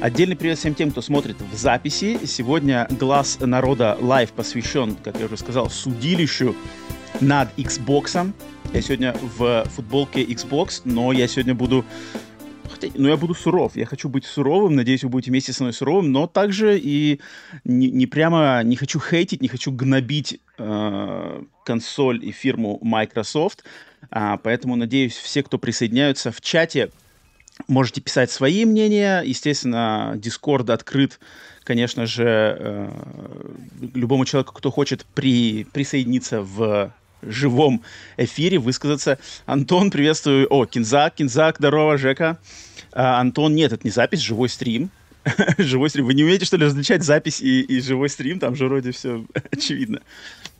[0.00, 2.18] Отдельный привет всем тем, кто смотрит в записи.
[2.24, 6.56] Сегодня «Глас народа» live посвящен, как я уже сказал, судилищу
[7.20, 8.32] над Xbox.
[8.72, 11.84] Я сегодня в футболке Xbox, но я сегодня буду...
[12.94, 13.76] Ну, я буду суров.
[13.76, 14.74] Я хочу быть суровым.
[14.74, 16.12] Надеюсь, вы будете вместе со мной суровым.
[16.12, 17.20] Но также и
[17.64, 18.62] не, не прямо...
[18.64, 23.64] Не хочу хейтить, не хочу гнобить э, консоль и фирму Microsoft.
[24.10, 26.88] А, поэтому, надеюсь, все, кто присоединяются в чате,
[27.68, 29.22] Можете писать свои мнения.
[29.22, 31.18] Естественно, Discord открыт,
[31.64, 32.90] конечно же, э,
[33.94, 36.92] любому человеку, кто хочет при, присоединиться в
[37.22, 37.82] живом
[38.16, 39.18] эфире, высказаться.
[39.46, 40.46] Антон, приветствую.
[40.52, 42.38] О, Кинзак, Кинзак, здорово, Жека.
[42.92, 44.90] А, Антон, нет, это не запись, живой стрим.
[45.58, 46.06] живой стрим.
[46.06, 48.38] Вы не умеете, что ли, различать запись и, и живой стрим?
[48.38, 50.00] Там же вроде все очевидно.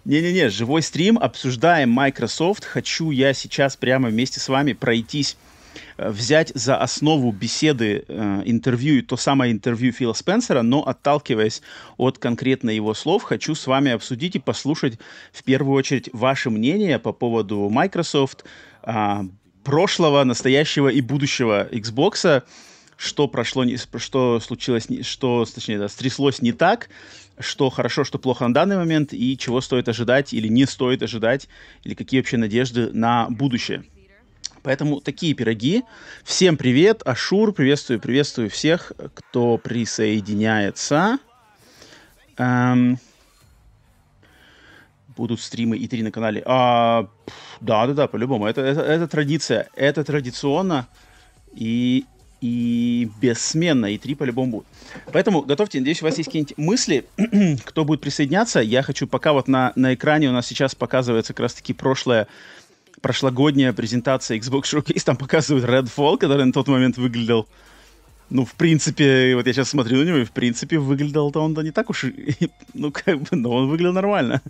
[0.05, 2.65] Не-не-не, живой стрим, обсуждаем Microsoft.
[2.65, 5.37] Хочу я сейчас прямо вместе с вами пройтись
[5.97, 11.63] взять за основу беседы, э, интервью, то самое интервью Фила Спенсера, но отталкиваясь
[11.97, 14.99] от конкретно его слов, хочу с вами обсудить и послушать
[15.33, 18.45] в первую очередь ваше мнение по поводу Microsoft,
[18.83, 19.23] э,
[19.65, 22.43] прошлого, настоящего и будущего Xbox,
[22.97, 23.65] что прошло,
[23.97, 26.89] что случилось, что, точнее, да, стряслось не так,
[27.39, 31.49] что хорошо, что плохо на данный момент, и чего стоит ожидать или не стоит ожидать,
[31.85, 33.85] или какие вообще надежды на будущее.
[34.63, 35.85] Поэтому такие пироги.
[36.23, 41.19] Всем привет, Ашур, приветствую, приветствую всех, кто присоединяется.
[42.37, 42.99] Эм,
[45.17, 46.43] будут стримы и три на канале.
[46.47, 47.09] А,
[47.61, 48.47] да, да, да, по-любому.
[48.47, 49.69] Это, это, это традиция.
[49.77, 50.89] Это традиционно
[51.55, 52.05] и,
[52.41, 53.87] и бессменно.
[53.87, 54.67] И три по-любому будут.
[55.13, 55.79] Поэтому готовьте.
[55.79, 57.07] Надеюсь, у вас есть какие-нибудь мысли,
[57.65, 58.61] кто будет присоединяться.
[58.61, 62.27] Я хочу, пока вот на, на экране у нас сейчас показывается как раз-таки прошлое
[63.01, 67.49] прошлогодняя презентация Xbox Showcase, там показывают Redfall, который на тот момент выглядел,
[68.31, 71.73] ну, в принципе, вот я сейчас смотрю на него, и в принципе выглядел-то он-то не
[71.73, 72.05] так уж,
[72.75, 74.41] ну, как бы, но он выглядел нормально.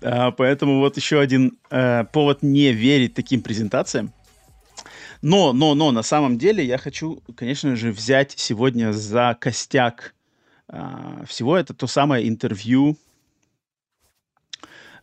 [0.00, 4.12] А, поэтому вот еще один а, повод не верить таким презентациям.
[5.20, 10.14] Но, но, но, на самом деле я хочу, конечно же, взять сегодня за костяк
[10.68, 12.96] а, всего это то самое интервью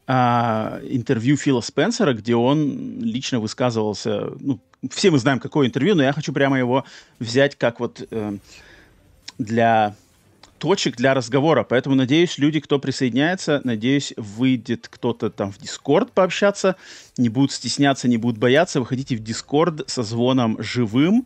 [0.07, 4.59] а, интервью Фила Спенсера, где он лично высказывался, ну,
[4.91, 6.85] все мы знаем, какое интервью, но я хочу прямо его
[7.19, 8.37] взять как вот э,
[9.39, 9.95] для
[10.59, 11.63] точек для разговора.
[11.63, 16.75] Поэтому, надеюсь, люди, кто присоединяется, надеюсь, выйдет кто-то там в Дискорд пообщаться,
[17.17, 18.79] не будут стесняться, не будут бояться.
[18.79, 21.25] Выходите в Дискорд со звоном живым.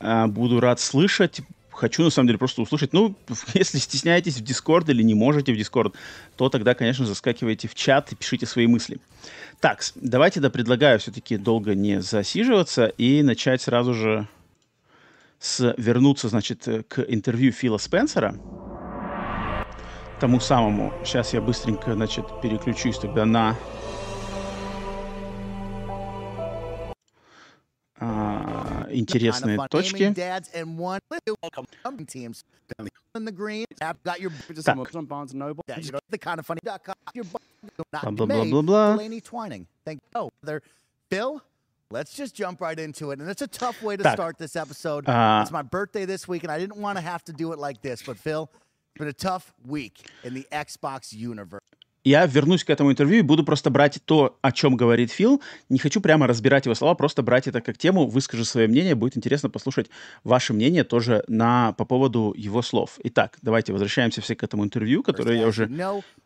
[0.00, 1.40] Э, буду рад слышать
[1.82, 2.92] хочу, на самом деле, просто услышать.
[2.92, 3.16] Ну,
[3.54, 5.94] если стесняетесь в Discord или не можете в Discord,
[6.36, 9.00] то тогда, конечно, заскакивайте в чат и пишите свои мысли.
[9.60, 14.28] Так, давайте, да, предлагаю все-таки долго не засиживаться и начать сразу же
[15.40, 18.36] с вернуться, значит, к интервью Фила Спенсера.
[20.20, 20.92] Тому самому.
[21.04, 23.56] Сейчас я быстренько, значит, переключусь тогда на
[28.01, 30.13] а, интересные точки.
[37.91, 38.95] Бла-бла-бла-бла.
[41.09, 41.41] Phil,
[41.89, 43.19] let's just jump right into it.
[43.19, 44.13] And it's a tough way to так.
[44.13, 45.07] start this episode.
[45.07, 47.59] Uh, it's my birthday this week, and I didn't want to have to do it
[47.59, 48.03] like this.
[48.03, 51.61] But Phil, it's been a tough week in the Xbox universe.
[52.04, 55.42] Я вернусь к этому интервью и буду просто брать то, о чем говорит Фил.
[55.68, 58.94] Не хочу прямо разбирать его слова, просто брать это как тему, выскажу свое мнение.
[58.94, 59.88] Будет интересно послушать
[60.24, 62.98] ваше мнение тоже на, по поводу его слов.
[63.04, 65.68] Итак, давайте возвращаемся все к этому интервью, которое я уже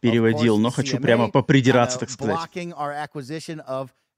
[0.01, 2.39] переводил, но хочу прямо попридираться, так сказать.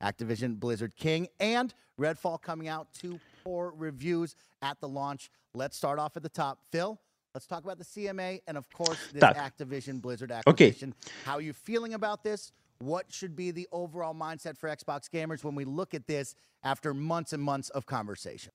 [0.01, 5.31] Activision Blizzard King and Redfall coming out two poor reviews at the launch.
[5.55, 6.59] Let's start off at the top.
[6.71, 7.01] Phil,
[7.39, 9.37] Let's talk about the CMA and, of course, this tak.
[9.37, 10.93] Activision Blizzard acquisition.
[11.07, 11.13] Okay.
[11.25, 12.51] How are you feeling about this?
[12.81, 16.93] What should be the overall mindset for Xbox gamers when we look at this after
[16.93, 18.51] months and months of conversation?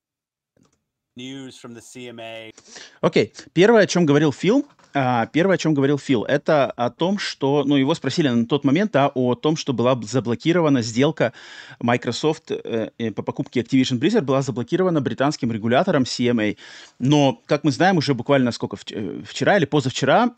[3.01, 3.47] Окей, okay.
[3.53, 7.63] первое, о чем говорил Фил, а, первое, о чем говорил Фил, это о том, что,
[7.65, 11.33] ну, его спросили на тот момент а, о том, что была заблокирована сделка
[11.79, 16.57] Microsoft э, по покупке Activision Blizzard, была заблокирована британским регулятором CMA.
[16.99, 20.35] Но, как мы знаем, уже буквально сколько, э, вчера или позавчера,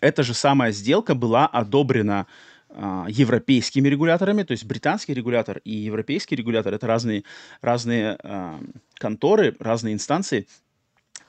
[0.00, 2.26] эта же самая сделка была одобрена
[3.08, 7.24] европейскими регуляторами, то есть британский регулятор и европейский регулятор это разные,
[7.60, 8.60] разные а,
[8.94, 10.46] конторы, разные инстанции.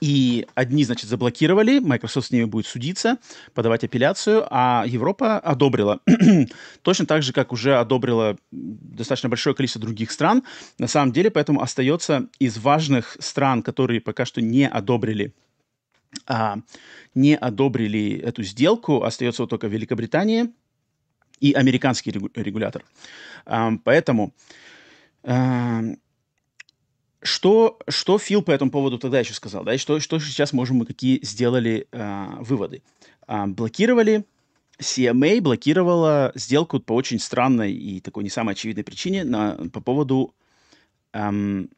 [0.02, 3.18] И одни, значит, заблокировали, Microsoft с ними будет судиться,
[3.54, 6.00] подавать апелляцию, а Европа одобрила.
[6.82, 10.44] Точно так же, как уже одобрила достаточно большое количество других стран.
[10.80, 15.34] На самом деле, поэтому остается из важных стран, которые пока что не одобрили
[16.28, 16.58] а,
[17.14, 20.52] не одобрили эту сделку, остается вот только Великобритания,
[21.40, 22.84] и американский регулятор.
[23.84, 24.34] Поэтому
[27.26, 30.78] что, что Фил по этому поводу тогда еще сказал, да, и что, что сейчас можем
[30.78, 32.84] мы какие сделали э, выводы.
[33.28, 34.26] Э, блокировали,
[34.80, 40.36] CMA блокировала сделку по очень странной и такой не самой очевидной причине на, по поводу
[41.14, 41.70] эм,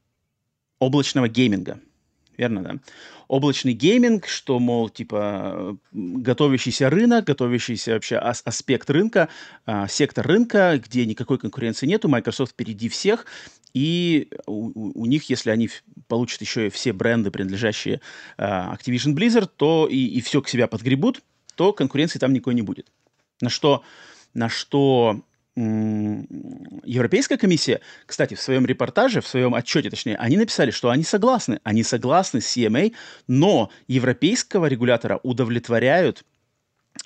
[0.79, 1.79] облачного гейминга
[2.37, 2.75] верно, да?
[3.27, 9.27] Облачный гейминг, что, мол, типа, готовящийся рынок, готовящийся вообще ас- аспект рынка,
[9.65, 13.25] а, сектор рынка, где никакой конкуренции нету, Microsoft впереди всех,
[13.73, 15.69] и у, у них, если они
[16.07, 18.01] получат еще и все бренды, принадлежащие
[18.37, 21.21] а, Activision Blizzard, то и, и все к себя подгребут,
[21.55, 22.91] то конкуренции там никакой не будет.
[23.41, 23.83] На что,
[24.33, 25.21] на что
[25.57, 31.59] Европейская комиссия, кстати, в своем репортаже, в своем отчете, точнее, они написали, что они согласны,
[31.63, 32.93] они согласны с CMA,
[33.27, 36.23] но европейского регулятора удовлетворяют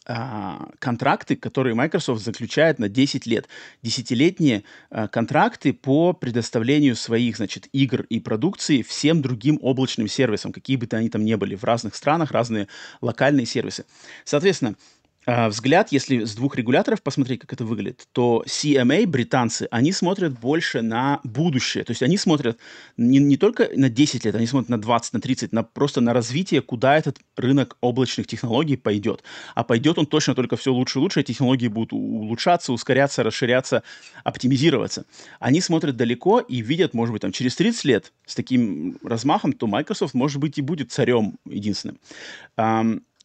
[0.06, 3.48] а, контракты, которые Microsoft заключает на 10 лет.
[3.84, 10.76] Десятилетние а, контракты по предоставлению своих, значит, игр и продукции всем другим облачным сервисам, какие
[10.76, 12.68] бы то они там ни были, в разных странах, разные
[13.00, 13.86] локальные сервисы.
[14.26, 14.76] Соответственно,
[15.26, 20.82] взгляд, если с двух регуляторов посмотреть, как это выглядит, то CMA, британцы, они смотрят больше
[20.82, 21.84] на будущее.
[21.84, 22.58] То есть они смотрят
[22.98, 26.14] не, не только на 10 лет, они смотрят на 20, на 30, на, просто на
[26.14, 29.24] развитие, куда этот рынок облачных технологий пойдет.
[29.54, 33.84] А пойдет он точно только все лучше и лучше, технологии будут улучшаться, ускоряться, расширяться,
[34.24, 35.06] оптимизироваться.
[35.40, 39.68] Они смотрят далеко и видят, может быть, там, через 30 лет с таким размахом, то
[39.68, 42.00] Microsoft, может быть, и будет царем единственным.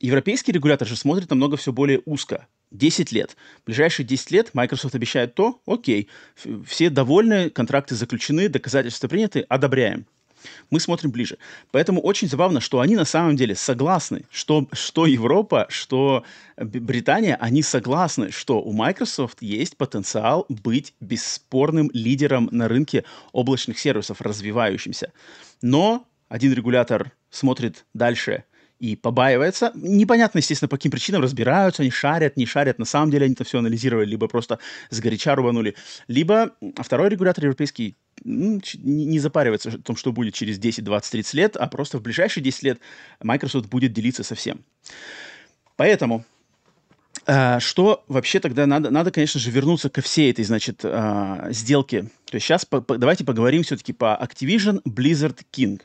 [0.01, 2.47] Европейский регулятор же смотрит намного все более узко.
[2.71, 3.37] 10 лет.
[3.63, 6.09] В ближайшие 10 лет Microsoft обещает то, окей,
[6.67, 10.07] все довольны, контракты заключены, доказательства приняты, одобряем.
[10.71, 11.39] Мы смотрим ближе.
[11.73, 16.25] Поэтому очень забавно, что они на самом деле согласны, что, что Европа, что
[16.57, 24.21] Британия, они согласны, что у Microsoft есть потенциал быть бесспорным лидером на рынке облачных сервисов,
[24.21, 25.13] развивающимся.
[25.63, 28.45] Но один регулятор смотрит дальше–
[28.79, 29.73] и побаивается.
[29.75, 32.79] Непонятно, естественно, по каким причинам разбираются, они шарят, не шарят.
[32.79, 34.59] На самом деле они это все анализировали, либо просто
[34.91, 35.75] сгоряча рванули.
[36.09, 41.13] Либо а второй регулятор европейский ну, не запаривается о том, что будет через 10, 20,
[41.13, 42.81] 30 лет, а просто в ближайшие 10 лет
[43.23, 44.65] Microsoft будет делиться со всем.
[45.77, 46.25] Поэтому
[47.27, 48.91] Uh, что вообще тогда надо?
[48.91, 52.03] Надо, конечно же, вернуться ко всей этой, значит, uh, сделке.
[52.27, 55.83] То есть сейчас по, по, давайте поговорим все-таки по Activision Blizzard King.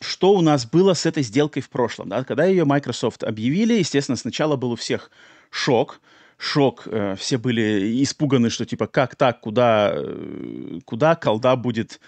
[0.00, 2.08] Что у нас было с этой сделкой в прошлом.
[2.08, 2.24] Да?
[2.24, 5.10] Когда ее Microsoft объявили, естественно, сначала был у всех
[5.50, 6.00] шок,
[6.38, 12.00] шок, э, все были испуганы, что типа как так, куда, э, куда колда будет,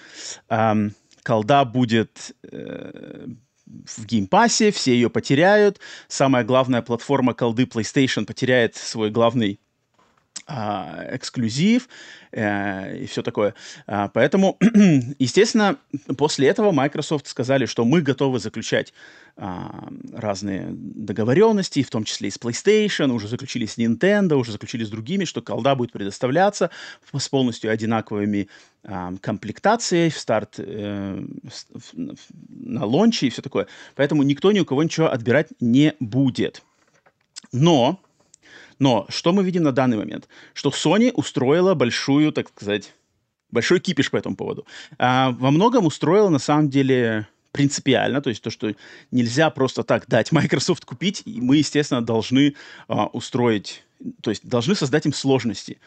[0.48, 0.88] э,
[1.22, 3.26] колда будет э,
[3.66, 5.78] в геймпассе, все ее потеряют,
[6.08, 9.60] самая главная платформа колды PlayStation потеряет свой главный
[10.49, 11.88] эксклюзив
[12.32, 13.55] э, и все такое.
[13.86, 14.58] А, поэтому,
[15.19, 15.77] естественно,
[16.17, 18.93] после этого Microsoft сказали, что мы готовы заключать
[19.36, 24.84] а, разные договоренности, в том числе и с PlayStation, уже заключили с Nintendo, уже заключили
[24.84, 26.70] с другими, что колда будет предоставляться
[27.17, 28.48] с полностью одинаковыми
[28.84, 31.24] а, комплектацией в старт, э,
[32.48, 33.69] на лонче и все такое.
[33.94, 36.62] Поэтому никто ни у кого ничего отбирать не будет.
[37.53, 38.01] Но
[38.79, 40.29] но что мы видим на данный момент?
[40.55, 42.93] Что Sony устроила большую, так сказать,
[43.50, 44.67] большой кипиш по этому поводу.
[44.98, 48.74] А, во многом устроила, на самом деле, принципиально, то есть то, что
[49.10, 52.56] нельзя просто так дать Microsoft купить, и мы, естественно, должны
[52.88, 53.84] а, устроить,
[54.22, 55.79] то есть должны создать им сложности.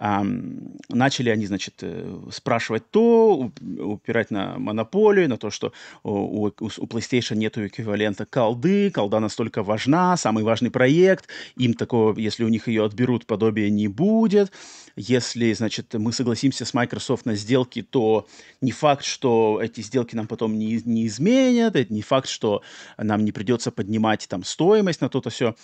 [0.00, 7.36] Начали они, значит, э, спрашивать то, упирать на монополию, на то, что у, у PlayStation
[7.36, 12.86] нет эквивалента колды, колда настолько важна, самый важный проект, им такого, если у них ее
[12.86, 14.52] отберут, подобия не будет.
[14.96, 18.26] Если, значит, мы согласимся с Microsoft на сделки, то
[18.62, 22.62] не факт, что эти сделки нам потом не, не изменят, это не факт, что
[22.96, 25.56] нам не придется поднимать там стоимость на то-то все.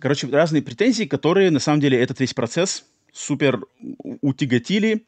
[0.00, 3.64] Короче, разные претензии, которые на самом деле этот весь процесс супер
[4.20, 5.06] утяготили.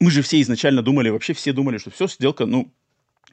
[0.00, 2.72] Мы же все изначально думали, вообще все думали, что все, сделка, ну,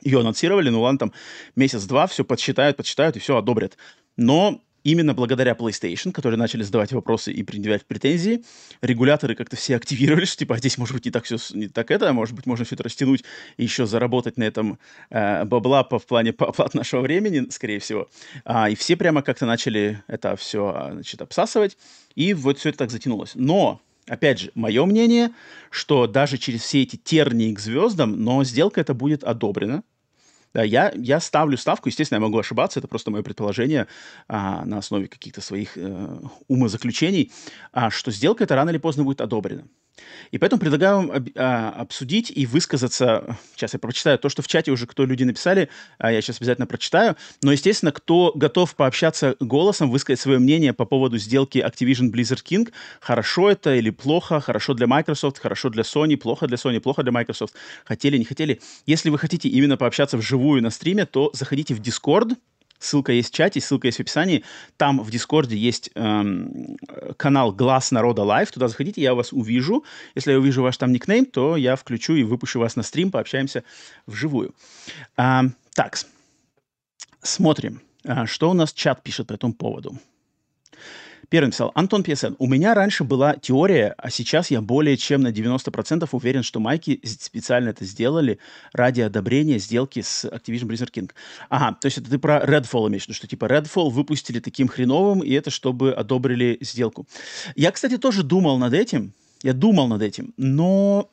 [0.01, 1.13] ее анонсировали, ну ладно, там
[1.55, 3.77] месяц-два, все подсчитают, подсчитают и все одобрят.
[4.17, 8.43] Но именно благодаря PlayStation, которые начали задавать вопросы и предъявлять претензии,
[8.81, 12.09] регуляторы как-то все активировались, типа, а здесь может быть не так все, не так это,
[12.09, 13.23] а может быть можно все это растянуть
[13.57, 17.79] и еще заработать на этом э, бабла по, в плане по оплат нашего времени, скорее
[17.79, 18.09] всего.
[18.45, 21.77] А, и все прямо как-то начали это все, а, значит, обсасывать,
[22.15, 23.31] и вот все это так затянулось.
[23.35, 25.29] Но Опять же, мое мнение,
[25.69, 29.83] что даже через все эти тернии к звездам, но сделка это будет одобрена,
[30.51, 33.85] да, я, я ставлю ставку, естественно, я могу ошибаться, это просто мое предположение
[34.27, 37.31] а, на основе каких-то своих э, умозаключений,
[37.71, 39.67] а, что сделка эта рано или поздно будет одобрена.
[40.31, 43.37] И поэтому предлагаю вам об, а, обсудить и высказаться.
[43.55, 46.67] Сейчас я прочитаю то, что в чате уже кто люди написали, а я сейчас обязательно
[46.67, 47.15] прочитаю.
[47.41, 52.71] Но, естественно, кто готов пообщаться голосом, высказать свое мнение по поводу сделки Activision Blizzard King,
[52.99, 57.11] хорошо это или плохо, хорошо для Microsoft, хорошо для Sony, плохо для Sony, плохо для
[57.11, 58.61] Microsoft, хотели, не хотели.
[58.85, 62.35] Если вы хотите именно пообщаться вживую на стриме, то заходите в Discord,
[62.79, 64.43] Ссылка есть в чате, ссылка есть в описании.
[64.77, 66.77] Там в Дискорде есть эм,
[67.17, 68.51] канал Глас Народа Live.
[68.51, 69.83] Туда заходите, я вас увижу.
[70.15, 73.63] Если я увижу ваш там никнейм, то я включу и выпущу вас на стрим, пообщаемся
[74.07, 74.55] вживую.
[75.17, 75.43] А,
[75.75, 75.99] так,
[77.21, 79.99] смотрим, а, что у нас чат пишет по этому поводу.
[81.29, 85.27] Первый написал, Антон PSN, у меня раньше была теория, а сейчас я более чем на
[85.27, 88.39] 90% уверен, что майки специально это сделали
[88.73, 91.11] ради одобрения сделки с Activision Blizzard King.
[91.49, 95.19] Ага, то есть это ты про Redfall имеешь виду, что типа Redfall выпустили таким хреновым,
[95.19, 97.05] и это чтобы одобрили сделку.
[97.55, 101.11] Я, кстати, тоже думал над этим, я думал над этим, но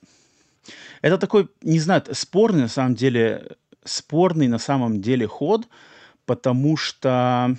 [1.02, 5.68] это такой, не знаю, спорный на самом деле, спорный на самом деле ход,
[6.24, 7.54] потому что,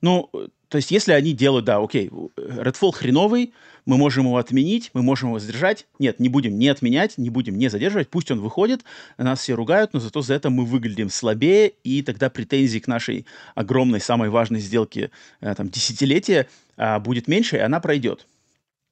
[0.00, 0.30] ну,
[0.74, 3.54] то есть, если они делают, да, окей, Redfall хреновый,
[3.86, 5.86] мы можем его отменить, мы можем его задержать.
[6.00, 8.82] Нет, не будем не отменять, не будем не задерживать, пусть он выходит,
[9.16, 13.24] нас все ругают, но зато за это мы выглядим слабее, и тогда претензий к нашей
[13.54, 18.26] огромной, самой важной сделке э, там, десятилетия а, будет меньше, и она пройдет.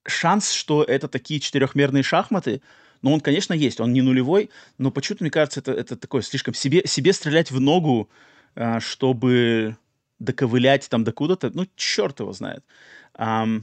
[0.07, 2.63] Шанс, что это такие четырехмерные шахматы,
[3.03, 6.55] ну, он, конечно, есть, он не нулевой, но почему-то, мне кажется, это, это такое слишком
[6.55, 8.09] себе, себе стрелять в ногу,
[8.55, 9.77] а, чтобы
[10.25, 12.65] доковылять там до куда-то, ну, черт его знает.
[13.19, 13.63] Um,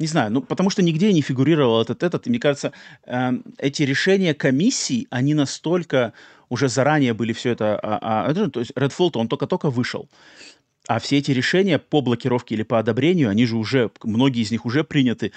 [0.00, 2.26] не знаю, ну, потому что нигде не фигурировал этот, этот.
[2.26, 2.72] И мне кажется,
[3.04, 6.14] э, эти решения комиссий, они настолько
[6.48, 7.78] уже заранее были все это...
[7.82, 10.08] А, а, то есть Redfall, он только-только вышел.
[10.88, 14.64] А все эти решения по блокировке или по одобрению, они же уже, многие из них
[14.64, 15.32] уже приняты,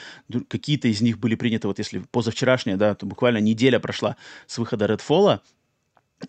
[0.48, 4.16] какие-то из них были приняты, вот если позавчерашняя, да, то буквально неделя прошла
[4.48, 5.42] с выхода Redfall,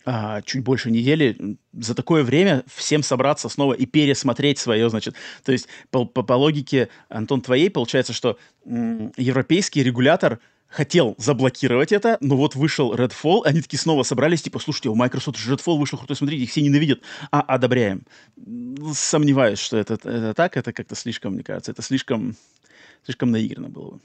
[0.04, 5.52] а, чуть больше недели, за такое время всем собраться снова и пересмотреть свое, значит, то
[5.52, 12.18] есть по, по, по логике, Антон, твоей, получается, что м, европейский регулятор хотел заблокировать это,
[12.20, 15.98] но вот вышел Redfall, они такие снова собрались, типа, слушайте, у Microsoft же Redfall вышел
[15.98, 18.02] крутой, смотрите, их все ненавидят, а одобряем.
[18.92, 22.36] Сомневаюсь, что это, это так, это как-то слишком, мне кажется, это слишком,
[23.04, 24.00] слишком наигранно было бы.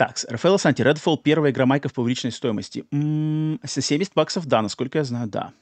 [0.00, 2.86] Так, Рафаэло Санти, Redfall первая игра майков по увеличенной стоимости.
[2.90, 5.52] М-м, 70 баксов, да, насколько я знаю, да.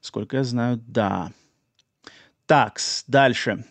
[0.00, 1.32] Сколько я знаю, да.
[2.46, 2.78] Так,
[3.08, 3.64] дальше.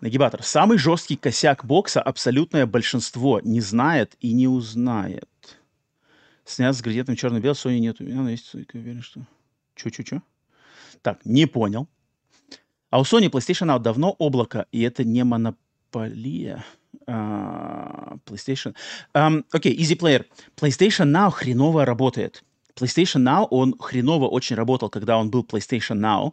[0.00, 0.42] Нагибатор.
[0.42, 5.30] Самый жесткий косяк бокса абсолютное большинство не знает и не узнает.
[6.44, 8.00] Снят с градиентом черно-белый, Sony нет.
[8.00, 9.20] У меня есть, уверен, что...
[9.76, 10.20] Чё-чё-чё?
[11.02, 11.86] Так, не понял.
[12.90, 16.64] А у Sony PlayStation давно облако, и это не монополия.
[17.06, 18.74] Uh, PlayStation.
[19.14, 20.24] Um, окей, okay, Easy Player.
[20.56, 22.42] PlayStation Now хреново работает.
[22.80, 26.32] PlayStation Now, он хреново очень работал, когда он был PlayStation Now.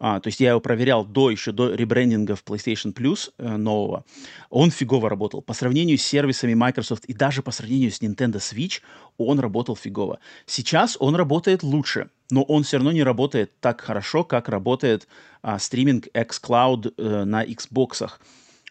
[0.00, 4.04] Uh, то есть я его проверял до еще до ребрендинга в PlayStation Plus uh, нового.
[4.48, 5.42] Он фигово работал.
[5.42, 8.80] По сравнению с сервисами Microsoft и даже по сравнению с Nintendo Switch,
[9.16, 10.20] он работал фигово.
[10.46, 15.08] Сейчас он работает лучше, но он все равно не работает так хорошо, как работает
[15.42, 18.08] uh, стриминг xCloud uh, на Xbox.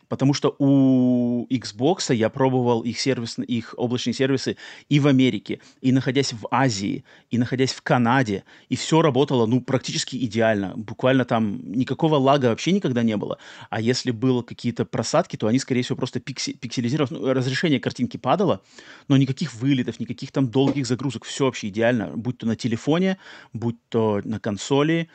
[0.10, 4.58] Потому что у Xbox я пробовал их, сервис, их облачные сервисы
[4.90, 9.62] и в Америке, и находясь в Азии, и находясь в Канаде, и все работало ну,
[9.62, 10.74] практически идеально.
[10.76, 13.38] Буквально там никакого лага вообще никогда не было.
[13.70, 17.12] А если было какие-то просадки, то они, скорее всего, просто пикси, пикселизировались.
[17.12, 18.62] Ну, разрешение картинки падало,
[19.08, 21.26] но никаких вылетов, никаких там долгих загрузок.
[21.26, 22.12] Все вообще идеально.
[22.16, 23.18] Будь то на телефоне,
[23.54, 25.10] будь то на консоли,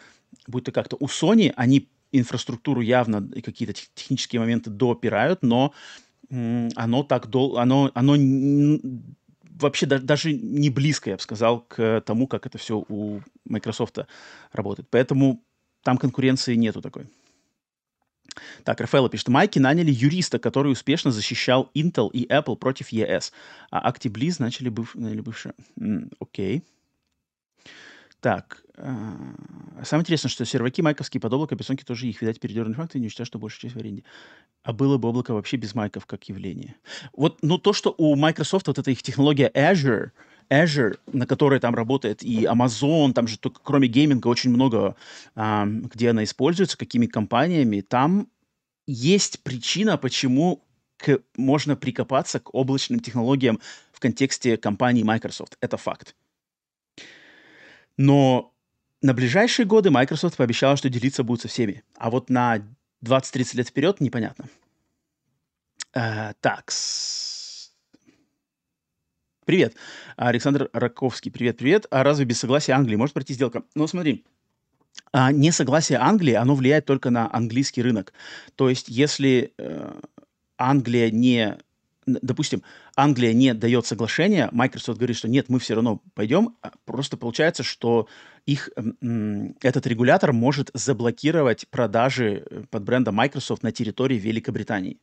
[0.46, 0.96] будь то как-то.
[1.00, 5.73] У Sony они инфраструктуру явно какие-то технические моменты допирают, но
[6.31, 7.59] оно так дол...
[7.59, 8.16] оно, оно
[9.61, 13.99] вообще да, даже не близко, я бы сказал, к тому, как это все у Microsoft
[14.52, 14.88] работает.
[14.90, 15.42] Поэтому
[15.83, 17.07] там конкуренции нету такой.
[18.64, 23.33] Так, Рафаэло пишет, Майки наняли юриста, который успешно защищал Intel и Apple против ES,
[23.71, 24.95] а ActiBliz начали быв...
[24.95, 25.54] наняли бывшие.
[26.19, 26.59] Окей.
[26.59, 26.62] Okay.
[28.23, 29.17] Так, а,
[29.83, 33.26] самое интересное, что серваки майковские под облако, операционки тоже их, видать, передернули факты, не считаю,
[33.26, 34.05] что большая часть в аренде.
[34.62, 36.76] А было бы облако вообще без майков как явление.
[37.14, 40.12] Вот, ну, то, что у Microsoft вот эта их технология Azure,
[40.49, 44.95] Azure, на которой там работает и Amazon, там же только кроме гейминга очень много,
[45.35, 48.29] а, где она используется, какими компаниями, там
[48.87, 50.62] есть причина, почему
[50.97, 53.59] к, можно прикопаться к облачным технологиям
[53.93, 55.57] в контексте компании Microsoft.
[55.61, 56.14] Это факт.
[57.96, 58.52] Но
[59.00, 61.82] на ближайшие годы Microsoft пообещала, что делиться будет со всеми.
[61.96, 62.58] А вот на
[63.04, 64.49] 20-30 лет вперед непонятно.
[65.94, 66.72] Э, так.
[69.44, 69.75] Привет.
[70.16, 71.30] Александр Раковский.
[71.32, 71.87] Привет, привет.
[71.90, 73.64] А разве без согласия Англии может пройти сделка?
[73.75, 74.25] Ну, смотри.
[75.12, 78.12] А несогласие Англии, оно влияет только на английский рынок.
[78.54, 80.00] То есть, если э,
[80.56, 81.58] Англия не
[82.06, 82.62] допустим,
[82.97, 87.62] Англия не дает соглашение, Microsoft говорит, что нет, мы все равно пойдем, а просто получается,
[87.62, 88.09] что
[88.47, 88.71] их,
[89.62, 94.99] этот регулятор может заблокировать продажи э, под брендом Microsoft на территории Великобритании.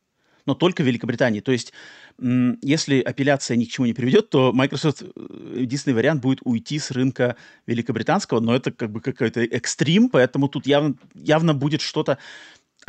[0.45, 1.41] Но только в Великобритании.
[1.41, 1.73] То есть,
[2.17, 6.91] если апелляция ни к чему не приведет, то Microsoft, э, единственный вариант будет уйти с
[6.91, 12.17] рынка великобританского, но это как бы какой-то экстрим, поэтому тут явно, явно будет что-то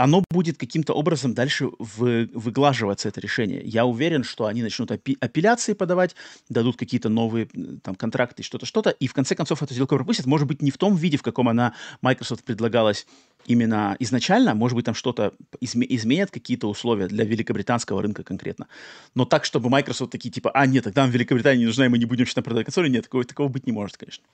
[0.01, 3.61] оно будет каким-то образом дальше вы, выглаживаться, это решение.
[3.65, 6.17] Я уверен, что они начнут апи- апелляции подавать,
[6.49, 7.49] дадут какие-то новые
[7.83, 10.25] там контракты, что-то, что-то, и в конце концов эту сделку пропустят.
[10.25, 13.07] Может быть, не в том виде, в каком она Microsoft предлагалась
[13.47, 18.69] именно изначально, может быть, там что-то изме- изменят, какие-то условия для великобританского рынка конкретно.
[19.15, 21.99] Но так, чтобы Microsoft такие, типа, а, нет, тогда нам Великобритания не нужна, и мы
[21.99, 24.25] не будем что-то продавать консоли, нет, такого, такого быть не может, конечно.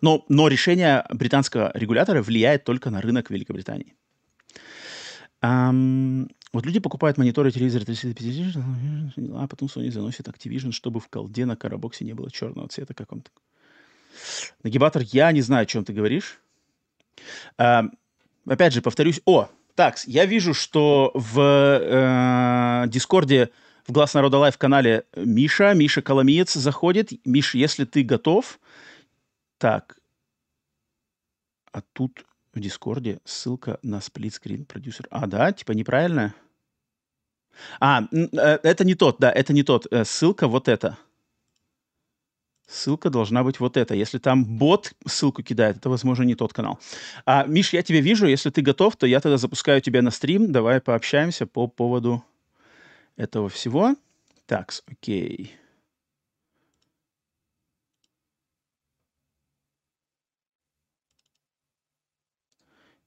[0.00, 3.94] Но, но решение британского регулятора влияет только на рынок Великобритании.
[5.46, 8.62] Um, вот люди покупают мониторы, телевизоры 350,
[9.34, 13.30] а потом Sony заносит Activision, чтобы в колде на коробоксе не было черного цвета каком-то.
[14.62, 16.40] Нагибатор, я не знаю, о чем ты говоришь.
[17.58, 17.90] Uh,
[18.46, 19.20] опять же, повторюсь.
[19.24, 23.50] О, так, я вижу, что в э, Дискорде
[23.86, 27.12] в Глас Народа Live канале Миша, Миша Коломиец заходит.
[27.26, 28.58] Миша, если ты готов.
[29.58, 29.98] Так.
[31.72, 32.24] А тут
[32.56, 35.06] в Дискорде ссылка на split screen продюсер.
[35.10, 36.34] А, да, типа неправильно?
[37.80, 39.86] А, э, это не тот, да, это не тот.
[39.90, 40.96] Э, ссылка вот эта.
[42.66, 43.94] Ссылка должна быть вот эта.
[43.94, 46.80] Если там бот ссылку кидает, это, возможно, не тот канал.
[47.26, 48.26] А, Миш, я тебя вижу.
[48.26, 50.50] Если ты готов, то я тогда запускаю тебя на стрим.
[50.50, 52.24] Давай пообщаемся по поводу
[53.16, 53.94] этого всего.
[54.46, 55.54] Так, окей.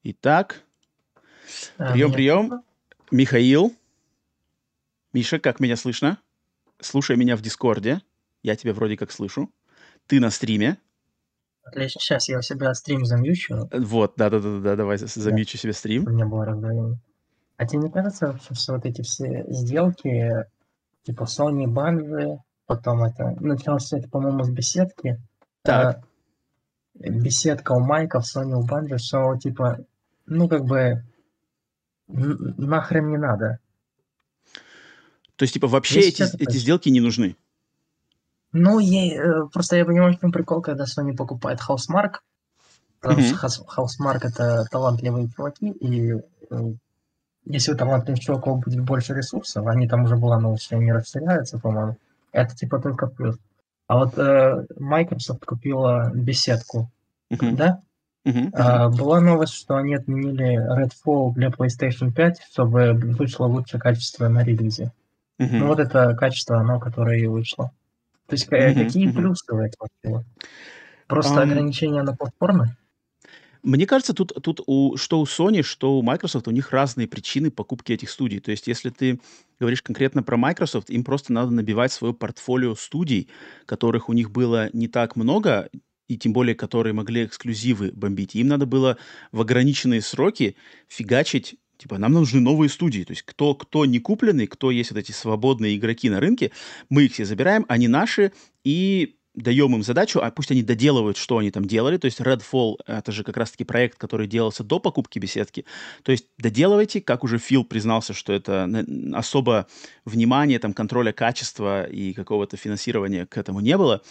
[0.04, 0.64] Итак,
[1.78, 2.64] а, прием, прием.
[3.12, 3.76] Михаил.
[5.14, 6.20] Миша, как меня слышно?
[6.80, 8.02] Слушай меня в Дискорде.
[8.42, 9.52] Я тебя вроде как слышу.
[10.08, 10.78] Ты на стриме.
[11.64, 12.00] Отлично.
[12.00, 13.70] Сейчас я у себя стрим замьючу.
[13.74, 15.62] Вот, да-да-да, давай замьючу да.
[15.62, 16.06] себе стрим.
[16.08, 17.00] У меня было раздвоение.
[17.58, 20.46] А тебе не кажется вообще, что вот эти все сделки,
[21.04, 25.22] типа Sony, банжи, потом это, началось все это, по-моему, с беседки.
[25.64, 25.98] Так.
[25.98, 29.80] А, беседка у Майка, в Sony у Банжи, что типа,
[30.30, 31.04] ну как бы
[32.08, 33.60] нахрен не надо.
[35.36, 37.38] То есть, типа, вообще эти, эти сделки не нужны?
[38.52, 42.16] Ну, я, э, просто я понимаю, что прикол, когда Sony покупает Housemark,
[43.00, 43.48] потому mm-hmm.
[43.48, 46.74] что Housemark это талантливые чуваки, и э,
[47.46, 51.96] если у талантливых чуваков будет больше ресурсов, они там уже была что они расширяются, по-моему,
[52.32, 53.38] это типа только плюс.
[53.88, 56.92] А вот э, Microsoft купила беседку,
[57.32, 57.56] uh-huh.
[57.56, 57.82] да?
[58.30, 58.50] Uh-huh.
[58.54, 64.44] А, была новость, что они отменили Redfall для PlayStation 5, чтобы вышло лучшее качество на
[64.44, 64.92] релизе.
[65.40, 65.50] Uh-huh.
[65.52, 67.72] Ну вот это качество, оно, которое и вышло.
[68.28, 68.74] То есть uh-huh.
[68.74, 69.16] какие uh-huh.
[69.16, 70.26] плюсы у этого было?
[71.08, 71.44] Просто um...
[71.44, 72.76] ограничения на платформы?
[73.62, 77.52] Мне кажется, тут, тут у, что у Sony, что у Microsoft, у них разные причины
[77.52, 78.40] покупки этих студий.
[78.40, 79.20] То есть, если ты
[79.60, 83.30] говоришь конкретно про Microsoft, им просто надо набивать свое портфолио студий,
[83.66, 85.70] которых у них было не так много,
[86.10, 88.36] и тем более, которые могли эксклюзивы бомбить.
[88.36, 88.98] Им надо было
[89.32, 90.58] в ограниченные сроки
[90.90, 93.06] фигачить Типа, нам нужны новые студии.
[93.06, 96.52] То есть, кто, кто не купленный, кто есть вот эти свободные игроки на рынке,
[96.90, 98.34] мы их все забираем, они наши,
[98.66, 101.98] и даем им задачу, а пусть они доделывают, что они там делали.
[101.98, 105.66] То есть Redfall— это же как раз-таки проект, который делался до покупки беседки.
[106.04, 108.70] То есть доделывайте, как уже Фил признался, что это
[109.14, 109.68] особо
[110.06, 114.02] внимания, там, контроля качества и какого-то финансирования к этому не было.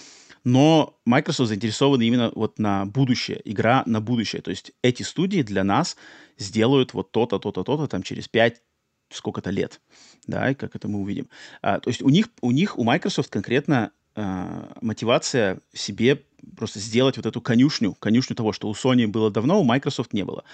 [0.45, 4.43] Но Microsoft заинтересованы именно вот на будущее, игра на будущее.
[4.43, 5.97] То есть эти студии для нас
[6.39, 8.63] сделают вот то-то, то-то, то-то там через 5
[9.11, 9.81] сколько-то лет,
[10.27, 11.29] да, и как это мы увидим.
[11.63, 16.25] А, то есть у них, у них, у Microsoft конкретно э, мотивация себе
[16.57, 20.25] просто сделать вот эту конюшню, конюшню того, что у Sony было давно, у Microsoft не
[20.25, 20.45] было.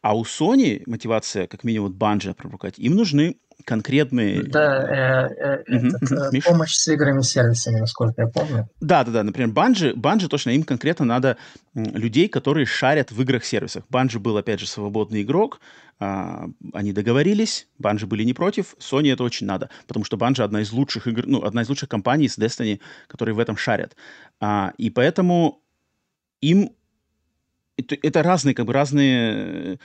[0.00, 4.42] А у Sony мотивация, как минимум, Bungie прорукать, им нужны конкретные...
[4.42, 5.96] Да, э, э, угу.
[5.96, 8.68] этот, э, помощь с играми сервисами, насколько я помню.
[8.80, 9.22] Да, да, да.
[9.22, 11.36] Например, Bungie, Bungie точно им конкретно надо
[11.74, 13.84] людей, которые шарят в играх-сервисах.
[13.90, 15.60] Bungie был, опять же, свободный игрок,
[16.04, 20.60] а, они договорились, Bungie были не против, Sony это очень надо, потому что Bungie одна
[20.62, 23.94] из лучших игр, ну, одна из лучших компаний с Destiny, которые в этом шарят.
[24.42, 25.62] А, и поэтому
[26.40, 26.72] им
[27.76, 29.78] это, это разные, как бы разные,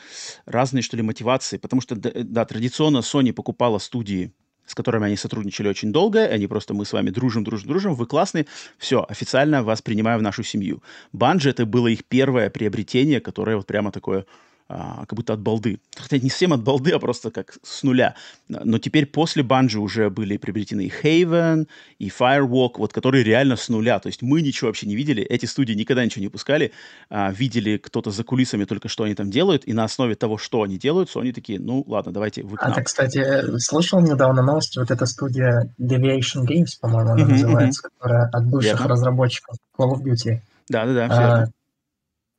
[0.45, 4.33] разные, что ли, мотивации, потому что, да, традиционно Sony покупала студии,
[4.65, 8.07] с которыми они сотрудничали очень долго, они просто, мы с вами дружим, дружим, дружим, вы
[8.07, 8.47] классные,
[8.79, 10.81] все, официально вас принимаю в нашу семью.
[11.13, 14.25] Bungie это было их первое приобретение, которое вот прямо такое,
[14.69, 15.79] а, как будто от балды.
[15.95, 18.15] Хотя не совсем от балды, а просто как с нуля.
[18.47, 21.67] Но теперь после Банжи уже были приобретены и Haven,
[21.99, 23.99] и Firewalk, вот которые реально с нуля.
[23.99, 26.71] То есть мы ничего вообще не видели, эти студии никогда ничего не пускали,
[27.09, 30.63] а, видели кто-то за кулисами только, что они там делают, и на основе того, что
[30.63, 34.91] они делают, они такие, ну ладно, давайте вы А ты, кстати, слышал недавно новость, вот
[34.91, 37.91] эта студия Deviation Games, по-моему, она mm-hmm, называется, mm-hmm.
[37.97, 38.87] которая от бывших Верно.
[38.87, 40.41] разработчиков Call of Duty.
[40.69, 41.45] Да-да-да, а,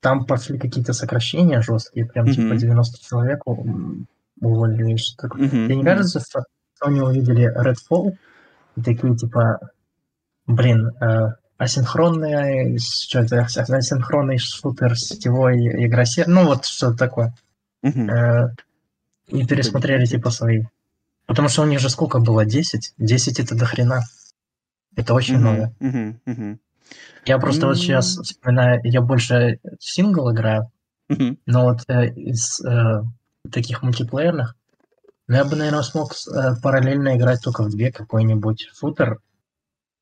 [0.00, 2.34] там пошли какие-то сокращения жесткие, прям mm-hmm.
[2.34, 3.42] типа 90 человек
[4.40, 4.96] уволили.
[4.96, 5.42] Что такое.
[5.42, 5.64] Mm-hmm.
[5.66, 6.44] Тебе не кажется, что
[6.80, 8.16] они увидели Redfall
[8.76, 9.58] и такие типа,
[10.46, 17.34] блин, э, асинхронный, что это, асинхронный шутер, сетевой игра, ну вот что-то такое.
[17.84, 18.10] Mm-hmm.
[18.10, 18.54] Э,
[19.28, 20.64] и пересмотрели типа свои.
[21.26, 22.46] Потому что у них же сколько было?
[22.46, 22.94] 10?
[22.96, 24.02] 10 это дохрена.
[24.96, 25.38] Это очень mm-hmm.
[25.38, 25.74] много.
[25.80, 26.16] Mm-hmm.
[26.26, 26.58] Mm-hmm.
[27.26, 30.70] Я просто вот сейчас вспоминаю, я больше сингл играю,
[31.46, 33.02] но вот э, из э,
[33.50, 34.54] таких мультиплеерных,
[35.26, 39.18] ну, я бы, наверное, смог э, параллельно играть только в две какой-нибудь футер,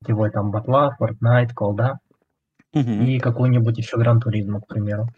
[0.06, 1.98] его там батла, Fortnite, колда,
[2.72, 5.08] и какой-нибудь еще Гран Туризма, к примеру.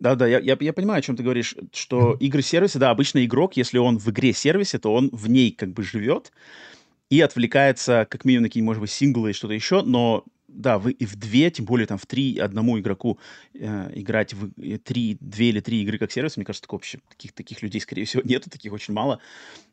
[0.00, 3.78] Да-да, я, я, я понимаю, о чем ты говоришь, что игры-сервисы, да, обычно игрок, если
[3.78, 6.32] он в игре-сервисе, то он в ней как бы живет
[7.08, 10.92] и отвлекается как минимум на какие-нибудь, может быть, синглы и что-то еще, но да, вы
[10.92, 13.18] и в две, тем более там в три одному игроку
[13.54, 17.00] э, играть в э, три, две или три игры как сервис, мне кажется, такого вообще,
[17.08, 19.20] таких, таких людей, скорее всего, нету, таких очень мало.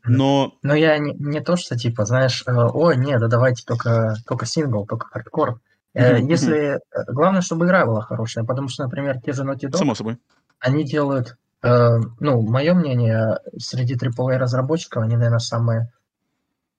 [0.04, 0.54] Но...
[0.62, 4.46] Но я не, не то, что типа, знаешь, э, о, нет, да давайте только, только
[4.46, 5.60] сингл, только хардкор.
[5.94, 6.28] Э, mm-hmm.
[6.28, 6.58] Если...
[6.74, 10.18] Э, главное, чтобы игра была хорошая, потому что, например, те же Naughty Dog, Само собой.
[10.58, 15.92] они делают, э, ну, мое мнение, среди AAA разработчиков, они, наверное, самые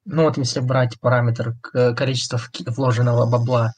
[0.05, 3.73] ну вот если брать параметр количества вложенного бабла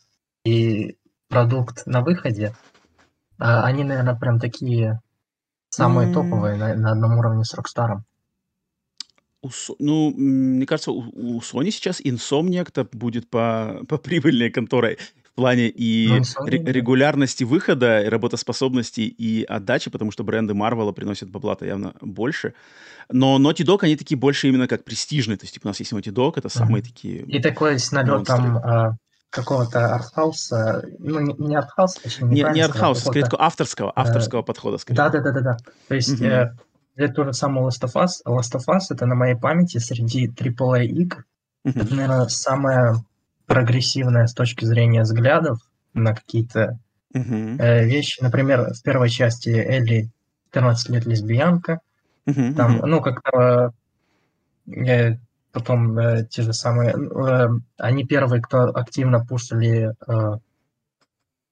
[0.45, 2.55] и продукт на выходе,
[3.37, 5.01] а они, наверное, прям такие
[5.69, 6.13] самые mm.
[6.13, 7.97] топовые на, на одном уровне с Rockstar.
[9.41, 15.35] У, ну, мне кажется, у, у Sony сейчас Insomniac-то будет по, по прибыльной конторой в
[15.35, 21.29] плане и ну, ре- регулярности выхода, и работоспособности и отдачи, потому что бренды Марвела приносят
[21.29, 22.53] бабла-то явно больше.
[23.11, 25.37] Но Naughty Dog, они такие больше именно как престижные.
[25.37, 26.85] То есть, типа, у нас есть Naughty Dog, это самые mm-hmm.
[26.85, 28.61] такие И такой с налетом
[29.29, 34.77] какого-то артхауса, ну, не, не артхауса, точнее, не, не артхауса, скорее авторского, авторского э, подхода,
[34.77, 34.97] скорее.
[34.97, 35.57] Да-да-да-да.
[35.87, 36.25] То есть, угу.
[36.25, 36.55] э,
[36.95, 38.21] это то же самое Last of Us.
[38.25, 41.25] Last of Us— это на моей памяти среди AAA игр.
[41.65, 41.79] Угу.
[41.79, 43.03] Это, наверное, самое
[43.45, 45.59] прогрессивное с точки зрения взглядов
[45.93, 46.79] на какие-то
[47.13, 47.57] угу.
[47.59, 48.21] э, вещи.
[48.21, 50.09] Например, в первой части Элли
[50.51, 51.81] 14 лет лесбиянка.
[52.25, 53.73] Угу, Там, ну, как-то
[54.67, 55.17] э,
[55.55, 60.37] потом э, те же самые, э, они первые, кто активно пушили э,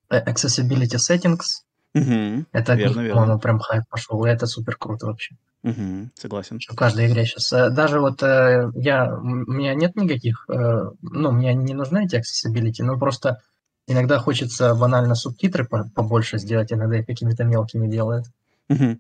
[0.10, 1.64] э accessibility settings.
[1.96, 3.40] Угу, это верно, верно.
[3.40, 5.36] прям хайп пошел, и это супер круто вообще.
[5.64, 6.60] Угу, согласен.
[6.60, 7.54] В каждой игре сейчас.
[7.54, 12.84] Э, даже вот э, я, у меня нет никаких, ну, мне не нужны эти accessibility,
[12.84, 13.40] но просто
[13.88, 18.26] иногда хочется банально субтитры побольше сделать, иногда и какими-то мелкими делают.
[18.68, 19.00] Угу.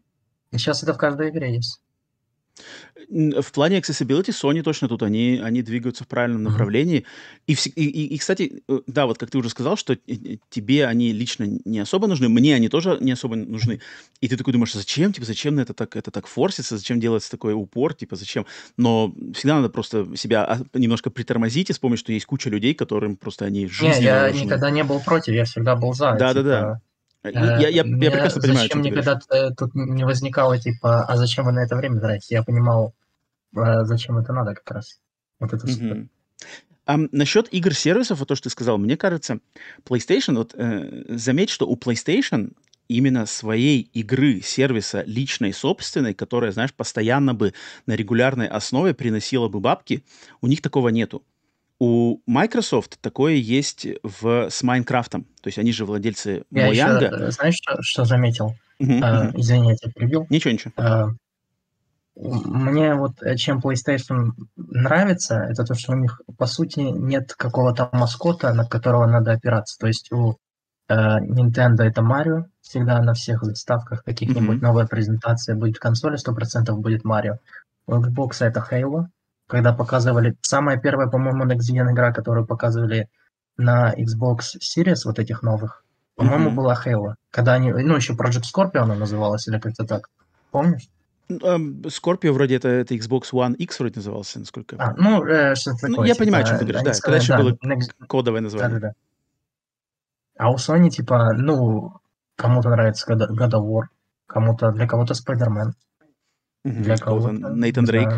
[0.52, 1.82] И сейчас это в каждой игре есть.
[3.10, 7.06] В плане accessibility Sony точно тут, они, они двигаются в правильном направлении.
[7.48, 9.96] И, и, и, кстати, э, да, вот как ты уже сказал, что
[10.50, 13.82] тебе они лично не особо нужны, мне они тоже не особо нужны.
[14.22, 17.54] И ты такой думаешь, зачем, типа, зачем это так, это так форсится, зачем делается такой
[17.54, 18.46] упор, типа, зачем?
[18.78, 23.18] Но всегда надо просто себя а, немножко притормозить и вспомнить, что есть куча людей, которым
[23.18, 24.46] просто они жизненно Не, я нужны.
[24.46, 26.14] никогда не был против, я всегда был за.
[26.14, 26.60] Да-да-да.
[26.60, 26.82] Типа...
[27.24, 29.20] Э, я, я, я прекрасно понимаю, Зачем никогда
[29.58, 32.36] тут не возникало, типа, а зачем вы на это время тратите?
[32.36, 32.94] Я понимал,
[33.56, 35.00] а зачем это надо как раз.
[35.40, 36.08] Вот это супер.
[36.86, 39.40] Um, насчет игр-сервисов, вот то, что ты сказал, мне кажется,
[39.86, 42.52] PlayStation, вот э, заметь, что у PlayStation
[42.90, 47.54] именно своей игры, сервиса личной, собственной, которая, знаешь, постоянно бы
[47.86, 50.04] на регулярной основе приносила бы бабки,
[50.42, 51.24] у них такого нету.
[51.86, 55.26] У Microsoft такое есть в, с Майнкрафтом.
[55.42, 57.04] То есть они же владельцы я Mojang.
[57.04, 58.56] Еще, знаешь, что, что заметил?
[58.80, 60.26] Uh-huh, uh, Извини, я тебя перебил.
[60.30, 60.72] Ничего, ничего.
[60.78, 61.10] Uh,
[62.16, 67.90] мне вот э, чем PlayStation нравится, это то, что у них, по сути, нет какого-то
[67.92, 69.78] маскота, над которого надо опираться.
[69.78, 70.38] То есть у
[70.88, 74.66] э, Nintendo это Марио, всегда на всех заставках каких-нибудь mm-hmm.
[74.66, 77.40] новая презентация будет консоли, 100% будет Марио.
[77.88, 79.08] У Xbox это Halo,
[79.48, 80.36] когда показывали...
[80.42, 83.10] Самая первая, по-моему, Next Gen игра, которую показывали
[83.58, 85.84] на Xbox Series, вот этих новых,
[86.16, 86.56] по-моему, mm-hmm.
[86.56, 87.16] была Halo.
[87.32, 87.72] Когда они...
[87.72, 90.10] Ну, еще Project Scorpio она называлась, или как-то так.
[90.52, 90.90] Помнишь?
[91.30, 95.08] Scorpio вроде это, это Xbox One X вроде назывался, насколько я а, помню.
[95.08, 95.90] А, ну, э, что такое.
[95.90, 97.00] Ну, я типа, понимаю, о чем ты говоришь, да.
[97.02, 98.08] Когда еще да, было next...
[98.08, 98.80] кодовое название.
[98.80, 98.94] Да, да, да.
[100.38, 101.94] А у Sony, типа, ну,
[102.36, 103.84] кому-то нравится God of War,
[104.28, 105.72] кому-то, для кого-то Spider-Man.
[106.66, 107.32] Угу, для кого-то...
[107.32, 108.10] Нейтан Дрейк.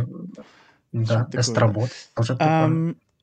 [1.04, 1.92] Да, Эстробот.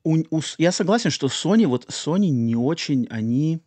[0.03, 3.61] У, у, я согласен, что Sony, вот Sony не очень, они...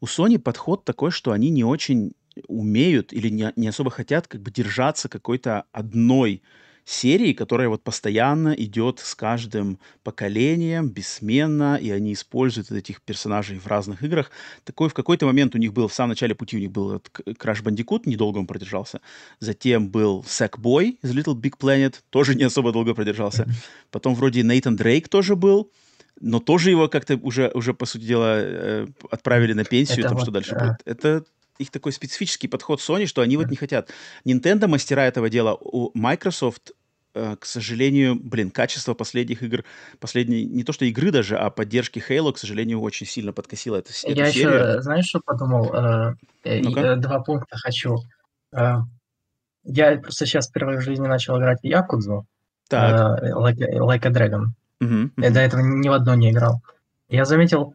[0.00, 2.12] У Sony подход такой, что они не очень
[2.48, 6.42] умеют или не, не особо хотят как бы держаться какой-то одной
[6.90, 13.66] серии, которая вот постоянно идет с каждым поколением, бессменно, и они используют этих персонажей в
[13.66, 14.30] разных играх.
[14.64, 17.62] Такой в какой-то момент у них был, в самом начале пути у них был Crash
[17.62, 19.00] Bandicoot, недолго он продержался.
[19.38, 23.46] Затем был Sackboy из Little Big Planet, тоже не особо долго продержался.
[23.90, 25.70] Потом вроде Нейтан Дрейк тоже был,
[26.20, 30.16] но тоже его как-то уже, уже по сути дела, э, отправили на пенсию, Это там
[30.16, 30.64] вот, что дальше а...
[30.64, 30.76] будет.
[30.84, 31.24] Это
[31.60, 33.90] их такой специфический подход Sony, что они вот не хотят.
[34.24, 35.54] Nintendo мастера этого дела.
[35.60, 36.72] У Microsoft
[37.12, 39.64] к сожалению, блин, качество последних игр,
[39.98, 43.90] последней, не то что игры даже, а поддержки Halo, к сожалению, очень сильно подкосило эту,
[44.04, 44.54] эту Я серию.
[44.54, 45.74] еще, знаешь, что подумал?
[45.74, 47.98] Э, ну два пункта хочу.
[48.52, 52.26] Я просто сейчас впервые в жизни начал играть в Якудзу.
[52.68, 53.22] Так.
[53.22, 54.46] Like, like a Dragon.
[54.80, 55.30] Uh-huh, uh-huh.
[55.30, 56.62] До этого ни в одну не играл.
[57.08, 57.74] Я заметил,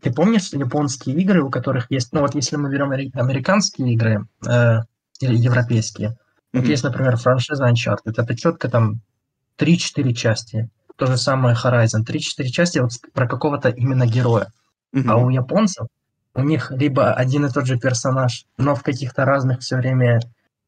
[0.00, 4.82] ты помнишь японские игры, у которых есть, ну вот если мы берем американские игры, э,
[5.20, 6.16] европейские,
[6.52, 6.60] mm-hmm.
[6.60, 9.00] вот есть, например, франшиза Uncharted, это четко там
[9.58, 10.68] 3-4 части.
[10.96, 14.48] То же самое Horizon, 3-4 части вот про какого-то именно героя.
[14.94, 15.10] Mm-hmm.
[15.10, 15.88] А у японцев
[16.34, 20.20] у них либо один и тот же персонаж, но в каких-то разных все время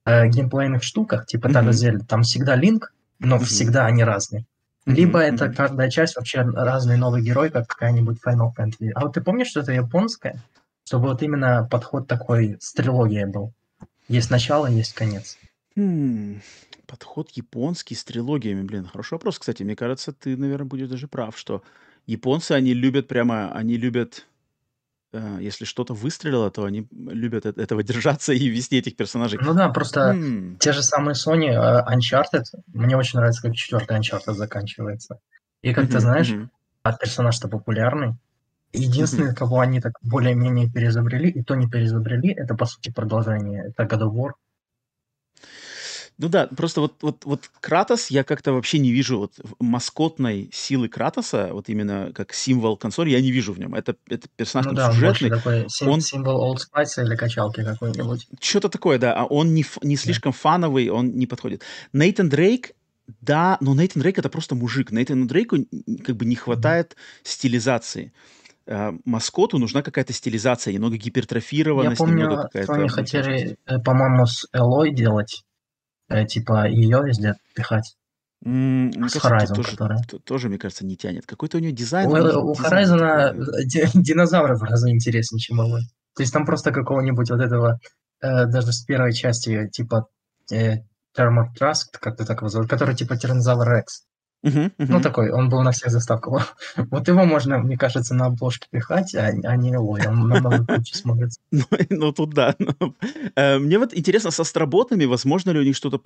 [0.04, 1.72] э, геймплейных штуках, типа mm-hmm.
[1.72, 3.44] Зельда, там всегда Линк, но mm-hmm.
[3.44, 4.46] всегда они разные.
[4.86, 5.34] Либо mm-hmm.
[5.34, 8.90] это каждая часть вообще разный новый герой, как какая-нибудь Final Fantasy.
[8.94, 10.42] А вот ты помнишь, что это японское?
[10.84, 13.52] Чтобы вот именно подход такой с трилогией был.
[14.08, 15.36] Есть начало, есть конец.
[15.78, 16.40] Hmm.
[16.86, 19.62] Подход японский с трилогиями, блин, хороший вопрос, кстати.
[19.62, 21.62] Мне кажется, ты, наверное, будешь даже прав, что
[22.06, 24.26] японцы, они любят прямо, они любят
[25.10, 29.38] Э, если что-то выстрелило, то они любят этого держаться и вести этих персонажей.
[29.42, 30.58] Ну да, просто mm.
[30.58, 35.18] те же самые Sony, uh, Uncharted, мне очень нравится, как четвертый Uncharted заканчивается.
[35.62, 36.48] И как ты знаешь, mm-hmm.
[36.84, 38.16] а персонаж-то популярный.
[38.72, 39.36] Единственное, mm-hmm.
[39.36, 43.64] кого они так более-менее переизобрели, и то не переизобрели, это, по сути, продолжение.
[43.68, 44.30] Это God of War.
[46.18, 50.88] Ну да, просто вот, вот, вот Кратос, я как-то вообще не вижу вот маскотной силы
[50.88, 53.74] Кратоса, вот именно как символ консоли, я не вижу в нем.
[53.76, 55.30] Это, это персонаж ну, да, сюжетный.
[55.30, 56.00] такой сим- он...
[56.00, 58.26] символ Old Spice или качалки какой-нибудь.
[58.40, 60.38] Что-то такое, да, а он не, не слишком да.
[60.38, 61.62] фановый, он не подходит.
[61.92, 62.72] Нейтан Дрейк,
[63.20, 64.90] да, но Нейтан Дрейк это просто мужик.
[64.90, 65.58] Нейтану Дрейку
[66.04, 67.28] как бы не хватает mm-hmm.
[67.28, 68.12] стилизации
[68.66, 72.00] а, маскоту нужна какая-то стилизация, немного гипертрофированность.
[72.00, 72.72] Я помню, немного какая-то...
[72.72, 75.44] Sony хотели, э, по-моему, с Элой делать
[76.08, 77.96] э, типа ее везде пихать.
[78.44, 80.00] Mm, с Horizon, тоже, которая.
[80.24, 81.26] тоже, мне кажется, не тянет.
[81.26, 82.08] Какой-то у нее дизайн.
[82.08, 83.34] У, у Horizon
[83.94, 85.82] динозавры в разы интереснее, чем Алой.
[86.14, 87.80] То есть там просто какого-нибудь вот этого,
[88.20, 90.06] э, даже с первой части, типа
[90.52, 90.78] э,
[91.16, 94.04] Thermor Trust, как ты так его который типа Тиранозавр Рекс.
[94.44, 94.86] Uh-huh, uh-huh.
[94.88, 96.56] Ну, такой, он был на всех заставках.
[96.90, 100.94] Вот его можно, мне кажется, на обложке пихать, а, а не Элой, он намного круче
[100.94, 101.40] смотрится.
[101.50, 102.54] Ну, ну, тут да.
[103.34, 106.00] Э, мне вот интересно, со строботами, возможно ли у них что-то,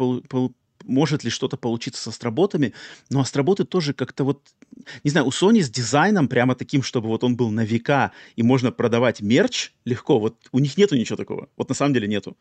[0.84, 2.72] может ли что-то получиться со строботами,
[3.10, 4.40] но астроботы тоже как-то вот,
[5.04, 8.42] не знаю, у Sony с дизайном прямо таким, чтобы вот он был на века, и
[8.42, 12.36] можно продавать мерч легко, вот у них нету ничего такого, вот на самом деле нету.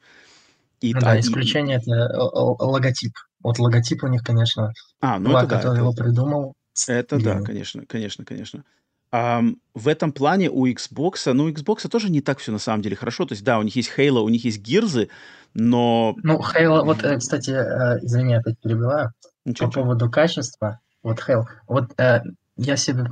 [0.80, 3.14] И, ну, да, исключение это логотип.
[3.44, 6.54] Вот логотип у них, конечно, а, ну чувак, это да, который это, его придумал.
[6.88, 7.24] Это и...
[7.24, 8.64] да, конечно, конечно, конечно.
[9.12, 9.42] А,
[9.74, 12.96] в этом плане у Xbox, ну, у Xbox тоже не так все на самом деле
[12.96, 13.26] хорошо.
[13.26, 15.10] То есть, да, у них есть Halo, у них есть Гирзы,
[15.54, 16.16] но...
[16.24, 19.12] Ну, Halo, вот, э, кстати, э, извини, опять перебиваю.
[19.44, 20.80] Ничего, по поводу качества.
[21.04, 21.44] Вот Halo.
[21.68, 22.22] Вот э,
[22.56, 23.06] я себе...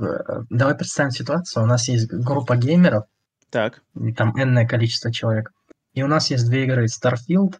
[0.48, 1.64] Давай представим ситуацию.
[1.64, 3.04] У нас есть группа геймеров.
[3.50, 3.82] Так.
[4.16, 5.52] Там энное количество человек.
[5.92, 7.56] И у нас есть две игры, Starfield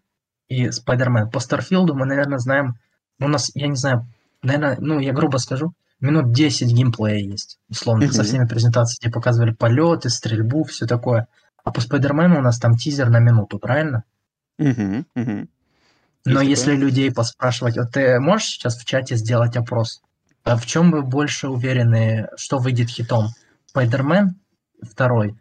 [0.51, 1.31] и Spider-Man.
[1.31, 2.75] По Starfield мы, наверное, знаем,
[3.19, 4.07] у нас, я не знаю,
[4.43, 8.13] наверное, ну, я грубо скажу, минут 10 геймплея есть, условно, mm-hmm.
[8.13, 11.29] со всеми презентациями, где показывали полеты, стрельбу, все такое.
[11.65, 14.05] А по Спайдермену у нас там тизер на минуту, правильно?
[14.61, 15.05] Mm-hmm.
[15.17, 15.49] Mm-hmm.
[16.27, 16.87] Но есть если такое?
[16.87, 20.03] людей поспрашивать, вот ты можешь сейчас в чате сделать опрос?
[20.43, 23.29] А в чем вы больше уверены, что выйдет хитом?
[23.67, 24.37] Спайдермен
[24.83, 25.37] второй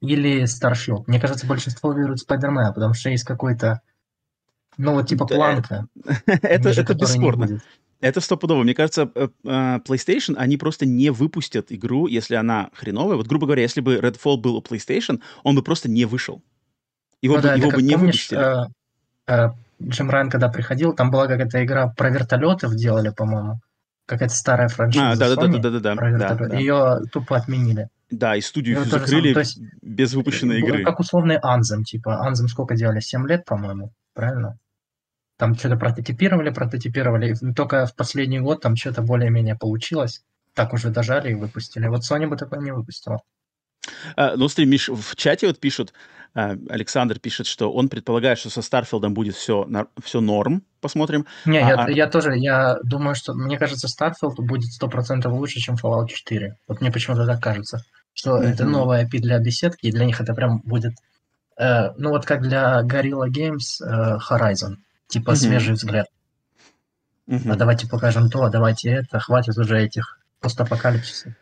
[0.00, 1.08] или Старшилд?
[1.08, 3.82] Мне кажется, большинство верует в Спайдермена, потому что есть какой-то,
[4.80, 5.86] ну, вот типа планка.
[6.26, 7.60] это, это бесспорно.
[8.00, 8.62] Это стопудово.
[8.62, 13.16] Мне кажется, э, э, PlayStation, они просто не выпустят игру, если она хреновая.
[13.16, 16.42] Вот, грубо говоря, если бы Redfall был у PlayStation, он бы просто не вышел.
[17.20, 18.70] Его, ну, бы, да, его бы не помнишь, выпустили.
[19.26, 19.50] Э,
[19.82, 23.60] Джим Райан, когда приходил, там была какая-то игра про вертолетов делали, по-моему.
[24.06, 26.56] Какая-то старая франшиза а, да, Sony да, да, да, да, про да, да, да.
[26.56, 27.88] Ее тупо отменили.
[28.10, 30.84] Да, и студию и закрыли То есть, без выпущенной игры.
[30.84, 32.26] Как условный Anthem, типа.
[32.26, 33.00] Anthem сколько делали?
[33.00, 34.58] 7 лет, по-моему, правильно?
[35.40, 37.32] Там что-то прототипировали, прототипировали.
[37.32, 40.22] И только в последний год там что-то более-менее получилось.
[40.52, 41.86] Так уже дожали и выпустили.
[41.86, 43.22] Вот Sony бы такое не выпустила.
[44.16, 45.94] А, ну, смотри, Миш, в чате вот пишут,
[46.34, 49.66] а, Александр пишет, что он предполагает, что со Старфилдом будет все,
[50.04, 50.62] все норм.
[50.82, 51.24] Посмотрим.
[51.46, 51.90] Не, а, я, а...
[51.90, 56.54] я тоже, я думаю, что, мне кажется, Starfield будет 100% лучше, чем Fallout 4.
[56.68, 58.46] Вот мне почему-то так кажется, что mm-hmm.
[58.46, 60.92] это новая IP для беседки, и для них это прям будет,
[61.58, 64.76] э, ну вот как для Gorilla Games э, Horizon,
[65.10, 65.36] типа mm-hmm.
[65.36, 66.06] свежий взгляд.
[67.28, 67.52] Mm-hmm.
[67.52, 71.34] А давайте покажем то, а давайте это, хватит уже этих постапокалипсисов.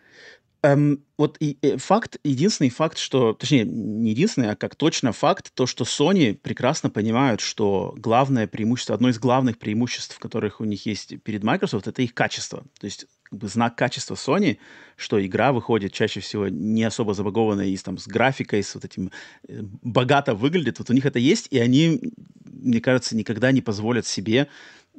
[0.62, 5.12] Эм, вот и, и, э, факт, единственный факт, что, точнее, не единственный, а как точно
[5.12, 10.64] факт, то, что Sony прекрасно понимают, что главное преимущество, одно из главных преимуществ, которых у
[10.64, 12.64] них есть перед Microsoft, это их качество.
[12.80, 14.58] То есть как бы знак качества Sony,
[14.96, 19.10] что игра выходит чаще всего не особо забагованная и там, с графикой, с вот этим
[19.48, 20.78] э, богато выглядит.
[20.78, 22.00] Вот у них это есть, и они,
[22.44, 24.48] мне кажется, никогда не позволят себе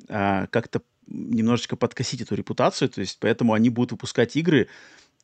[0.08, 2.90] а, как-то немножечко подкосить эту репутацию.
[2.90, 4.68] То есть поэтому они будут выпускать игры,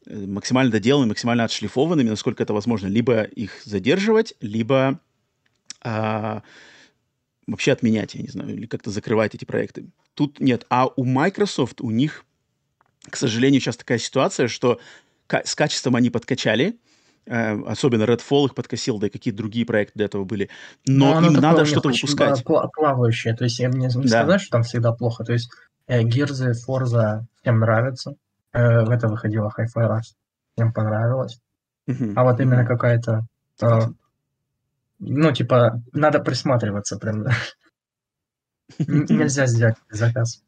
[0.08, 2.88] Э, максимально доделанными, максимально отшлифованными, насколько это возможно.
[2.88, 5.00] Либо их задерживать, либо
[5.82, 6.44] а,
[7.48, 9.88] вообще отменять, я не знаю, или как-то закрывать эти проекты.
[10.14, 10.66] Тут нет.
[10.70, 12.26] А у Microsoft, у них,
[13.10, 14.80] к сожалению, сейчас такая ситуация, что
[15.30, 16.78] с качеством они подкачали,
[17.26, 20.50] э, особенно Redfall их подкосил, да и какие-то другие проекты до этого были.
[20.86, 22.44] Но, Но им надо что-то выпускать.
[22.44, 24.22] Плавающее, то есть я мне не да.
[24.22, 25.24] сказать, что там всегда плохо.
[25.24, 25.50] То есть
[25.88, 28.16] э, Gears, Forza всем нравится.
[28.54, 30.16] Э, в это выходила Hi-Fi Rush.
[30.56, 31.40] Всем понравилось.
[31.90, 32.14] Uh-huh.
[32.16, 33.26] А вот именно какая-то...
[33.62, 33.82] Э,
[35.00, 37.26] ну, типа, надо присматриваться прям.
[38.80, 40.45] Нельзя сделать заказ.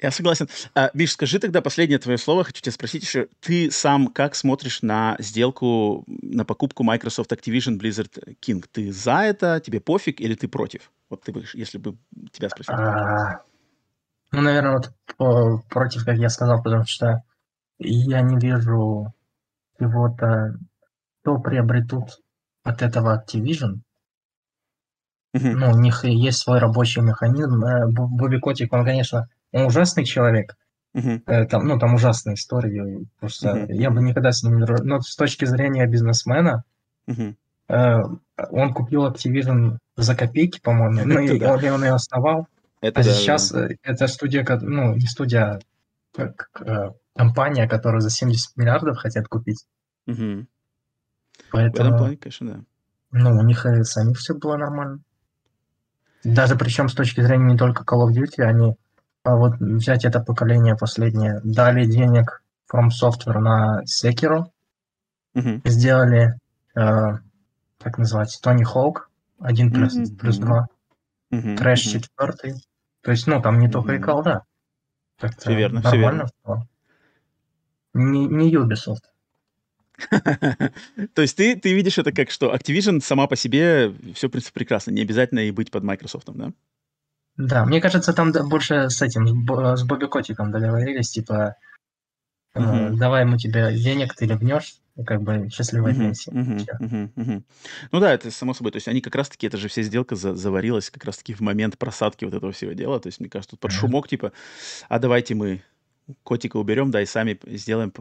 [0.00, 0.48] Я согласен.
[0.74, 2.44] А, Миш, скажи тогда последнее твое слово.
[2.44, 3.28] Хочу тебя спросить еще.
[3.40, 8.64] Ты сам как смотришь на сделку, на покупку Microsoft Activision Blizzard King?
[8.70, 9.60] Ты за это?
[9.60, 10.90] Тебе пофиг или ты против?
[11.08, 11.96] Вот ты бы, если бы
[12.32, 12.74] тебя спросили.
[12.76, 13.42] А,
[14.32, 14.80] ну, наверное,
[15.18, 17.22] вот против, как я сказал, потому что
[17.78, 19.14] я не вижу
[19.78, 20.58] чего-то,
[21.22, 22.20] что приобретут
[22.64, 23.80] от этого Activision.
[25.32, 27.64] Ну, у них есть свой рабочий механизм.
[27.64, 30.56] Э, Бобби Котик, он, конечно, он ужасный человек.
[30.94, 31.46] Uh-huh.
[31.46, 33.04] Там, ну, там ужасная история.
[33.20, 33.72] Просто uh-huh.
[33.72, 34.84] я бы никогда с ним не дружил.
[34.84, 36.64] Но с точки зрения бизнесмена,
[37.08, 37.34] uh-huh.
[37.68, 41.02] он купил Activision за копейки, по-моему.
[41.04, 42.48] Ну, и он, он ее основал.
[42.80, 43.68] Это, а да, сейчас да.
[43.68, 45.60] Э, это студия, ну, не студия,
[46.18, 49.64] а как э, компания, которую за 70 миллиардов хотят купить.
[50.06, 50.46] Угу.
[51.52, 52.60] Поэтому, В этом плане, конечно, да.
[53.12, 54.98] Ну, у них и самих все было нормально.
[56.24, 58.74] Даже причем с точки зрения не только Call of Duty, они
[59.24, 64.44] а вот взять это поколение последнее, дали денег From Software на Sekiro,
[65.34, 65.60] угу.
[65.64, 66.38] сделали,
[66.76, 67.18] э,
[67.78, 69.10] как называется, Тони Хоук,
[69.40, 70.68] 1 плюс, mm плюс 2,
[71.32, 72.54] mm Трэш 4,
[73.00, 74.44] то есть, ну, там не только и колда.
[75.18, 76.68] Как-то все верно, нормально все верно.
[77.94, 79.04] Не, не Ubisoft.
[81.14, 84.58] То есть ты, ты видишь это как что Activision сама по себе все, в принципе,
[84.58, 84.90] прекрасно.
[84.90, 86.52] Не обязательно и быть под Microsoft, да?
[87.36, 89.26] Да, мне кажется, там больше с этим,
[89.76, 91.56] с Бобби Котиком договорились, типа,
[92.54, 92.90] Uh-huh.
[92.96, 96.12] Давай мы тебе денег, ты легнешь, как бы счастливая uh-huh.
[96.28, 96.66] Uh-huh.
[96.80, 97.10] Uh-huh.
[97.16, 97.42] Uh-huh.
[97.90, 98.70] Ну да, это само собой.
[98.70, 101.76] То есть они как раз-таки, это же вся сделка за- заварилась как раз-таки в момент
[101.78, 103.00] просадки вот этого всего дела.
[103.00, 103.74] То есть, мне кажется, тут под uh-huh.
[103.74, 104.32] шумок, типа,
[104.88, 105.62] а давайте мы
[106.22, 107.92] котика уберем, да, и сами сделаем.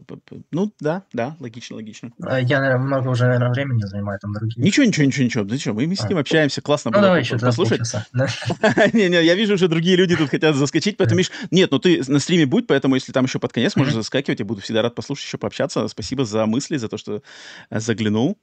[0.51, 2.11] Ну, да, да, логично, логично.
[2.21, 4.63] А я, наверное, много уже, наверное, времени занимаю там другие.
[4.63, 5.47] Ничего, ничего, ничего, ничего.
[5.47, 5.75] Зачем?
[5.75, 6.21] Мы, мы с ним а.
[6.21, 7.81] общаемся, классно ну, было давай еще послушать.
[8.93, 12.19] Не-не, я вижу, уже другие люди тут хотят заскочить, поэтому, Миш, нет, ну ты на
[12.19, 15.25] стриме будь, поэтому если там еще под конец можешь заскакивать, я буду всегда рад послушать,
[15.25, 15.87] еще пообщаться.
[15.87, 17.21] Спасибо за мысли, за то, что
[17.69, 18.37] э, заглянул.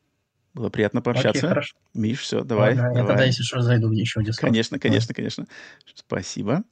[0.55, 1.39] Было приятно пообщаться.
[1.39, 1.77] Окей, хорошо.
[1.95, 2.73] Миш, все, давай.
[2.73, 3.03] Ага, давай.
[3.03, 5.47] Я тогда, если что, зайду еще в Конечно, конечно, конечно.
[5.95, 6.65] Спасибо.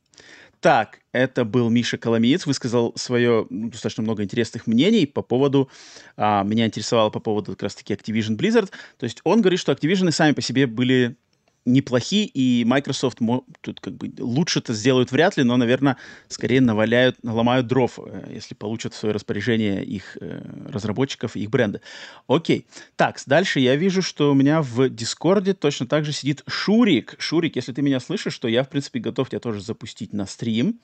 [0.61, 5.71] Так, это был Миша Коломиец, высказал свое достаточно много интересных мнений по поводу,
[6.17, 8.71] а, меня интересовало по поводу как раз-таки Activision Blizzard.
[8.99, 11.17] То есть он говорит, что Activision сами по себе были
[11.69, 13.19] неплохи, и Microsoft
[13.61, 15.97] тут как бы лучше-то сделают вряд ли, но, наверное,
[16.29, 21.51] скорее наваляют, наломают дров, э, если получат в свое распоряжение их э, разработчиков и их
[21.51, 21.81] бренды.
[22.27, 22.67] Окей.
[22.97, 27.15] Так, дальше я вижу, что у меня в Дискорде точно так же сидит Шурик.
[27.19, 30.81] Шурик, если ты меня слышишь, то я, в принципе, готов тебя тоже запустить на стрим.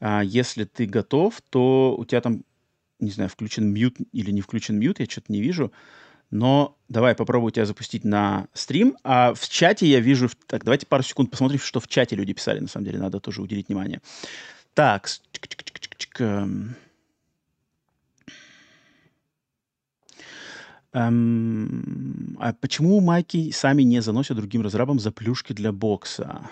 [0.00, 2.44] А, если ты готов, то у тебя там,
[3.00, 5.72] не знаю, включен мьют или не включен мьют, я что-то не вижу.
[6.32, 8.96] Но давай попробую тебя запустить на стрим.
[9.04, 10.30] А в чате я вижу...
[10.46, 12.58] Так, давайте пару секунд посмотрим, что в чате люди писали.
[12.58, 14.00] На самом деле, надо тоже уделить внимание.
[14.72, 15.10] Так.
[16.18, 16.74] Эм,
[20.94, 26.48] эм, а почему майки сами не заносят другим разрабам за плюшки для бокса?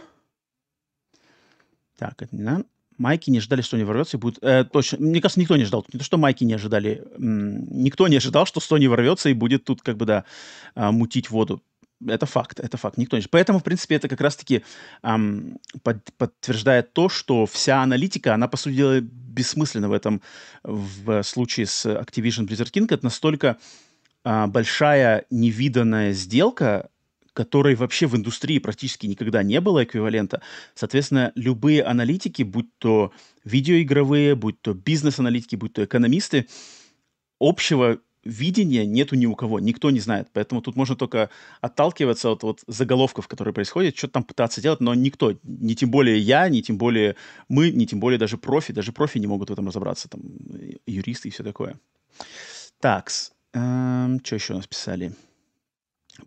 [1.97, 2.64] Так, это не надо.
[3.01, 4.38] Майки не ждали, что не ворвется и будет...
[4.42, 5.86] Э, точно, мне кажется, никто не ждал.
[5.90, 7.03] Не то, что Майки не ожидали.
[7.16, 10.24] Никто не ожидал, что Sony ворвется и будет тут как бы, да,
[10.74, 11.62] а, мутить воду.
[12.07, 12.98] Это факт, это факт.
[12.98, 13.22] Никто не...
[13.30, 14.64] Поэтому, в принципе, это как раз-таки
[15.03, 20.20] эм, под, подтверждает то, что вся аналитика, она, по сути дела, бессмысленна в этом,
[20.62, 22.86] в случае с Activision Blizzard King.
[22.90, 23.57] Это настолько
[24.24, 26.90] э, большая невиданная сделка,
[27.41, 30.43] которой вообще в индустрии практически никогда не было эквивалента.
[30.74, 33.12] Соответственно, любые аналитики, будь то
[33.45, 36.49] видеоигровые, будь то бизнес-аналитики, будь то экономисты,
[37.38, 40.28] общего видения нету ни у кого, никто не знает.
[40.34, 41.30] Поэтому тут можно только
[41.62, 46.18] отталкиваться от вот заголовков, которые происходят, что-то там пытаться делать, но никто, не тем более
[46.18, 47.16] я, не тем более
[47.49, 50.20] мы, не тем более даже профи, даже профи не могут в этом разобраться, там,
[50.86, 51.80] юристы и все такое.
[52.80, 53.11] Так,
[53.55, 55.14] эм, что еще у нас писали?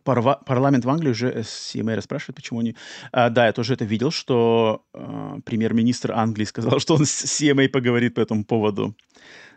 [0.04, 2.76] Парва- парламент в Англии уже CMA спрашивает, почему они...
[3.12, 7.70] А, да, я тоже это видел, что а, премьер-министр Англии сказал, что он с CMA
[7.70, 8.96] поговорит по этому поводу.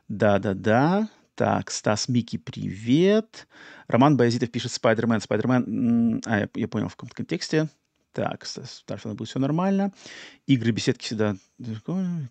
[0.08, 1.08] Да-да-да.
[1.34, 3.46] Так, Стас Мики, привет.
[3.88, 5.20] Роман Баязитов пишет Спайдермен.
[5.20, 6.22] Спайдермен...
[6.24, 7.68] А, я, я понял в каком контексте.
[8.16, 9.92] Так, Starfield будет все нормально.
[10.46, 11.36] Игры беседки всегда...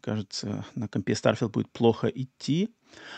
[0.01, 2.71] Кажется, на компе Starfield будет плохо идти.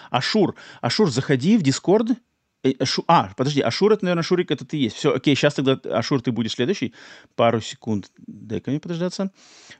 [0.09, 2.17] Ашур, Ашур, заходи в Discord
[2.63, 3.03] Э, Шу...
[3.07, 4.95] А, подожди, Ашур, это, наверное, Шурик, это ты есть.
[4.95, 6.93] Все, окей, сейчас тогда, Ашур, ты будешь следующий.
[7.35, 9.31] Пару секунд, дай-ка мне подождаться.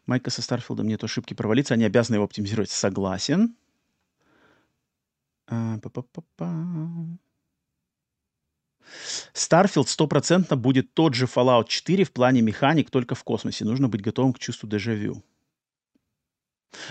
[0.05, 2.69] Майкам со Starfield ом нет ошибки провалиться, они обязаны его оптимизировать.
[2.69, 3.55] Согласен.
[5.47, 5.79] А,
[9.33, 13.65] Starfield стопроцентно будет тот же Fallout 4 в плане механик, только в космосе.
[13.65, 15.23] Нужно быть готовым к чувству дежавю.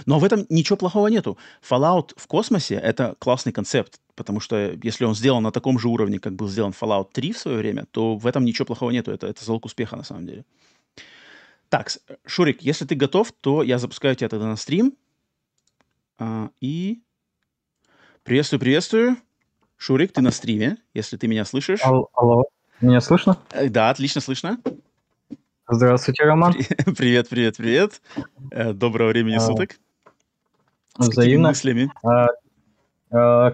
[0.05, 1.39] Но в этом ничего плохого нету.
[1.63, 6.19] Fallout в космосе— это классный концепт, потому что если он сделан на таком же уровне,
[6.19, 9.13] как был сделан Fallout 3 в свое время, то в этом ничего плохого нету.
[9.13, 10.45] Это, это залог успеха на самом деле.
[11.69, 11.91] Так,
[12.25, 14.97] Шурик, если ты готов, то я запускаю тебя тогда на стрим.
[16.19, 17.03] А, и
[18.25, 19.17] приветствую, приветствую.
[19.77, 21.81] Шурик, ты на стриме, если ты меня слышишь.
[21.83, 22.45] Алло, алло.
[22.81, 23.39] меня слышно?
[23.51, 24.59] Э, да, отлично слышно.
[25.69, 26.55] Здравствуйте, Роман.
[26.97, 28.01] Привет, привет, привет.
[28.53, 29.77] Э, доброго времени а, суток.
[30.99, 31.49] С взаимно.
[31.49, 31.91] мыслями?
[32.03, 32.29] А,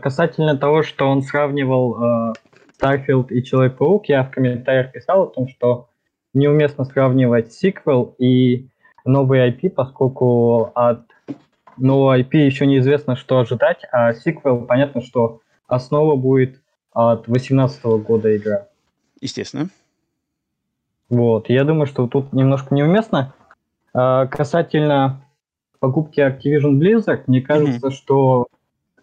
[0.03, 2.33] касательно того, что он сравнивал а,
[2.81, 5.89] Starfield и Человек-паук, я в комментариях писал о том, что
[6.35, 8.69] неуместно сравнивать сиквел и
[9.05, 11.03] новый IP, поскольку от
[11.77, 16.61] нового IP еще неизвестно, что ожидать, а сиквел, понятно, что основа будет
[16.93, 18.67] от 2018 года игра.
[19.21, 19.69] Естественно.
[21.09, 23.35] Вот, я думаю, что тут немножко неуместно.
[23.95, 25.25] А, касательно
[25.79, 27.93] покупки Activision Blizzard, мне кажется, mm-hmm.
[27.93, 28.47] что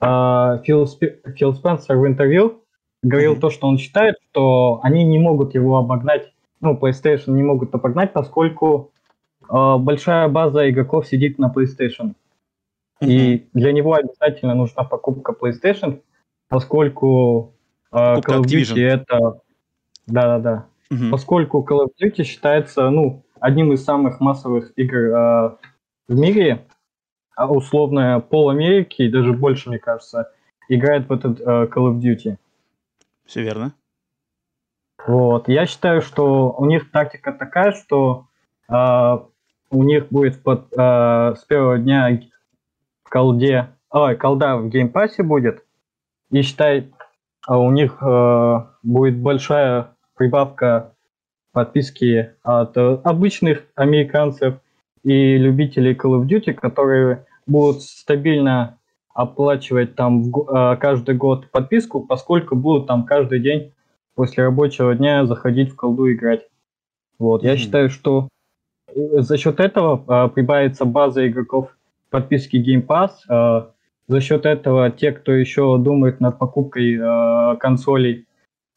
[0.02, 2.64] Фил, Спи- Фил Спенсер в интервью
[3.04, 3.40] говорил mm-hmm.
[3.40, 6.32] то, что он считает, что они не могут его обогнать,
[6.62, 8.92] ну, PlayStation не могут обогнать, поскольку
[9.48, 12.14] а, большая база игроков сидит на PlayStation.
[13.02, 13.08] Mm-hmm.
[13.08, 16.02] И для него обязательно нужна покупка PlayStation,
[16.50, 17.54] поскольку
[17.92, 19.42] а, Call of Duty это...
[20.08, 20.66] Да-да-да.
[20.92, 21.12] Угу.
[21.12, 25.52] Поскольку Call of Duty считается, ну, одним из самых массовых игр э,
[26.08, 26.79] в мире, а
[27.48, 30.32] условно пол Америки, и даже больше, мне кажется,
[30.68, 32.38] играет в этот э, Call of Duty.
[33.26, 33.74] Все верно.
[35.06, 35.48] Вот.
[35.48, 38.28] Я считаю, что у них тактика такая, что
[38.70, 39.18] э,
[39.72, 42.20] у них будет под, э, с первого дня
[43.04, 45.64] в колде, ой, колда в геймпассе будет,
[46.32, 46.92] и считай,
[47.48, 50.94] а у них э, будет большая прибавка
[51.52, 54.56] подписки от обычных американцев
[55.04, 58.78] и любителей Call of Duty, которые будут стабильно
[59.14, 63.74] оплачивать там в, каждый год подписку, поскольку будут там каждый день
[64.16, 66.48] после рабочего дня заходить в колду играть.
[67.18, 67.48] Вот, mm-hmm.
[67.48, 68.30] я считаю, что
[68.96, 71.76] за счет этого а, прибавится база игроков
[72.10, 73.12] подписки Game Pass.
[73.30, 73.68] Э,
[74.08, 78.26] за счет этого те, кто еще думает над покупкой э, консолей,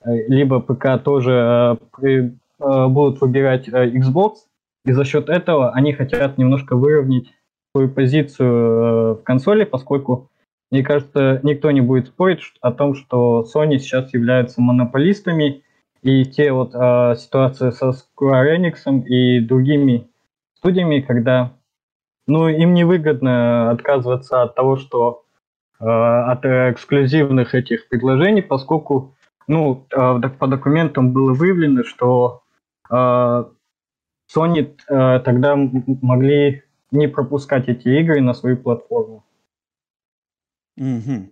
[0.04, 4.32] э, либо ПК, тоже э, э, будут выбирать э, Xbox.
[4.84, 7.32] И за счет этого они хотят немножко выровнять
[7.74, 10.30] свою позицию э, в консоли, поскольку,
[10.70, 15.64] мне кажется, никто не будет спорить о том, что Sony сейчас являются монополистами,
[16.02, 20.08] и те вот э, ситуации со Square Enix и другими
[20.58, 21.52] студиями, когда
[22.26, 25.24] ну, им невыгодно отказываться от того, что
[25.80, 29.14] э, от эксклюзивных этих предложений, поскольку
[29.48, 32.42] ну, э, по документам было выявлено, что
[32.90, 32.94] э,
[34.34, 36.62] Sony э, тогда могли
[36.92, 39.24] не пропускать эти игры на свою платформу.
[40.76, 41.30] Угу.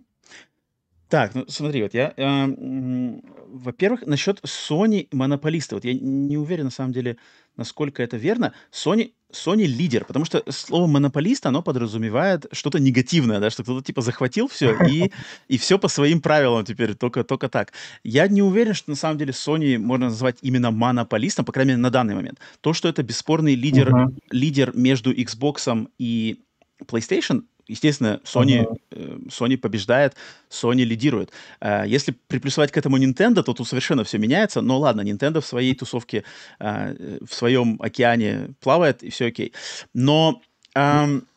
[1.09, 6.71] Так, ну смотри, вот я, э, во-первых, насчет Sony монополиста, вот я не уверен на
[6.71, 7.17] самом деле,
[7.57, 8.53] насколько это верно.
[8.71, 14.01] Sony, Sony лидер, потому что слово монополист, оно подразумевает что-то негативное, да, что кто-то типа
[14.01, 15.11] захватил все и,
[15.47, 17.73] и все по своим правилам теперь, только, только так.
[18.03, 21.81] Я не уверен, что на самом деле Sony можно назвать именно монополистом, по крайней мере,
[21.81, 22.39] на данный момент.
[22.61, 24.17] То, что это бесспорный лидер, uh-huh.
[24.31, 26.39] лидер между Xbox и
[26.85, 29.27] PlayStation, Естественно, Sony, uh-huh.
[29.27, 30.15] Sony побеждает,
[30.49, 31.31] Sony лидирует.
[31.59, 34.61] Э, если приплюсовать к этому Nintendo, то тут совершенно все меняется.
[34.61, 36.23] Но ладно, Nintendo в своей тусовке,
[36.59, 39.53] э, в своем океане плавает, и все окей.
[39.93, 40.41] Но
[40.75, 41.27] эм,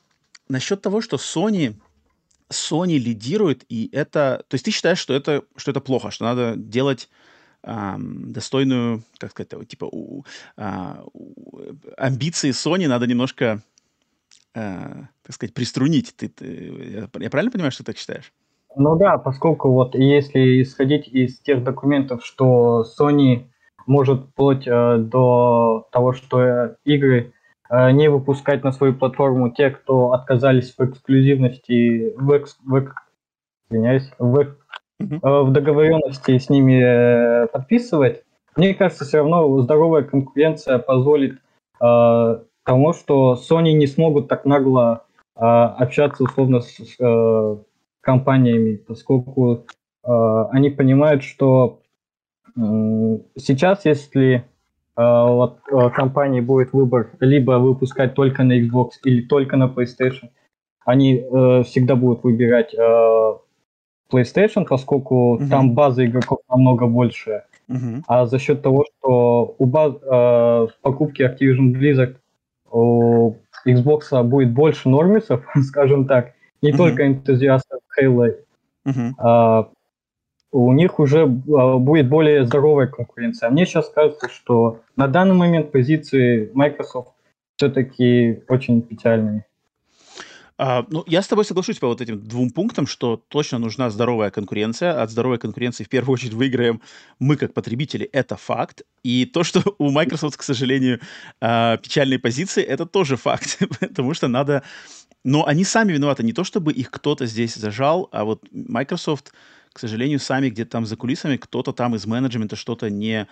[0.48, 1.74] насчет того, что Sony,
[2.50, 4.44] Sony лидирует, и это...
[4.48, 7.08] То есть ты считаешь, что это, что это плохо, что надо делать
[7.62, 10.24] эм, достойную, как сказать, типа у,
[10.56, 11.60] а, у,
[11.96, 13.62] амбиции Sony надо немножко
[14.54, 16.14] э, так сказать, приструнить.
[16.16, 18.32] Ты, ты, я правильно понимаю, что ты так считаешь?
[18.76, 23.44] Ну да, поскольку вот если исходить из тех документов, что Sony
[23.86, 27.32] может вплоть э, до того, что э, игры
[27.70, 32.92] э, не выпускать на свою платформу те, кто отказались в эксклюзивности, в, экс, в,
[33.70, 34.54] извиняюсь, в, э,
[34.98, 38.24] в договоренности с ними э, подписывать,
[38.56, 41.40] мне кажется, все равно здоровая конкуренция позволит
[41.80, 45.04] э, тому, что Sony не смогут так нагло
[45.36, 47.56] общаться условно с э,
[48.00, 49.66] компаниями, поскольку
[50.04, 51.80] э, они понимают, что
[52.56, 54.42] сейчас, если э,
[54.96, 55.58] вот,
[55.94, 60.30] компании будет выбор либо выпускать только на Xbox или только на PlayStation,
[60.84, 61.16] они
[61.64, 62.74] всегда будут выбирать
[64.14, 65.48] PlayStation, поскольку uh-huh.
[65.48, 67.42] там база игроков намного больше.
[67.68, 68.02] Uh-huh.
[68.06, 72.16] А за счет того, что у баз, э, покупки Activision Blizzard
[73.66, 76.76] Xbox будет больше нормисов, скажем так, не uh-huh.
[76.76, 78.36] только энтузиастов Halo,
[78.86, 79.10] uh-huh.
[79.18, 79.70] а,
[80.52, 83.48] у них уже а, будет более здоровая конкуренция.
[83.48, 87.10] А мне сейчас кажется, что на данный момент позиции Microsoft
[87.56, 89.46] все-таки очень печальные.
[90.56, 94.30] А, ну, я с тобой соглашусь по вот этим двум пунктам, что точно нужна здоровая
[94.30, 95.02] конкуренция.
[95.02, 96.80] От здоровой конкуренции в первую очередь выиграем
[97.18, 98.82] мы как потребители, это факт.
[99.02, 101.00] И то, что у Microsoft, к сожалению,
[101.40, 104.62] а, печальные позиции, это тоже факт, потому что надо...
[105.24, 109.32] Но они сами виноваты, не то чтобы их кто-то здесь зажал, а вот Microsoft
[109.74, 113.26] к сожалению, сами где-то там за кулисами кто-то там из менеджмента что-то не,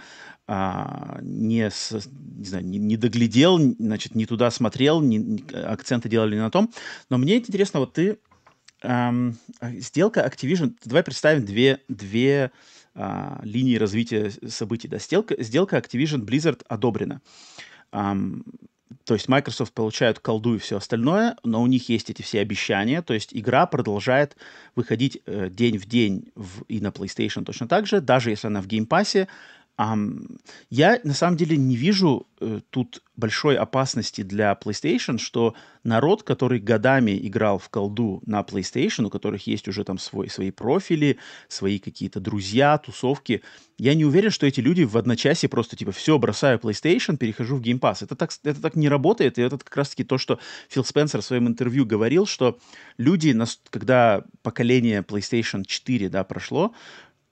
[0.49, 1.93] а, не, с,
[2.37, 6.73] не, знаю, не, не доглядел, значит, не туда смотрел, не, акценты делали не на том.
[7.11, 8.19] Но мне интересно, вот ты
[8.83, 12.51] эм, сделка Activision, давай представим две, две
[12.97, 14.89] а, линии развития событий.
[14.89, 14.99] Да?
[14.99, 17.23] Сделка, сделка Activision Blizzard одобрена.
[17.93, 18.43] Um,
[19.05, 23.03] то есть Microsoft получают колду и все остальное, но у них есть эти все обещания.
[23.03, 24.37] То есть игра продолжает
[24.75, 28.61] выходить э, день в день в, и на PlayStation точно так же, даже если она
[28.61, 29.29] в геймпассе.
[29.79, 36.25] Um, я на самом деле не вижу э, тут большой опасности для PlayStation, что народ,
[36.25, 41.19] который годами играл в колду на PlayStation, у которых есть уже там свой, свои профили,
[41.49, 43.43] свои какие-то друзья, тусовки,
[43.79, 47.63] я не уверен, что эти люди в одночасье просто типа все, бросаю PlayStation, перехожу в
[47.63, 48.05] Game Pass.
[48.05, 51.25] Это так, это так не работает, и это как раз-таки то, что Фил Спенсер в
[51.25, 52.59] своем интервью говорил, что
[52.99, 53.37] люди,
[53.71, 56.75] когда поколение PlayStation 4 да, прошло,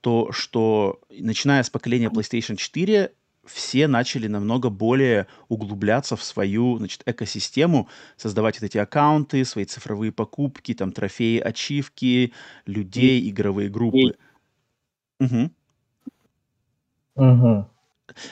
[0.00, 3.12] то что начиная с поколения PlayStation 4
[3.44, 10.12] все начали намного более углубляться в свою значит, экосистему, создавать вот эти аккаунты, свои цифровые
[10.12, 12.32] покупки, там трофеи, ачивки,
[12.66, 14.16] людей, игровые группы.
[15.18, 15.50] Угу.
[17.16, 17.66] Угу.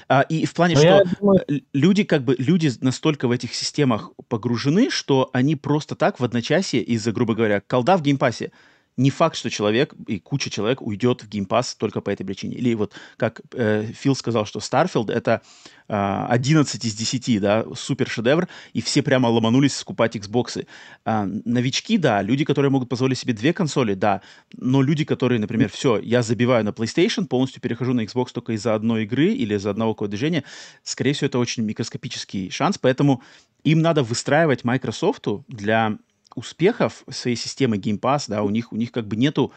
[0.09, 1.62] А, и в плане, Но ну, что думаю...
[1.73, 6.83] люди как бы люди настолько в этих системах погружены, что они просто так в одночасье
[6.83, 8.53] из-за, грубо говоря, колда в геймпассе
[8.99, 12.57] не факт, что человек и куча человек уйдет в Pass только по этой причине.
[12.57, 15.40] Или вот как э, Фил сказал, что Starfield это
[15.88, 20.66] э, 11 из 10, да, супер шедевр, и все прямо ломанулись скупать Xbox.
[21.05, 24.20] Э, новички, да, люди, которые могут позволить себе две консоли, да,
[24.57, 28.74] но люди, которые, например, все, я забиваю на PlayStation, полностью перехожу на Xbox только из-за
[28.74, 30.42] одной игры или из-за одного какого движения,
[30.82, 33.22] скорее всего, это очень микроскопический шанс, поэтому
[33.62, 35.99] им надо выстраивать Microsoft для
[36.35, 39.53] успехов своей системы Game Pass, да, у них, у них как бы нету,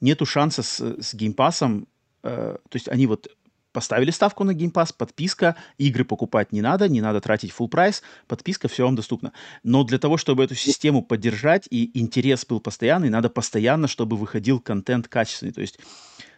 [0.00, 1.86] нету шанса с, с Game Pass,
[2.22, 3.28] э, то есть они вот
[3.72, 8.02] поставили ставку на Game Pass, подписка, игры покупать не надо, не надо тратить full прайс,
[8.26, 9.32] подписка, все вам доступно.
[9.62, 14.60] Но для того, чтобы эту систему поддержать и интерес был постоянный, надо постоянно, чтобы выходил
[14.60, 15.52] контент качественный.
[15.52, 15.78] То есть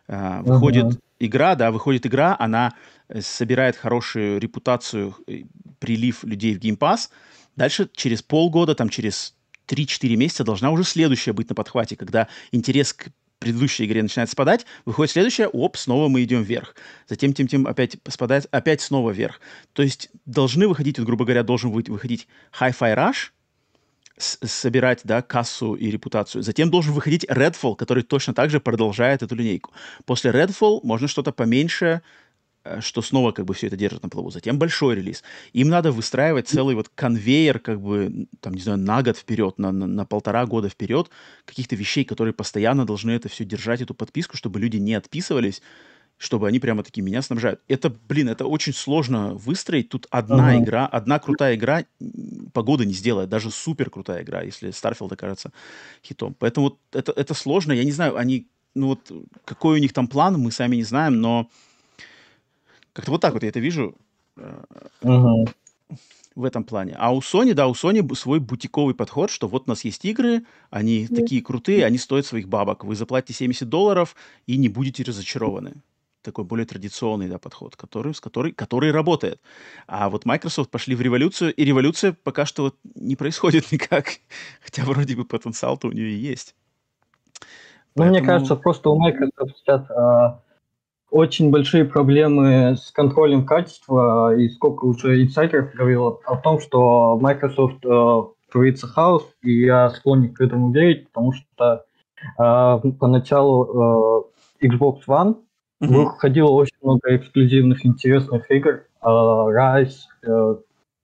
[0.09, 1.01] э, выходит uh-huh.
[1.21, 2.75] игра, да, выходит игра, она
[3.21, 5.43] собирает хорошую репутацию, э,
[5.79, 7.09] прилив людей в Game Pass,
[7.57, 9.35] дальше через полгода, там через
[9.69, 13.09] 3-4 месяца должна уже следующая быть на подхвате, когда интерес к
[13.39, 16.77] предыдущей игре начинает спадать, выходит следующая, оп, снова мы идем вверх.
[17.09, 19.41] Затем тем тем опять спадает, опять снова вверх.
[19.73, 22.29] То есть должны выходить, вот, грубо говоря, должен выходить
[22.61, 23.31] Hi-Fi Rush,
[24.19, 26.43] собирать, да, кассу и репутацию.
[26.43, 29.73] Затем должен выходить Redfall, который точно так же продолжает эту линейку.
[30.05, 32.03] После Redfall можно что-то поменьше,
[32.81, 34.31] что снова как бы все это держит на плаву.
[34.31, 35.23] Затем большой релиз.
[35.53, 39.73] Им надо выстраивать целый вот конвейер, как бы, там, не знаю, на год вперед, на,
[39.73, 41.11] на, на полтора года вперед,
[41.45, 45.63] каких-то вещей, которые постоянно должны это все держать, эту подписку, чтобы люди не отписывались,
[46.19, 47.61] чтобы они прямо такие меня снабжают.
[47.67, 49.89] Это, блин, это очень сложно выстроить.
[49.89, 50.63] Тут одна uh-huh.
[50.63, 51.85] игра, одна крутая игра
[52.53, 55.51] погода не сделает, даже супер крутая игра, если Starfield окажется
[56.05, 56.37] хитом.
[56.39, 57.73] Поэтому вот это, это сложно.
[57.73, 59.11] Я не знаю, они, ну вот,
[59.45, 61.51] какой у них там план, мы сами не знаем, но
[62.93, 63.95] как-то вот так вот я это вижу
[64.37, 65.49] uh-huh.
[66.35, 66.95] в этом плане.
[66.99, 70.45] А у Sony, да, у Sony свой бутиковый подход, что вот у нас есть игры,
[70.71, 72.85] они mm такие крутые, они стоят своих бабок.
[72.85, 74.15] Вы заплатите 70 долларов
[74.47, 75.75] и не будете разочарованы.
[76.23, 79.41] Такой более традиционный да, подход, который, с который, который работает.
[79.89, 84.21] А вот Microsoft пошли в революцию, и революция пока что вот не происходит никак.
[84.61, 86.55] Хотя вроде бы потенциал-то у нее есть.
[87.95, 88.19] Ну, Поэтому...
[88.19, 90.41] мне кажется, просто у Microsoft сейчас а,
[91.13, 97.85] очень большие проблемы с контролем качества, и сколько уже инсайдеров говорил о том, что Microsoft
[97.85, 101.85] э, творится хаос, и я склонен к этому верить, потому что
[102.39, 104.25] э, поначалу
[104.61, 105.37] э, Xbox One
[105.83, 105.89] mm-hmm.
[105.89, 110.57] выходило очень много эксклюзивных интересных игр, э, Rise, э,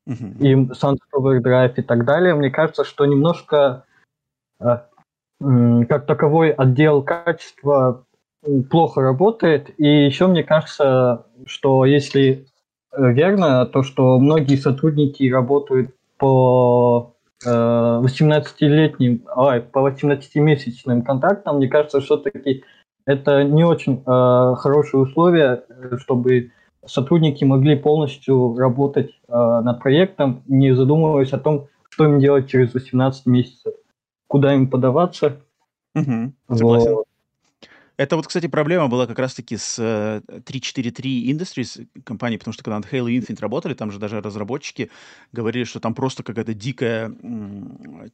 [0.09, 0.38] mm-hmm.
[0.40, 2.34] и Sunset Overdrive и так далее.
[2.34, 3.84] Мне кажется, что немножко
[4.59, 4.78] э,
[5.38, 8.06] как таковой отдел качества
[8.70, 9.70] плохо работает.
[9.78, 12.47] И еще мне кажется, что если
[12.93, 17.14] э, верно, то что многие сотрудники работают по
[17.45, 22.64] 18-летним, э, ой, по 18-месячным контрактам, мне кажется, все-таки
[23.07, 25.64] это не очень э, хорошие условия,
[25.99, 26.53] чтобы
[26.84, 32.74] сотрудники могли полностью работать э, над проектом, не задумываясь о том, что им делать через
[32.74, 33.74] 18 месяцев,
[34.26, 35.41] куда им подаваться.
[35.95, 36.95] Угу, согласен.
[36.95, 37.07] Вот.
[37.99, 42.76] Это вот, кстати, проблема была как раз-таки с э, 343 Industries компанией, потому что когда
[42.76, 44.88] над Halo Infinite работали, там же даже разработчики
[45.32, 47.12] говорили, что там просто какая-то дикая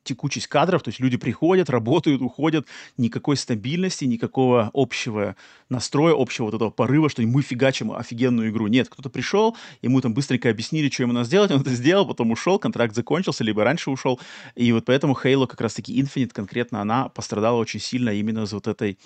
[0.02, 2.66] текучесть кадров, то есть люди приходят, работают, уходят,
[2.96, 5.36] никакой стабильности, никакого общего
[5.68, 8.68] настроя, общего вот этого порыва, что мы фигачим офигенную игру.
[8.68, 12.30] Нет, кто-то пришел, ему там быстренько объяснили, что ему надо сделать, он это сделал, потом
[12.30, 14.18] ушел, контракт закончился, либо раньше ушел,
[14.54, 18.66] и вот поэтому Halo как раз-таки Infinite конкретно, она пострадала очень сильно именно за вот
[18.66, 18.96] этой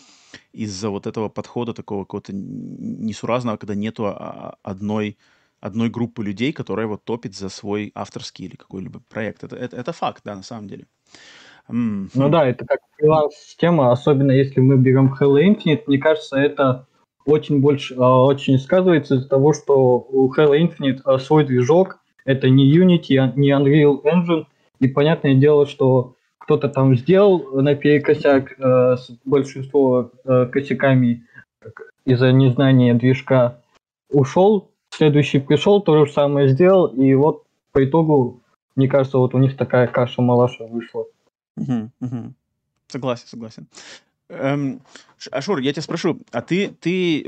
[0.52, 5.16] из-за вот этого подхода такого какого-то несуразного, когда нету а, одной,
[5.60, 9.44] одной группы людей, которая вот топит за свой авторский или какой-либо проект.
[9.44, 10.86] Это, это, это факт, да, на самом деле.
[11.68, 12.10] Mm-hmm.
[12.14, 16.86] Ну да, это как фриланс-система, особенно если мы берем Halo Infinite, мне кажется, это
[17.26, 22.48] очень больше, а, очень сказывается из-за того, что у Halo Infinite а, свой движок, это
[22.48, 24.46] не Unity, не Unreal Engine,
[24.80, 26.14] и понятное дело, что
[26.48, 31.26] кто-то там сделал наперекосяк э, с большинство э, косяками
[32.06, 33.60] из-за незнания движка,
[34.08, 38.40] ушел, следующий пришел, то же самое сделал, и вот по итогу,
[38.76, 41.04] мне кажется, вот у них такая каша-малаша вышла.
[41.58, 42.32] Угу, угу.
[42.86, 43.66] Согласен, согласен.
[44.30, 44.80] Эм,
[45.30, 47.26] Ашур, я тебя спрошу, а ты, ты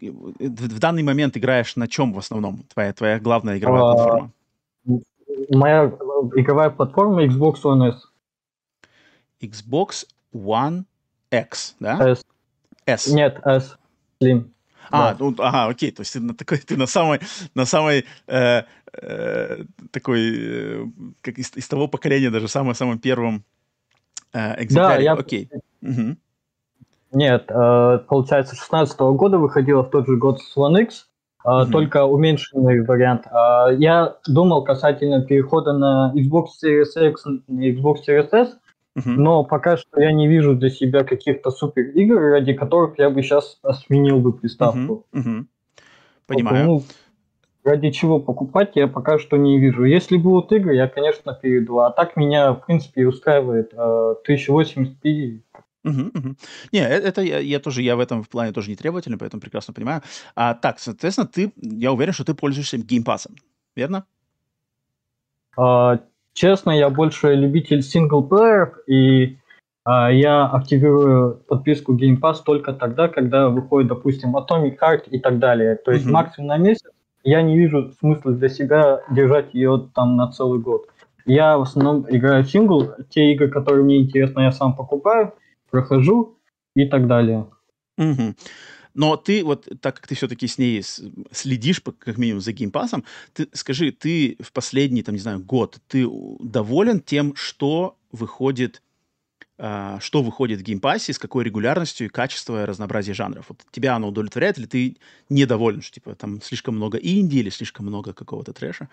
[0.00, 2.64] в данный момент играешь на чем в основном?
[2.74, 4.32] Твоя, твоя главная игровая а, платформа?
[5.50, 5.86] Моя
[6.36, 8.02] игровая платформа Xbox One S.
[9.40, 10.84] Xbox One
[11.30, 12.10] X, да?
[12.10, 12.24] S.
[12.86, 13.06] S.
[13.08, 13.76] Нет, S.
[14.22, 14.50] Slim.
[14.90, 15.16] А, да.
[15.20, 17.20] ну, ага, окей, то есть ты на, такой, ты на самой,
[17.54, 18.62] на самой э,
[18.92, 20.86] э, такой, э,
[21.22, 23.44] как из, из того поколения, даже самым-самым первым
[24.32, 24.96] э, экземпляре.
[24.96, 25.48] Да, я, окей.
[25.82, 26.16] Угу.
[27.12, 31.08] Нет, э, получается, 16 -го года выходила в тот же год One X,
[31.44, 31.70] mm-hmm.
[31.70, 33.26] только уменьшенный вариант.
[33.78, 38.58] Я думал касательно перехода на Xbox Series X и Xbox Series S,
[38.98, 39.14] mm-hmm.
[39.16, 43.22] но пока что я не вижу для себя каких-то супер игр, ради которых я бы
[43.22, 45.06] сейчас сменил бы приставку.
[45.14, 45.22] Mm-hmm.
[45.22, 45.44] Mm-hmm.
[46.26, 46.66] Понимаю.
[46.66, 46.82] Ну,
[47.64, 49.84] ради чего покупать, я пока что не вижу.
[49.84, 51.80] Если будут игры, я, конечно, перейду.
[51.80, 55.40] А так меня, в принципе, устраивает 1080p
[55.84, 56.36] Угу, угу.
[56.72, 59.40] Не, э, это я, я тоже, я в этом в плане тоже не требовательный, поэтому
[59.40, 60.02] прекрасно понимаю.
[60.34, 63.36] А так, соответственно, ты, я уверен, что ты пользуешься геймпасом,
[63.76, 64.04] верно?
[65.56, 66.00] А,
[66.34, 69.38] честно, я больше любитель синглплееров, и
[69.84, 75.38] а, я активирую подписку Game Pass только тогда, когда выходит, допустим, Atomic Heart и так
[75.38, 75.76] далее.
[75.76, 76.12] То есть угу.
[76.12, 76.82] максимум на месяц.
[77.22, 80.86] Я не вижу смысла для себя держать ее там на целый год.
[81.26, 82.92] Я в основном играю в сингл.
[83.10, 85.34] Те игры, которые мне интересны, я сам покупаю
[85.70, 86.38] прохожу
[86.74, 87.48] и так далее.
[87.98, 88.34] Угу.
[88.94, 90.82] Но ты вот, так как ты все-таки с ней
[91.30, 96.06] следишь, как минимум, за геймпасом, ты скажи, ты в последний, там, не знаю, год, ты
[96.40, 98.82] доволен тем, что выходит,
[99.58, 103.46] э, что выходит в геймпассе, с какой регулярностью и качеством и разнообразие жанров?
[103.48, 104.96] Вот тебя оно удовлетворяет или ты
[105.28, 108.88] недоволен, что, типа, там слишком много инди или слишком много какого-то трэша?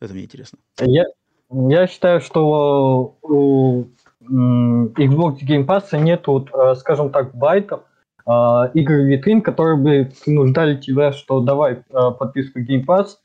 [0.00, 0.58] Это мне интересно.
[0.80, 1.04] Я,
[1.50, 3.84] я считаю, что у
[4.30, 7.80] Xbox Game Pass нет, вот, э, скажем так, байтов,
[8.26, 8.30] э,
[8.74, 13.16] игр витрин, которые бы принуждали тебя, что давай э, подписку Game Pass,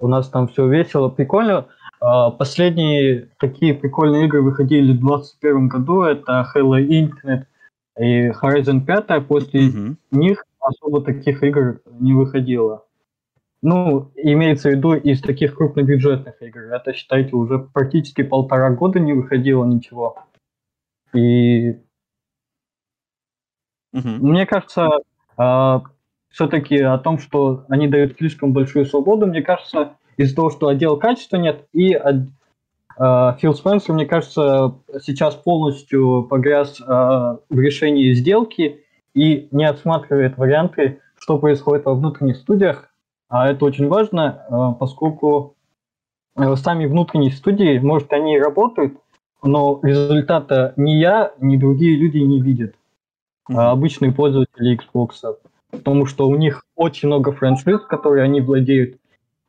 [0.00, 1.66] у нас там все весело, прикольно.
[2.38, 7.44] Последние такие прикольные игры выходили в 2021 году, это Halo Infinite
[7.98, 9.96] и Horizon 5, после mm-hmm.
[10.12, 12.84] них особо таких игр не выходило.
[13.62, 16.60] Ну, имеется в виду из таких крупнобюджетных игр.
[16.72, 20.16] Это, считайте, уже практически полтора года не выходило ничего.
[21.14, 21.80] И
[23.92, 24.08] угу.
[24.08, 25.00] мне кажется, э,
[25.36, 25.82] а,
[26.30, 30.96] все-таки о том, что они дают слишком большую свободу, мне кажется, из-за того, что отдел
[30.96, 38.84] качества нет, и э, Фил Спенсер, мне кажется, сейчас полностью погряз э, в решении сделки
[39.14, 42.90] и не отсматривает варианты, что происходит во внутренних студиях.
[43.28, 45.56] А это очень важно, поскольку
[46.36, 48.98] э, сами внутренние студии, может, они и работают,
[49.42, 52.74] но результата ни я, ни другие люди не видят.
[53.48, 55.36] А обычные пользователи Xbox.
[55.70, 58.98] Потому что у них очень много франшиз, которые они владеют.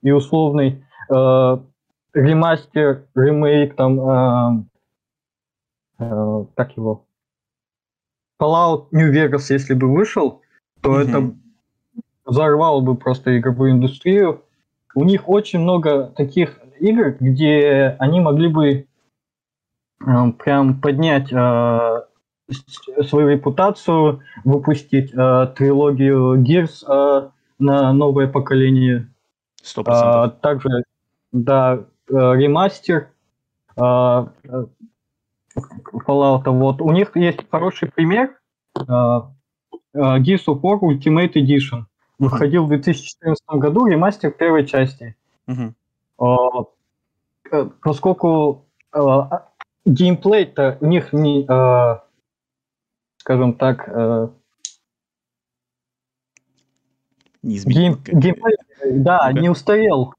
[0.02, 1.58] И условный э,
[2.14, 4.64] ремастер, ремейк, там, э,
[6.00, 7.06] э, как его,
[8.42, 10.42] Fallout New Vegas, если бы вышел,
[10.82, 11.08] то mm-hmm.
[11.08, 11.36] это
[12.26, 14.44] взорвало бы просто игровую индустрию.
[14.96, 18.88] У них очень много таких игр, где они могли бы
[20.40, 22.02] прям поднять э,
[23.08, 27.30] свою репутацию, выпустить э, трилогию Gears э,
[27.60, 29.10] на новое поколение.
[29.62, 30.84] Сто А, также,
[31.32, 31.80] да,
[32.10, 33.10] э, ремастер
[33.78, 33.82] э,
[36.08, 36.50] Fallout.
[36.50, 36.82] Вот.
[36.82, 38.38] У них есть хороший пример.
[38.76, 39.22] Э,
[39.94, 41.84] Gears of War Ultimate Edition.
[42.18, 45.16] Выходил в 2014 году ремастер первой части.
[45.48, 45.74] Uh-huh.
[47.82, 48.66] Поскольку
[49.86, 52.00] геймплей-то у них не, э,
[53.18, 54.30] скажем так, э,
[57.42, 57.98] не изменил.
[58.04, 60.14] Гейм, геймплей, да, ну не устарел.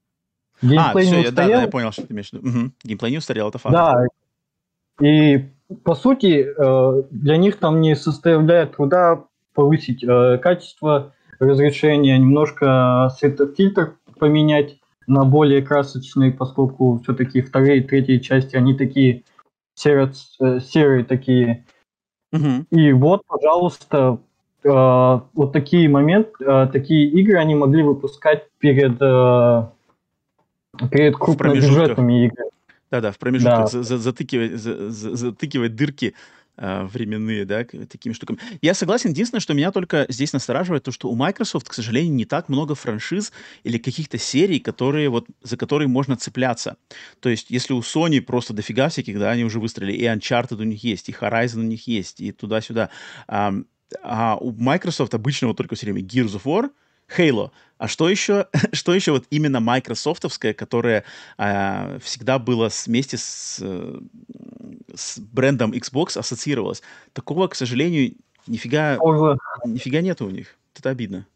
[0.61, 1.49] Геймплей а, все, не устарел.
[1.49, 2.47] Я, да, да, я понял, что ты имеешь в виду.
[2.47, 2.71] Угу.
[2.83, 3.73] Геймплей не устарел, это факт.
[3.73, 4.05] Да,
[5.01, 5.49] и
[5.83, 13.95] по сути э, для них там не составляет труда повысить э, качество разрешения, немножко светофильтр
[14.19, 19.23] поменять на более красочный, поскольку все-таки вторые и третьи части, они такие
[19.75, 21.65] серые, э, серые такие.
[22.31, 22.65] Угу.
[22.71, 24.19] И вот, пожалуйста,
[24.63, 29.67] э, вот такие моменты, э, такие игры они могли выпускать перед, э,
[30.89, 32.49] перед крупнобюджетными играми.
[32.91, 33.83] Да-да, в промежутках да.
[33.83, 36.13] затыкивать, затыкивать дырки
[36.55, 38.39] временные, да, такими штуками.
[38.61, 39.09] Я согласен.
[39.09, 42.75] Единственное, что меня только здесь настораживает, то, что у Microsoft, к сожалению, не так много
[42.75, 43.31] франшиз
[43.63, 46.77] или каких-то серий, которые вот, за которые можно цепляться.
[47.19, 50.63] То есть, если у Sony просто дофига всяких, да, они уже выстрелили, и Uncharted у
[50.63, 52.89] них есть, и Horizon у них есть, и туда-сюда.
[53.27, 53.53] А,
[54.01, 56.69] а у Microsoft обычно вот только все время Gears of War,
[57.17, 57.51] Halo.
[57.77, 61.03] А что еще, что еще вот именно майкрософтовское, которое
[61.37, 63.61] а, всегда было вместе с,
[64.93, 66.81] с брендом Xbox ассоциировалось?
[67.13, 68.15] Такого, к сожалению,
[68.47, 68.97] нифига,
[69.65, 70.57] нифига нету у них.
[70.75, 71.27] Это обидно.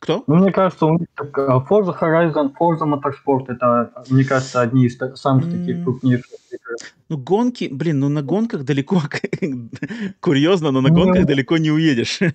[0.00, 0.24] Кто?
[0.26, 1.36] Ну, мне кажется, у них так,
[1.68, 5.50] Forza Horizon, Forza Motorsport, это, мне кажется, одни из самых mm.
[5.50, 6.38] таких крупнейших.
[7.08, 9.02] Ну, гонки, блин, ну на гонках далеко,
[10.20, 11.26] курьезно, но на гонках ну.
[11.26, 12.20] далеко не уедешь.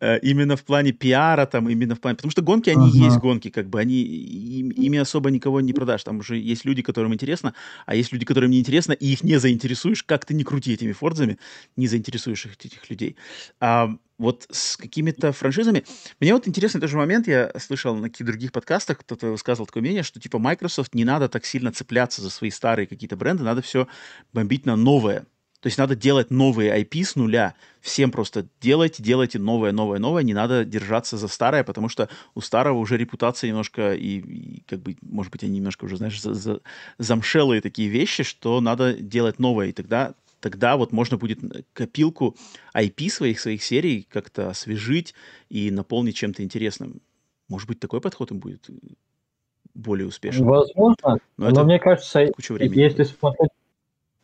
[0.00, 2.16] Э, именно в плане пиара, там, именно в плане...
[2.16, 4.00] Потому что гонки, они есть гонки, как бы, они...
[4.00, 6.02] Ими особо никого не продашь.
[6.04, 7.54] Там уже есть люди, которым интересно,
[7.86, 10.92] а есть люди, которым не интересно, и их не заинтересуешь, как ты не крути этими
[10.92, 11.38] фордзами,
[11.76, 13.16] не заинтересуешь этих людей.
[13.60, 13.90] А
[14.20, 15.84] вот с какими-то франшизами.
[16.20, 20.02] Мне вот интересный тоже момент, я слышал на каких-то других подкастах, кто-то высказывал такое мнение,
[20.02, 23.88] что типа Microsoft не надо так сильно цепляться за свои старые какие-то бренды, надо все
[24.34, 25.24] бомбить на новое.
[25.60, 27.54] То есть надо делать новые IP с нуля.
[27.80, 30.22] Всем просто делайте, делайте новое, новое, новое.
[30.22, 34.80] Не надо держаться за старое, потому что у старого уже репутация немножко и, и как
[34.80, 36.60] бы, может быть, они немножко уже, знаешь, за, за,
[36.98, 39.66] замшелые такие вещи, что надо делать новое.
[39.66, 41.38] И тогда тогда вот можно будет
[41.72, 42.36] копилку
[42.74, 45.14] IP своих, своих серий как-то освежить
[45.48, 47.00] и наполнить чем-то интересным.
[47.48, 48.68] Может быть, такой подход им будет
[49.74, 50.48] более успешным.
[50.48, 53.50] Возможно, но, но мне кажется, если смотреть...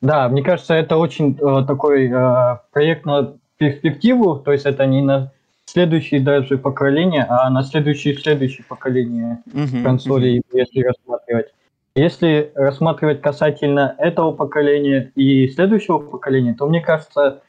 [0.00, 5.00] Да, мне кажется, это очень э, такой э, проект на перспективу, то есть это не
[5.00, 5.32] на
[5.64, 11.52] следующее даже поколение, а на следующее следующее поколение uh-huh, консолей, если рассматривать.
[11.96, 17.42] Если рассматривать касательно этого поколения и следующего поколения, то мне кажется,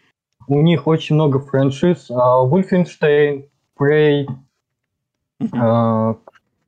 [0.48, 2.10] у них очень много франшиз.
[2.10, 4.26] Wolfenstein, Prey
[5.42, 6.16] uh,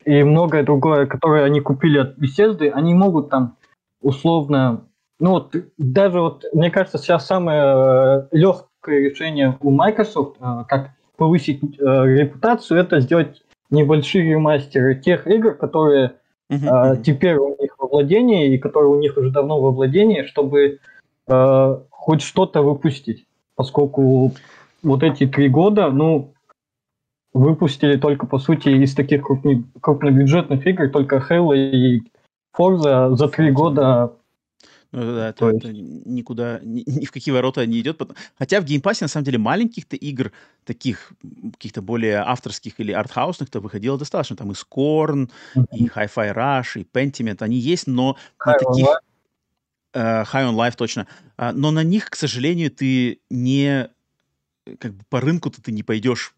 [0.04, 3.56] и многое другое, которое они купили от Bethesda, они могут там
[4.02, 4.86] условно...
[5.22, 10.92] Ну вот даже вот, мне кажется, сейчас самое э, легкое решение у Microsoft, э, как
[11.16, 16.16] повысить э, репутацию, это сделать небольшие ремастеры тех игр, которые
[16.50, 16.68] uh-huh.
[16.70, 20.80] а, теперь у них во владении, и которые у них уже давно во владении, чтобы
[21.28, 23.26] а, хоть что-то выпустить.
[23.56, 24.34] Поскольку
[24.84, 26.34] вот эти три года, ну,
[27.34, 32.02] выпустили только, по сути, из таких крупных, крупнобюджетных игр, только Halo и
[32.58, 34.14] Forza за три года
[34.92, 35.66] ну да, это, есть...
[35.66, 38.02] это никуда, ни, ни в какие ворота не идет.
[38.38, 40.32] Хотя в геймпассе, на самом деле, маленьких-то игр,
[40.66, 41.12] таких
[41.54, 44.36] каких-то более авторских или артхаусных-то выходило достаточно.
[44.36, 45.66] Там и Scorn, mm-hmm.
[45.74, 48.88] и Hi-Fi Rush, и Pentiment, они есть, но High на таких...
[49.92, 51.08] Uh, High on Life, точно.
[51.38, 53.90] Uh, но на них, к сожалению, ты не...
[54.78, 56.36] Как бы по рынку-то ты не пойдешь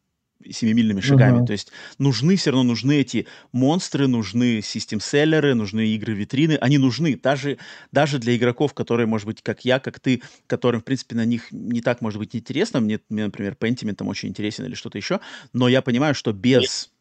[0.50, 1.42] семимильными шагами.
[1.42, 1.46] Uh-huh.
[1.46, 6.58] То есть нужны все равно нужны эти монстры, нужны систем-селлеры, нужны игры-витрины.
[6.62, 7.58] Они нужны даже,
[7.92, 11.48] даже для игроков, которые, может быть, как я, как ты, которым, в принципе, на них
[11.52, 12.80] не так, может быть, интересно.
[12.80, 15.20] Мне, мне например, Pentiment там очень интересен или что-то еще.
[15.54, 16.92] Но я понимаю, что без,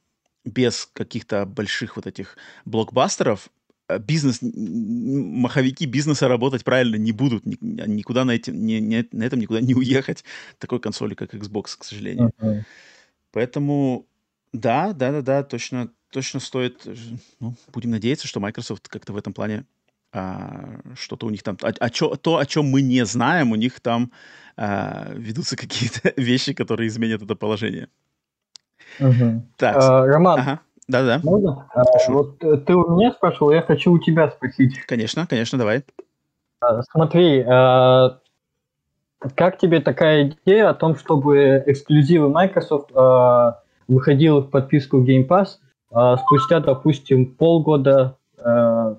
[0.44, 3.48] без каких-то больших вот этих блокбастеров
[3.88, 9.40] э, бизнес, маховики бизнеса работать правильно не будут, никуда на, этим, не, не, на этом
[9.40, 10.24] никуда не уехать
[10.58, 12.32] такой консоли, как Xbox, к сожалению.
[12.38, 12.64] Uh-huh.
[13.32, 14.06] Поэтому
[14.52, 16.86] да, да, да, да, точно, точно стоит,
[17.38, 19.64] ну, будем надеяться, что Microsoft как-то в этом плане
[20.12, 23.54] а, что-то у них там, а, а чё, то, о чем мы не знаем, у
[23.54, 24.10] них там
[24.56, 27.88] а, ведутся какие-то вещи, которые изменят это положение.
[28.98, 29.46] Угу.
[29.56, 30.60] Так, а, Роман, ага.
[30.88, 31.20] Да-да.
[31.22, 31.68] Можно?
[31.72, 34.80] А, вот э, ты у меня спрашивал, я хочу у тебя спросить.
[34.86, 35.84] Конечно, конечно, давай.
[36.60, 38.18] А, смотри, а,
[39.20, 43.52] как тебе такая идея о том, чтобы эксклюзивы Microsoft э,
[43.86, 45.58] выходили в подписку Game Pass
[45.92, 48.94] э, спустя, допустим, полгода, э,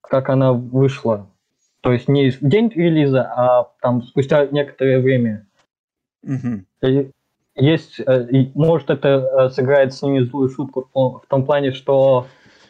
[0.00, 1.26] как она вышла?
[1.82, 5.46] То есть не в день релиза, а там спустя некоторое время.
[6.24, 7.12] Mm-hmm.
[7.54, 12.26] Есть, э, может, это э, сыграет с ними злую шутку в том плане, что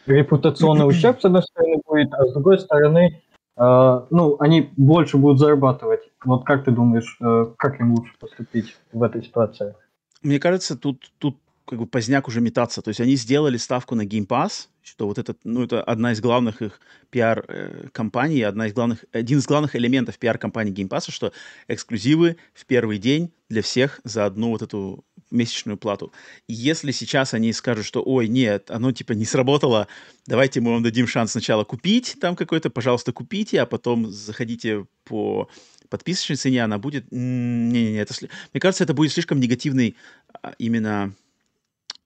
[0.06, 3.22] репутационный ущерб, с одной стороны, будет, а с другой стороны,
[3.58, 6.00] ну, они больше будут зарабатывать.
[6.24, 9.74] Вот как ты думаешь, э, как им лучше поступить в этой ситуации?
[10.22, 12.80] Мне кажется, тут, тут как бы поздняк уже метаться.
[12.80, 16.20] То есть они сделали ставку на Game Pass, что вот это, ну, это одна из
[16.20, 21.32] главных их пиар-компаний, э, одна из главных, один из главных элементов пиар-компании Game Pass, что
[21.66, 26.12] эксклюзивы в первый день для всех за одну вот эту месячную плату.
[26.46, 29.88] И если сейчас они скажут, что, ой, нет, оно типа не сработало,
[30.26, 35.48] давайте мы вам дадим шанс сначала купить там какой-то, пожалуйста, купите, а потом заходите по
[35.88, 37.10] подписочной цене, она будет...
[37.10, 38.14] Не-не-не, это...
[38.52, 39.96] Мне кажется, это будет слишком негативный
[40.42, 41.14] а, именно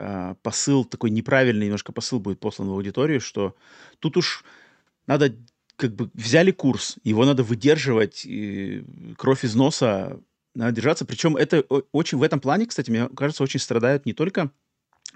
[0.00, 3.54] а, посыл, такой неправильный немножко посыл будет послан в аудиторию, что
[3.98, 4.44] тут уж
[5.06, 5.36] надо
[5.76, 8.26] как бы взяли курс, его надо выдерживать,
[9.16, 10.20] кровь из носа
[10.54, 11.04] надо держаться.
[11.04, 11.60] Причем это
[11.92, 14.50] очень в этом плане, кстати, мне кажется, очень страдают не только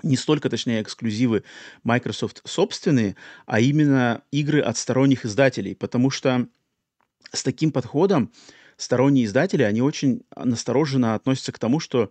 [0.03, 1.45] не столько, точнее, эксклюзивы
[1.85, 3.17] Microsoft собственные,
[3.47, 6.49] а именно игры от сторонних издателей, потому что
[7.33, 8.33] с таким подходом
[8.77, 12.11] сторонние издатели, они очень настороженно относятся к тому, что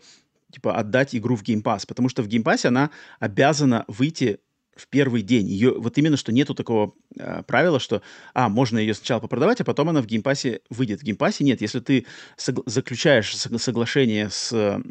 [0.54, 4.40] типа отдать игру в Game Pass, потому что в Game Pass она обязана выйти
[4.76, 5.48] в первый день.
[5.48, 8.02] Ее, вот именно, что нету такого э, правила, что,
[8.34, 11.02] а, можно ее сначала попродавать, а потом она в геймпассе выйдет.
[11.02, 11.62] В геймпассе нет.
[11.62, 12.06] Если ты
[12.38, 14.82] согла- заключаешь соглашение с э,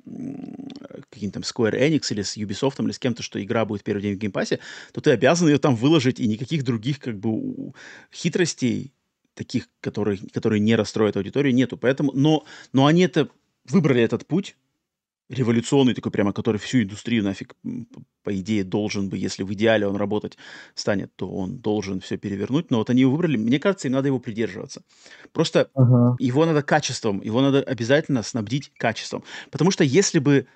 [1.11, 4.19] каким-то Square Enix или с Ubisoft или с кем-то, что игра будет первый день в
[4.19, 4.61] геймпассе,
[4.93, 7.73] то ты обязан ее там выложить, и никаких других как бы
[8.13, 8.93] хитростей
[9.35, 11.77] таких, которые, которые не расстроят аудиторию, нету.
[11.77, 13.29] Поэтому, но, но они это
[13.65, 14.57] выбрали этот путь,
[15.33, 17.55] революционный такой прямо, который всю индустрию нафиг,
[18.23, 20.37] по идее, должен бы, если в идеале он работать
[20.75, 22.71] станет, то он должен все перевернуть.
[22.71, 24.83] Но вот они его выбрали, мне кажется, им надо его придерживаться.
[25.33, 26.17] Просто uh-huh.
[26.19, 29.25] его надо качеством, его надо обязательно снабдить качеством.
[29.51, 30.47] Потому что если бы...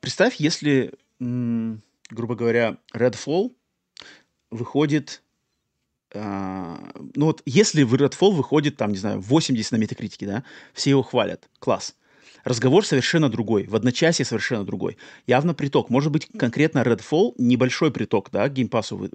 [0.00, 3.52] Представь, если, м- грубо говоря, Redfall
[4.50, 5.22] выходит...
[6.14, 10.90] Uh, ну вот, если в Redfall выходит, там, не знаю, 80 на метакритике, да, все
[10.90, 11.94] его хвалят, класс
[12.44, 14.96] разговор совершенно другой, в одночасье совершенно другой.
[15.26, 15.90] Явно приток.
[15.90, 19.08] Может быть, конкретно Redfall небольшой приток, да, к геймпасу э,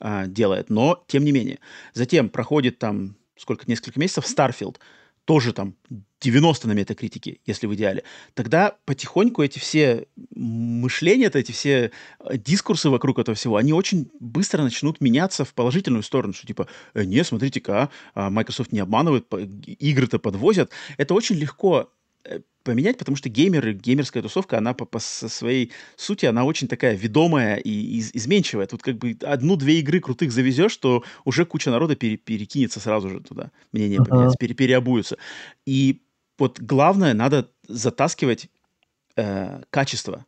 [0.00, 1.58] э, делает, но тем не менее.
[1.94, 4.76] Затем проходит там сколько, несколько месяцев Starfield,
[5.24, 5.76] тоже там
[6.20, 8.04] 90 на метакритике, если в идеале,
[8.34, 14.62] тогда потихоньку эти все мышления, эти все э, дискурсы вокруг этого всего, они очень быстро
[14.62, 20.18] начнут меняться в положительную сторону, что типа, э, не, смотрите-ка, а, Microsoft не обманывает, игры-то
[20.18, 20.70] подвозят.
[20.96, 21.90] Это очень легко
[22.62, 27.56] поменять, потому что геймеры, геймерская тусовка, она по, по своей сути, она очень такая ведомая
[27.56, 28.66] и из, изменчивая.
[28.66, 33.20] Тут как бы одну-две игры крутых завезешь, то уже куча народа пере, перекинется сразу же
[33.20, 33.50] туда.
[33.72, 34.08] Мнение uh-huh.
[34.08, 35.18] поменяется, пере, переобуются.
[35.66, 36.02] И
[36.38, 38.48] вот главное, надо затаскивать
[39.16, 40.26] э, качество.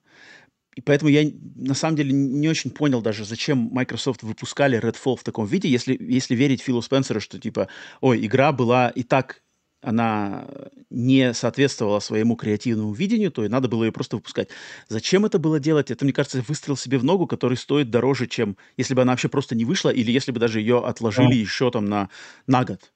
[0.75, 5.23] И поэтому я на самом деле не очень понял даже, зачем Microsoft выпускали Redfall в
[5.23, 7.69] таком виде, если, если верить Филу Спенсеру, что типа,
[8.01, 9.44] ой, игра была и так,
[9.85, 10.47] она
[10.91, 14.49] не соответствовала своему креативному видению, то и надо было ее просто выпускать.
[14.89, 15.91] Зачем это было делать?
[15.91, 19.29] Это, мне кажется, выстрел себе в ногу, который стоит дороже, чем если бы она вообще
[19.29, 22.09] просто не вышла, или если бы даже ее отложили еще там на,
[22.47, 22.93] на год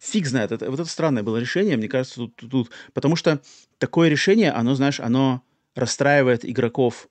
[0.00, 0.50] фиг знает.
[0.50, 2.70] Это, вот это странное было решение, мне кажется, тут, тут, тут.
[2.94, 3.40] Потому что
[3.78, 5.42] такое решение, оно, знаешь, оно
[5.74, 7.08] расстраивает игроков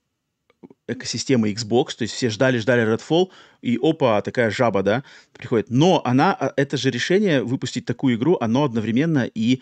[0.87, 3.29] экосистемы Xbox, то есть все ждали-ждали Redfall,
[3.61, 5.03] и опа, такая жаба, да,
[5.33, 5.69] приходит.
[5.69, 9.61] Но она, а, это же решение выпустить такую игру, оно одновременно и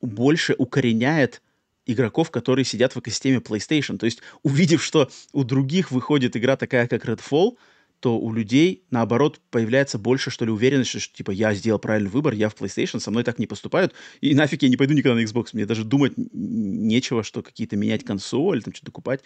[0.00, 1.42] больше укореняет
[1.86, 3.98] игроков, которые сидят в экосистеме PlayStation.
[3.98, 7.56] То есть, увидев, что у других выходит игра такая, как Redfall,
[8.00, 12.32] то у людей, наоборот, появляется больше, что ли, уверенности, что, типа, я сделал правильный выбор,
[12.32, 15.24] я в PlayStation, со мной так не поступают, и нафиг я не пойду никогда на
[15.24, 19.20] Xbox, мне даже думать нечего, что какие-то менять консоль, там что-то купать.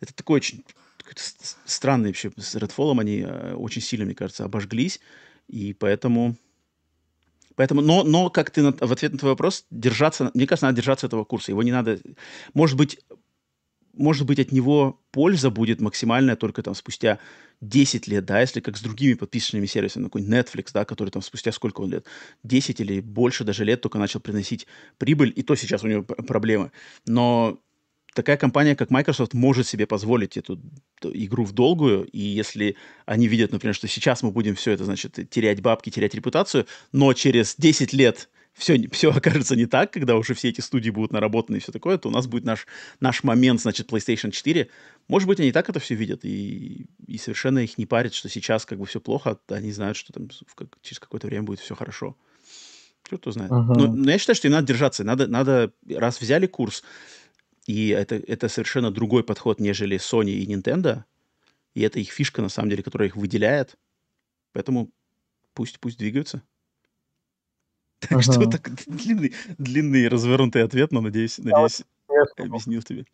[0.00, 0.64] Это такой очень
[1.64, 5.00] странный вообще, с Redfall они э, очень сильно, мне кажется, обожглись,
[5.48, 6.36] и поэтому...
[7.56, 10.76] Поэтому, но, но как ты на, в ответ на твой вопрос, держаться, мне кажется, надо
[10.76, 11.50] держаться этого курса.
[11.50, 12.00] Его не надо...
[12.54, 13.00] Может быть,
[14.00, 17.18] может быть, от него польза будет максимальная только там спустя
[17.60, 21.52] 10 лет, да, если как с другими подписочными сервисами, такой Netflix, да, который там спустя
[21.52, 22.06] сколько он лет,
[22.42, 24.66] 10 или больше даже лет только начал приносить
[24.98, 26.72] прибыль, и то сейчас у него проблемы.
[27.06, 27.58] Но
[28.14, 30.58] такая компания, как Microsoft, может себе позволить эту
[31.02, 35.28] игру в долгую, и если они видят, например, что сейчас мы будем все это, значит,
[35.30, 38.30] терять бабки, терять репутацию, но через 10 лет
[38.60, 41.98] все, все окажется не так, когда уже все эти студии будут наработаны и все такое,
[41.98, 42.66] то у нас будет наш,
[43.00, 44.68] наш момент, значит, PlayStation 4.
[45.08, 48.66] Может быть, они так это все видят, и, и совершенно их не парит, что сейчас
[48.66, 51.74] как бы все плохо, а они знают, что там как, через какое-то время будет все
[51.74, 52.16] хорошо.
[53.02, 53.50] Кто знает.
[53.50, 53.74] Uh-huh.
[53.74, 55.02] Но, но я считаю, что им надо держаться.
[55.02, 56.84] Надо, надо, раз взяли курс,
[57.66, 61.04] и это, это совершенно другой подход, нежели Sony и Nintendo,
[61.74, 63.76] и это их фишка, на самом деле, которая их выделяет.
[64.52, 64.92] Поэтому
[65.54, 66.42] пусть, пусть двигаются.
[68.08, 68.22] Так ага.
[68.22, 73.04] что так длинный, длинный развернутый ответ, но надеюсь, надеюсь, а, объяснил тебе.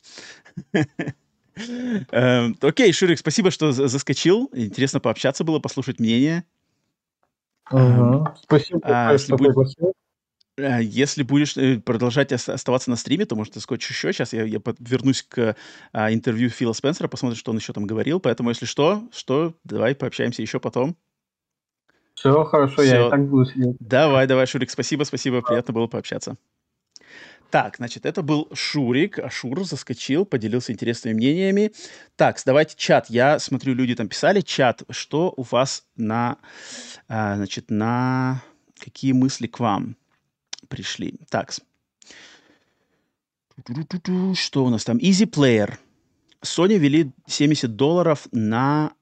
[2.10, 4.50] Эм, окей, Шурик, спасибо, что заскочил.
[4.52, 6.44] Интересно пообщаться было, послушать мнение.
[7.72, 8.80] Эм, спасибо.
[8.84, 9.12] А,
[10.58, 14.12] э, если будешь э, продолжать оставаться на стриме, то, может, ты скотч еще.
[14.12, 15.56] Сейчас я, я вернусь к
[15.92, 18.20] а, интервью Фила Спенсера, посмотрим, что он еще там говорил.
[18.20, 20.96] Поэтому, если что, что, давай пообщаемся еще потом.
[22.16, 22.84] Все, хорошо, Все.
[22.84, 23.76] я и так буду сидеть.
[23.78, 26.36] Давай, давай, Шурик, спасибо, спасибо, приятно было пообщаться.
[27.50, 29.18] Так, значит, это был Шурик.
[29.18, 31.72] Ашур заскочил, поделился интересными мнениями.
[32.16, 33.08] Так, давайте чат.
[33.10, 34.40] Я смотрю, люди там писали.
[34.40, 36.38] Чат, что у вас на,
[37.06, 38.42] а, значит, на
[38.78, 39.96] какие мысли к вам
[40.68, 41.20] пришли?
[41.28, 41.52] Так.
[44.34, 44.96] Что у нас там?
[44.96, 45.74] Easy Player.
[46.42, 48.92] Sony ввели 70 долларов на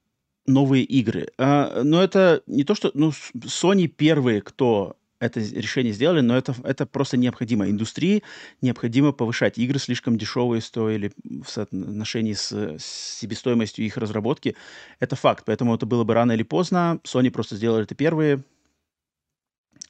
[0.47, 1.29] новые игры.
[1.39, 2.91] А, но это не то, что...
[2.95, 7.69] Ну, Sony первые, кто это решение сделали, но это, это просто необходимо.
[7.69, 8.23] Индустрии
[8.61, 9.59] необходимо повышать.
[9.59, 14.57] Игры слишком дешевые стоили в соотношении с, с себестоимостью их разработки.
[15.01, 15.45] Это факт.
[15.47, 17.01] Поэтому это было бы рано или поздно.
[17.05, 18.45] Sony просто сделали это первые.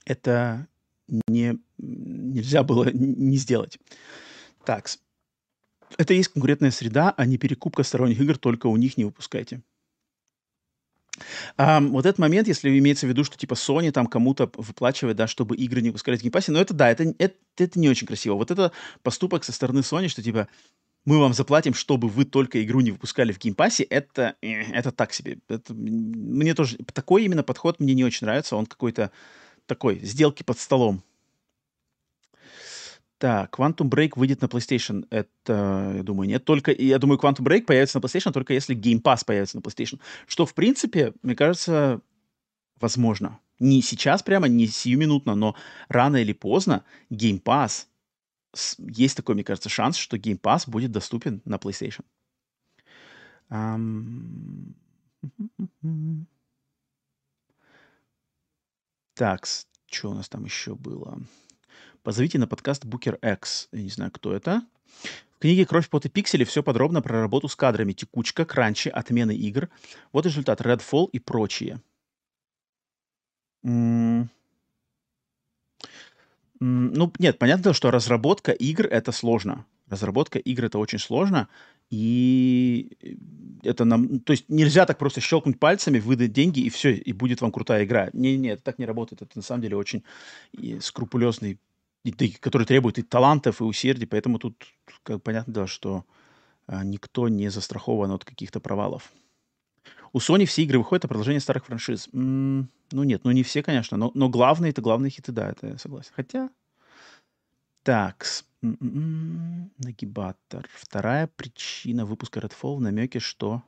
[0.05, 0.69] Это
[1.09, 3.79] не, нельзя было не сделать.
[4.65, 4.89] Так,
[5.99, 9.63] это есть конкурентная среда, а не перекупка сторонних игр, только у них не выпускайте.
[11.57, 15.27] А, вот этот момент, если имеется в виду, что типа Sony там кому-то выплачивает, да,
[15.27, 18.35] чтобы игры не выпускали в геймпассе, но это да, это, это, это не очень красиво.
[18.35, 20.49] Вот это поступок со стороны Sony, что типа
[21.05, 25.13] мы вам заплатим, чтобы вы только игру не выпускали в геймпассе, это, э, это так
[25.13, 25.39] себе.
[25.49, 28.57] Это, мне тоже такой именно подход мне не очень нравится.
[28.57, 29.11] Он какой-то
[29.67, 31.03] такой, сделки под столом.
[33.25, 35.07] Так, Quantum Break выйдет на PlayStation.
[35.09, 36.45] Это, я думаю, нет.
[36.45, 39.99] Только, я думаю, Quantum Break появится на PlayStation только если Game Pass появится на PlayStation.
[40.27, 42.03] Что, в принципе, мне кажется,
[42.79, 43.41] возможно.
[43.59, 45.57] Не сейчас прямо, не сиюминутно, но
[45.89, 47.87] рано или поздно Game Pass,
[48.79, 52.05] есть такой, мне кажется, шанс, что Game Pass будет доступен на PlayStation.
[53.49, 54.75] Um...
[59.15, 59.47] Так,
[59.87, 61.19] что у нас там еще было?
[62.05, 63.69] Позовите на подкаст Booker X.
[63.73, 64.63] Я не знаю, кто это.
[65.37, 69.35] В книге «Кровь, пот и пиксели» все подробно про работу с кадрами, текучка, кранчи, отмены
[69.35, 69.71] игр.
[70.13, 71.81] Вот результат Redfall и прочие.
[73.65, 74.29] М
[76.61, 79.65] ну, нет, понятно, что разработка игр— это сложно.
[79.89, 81.49] Разработка игр— это очень сложно,
[81.91, 82.97] и
[83.63, 84.21] это нам...
[84.21, 87.85] То есть нельзя так просто щелкнуть пальцами, выдать деньги, и все, и будет вам крутая
[87.85, 88.11] игра.
[88.13, 89.23] Не-не, это так не работает.
[89.23, 90.05] Это на самом деле очень
[90.81, 91.59] скрупулезный
[92.41, 94.65] который требует и талантов, и усердий, поэтому тут
[95.03, 96.05] как, понятно, да, что
[96.67, 99.13] а, никто не застрахован от каких-то провалов.
[100.13, 102.09] У Sony все игры выходят, а продолжение старых франшиз.
[102.13, 105.67] М-м, ну нет, ну не все, конечно, но, но главные это главные хиты, да, это
[105.67, 106.13] я согласен.
[106.15, 106.51] Хотя,
[107.83, 108.25] так,
[108.63, 110.69] м-м-м, нагибатор.
[110.73, 113.63] Вторая причина выпуска Redfall в намеке, что...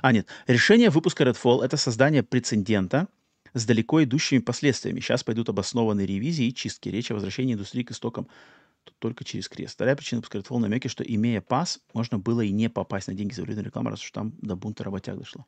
[0.00, 3.08] А, нет, решение выпуска Redfall— это создание прецедента,
[3.54, 5.00] с далеко идущими последствиями.
[5.00, 6.88] Сейчас пойдут обоснованные ревизии и чистки.
[6.88, 8.28] Речь о возвращении индустрии к истокам
[8.84, 9.74] Тут только через крест.
[9.74, 13.32] Вторая причина пускает в намеки, что имея пас, можно было и не попасть на деньги
[13.32, 15.46] за вредную рекламу, раз уж там до бунта работяг дошло.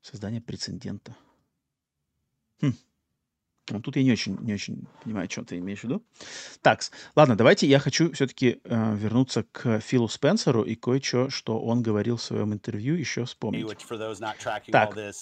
[0.00, 1.16] Создание прецедента.
[2.60, 2.72] Хм.
[3.74, 6.02] Ну, тут я не очень, не очень понимаю, о чем ты имеешь в виду.
[6.62, 6.80] Так,
[7.16, 12.16] ладно, давайте я хочу все-таки э, вернуться к Филу Спенсеру и кое-что, что он говорил
[12.16, 13.66] в своем интервью, еще вспомнить.
[14.70, 14.96] Так.
[14.96, 15.12] Uh,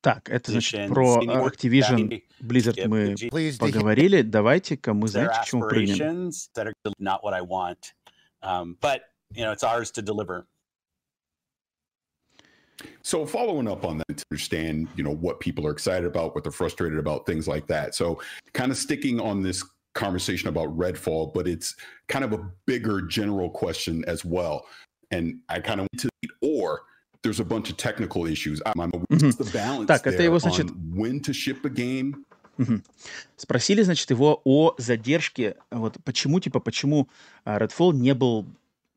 [0.00, 3.16] так, это значит про Activision Blizzard мы
[3.58, 4.20] поговорили.
[4.20, 6.30] Давайте-ка мы, знаете, к чему прыгнем?
[8.42, 9.00] Um, but,
[9.32, 10.46] you know, it's ours to deliver.
[13.01, 16.43] So following up on that to understand, you know, what people are excited about, what
[16.43, 17.93] they're frustrated about, things like that.
[17.93, 18.21] So
[18.53, 19.63] kind of sticking on this
[19.95, 21.75] conversation about Redfall, but it's
[22.07, 24.65] kind of a bigger general question as well.
[25.11, 26.09] And I kind of went to
[26.41, 26.83] or
[27.21, 28.61] there's a bunch of technical issues.
[28.65, 30.69] I'm, what's the balance так, это его, значит...
[30.93, 32.25] when to ship a game
[33.37, 37.07] Спросили, значит, его о задержке, вот почему, типа, почему
[37.45, 38.45] Redfall не был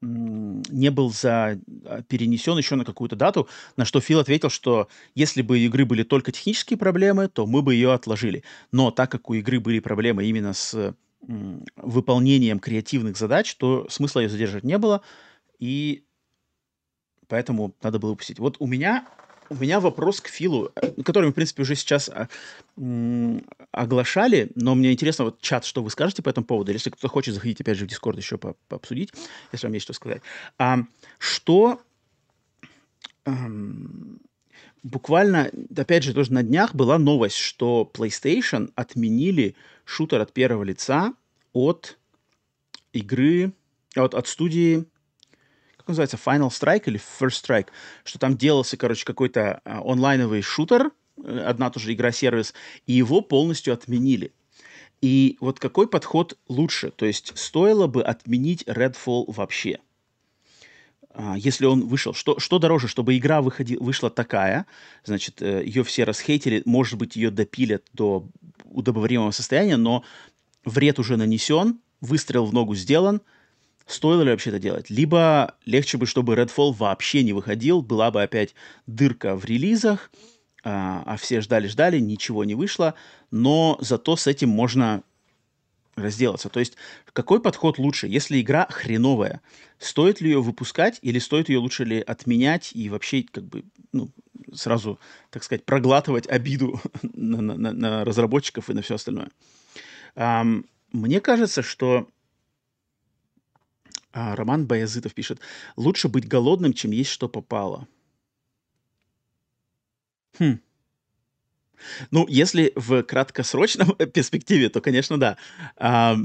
[0.01, 5.41] не был за, а, перенесен еще на какую-то дату, на что Фил ответил, что если
[5.41, 8.43] бы у игры были только технические проблемы, то мы бы ее отложили.
[8.71, 10.95] Но так как у игры были проблемы именно с
[11.75, 15.01] выполнением креативных задач, то смысла ее задержать не было,
[15.59, 16.05] и
[17.27, 18.39] поэтому надо было выпустить.
[18.39, 19.07] Вот у меня
[19.49, 20.71] у меня вопрос к Филу,
[21.03, 22.27] который мы, в принципе, уже сейчас а,
[23.71, 27.33] оглашали, но мне интересно, вот чат, что вы скажете по этому поводу, если кто-то хочет
[27.33, 29.11] заходить, опять же, в Дискорд еще по пообсудить,
[29.51, 30.21] если вам есть что сказать.
[30.57, 30.79] А,
[31.19, 31.81] что
[34.83, 41.13] буквально, опять же, тоже на днях была новость, что PlayStation отменили шутер от первого лица
[41.53, 41.97] от
[42.93, 43.53] игры,
[43.95, 44.86] от, от студии
[45.88, 47.68] как называется, Final Strike или First Strike,
[48.04, 50.92] что там делался, короче, какой-то а, онлайновый шутер,
[51.24, 52.54] э, одна тоже игра-сервис,
[52.88, 54.34] и его полностью отменили.
[55.01, 56.92] И вот какой подход лучше?
[56.92, 59.80] То есть стоило бы отменить Redfall вообще?
[61.12, 64.66] А, если он вышел, что, что дороже, чтобы игра выходи, вышла такая,
[65.05, 68.28] значит, э, ее все расхейтили, может быть, ее допилят до
[68.66, 70.04] удобоваримого состояния, но
[70.66, 73.22] вред уже нанесен, выстрел в ногу сделан–
[73.88, 74.89] стоило ли вообще это делать.
[74.89, 78.54] Либо легче бы, чтобы Redfall вообще не выходил, была бы опять
[78.86, 80.12] дырка в релизах,
[80.64, 82.93] а, а все ждали-ждали, ничего не вышло,
[83.32, 85.04] но зато с этим можно
[85.96, 86.50] разделаться.
[86.50, 86.76] То есть
[87.14, 88.08] какой подход лучше?
[88.08, 89.42] Если игра хреновая,
[89.80, 94.12] стоит ли ее выпускать или стоит ее лучше ли отменять и вообще как бы ну,
[94.54, 95.00] сразу,
[95.32, 99.30] так сказать, проглатывать обиду на, на, на разработчиков и на все остальное?
[100.16, 102.08] Um, мне кажется, что
[104.17, 105.39] а, Роман Баязытов пишет,
[105.75, 107.87] лучше быть голодным, чем есть что попало.
[110.39, 110.59] Хм.
[112.09, 115.37] Ну, если в краткосрочном перспективе, то, конечно, да.
[115.75, 116.17] А,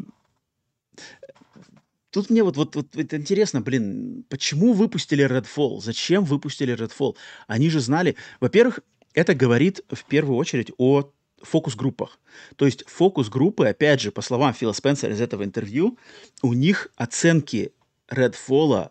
[2.10, 5.82] тут мне вот, вот, вот это интересно, блин, почему выпустили Redfall?
[5.82, 7.16] Зачем выпустили Redfall?
[7.46, 8.16] Они же знали...
[8.40, 8.80] Во-первых,
[9.12, 11.12] это говорит в первую очередь о
[11.42, 12.18] фокус-группах.
[12.56, 15.98] То есть фокус-группы, опять же, по словам Фила Спенсера из этого интервью,
[16.40, 17.74] у них оценки
[18.12, 18.90] Redfall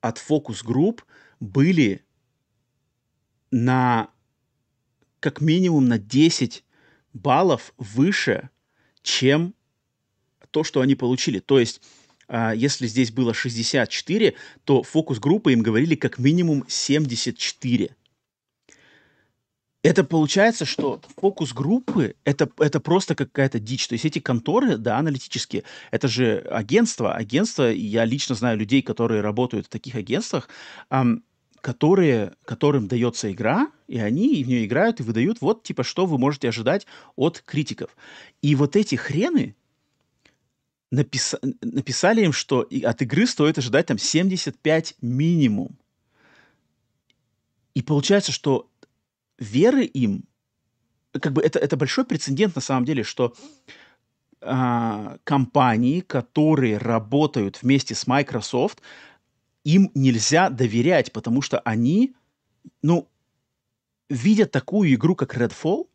[0.00, 1.04] от фокус-групп
[1.40, 2.04] были
[3.50, 4.10] на
[5.20, 6.64] как минимум на 10
[7.12, 8.50] баллов выше,
[9.02, 9.54] чем
[10.50, 11.38] то, что они получили.
[11.38, 11.80] То есть,
[12.28, 14.34] а, если здесь было 64,
[14.64, 17.96] то фокус-группы им говорили как минимум 74.
[19.84, 23.86] Это получается, что фокус-группы это, это просто какая-то дичь.
[23.86, 27.12] То есть эти конторы, да, аналитические, это же агентство.
[27.12, 30.48] Агентство, я лично знаю людей, которые работают в таких агентствах,
[31.60, 36.16] которые, которым дается игра, и они в нее играют и выдают вот, типа, что вы
[36.16, 37.94] можете ожидать от критиков.
[38.40, 39.54] И вот эти хрены
[40.90, 41.34] напис...
[41.60, 45.76] написали им, что от игры стоит ожидать там 75 минимум.
[47.74, 48.70] И получается, что
[49.38, 50.24] веры им,
[51.12, 53.34] как бы это, это большой прецедент на самом деле, что
[54.40, 58.80] а, компании, которые работают вместе с Microsoft,
[59.64, 62.14] им нельзя доверять, потому что они,
[62.82, 63.08] ну,
[64.10, 65.86] видят такую игру, как Redfall,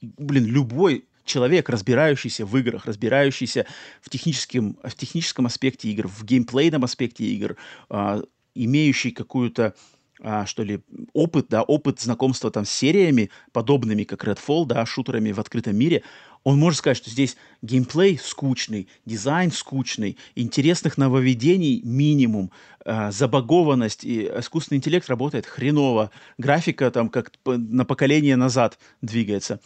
[0.00, 3.66] блин, любой человек, разбирающийся в играх, разбирающийся
[4.00, 7.56] в техническом, в техническом аспекте игр, в геймплейном аспекте игр,
[7.90, 8.22] э,
[8.54, 9.74] имеющий какую-то
[10.20, 10.80] а, что ли,
[11.12, 16.02] опыт, да, опыт знакомства там с сериями, подобными как Redfall, да, шутерами в открытом мире,
[16.42, 22.50] он может сказать, что здесь геймплей скучный, дизайн скучный, интересных нововведений минимум,
[22.84, 29.60] э, забагованность и искусственный интеллект работает хреново, графика там как на поколение назад двигается.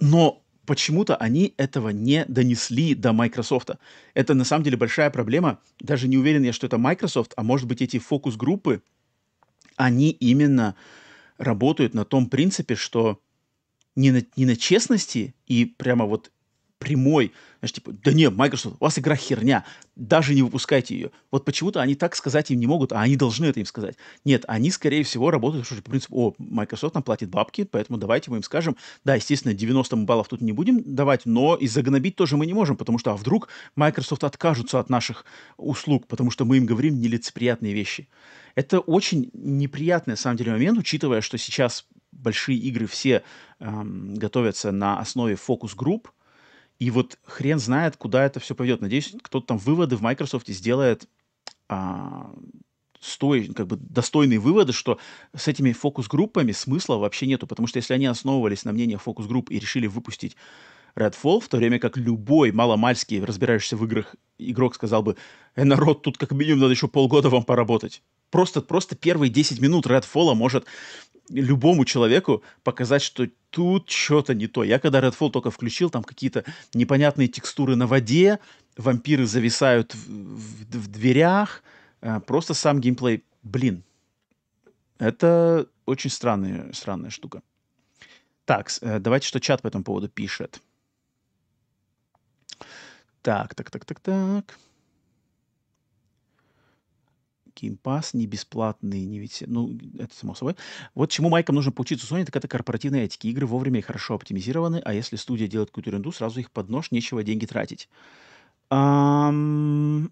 [0.00, 3.70] Но почему-то они этого не донесли до Microsoft.
[4.14, 5.58] Это на самом деле большая проблема.
[5.80, 8.82] Даже не уверен я, что это Microsoft, а может быть эти фокус-группы,
[9.80, 10.76] они именно
[11.38, 13.22] работают на том принципе, что
[13.96, 16.30] не на, не на честности и прямо вот
[16.80, 19.64] прямой, знаешь, типа, да нет, Microsoft, у вас игра херня,
[19.96, 21.10] даже не выпускайте ее.
[21.30, 23.96] Вот почему-то они так сказать им не могут, а они должны это им сказать.
[24.24, 28.30] Нет, они, скорее всего, работают что по принципу, о, Microsoft нам платит бабки, поэтому давайте
[28.30, 32.38] мы им скажем, да, естественно, 90 баллов тут не будем давать, но и загнобить тоже
[32.38, 35.26] мы не можем, потому что, а вдруг Microsoft откажутся от наших
[35.58, 38.08] услуг, потому что мы им говорим нелицеприятные вещи.
[38.54, 43.22] Это очень неприятный, на самом деле, момент, учитывая, что сейчас большие игры все
[43.58, 46.10] эм, готовятся на основе фокус-групп,
[46.80, 48.80] и вот хрен знает, куда это все поведет.
[48.80, 51.06] Надеюсь, кто-то там выводы в Microsoft сделает
[51.68, 52.34] а,
[53.00, 54.98] стой, как бы достойные выводы, что
[55.36, 59.58] с этими фокус-группами смысла вообще нету, потому что если они основывались на мнениях фокус-групп и
[59.58, 60.36] решили выпустить
[61.00, 65.16] Redfall, в то время как любой маломальский, разбирающийся в играх игрок сказал бы,
[65.54, 68.02] э, народ, тут как минимум надо еще полгода вам поработать.
[68.30, 70.66] Просто, просто первые 10 минут Redfall может
[71.28, 74.64] любому человеку показать, что тут что-то не то.
[74.64, 76.44] Я когда Redfall только включил, там какие-то
[76.74, 78.38] непонятные текстуры на воде,
[78.76, 81.62] вампиры зависают в, в, в дверях,
[82.00, 83.84] э, просто сам геймплей, блин,
[84.98, 87.42] это очень странная, странная штука.
[88.44, 90.60] Так, э, давайте, что чат по этому поводу пишет.
[93.22, 94.58] Так, так, так, так, так.
[97.54, 97.78] Game
[98.14, 100.56] не бесплатный, не ведь, ну, это само собой.
[100.94, 103.26] Вот чему майкам нужно поучиться у Sony, так это корпоративные этики.
[103.26, 106.90] Игры вовремя и хорошо оптимизированы, а если студия делает какую-то ерунду, сразу их под нож,
[106.90, 107.88] нечего деньги тратить.
[108.70, 110.10] Ам...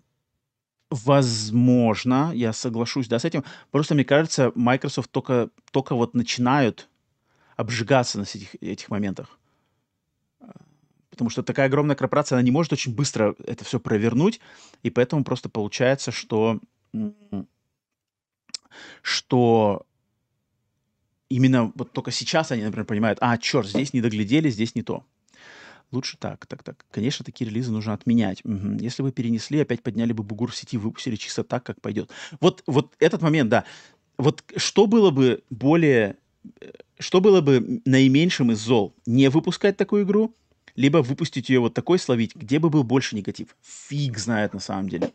[0.91, 3.45] Возможно, я соглашусь, да, с этим.
[3.71, 6.89] Просто, мне кажется, Microsoft только, только вот начинают
[7.57, 9.38] обжигаться на этих, этих моментах.
[11.19, 14.39] Потому что такая огромная корпорация, она не может очень быстро это все провернуть,
[14.85, 16.61] и поэтому просто получается, что
[19.03, 19.85] что
[21.29, 25.05] именно вот только сейчас они, например, понимают, а, черт, здесь не доглядели, здесь не то.
[25.91, 26.87] Лучше так, так, так.
[26.93, 28.45] Конечно, такие релизы нужно отменять.
[28.45, 28.79] Угу.
[28.79, 32.11] Если вы перенесли, опять подняли бы бугур в сети, выпустили чисто так, как пойдет.
[32.39, 33.65] Вот, вот этот момент, да.
[34.19, 36.17] Вот что было бы более...
[36.61, 36.71] Э,
[37.01, 38.95] что было бы наименьшим из зол?
[39.05, 40.37] Не выпускать такую игру,
[40.79, 43.57] либо выпустить ее вот такой словить, где бы был больше негатив.
[43.63, 45.11] Фиг знает на самом деле.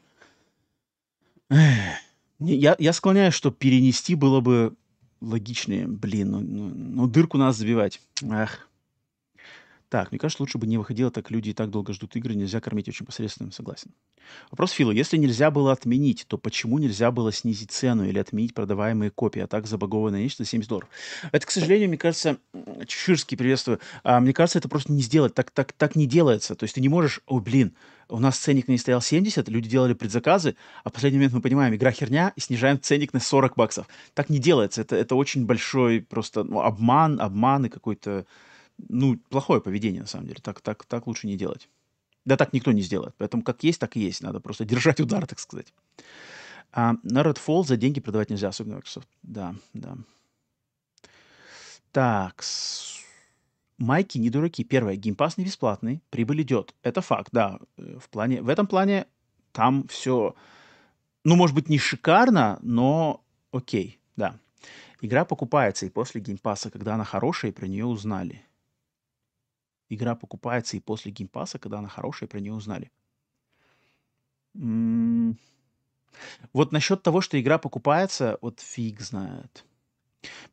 [2.40, 4.76] Я, я склоняюсь, что перенести было бы
[5.22, 5.88] логичнее.
[5.88, 8.02] Блин, ну, ну, ну дырку надо забивать.
[8.30, 8.68] Ах.
[9.94, 12.60] Так, мне кажется, лучше бы не выходило, так люди и так долго ждут игры, нельзя
[12.60, 13.92] кормить очень посредственным, согласен.
[14.50, 14.90] Вопрос Филу.
[14.90, 19.46] Если нельзя было отменить, то почему нельзя было снизить цену или отменить продаваемые копии, а
[19.46, 20.90] так забагованное нечто за 70 долларов?
[21.32, 22.38] Это, к сожалению, мне кажется,
[22.88, 26.56] Чеширский приветствую, а, мне кажется, это просто не сделать, так, так, так не делается.
[26.56, 27.76] То есть ты не можешь, ой, блин,
[28.10, 31.76] у нас ценник ней стоял 70, люди делали предзаказы, а в последний момент мы понимаем,
[31.76, 33.88] игра херня, и снижаем ценник на 40 баксов.
[34.16, 38.26] Так не делается, это, это очень большой просто ну, обман, обман и какой-то
[38.78, 40.40] ну, плохое поведение, на самом деле.
[40.42, 41.70] Так, так, так лучше не делать.
[42.26, 43.14] Да так никто не сделает.
[43.18, 44.22] Поэтому как есть, так и есть.
[44.24, 45.74] Надо просто держать удар, так сказать.
[46.72, 49.08] А, на Redfall за деньги продавать нельзя, особенно Microsoft.
[49.22, 49.98] Да, да.
[51.92, 52.44] Так.
[53.78, 54.64] Майки не дураки.
[54.64, 54.96] Первое.
[54.96, 56.02] Game Pass не бесплатный.
[56.10, 56.74] Прибыль идет.
[56.82, 57.60] Это факт, да.
[57.78, 59.08] Э, в, плане, в этом плане
[59.52, 60.36] там все,
[61.24, 64.40] ну, может быть, не шикарно, но окей, да.
[65.02, 68.42] Игра покупается и после геймпаса, когда она хорошая, и про нее узнали
[69.90, 72.92] игра покупается и после геймпаса, когда она хорошая, про нее узнали.
[76.54, 79.66] Вот насчет того, что игра покупается, вот фиг знает.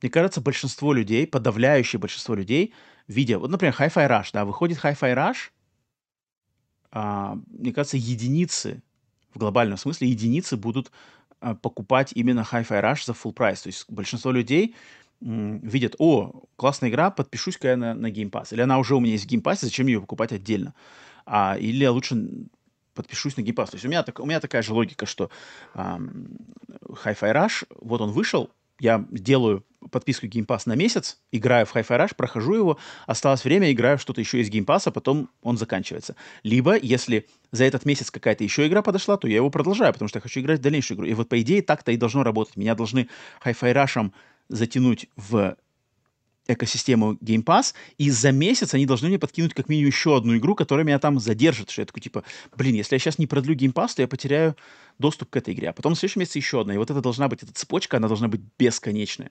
[0.00, 2.74] Мне кажется, большинство людей, подавляющее большинство людей,
[3.06, 5.50] видя, вот, например, Hi-Fi Rush, да, выходит Hi-Fi Rush,
[6.92, 8.82] а, мне кажется, единицы,
[9.32, 10.90] в глобальном смысле, единицы будут
[11.40, 13.62] а, покупать именно Hi-Fi Rush за full price.
[13.62, 14.74] То есть большинство людей
[15.20, 18.48] видят, о, классная игра, подпишусь-ка я на, на Game Pass.
[18.52, 20.74] Или она уже у меня есть в Game Pass, зачем ее покупать отдельно?
[21.26, 22.16] А, или я лучше
[22.94, 23.70] подпишусь на Game Pass.
[23.70, 25.30] То есть у меня, так, у меня такая же логика, что
[25.74, 26.36] эм,
[26.82, 31.98] Hi-Fi Rush, вот он вышел, я делаю подписку Game Pass на месяц, играю в Hi-Fi
[31.98, 36.16] Rush, прохожу его, осталось время, играю что-то еще из Game Pass, а потом он заканчивается.
[36.42, 40.18] Либо, если за этот месяц какая-то еще игра подошла, то я его продолжаю, потому что
[40.18, 41.06] я хочу играть в дальнейшую игру.
[41.06, 42.56] И вот, по идее, так-то и должно работать.
[42.56, 43.08] Меня должны
[43.44, 44.10] Hi-Fi Rush
[44.50, 45.56] затянуть в
[46.46, 50.54] экосистему Game Pass, и за месяц они должны мне подкинуть как минимум еще одну игру,
[50.54, 52.24] которая меня там задержит, что я такой, типа,
[52.56, 54.56] блин, если я сейчас не продлю Game Pass, то я потеряю
[54.98, 55.70] доступ к этой игре.
[55.70, 56.74] А потом в следующем месяце еще одна.
[56.74, 59.30] И вот это должна быть, эта цепочка, она должна быть бесконечная.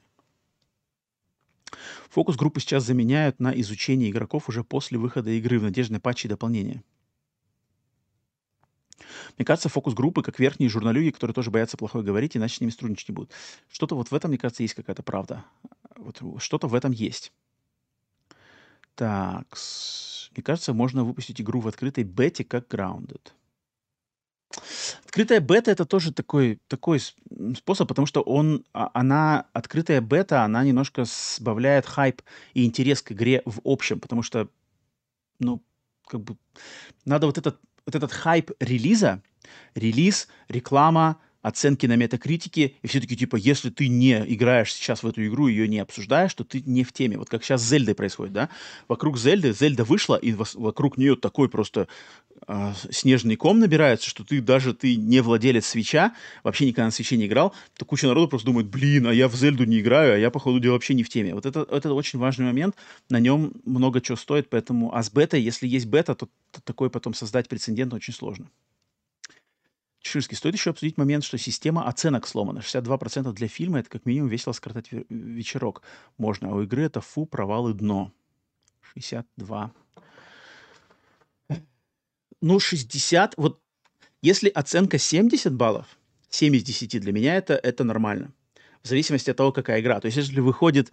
[2.09, 6.25] Фокус группы сейчас заменяют на изучение игроков уже после выхода игры в надежде на патчи
[6.25, 6.83] и дополнения.
[9.37, 13.09] Мне кажется, фокус-группы, как верхние журналюги, которые тоже боятся плохое говорить, иначе с ними сотрудничать
[13.09, 13.31] не будут.
[13.69, 15.45] Что-то вот в этом, мне кажется, есть какая-то правда.
[15.97, 17.31] Вот что-то в этом есть.
[18.95, 19.57] Так,
[20.35, 23.31] мне кажется, можно выпустить игру в открытой бете, как Grounded.
[25.05, 30.63] Открытая бета это тоже такой, такой способ, потому что он, а, она, открытая бета, она
[30.63, 32.21] немножко сбавляет хайп
[32.53, 34.49] и интерес к игре в общем, потому что,
[35.39, 35.61] ну,
[36.07, 36.35] как бы,
[37.05, 37.59] надо вот этот
[37.89, 39.21] вот этот хайп релиза,
[39.73, 45.07] релиз, реклама, оценки на метакритике, и все таки типа, если ты не играешь сейчас в
[45.07, 47.17] эту игру, ее не обсуждаешь, то ты не в теме.
[47.17, 48.49] Вот как сейчас с Зельдой происходит, да?
[48.87, 51.87] Вокруг Зельды, Зельда вышла, и вокруг нее такой просто
[52.47, 56.13] э, снежный ком набирается, что ты даже ты не владелец свеча,
[56.43, 59.35] вообще никогда на свече не играл, то куча народу просто думает, блин, а я в
[59.35, 61.33] Зельду не играю, а я, походу, дела вообще не в теме.
[61.33, 62.75] Вот это, это очень важный момент,
[63.09, 66.89] на нем много чего стоит, поэтому, а с бетой, если есть бета, то, то такой
[66.89, 68.49] потом создать прецедент очень сложно.
[70.01, 72.59] Чеширский, стоит еще обсудить момент, что система оценок сломана.
[72.59, 75.81] 62% для фильма— это как минимум весело скоротать вечерок.
[76.17, 78.11] Можно, а у игры это фу, провал и дно.
[78.81, 79.73] 62.
[82.41, 83.33] Ну, 60...
[83.37, 83.59] Вот
[84.21, 85.97] если оценка 70 баллов,
[86.29, 88.33] 7 из 10 для меня это, это нормально.
[88.81, 89.99] В зависимости от того, какая игра.
[89.99, 90.91] То есть, если выходит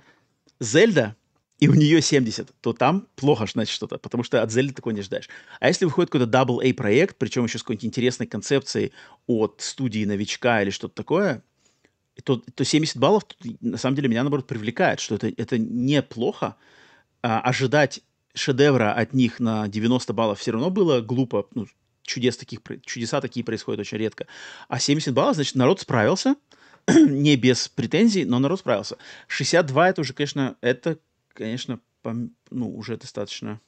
[0.58, 1.16] Зельда,
[1.58, 5.02] и у нее 70, то там плохо, значит, что-то, потому что от Зельды такой не
[5.02, 5.28] ждаешь.
[5.58, 8.92] А если выходит какой-то Double A проект, причем еще с какой-нибудь интересной концепцией
[9.26, 11.42] от студии новичка или что-то такое,
[12.24, 13.24] то, то 70 баллов
[13.60, 16.56] на самом деле меня, наоборот, привлекает, что это, это неплохо.
[17.22, 18.00] А, ожидать
[18.34, 21.46] шедевра от них на 90 баллов все равно было глупо.
[21.54, 21.66] Ну,
[22.02, 24.26] чудес таких, чудеса такие происходят очень редко.
[24.68, 26.36] А 70 баллов, значит, народ справился,
[26.88, 28.96] не без претензий, но народ справился.
[29.28, 30.98] 62 это уже, конечно, это
[31.36, 32.34] конечно, пом...
[32.50, 33.60] ну, уже достаточно...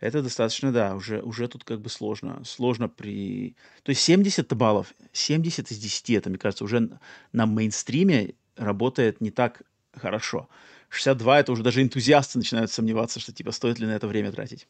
[0.00, 2.42] Это достаточно, да, уже, уже тут как бы сложно.
[2.44, 3.56] Сложно при...
[3.84, 6.98] То есть 70 баллов, 70 из 10, это, мне кажется, уже
[7.32, 9.62] на мейнстриме работает не так
[9.92, 10.48] хорошо.
[10.88, 14.66] 62 это уже даже энтузиасты начинают сомневаться, что типа стоит ли на это время тратить.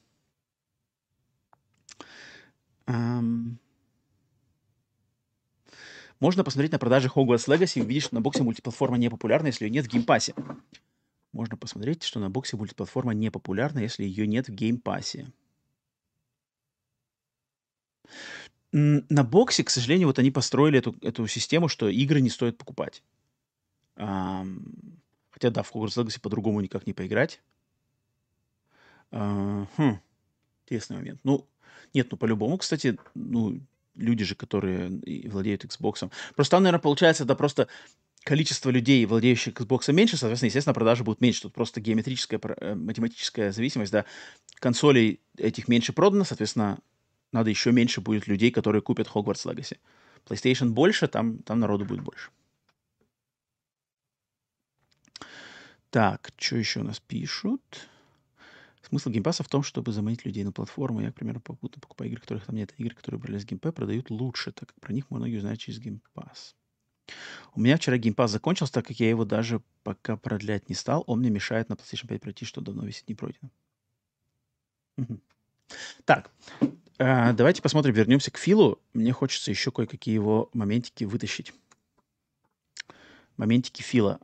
[2.86, 3.56] Um...
[6.20, 9.64] Можно посмотреть на продажи Hogwarts Legacy и увидеть, что на боксе мультиплатформа не популярна, если
[9.64, 10.34] ее нет в геймпассе.
[11.32, 15.32] Можно посмотреть, что на боксе будет платформа не популярна, если ее нет в геймпассе.
[18.72, 23.02] На боксе, к сожалению, вот они построили эту, эту систему, что игры не стоит покупать.
[23.94, 27.42] Хотя, да, в Hogwarts Legacy по-другому никак не поиграть.
[29.10, 30.00] А, хм,
[30.64, 31.20] интересный момент.
[31.22, 31.46] Ну,
[31.92, 33.60] нет, ну по-любому, кстати, ну,
[33.94, 36.10] люди же, которые владеют Xbox.
[36.34, 37.68] Просто там, наверное, получается, да, просто
[38.24, 41.42] количество людей, владеющих Xbox, меньше, соответственно, естественно, продажи будут меньше.
[41.42, 44.04] Тут просто геометрическая, э, математическая зависимость, да.
[44.56, 46.78] Консолей этих меньше продано, соответственно,
[47.32, 49.78] надо еще меньше будет людей, которые купят Hogwarts Legacy.
[50.26, 52.30] PlayStation больше, там, там народу будет больше.
[55.90, 57.88] Так, что еще у нас пишут?
[58.82, 61.00] Смысл геймпаса в том, чтобы заманить людей на платформу.
[61.00, 62.72] Я, к примеру, попутно покупаю игры, которых там нет.
[62.78, 66.54] Игры, которые брали с геймпасе, продают лучше, так как про них многие узнают через геймпас.
[67.54, 71.04] У меня вчера геймпас закончился, так как я его даже пока продлять не стал.
[71.06, 73.50] Он мне мешает на PlayStation 5 пройти, что давно висит не пройдено.
[76.04, 76.30] Так,
[76.98, 78.80] э, давайте посмотрим, вернемся к Филу.
[78.92, 81.52] Мне хочется еще кое-какие его моментики вытащить.
[83.36, 84.20] Моментики Фила.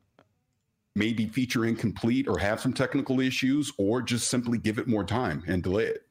[0.94, 5.43] Maybe feature incomplete or have some technical issues, or just simply give it more time
[5.47, 6.06] and delay it.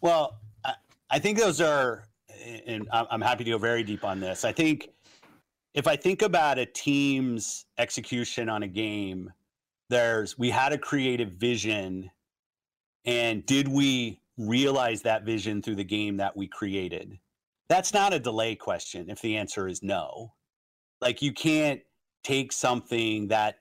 [0.00, 0.74] Well, I,
[1.08, 2.04] I think those are,
[2.66, 4.44] and I'm happy to go very deep on this.
[4.44, 4.90] I think
[5.74, 9.32] if I think about a team's execution on a game,
[9.88, 12.10] there's we had a creative vision
[13.04, 17.18] and did we realize that vision through the game that we created?
[17.68, 20.32] That's not a delay question if the answer is no.
[21.00, 21.80] Like you can't
[22.24, 23.56] take something that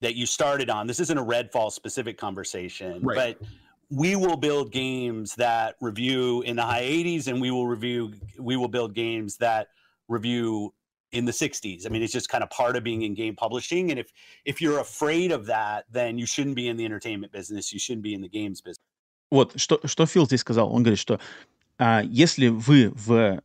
[0.00, 0.86] that you started on.
[0.86, 3.38] This isn't a Redfall specific conversation, right.
[3.40, 3.48] but
[3.89, 8.55] we will build games that review in the high 80s and we will review we
[8.55, 9.67] will build games that
[10.07, 10.73] review
[11.11, 11.85] in the 60s.
[11.85, 13.89] I mean, it's just kind of part of being in game publishing.
[13.91, 14.11] And if
[14.45, 17.73] if you're afraid of that, then you shouldn't be in the entertainment business.
[17.73, 18.85] You shouldn't be in the games business.
[19.31, 20.71] Вот что что Фил здесь сказал.
[20.73, 21.19] Он говорит, что
[21.77, 23.41] а, если вы в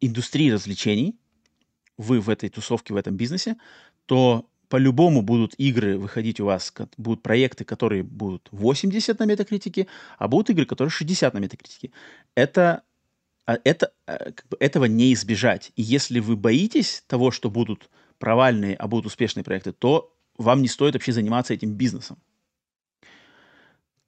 [0.00, 1.16] индустрии развлечений,
[1.96, 3.56] вы в этой тусовке, в этом бизнесе,
[4.06, 9.85] то по-любому будут игры выходить у вас, будут проекты, которые будут 80 на метакритике,
[10.17, 11.91] а будут игры, которые 60 на метакритике.
[12.33, 12.81] Это
[13.45, 15.71] а это, э, как бы этого не избежать.
[15.75, 20.67] И если вы боитесь того, что будут провальные, а будут успешные проекты, то вам не
[20.67, 22.17] стоит вообще заниматься этим бизнесом.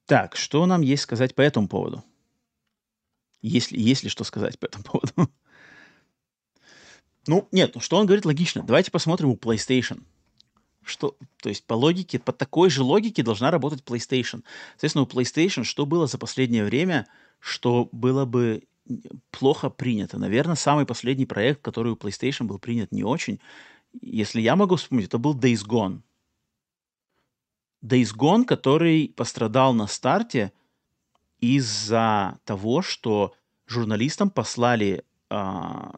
[0.06, 2.02] Так, что нам есть сказать по этому поводу?
[3.40, 5.12] Если, есть ли что сказать по этому поводу?
[7.28, 8.62] Ну, нет, ну что он говорит логично.
[8.62, 10.04] Давайте посмотрим у PlayStation.
[10.86, 14.44] Что, то есть по логике, по такой же логике должна работать PlayStation.
[14.70, 17.08] Соответственно, у PlayStation что было за последнее время,
[17.40, 18.62] что было бы
[19.32, 20.16] плохо принято.
[20.16, 23.40] Наверное, самый последний проект, который у PlayStation был принят не очень,
[24.00, 26.02] если я могу вспомнить, это был Days Gone.
[27.84, 30.52] Days Gone, который пострадал на старте
[31.40, 33.34] из-за того, что
[33.66, 35.96] журналистам послали а,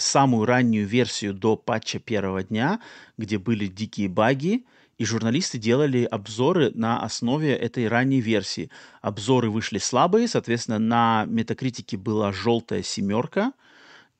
[0.00, 2.80] самую раннюю версию до патча первого дня,
[3.16, 4.64] где были дикие баги,
[4.98, 8.70] и журналисты делали обзоры на основе этой ранней версии.
[9.00, 13.52] Обзоры вышли слабые, соответственно, на метакритике была желтая семерка,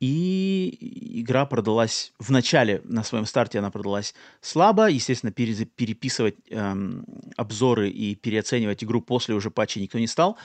[0.01, 4.89] и игра продалась в начале, на своем старте она продалась слабо.
[4.89, 7.05] Естественно, пере, переписывать эм,
[7.36, 10.39] обзоры и переоценивать игру после уже патча никто не стал.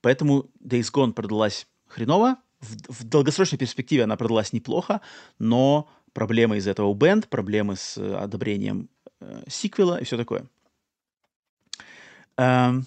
[0.00, 2.38] Поэтому Days Gone продалась хреново.
[2.60, 5.00] В, в долгосрочной перспективе она продалась неплохо,
[5.38, 8.88] но проблемы из этого у Band, проблемы с одобрением
[9.20, 10.46] э, сиквела и все такое.
[12.36, 12.86] Эм...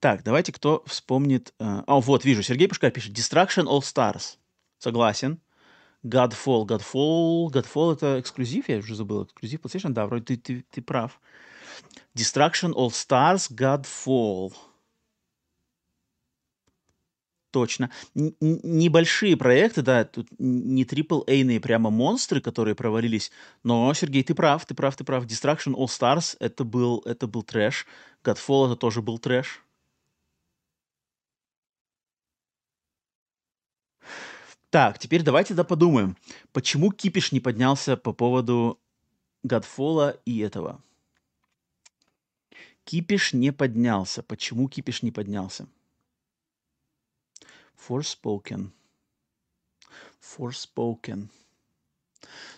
[0.00, 1.52] Так, давайте кто вспомнит...
[1.58, 1.82] Э...
[1.86, 4.38] А, вот, вижу, Сергей Пушкарь пишет Destruction All Stars.
[4.78, 5.40] Согласен.
[6.02, 6.66] Godfall.
[6.66, 9.24] Godfall, Godfall это эксклюзив, я уже забыл.
[9.24, 11.20] Эксклюзив PlayStation, да, вроде ты, ты, ты прав.
[12.14, 14.54] Destruction All Stars, Godfall.
[17.50, 17.90] Точно.
[18.14, 23.32] Н- небольшие проекты, да, тут не AAA-ные прямо монстры, которые провалились,
[23.64, 25.24] но, Сергей, ты прав, ты прав, ты прав.
[25.26, 27.86] Destruction All Stars это был, это был трэш.
[28.22, 29.64] Godfall это тоже был трэш.
[34.70, 36.16] Так, теперь давайте да подумаем,
[36.52, 38.78] почему кипиш не поднялся по поводу
[39.44, 40.80] Godfall и этого?
[42.84, 44.22] Кипиш не поднялся.
[44.22, 45.66] Почему кипиш не поднялся?
[47.88, 48.70] Forspoken.
[50.20, 51.28] Forspoken.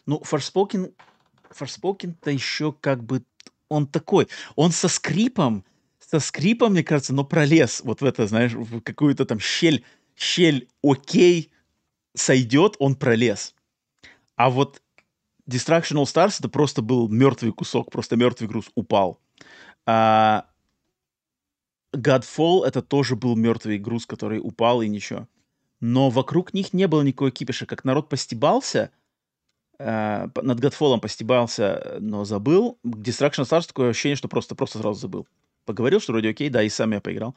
[0.06, 0.94] Ну, Forspoken,
[1.50, 3.22] Forspoken-то еще как бы
[3.68, 4.28] он такой.
[4.56, 5.64] Он со скрипом,
[5.98, 9.84] со скрипом, мне кажется, но пролез вот в это, знаешь, в какую-то там щель,
[10.16, 11.52] щель окей,
[12.14, 13.54] сойдет, он пролез.
[14.36, 14.82] А вот
[15.48, 19.20] Destruction All Stars это просто был мертвый кусок, просто мертвый груз упал.
[19.86, 20.46] А
[21.92, 25.28] Godfall это тоже был мертвый груз, который упал и ничего.
[25.80, 27.66] Но вокруг них не было никакой кипиша.
[27.66, 28.90] Как народ постебался,
[29.78, 32.78] э, над Godfall постебался, но забыл.
[32.84, 35.26] Destruction Stars такое ощущение, что просто, просто сразу забыл.
[35.64, 37.34] Поговорил, что вроде окей, да, и сам я поиграл.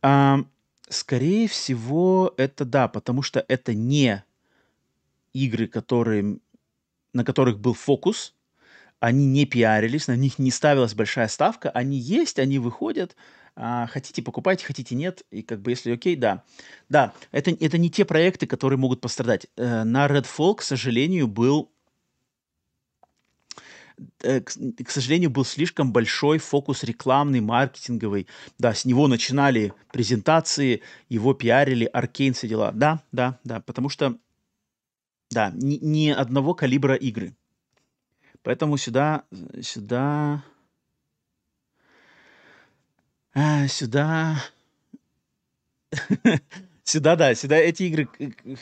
[0.00, 0.44] А,
[0.88, 4.24] скорее всего, это да, потому что это не
[5.32, 6.38] игры, которые,
[7.12, 8.34] на которых был фокус,
[9.02, 13.16] они не пиарились, на них не ставилась большая ставка, они есть, они выходят,
[13.56, 16.44] а, хотите покупайте, хотите нет, и как бы если окей, да.
[16.88, 19.48] Да, это, это не те проекты, которые могут пострадать.
[19.56, 21.72] Э, на Redfall, к сожалению, был
[24.22, 28.28] э, к, сожалению, был слишком большой фокус рекламный, маркетинговый.
[28.60, 32.70] Да, с него начинали презентации, его пиарили, Аркейн, все дела.
[32.70, 34.16] Да, да, да, потому что
[35.32, 37.34] да, ни, ни одного калибра игры.
[38.42, 39.24] Поэтому сюда,
[39.60, 40.42] сюда,
[43.34, 44.42] а, сюда,
[46.84, 48.08] сюда, да, сюда эти игры,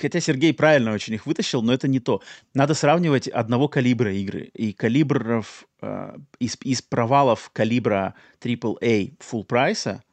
[0.01, 2.23] хотя Сергей правильно очень их вытащил, но это не то.
[2.53, 4.51] Надо сравнивать одного калибра игры.
[4.55, 10.05] И калибров, э, из, из провалов калибра AAA full прайса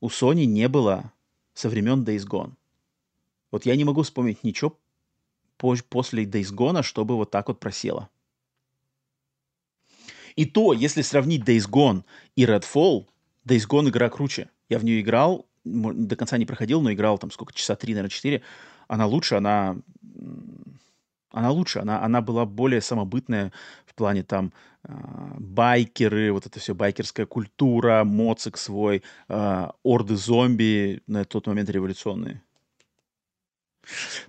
[0.00, 1.12] у Sony не было
[1.52, 2.52] со времен Days Gone.
[3.50, 4.78] Вот я не могу вспомнить ничего
[5.58, 8.08] после Days Gone, чтобы вот так вот просело.
[10.36, 12.04] И то, если сравнить Days Gone
[12.36, 13.06] и Redfall,
[13.46, 14.50] Days Gone игра круче.
[14.68, 18.10] Я в нее играл, до конца не проходил, но играл там сколько, часа три, наверное,
[18.10, 18.42] четыре.
[18.88, 19.76] Она лучше, она...
[21.30, 23.50] Она лучше, она, она была более самобытная
[23.86, 24.52] в плане там
[24.84, 24.92] э,
[25.40, 32.40] байкеры, вот это все, байкерская культура, моцик свой, э, орды зомби на тот момент революционные.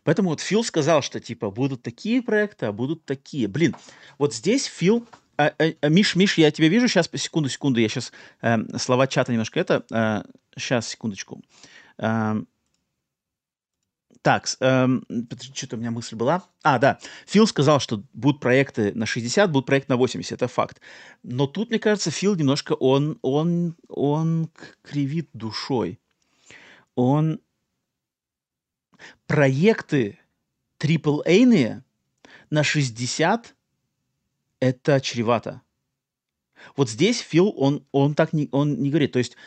[0.03, 3.47] Поэтому вот Фил сказал, что типа будут такие проекты, а будут такие.
[3.47, 3.75] Блин,
[4.17, 5.05] вот здесь Фил...
[5.37, 8.79] А, а, а, Миш, Миш, я тебя вижу сейчас, секунду, секунду, я сейчас э, эм,
[8.79, 9.85] слова чата немножко это...
[9.91, 10.23] Э,
[10.57, 11.41] сейчас, секундочку.
[11.97, 12.35] Э,
[14.21, 15.05] так, эм,
[15.53, 16.43] что-то у меня мысль была.
[16.63, 20.81] А, да, Фил сказал, что будут проекты на 60, будут проекты на 80, это факт.
[21.21, 24.49] Но тут, мне кажется, Фил немножко, он, он, он
[24.81, 25.99] кривит душой.
[26.95, 27.39] Он
[29.27, 30.17] проекты
[30.79, 31.83] AAA
[32.49, 33.55] на 60
[34.65, 35.61] это чревато.
[36.75, 39.11] Вот здесь Фил, он, он так не, он не говорит.
[39.11, 39.37] То есть,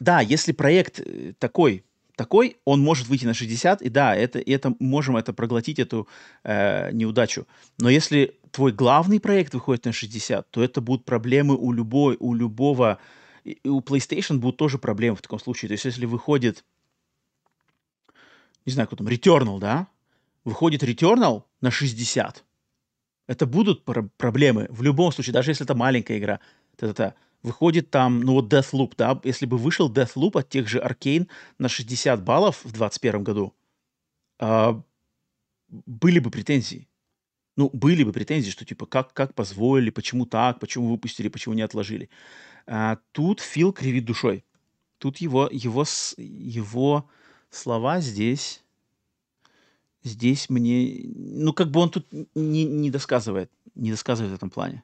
[0.00, 1.84] да, если проект э, такой,
[2.16, 6.08] такой, он может выйти на 60, и да, это, это можем это проглотить, эту
[6.44, 7.46] э, неудачу.
[7.78, 12.34] Но если твой главный проект выходит на 60, то это будут проблемы у любой, у
[12.34, 12.98] любого,
[13.44, 15.68] и у PlayStation будут тоже проблемы в таком случае.
[15.68, 16.64] То есть если выходит
[18.68, 19.88] не знаю, кто там, Returnal, да,
[20.44, 22.44] выходит Returnal на 60,
[23.28, 26.40] это будут пр- проблемы в любом случае, даже если это маленькая игра.
[26.76, 27.14] Та-та-та.
[27.42, 31.28] Выходит там, ну вот Deathloop, да, если бы вышел Deathloop от тех же Arkane
[31.58, 33.54] на 60 баллов в 2021 году,
[34.40, 34.82] э,
[35.68, 36.88] были бы претензии.
[37.56, 41.62] Ну, были бы претензии, что типа как, как позволили, почему так, почему выпустили, почему не
[41.62, 42.08] отложили.
[42.66, 44.44] А, тут Фил кривит душой.
[44.98, 45.84] Тут его, его,
[46.16, 47.10] его
[47.50, 48.64] слова здесь,
[50.03, 54.83] здесь мне, ну, как бы он тут не, не досказывает, не досказывает в этом плане.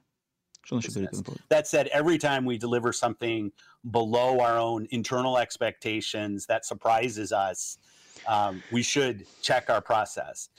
[0.61, 1.11] Что он еще говорит?
[1.49, 3.51] That said, every time we deliver something
[3.89, 7.80] below our own internal expectations that surprises us,
[8.27, 10.49] um, we should check our process.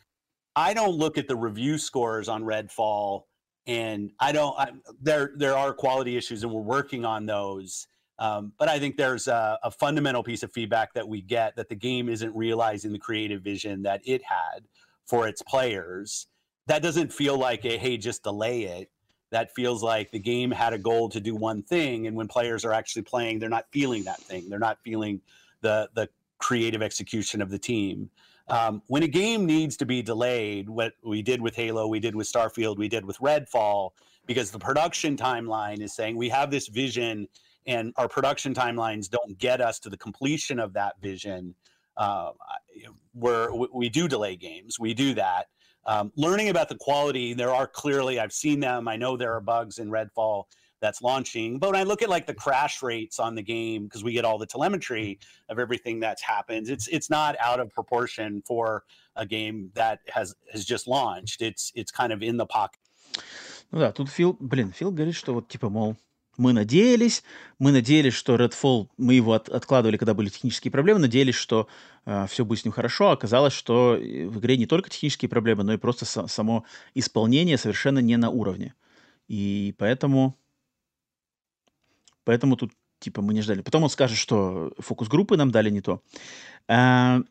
[0.56, 3.24] I don't look at the review scores on Redfall,
[3.66, 4.59] and I don't.
[4.59, 7.86] I, there, there are quality issues, and we're working on those.
[8.17, 11.67] Um, but I think there's a, a, fundamental piece of feedback that we get that
[11.67, 14.67] the game isn't realizing the creative vision that it had
[15.05, 16.27] for its players.
[16.67, 18.89] That doesn't feel like a hey, just delay it.
[19.31, 22.63] That feels like the game had a goal to do one thing, and when players
[22.63, 24.49] are actually playing, they're not feeling that thing.
[24.49, 25.19] They're not feeling
[25.61, 28.09] the the creative execution of the team.
[28.47, 32.15] Um, when a game needs to be delayed, what we did with Halo, we did
[32.15, 33.91] with Starfield, we did with Redfall,
[34.27, 37.27] because the production timeline is saying we have this vision
[37.66, 41.55] and our production timelines don't get us to the completion of that vision,
[41.97, 42.30] uh,
[43.12, 44.78] where we do delay games.
[44.78, 45.47] We do that.
[45.86, 48.86] Um, learning about the quality, there are clearly, I've seen them.
[48.86, 50.44] I know there are bugs in Redfall
[50.80, 51.59] that's launching.
[51.59, 54.24] But when I look at like the crash rates on the game, because we get
[54.24, 55.18] all the telemetry
[55.48, 58.84] of everything that's happened, it's it's not out of proportion for
[59.16, 61.42] a game that has has just launched.
[61.42, 62.80] It's it's kind of in the pocket.
[63.72, 65.97] Ну да, тут Фил, блин, Фил говорит, что вот типа, мол,
[66.37, 67.23] Мы надеялись,
[67.59, 71.67] мы надеялись, что Redfall, мы его от, откладывали, когда были технические проблемы, надеялись, что
[72.05, 73.11] э, все будет с ним хорошо.
[73.11, 77.99] Оказалось, что в игре не только технические проблемы, но и просто со, само исполнение совершенно
[77.99, 78.73] не на уровне.
[79.27, 80.35] И поэтому,
[82.23, 83.61] поэтому тут типа мы не ждали.
[83.61, 86.01] Потом он скажет, что фокус-группы нам дали не то.
[86.67, 87.21] А,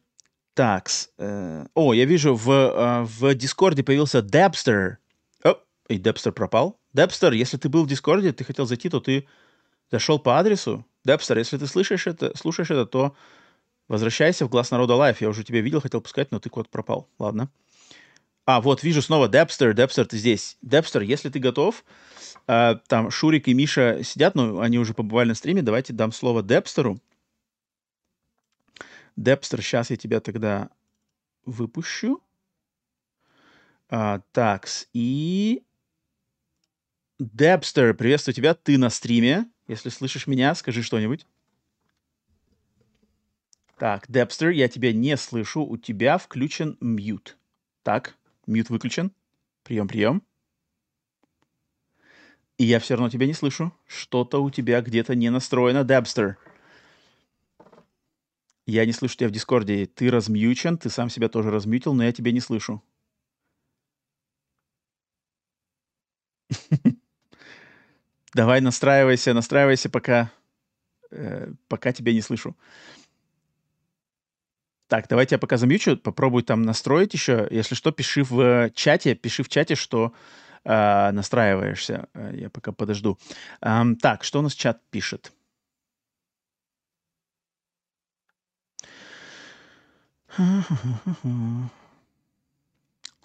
[0.54, 4.96] так, э, о, я вижу, в, э, в Дискорде появился Debster.
[5.42, 5.56] О,
[5.88, 6.78] и Debster пропал.
[6.94, 9.26] Debster, если ты был в Дискорде, ты хотел зайти, то ты
[9.90, 10.86] зашел по адресу.
[11.06, 13.16] Debster, если ты слышишь это, слушаешь это, то
[13.88, 15.20] возвращайся в Глас Народа Live.
[15.20, 17.08] Я уже тебя видел, хотел пускать, но ты куда-то пропал.
[17.18, 17.50] Ладно.
[18.46, 19.72] А, вот, вижу снова Debster.
[19.72, 20.56] Debster, ты здесь.
[20.64, 21.84] Debster, если ты готов,
[22.46, 26.42] э, там Шурик и Миша сидят, но они уже побывали на стриме, давайте дам слово
[26.42, 27.00] Debster
[29.16, 29.25] у.
[29.25, 30.70] Debster, сейчас я тебя тогда
[31.44, 32.20] выпущу.
[33.88, 35.62] А, такс, и...
[37.20, 39.46] Депстер, приветствую тебя, ты на стриме.
[39.68, 41.26] Если слышишь меня, скажи что-нибудь.
[43.78, 47.36] Так, Депстер, я тебя не слышу, у тебя включен мьют.
[47.84, 48.16] Так,
[48.48, 49.12] мьют выключен.
[49.62, 50.22] Прием, прием.
[52.58, 53.72] И я все равно тебя не слышу.
[53.86, 56.36] Что-то у тебя где-то не настроено, Депстер.
[58.66, 59.86] Я не слышу тебя в Дискорде.
[59.86, 62.82] Ты размьючен, ты сам себя тоже размьютил, но я тебя не слышу.
[68.34, 70.30] Давай настраивайся, настраивайся, пока,
[71.12, 72.56] э, пока тебя не слышу.
[74.88, 77.46] Так, давайте я пока замьючу, попробуй там настроить еще.
[77.50, 80.12] Если что, пиши в чате, пиши в чате, что
[80.64, 82.08] э, настраиваешься.
[82.14, 83.18] Э, я пока подожду.
[83.60, 85.32] Эм, так, что у нас чат пишет?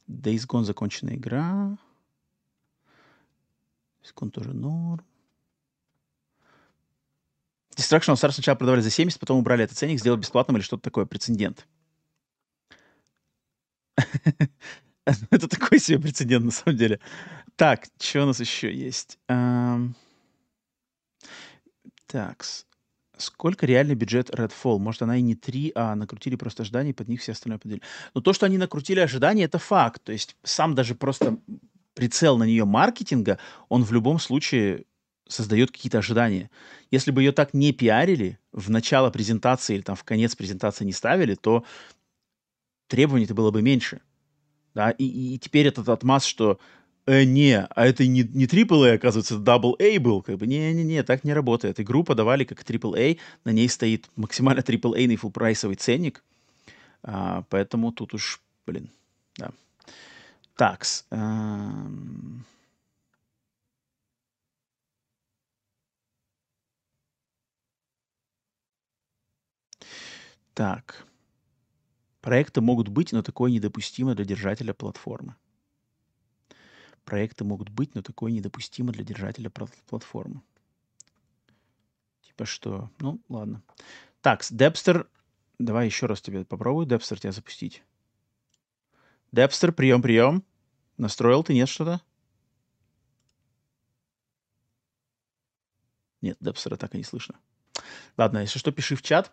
[0.07, 1.77] Days Gone законченная игра.
[4.15, 5.05] Gone тоже норм.
[7.75, 11.05] Destruction Stars сначала продавали за 70, потом убрали этот ценник, сделали бесплатным или что-то такое,
[11.05, 11.67] прецедент.
[15.05, 16.99] Это такой себе прецедент, на самом деле.
[17.55, 19.17] Так, что у нас еще есть?
[22.07, 22.43] Так,
[23.19, 24.79] Сколько реальный бюджет Redfall?
[24.79, 27.83] Может, она и не 3, а накрутили просто ожидания, и под них все остальное поделили.
[28.13, 30.01] Но то, что они накрутили ожидания, это факт.
[30.03, 31.37] То есть сам даже просто
[31.93, 34.85] прицел на нее маркетинга, он в любом случае
[35.27, 36.49] создает какие-то ожидания.
[36.91, 40.91] Если бы ее так не пиарили, в начало презентации или там в конец презентации не
[40.91, 41.63] ставили, то
[42.87, 44.01] требований-то было бы меньше.
[44.73, 44.91] Да?
[44.91, 46.59] И, и теперь этот отмаз, что
[47.05, 48.45] э, не, а это не, не
[48.91, 50.21] оказывается, это Double A был.
[50.21, 51.79] Как бы, не-не-не, так не работает.
[51.79, 56.23] Игру подавали как AAA, на ней стоит максимально AAA-ный фулл-прайсовый ценник.
[57.03, 58.89] А, поэтому тут уж, блин,
[59.37, 59.51] да.
[60.59, 61.05] Такс.
[61.11, 62.45] Эм...
[70.53, 71.07] Так.
[72.19, 75.37] Проекты могут быть, но такое недопустимо для держателя платформы.
[77.05, 80.41] Проекты могут быть, но такое недопустимо для держателя платформы.
[82.19, 82.91] Типа что?
[82.99, 83.63] Ну, ладно.
[84.19, 85.09] Так, Депстер.
[85.57, 87.81] Давай еще раз тебе попробую, Депстер, тебя запустить.
[89.31, 90.43] Депстер, прием, прием.
[90.99, 92.01] Настроил ты, нет что-то?
[96.21, 97.35] Нет, Депстера так и не слышно.
[98.17, 99.31] Ладно, если что, пиши в чат.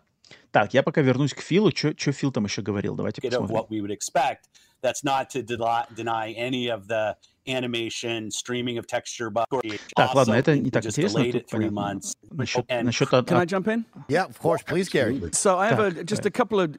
[0.51, 1.71] Так, я пока вернусь к Филу.
[1.75, 2.95] Что Фил там еще говорил?
[2.95, 3.53] Давайте посмотрим.
[3.53, 4.45] What we would expect.
[4.81, 9.29] That's not to deny any of the animation, streaming of texture.
[9.29, 9.47] But
[9.93, 11.29] так, ладно, это не так интересно.
[11.29, 11.99] Тут понятно.
[12.31, 13.83] Насчет, насчет Can I jump in?
[14.07, 14.63] Yeah, of course.
[14.63, 15.19] Please, Gary.
[15.33, 16.77] So I have a, just a couple of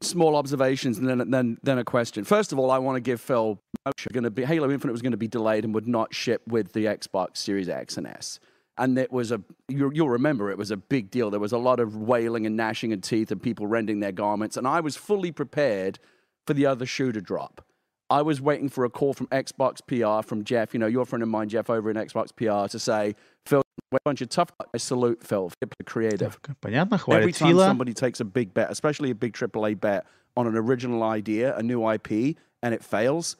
[0.00, 2.24] small observations and then then then a question.
[2.24, 3.58] First of all, I want to give Phil
[4.12, 6.72] going to be Halo Infinite was going to be delayed and would not ship with
[6.72, 8.40] the Xbox Series X and S.
[8.76, 11.30] And it was a you, will remember it was a big deal.
[11.30, 14.56] There was a lot of wailing and gnashing of teeth and people rending their garments.
[14.56, 15.98] And i was fully prepared
[16.46, 17.64] for the other shoe to drop.
[18.10, 20.74] I was waiting for a call from xbox pr from jeff.
[20.74, 23.14] You know your friend of mine jeff over in xbox pr to say
[24.05, 25.51] bunch of tough i salute phil
[25.85, 27.65] creative Понятно, every time Фила.
[27.65, 30.05] somebody takes a big bet especially a big aaa bet
[30.37, 32.09] on an original idea a new ip
[32.61, 33.35] and it fails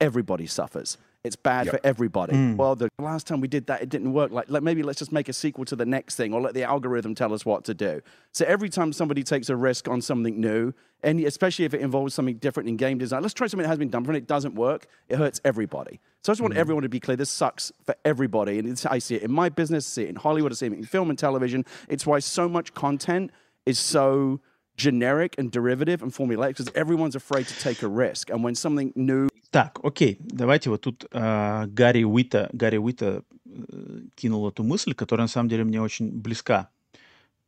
[0.00, 1.75] everybody suffers it's bad yep.
[1.75, 2.33] for everybody.
[2.33, 2.55] Mm.
[2.55, 4.31] Well, the last time we did that, it didn't work.
[4.31, 6.63] Like, like, maybe let's just make a sequel to the next thing, or let the
[6.63, 8.01] algorithm tell us what to do.
[8.31, 10.73] So every time somebody takes a risk on something new,
[11.03, 13.77] and especially if it involves something different in game design, let's try something that has
[13.77, 14.03] been done.
[14.03, 15.99] When it doesn't work, it hurts everybody.
[16.23, 16.57] So I just want mm.
[16.57, 17.17] everyone to be clear.
[17.17, 20.15] This sucks for everybody, and I see it in my business, I see it in
[20.15, 21.65] Hollywood, I see it in film and television.
[21.89, 23.31] It's why so much content
[23.65, 24.39] is so
[24.79, 28.29] generic and derivative and formulaic because everyone's afraid to take a risk.
[28.29, 34.01] And when something new Так, окей, давайте вот тут э, Гарри Уита, Гарри Уита э,
[34.15, 36.69] кинул эту мысль, которая на самом деле мне очень близка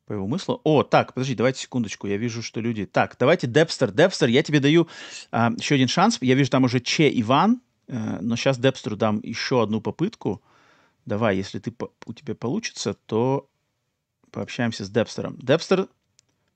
[0.08, 0.60] по его мыслю.
[0.64, 2.08] О, так, подожди, давайте секундочку.
[2.08, 2.86] Я вижу, что люди...
[2.86, 3.92] Так, давайте Депстер.
[3.92, 4.88] Депстер, я тебе даю
[5.32, 6.18] а, еще один шанс.
[6.22, 10.42] Я вижу там уже Че Иван, э, но сейчас Депстеру дам еще одну попытку.
[11.06, 11.72] Давай, если ты,
[12.08, 13.48] у тебя получится, то
[14.32, 15.38] пообщаемся с Депстером.
[15.38, 15.88] Депстер,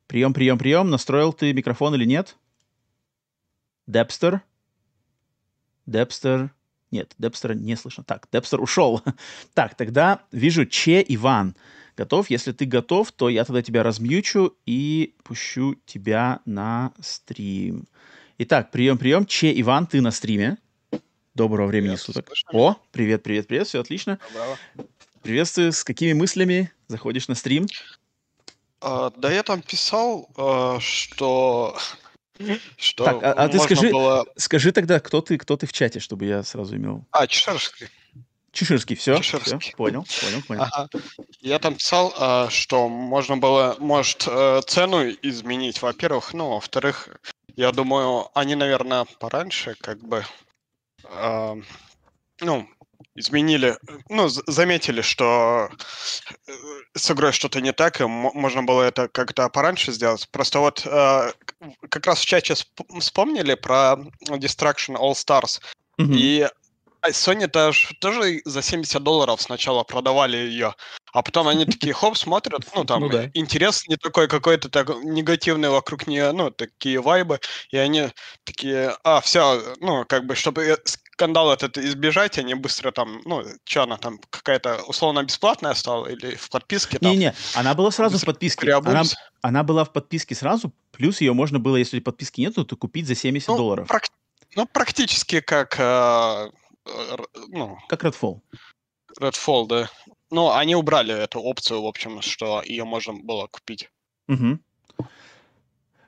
[0.07, 0.89] прием, прием, прием.
[0.89, 2.35] Настроил ты микрофон или нет?
[3.87, 4.41] Депстер?
[5.85, 6.51] Депстер?
[6.91, 8.03] Нет, Депстера не слышно.
[8.03, 9.01] Так, Депстер ушел.
[9.53, 11.55] так, тогда вижу Че Иван
[11.97, 12.29] готов.
[12.29, 17.85] Если ты готов, то я тогда тебя размьючу и пущу тебя на стрим.
[18.37, 19.25] Итак, прием, прием.
[19.25, 20.57] Че, Иван, ты на стриме.
[21.35, 22.31] Доброго времени привет, суток.
[22.53, 24.19] О, привет, привет, привет, все отлично.
[24.33, 24.57] Доброго.
[25.21, 25.71] Приветствую.
[25.71, 27.67] С какими мыслями заходишь на стрим?
[28.85, 31.75] А, да я там писал, а, что
[32.77, 34.25] что так, а, а ты скажи, было...
[34.35, 37.03] скажи тогда, кто ты, кто ты в чате, чтобы я сразу имел.
[37.09, 37.87] А, Чешерский.
[38.51, 39.57] Чеширский, все, Чеширский.
[39.57, 40.61] все, понял, понял, понял.
[40.61, 40.89] Ага.
[41.41, 47.09] Я там писал, а, что можно было, может, э, цену изменить, во-первых, ну, во-вторых,
[47.55, 50.23] я думаю, они, наверное, пораньше, как бы,
[51.05, 51.55] а,
[52.39, 52.69] ну,
[53.15, 53.77] изменили,
[54.09, 55.69] ну, заметили, что
[56.47, 56.51] э,
[56.95, 60.27] с игрой что-то не так, и можно было это как-то пораньше сделать.
[60.31, 61.31] Просто вот э,
[61.89, 62.55] как раз в чате
[62.99, 63.97] вспомнили про
[64.29, 65.61] Destruction All Stars,
[65.99, 66.15] mm-hmm.
[66.15, 66.47] и
[67.05, 70.73] а Sony тоже, тоже за 70 долларов сначала продавали ее,
[71.13, 73.29] а потом они такие, хоп, смотрят, ну там, ну, да.
[73.33, 78.09] интерес не такой какой-то так негативный вокруг нее, ну, такие вайбы, и они
[78.43, 83.83] такие, а, все, ну, как бы, чтобы скандал этот избежать, они быстро там, ну, что
[83.83, 87.11] она там, какая-то условно бесплатная стала или в подписке там?
[87.11, 88.73] Не-не, она была сразу в подписке.
[88.73, 89.03] Она,
[89.41, 93.15] она была в подписке сразу, плюс ее можно было, если подписки нету, то купить за
[93.15, 93.87] 70 ну, долларов.
[93.87, 94.09] Прак-
[94.55, 96.49] ну, практически как э,
[97.47, 97.77] ну...
[97.87, 98.41] Как Redfall.
[99.19, 99.89] Redfall, да.
[100.31, 103.89] Ну, они убрали эту опцию, в общем, что ее можно было купить.
[104.27, 104.59] Угу.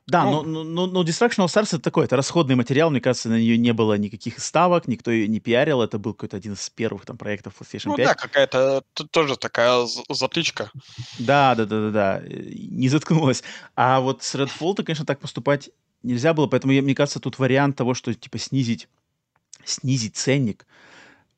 [0.08, 3.28] Да, ну, но, но, но Distraction All Stars это такой, это расходный материал, мне кажется,
[3.28, 6.70] на нее не было никаких ставок, никто ее не пиарил, это был какой-то один из
[6.70, 7.98] первых там проектов PlayStation 5.
[7.98, 10.72] Ну да, какая-то тоже такая затычка.
[11.20, 13.44] Да, да, да, да, да, не заткнулась.
[13.76, 15.72] А вот с Redfall-то, конечно, так поступать
[16.04, 18.88] нельзя было, поэтому, мне кажется, тут вариант того, что, типа, снизить
[19.68, 20.66] снизить ценник.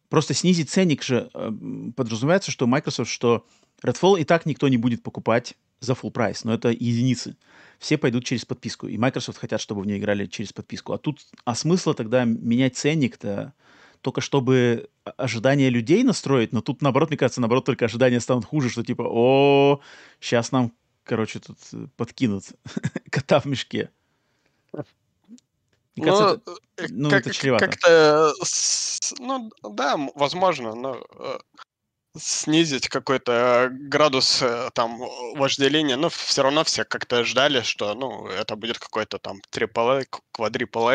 [0.09, 1.51] Просто снизить ценник же э,
[1.95, 3.45] подразумевается, что Microsoft, что
[3.83, 7.37] Redfall и так никто не будет покупать за full прайс, но это единицы.
[7.77, 8.87] Все пойдут через подписку.
[8.87, 10.93] И Microsoft хотят, чтобы в нее играли через подписку.
[10.93, 13.53] А тут, а смысла тогда менять ценник-то
[14.01, 18.69] только чтобы ожидания людей настроить, но тут, наоборот, мне кажется, наоборот, только ожидания станут хуже,
[18.69, 19.81] что типа, о,
[20.19, 20.71] сейчас нам,
[21.03, 21.57] короче, тут
[21.97, 22.45] подкинут
[23.09, 23.89] кота в мешке.
[25.99, 27.65] Мне кажется, ну, это, ну, как, это чревато.
[27.65, 28.33] Как-то,
[29.19, 31.37] ну, да, возможно, но э,
[32.17, 34.99] снизить какой-то градус э, там
[35.35, 40.89] вожделения, но все равно все как-то ждали, что, ну, это будет какой-то там AAA, квадрипл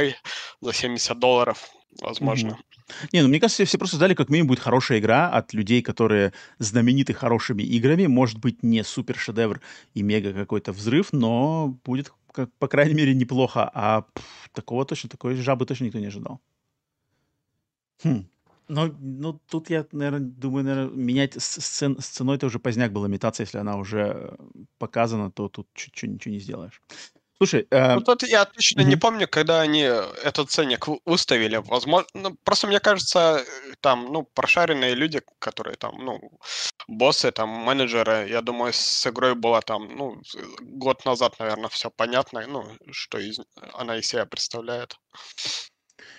[0.60, 1.70] за 70 долларов,
[2.00, 2.50] возможно.
[2.50, 2.74] Mm-hmm.
[3.12, 6.32] Не, ну мне кажется, все просто ждали, как минимум будет хорошая игра от людей, которые
[6.58, 8.06] знамениты хорошими играми.
[8.06, 9.60] Может быть, не супер шедевр
[9.94, 13.70] и мега какой-то взрыв, но будет как, по крайней мере, неплохо.
[13.74, 16.40] А пф, такого точно, такой жабы точно никто не ожидал.
[18.02, 18.24] Хм.
[18.68, 23.44] Ну, ну, тут я, наверное, думаю, наверное, менять сцен, с это уже поздняк была имитация,
[23.44, 24.36] если она уже
[24.78, 26.80] показана, то тут чуть-чуть ничего не сделаешь.
[27.44, 27.94] Слушай, э...
[27.94, 28.84] ну, тут я точно mm-hmm.
[28.84, 31.56] не помню, когда они этот ценник выставили.
[31.56, 33.44] Возможно, ну, просто мне кажется,
[33.80, 36.20] там, ну, прошаренные люди, которые там, ну,
[36.88, 40.22] боссы, там, менеджеры, я думаю, с игрой было там, ну,
[40.60, 43.40] год назад, наверное, все понятно, ну, что из,
[43.74, 44.96] она из себя представляет.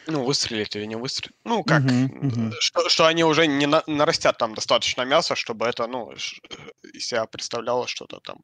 [0.08, 1.36] Ну, выстрелить или не выстрелить.
[1.44, 2.52] Ну, как, uh-huh, uh-huh.
[2.60, 7.26] Что, что они уже не на, нарастят там достаточно мяса, чтобы это, ну, из себя
[7.26, 8.38] представляло что-то там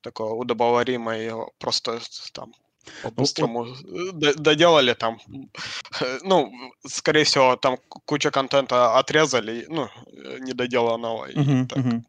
[0.00, 2.00] такое удобоваримое, просто
[2.32, 2.52] там
[3.04, 5.18] ну, по-быстрому ну, доделали там.
[6.22, 6.52] Ну,
[6.86, 11.30] скорее всего, там куча контента отрезали, ну, э, недоделанного.
[11.30, 11.78] Uh-huh, так.
[11.78, 12.02] uh-huh.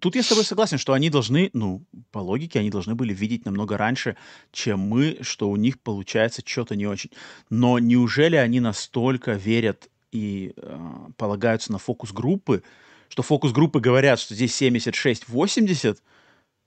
[0.00, 3.44] Тут я с тобой согласен, что они должны, ну, по логике, они должны были видеть
[3.44, 4.16] намного раньше,
[4.52, 7.10] чем мы, что у них получается что-то не очень.
[7.50, 10.78] Но неужели они настолько верят и э,
[11.16, 12.62] полагаются на фокус группы,
[13.08, 15.98] что фокус группы говорят, что здесь 76-80,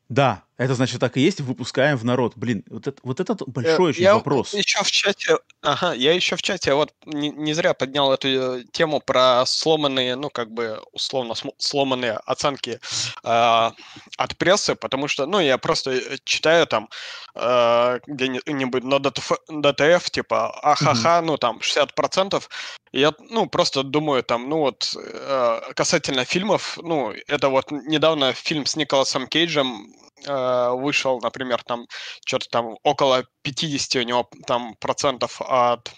[0.10, 2.34] да, Это значит, так и есть, выпускаем в народ.
[2.38, 4.54] Блин, вот это, вот это большой очень я вопрос.
[4.54, 8.64] еще в чате, ага, я еще в чате вот не, не зря поднял эту э,
[8.72, 12.80] тему про сломанные, ну, как бы, условно, сломанные оценки
[13.24, 13.72] э,
[14.18, 16.90] от прессы, потому что, ну, я просто э, читаю там
[17.36, 21.26] э, где-нибудь на ДТФ, ДТФ, типа, ахаха, mm-hmm.
[21.26, 22.42] ну, там, 60%,
[22.94, 28.32] и я, ну, просто думаю, там, ну, вот, э, касательно фильмов, ну, это вот недавно
[28.32, 29.94] фильм с Николасом Кейджем,
[30.26, 31.86] э, вышел, например, там
[32.26, 35.92] что-то там около 50 у него там процентов от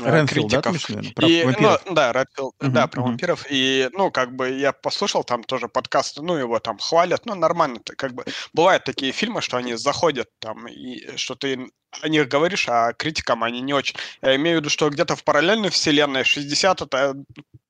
[0.00, 0.82] Ренфилд, критиков.
[0.88, 1.82] Да, думаешь, про и, вампиров?
[1.86, 3.04] Ну, да, Редфилд, uh-huh, да, про uh-huh.
[3.04, 3.46] вампиров.
[3.50, 7.80] И, ну, как бы я послушал там тоже подкаст, ну, его там хвалят, ну, нормально.
[7.96, 11.70] Как бы бывают такие фильмы, что они заходят там, и что ты
[12.02, 13.96] о них говоришь, а критикам они не очень.
[14.22, 17.14] Я имею в виду, что где-то в параллельной вселенной 60 это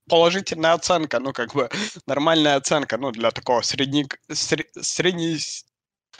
[0.09, 1.69] положительная оценка, ну, как бы
[2.07, 5.39] нормальная оценка, ну, для такого средник, сред, средний,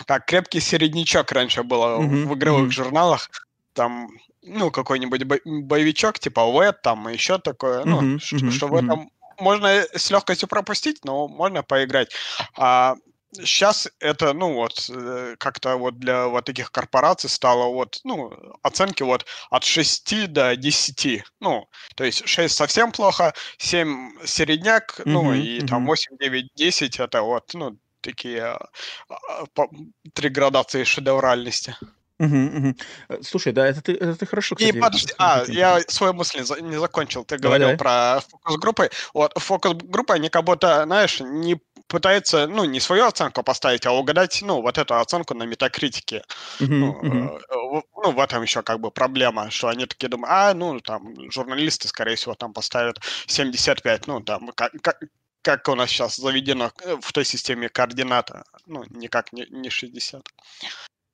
[0.07, 2.25] как крепкий середнячок раньше было mm-hmm.
[2.27, 2.73] в игровых mm-hmm.
[2.73, 3.31] журналах,
[3.73, 4.09] там,
[4.43, 8.19] ну, какой-нибудь боевичок, типа Вэт, там, еще такое, ну, mm-hmm.
[8.19, 8.51] что, mm-hmm.
[8.51, 12.13] что в этом можно с легкостью пропустить, но можно поиграть.
[12.57, 12.97] А
[13.33, 18.33] сейчас это, ну вот, э, как-то вот для вот таких корпораций стало вот, ну,
[18.63, 21.25] оценки вот от 6 до 10.
[21.41, 25.67] Ну, то есть 6 совсем плохо, 7 середняк, mm-hmm, ну, и mm-hmm.
[25.67, 28.69] там 8, 9, 10 это вот, ну, такие а,
[29.09, 29.67] а,
[30.15, 31.77] три градации шедевральности.
[32.19, 32.75] Угу, угу.
[33.23, 34.77] Слушай, да, это ты, это ты хорошо, кстати.
[34.77, 37.25] И подожди, а, я свою мысль не закончил.
[37.25, 37.79] Ты говорил давай.
[37.79, 38.91] про фокус-группы.
[39.15, 44.41] Вот, фокус-группа, они как будто, знаешь, не пытается, ну, не свою оценку поставить, а угадать,
[44.43, 46.23] ну, вот эту оценку на метакритике.
[46.61, 47.39] Uh-huh, ну, uh-huh.
[47.39, 51.31] Э, ну, в этом еще как бы проблема, что они такие думают, а, ну, там,
[51.31, 55.01] журналисты, скорее всего, там поставят 75, ну, там, как, как,
[55.43, 60.23] как у нас сейчас заведено э, в той системе координата, ну, никак не, не 60.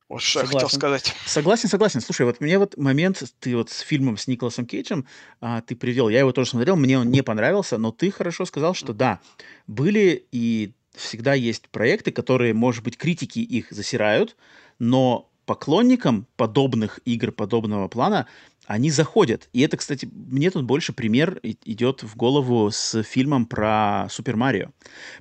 [0.09, 1.15] Вот что я хотел сказать.
[1.27, 2.01] Согласен, согласен.
[2.01, 5.07] Слушай, вот мне вот момент, ты вот с фильмом с Николасом Кейджем
[5.41, 8.75] а, ты привел, я его тоже смотрел, мне он не понравился, но ты хорошо сказал,
[8.75, 9.21] что да,
[9.67, 14.37] были и всегда есть проекты, которые, может быть, критики их засирают,
[14.79, 18.27] но поклонникам подобных игр, подобного плана,
[18.67, 19.49] они заходят.
[19.53, 24.71] И это, кстати, мне тут больше пример идет в голову с фильмом про Супер Марио.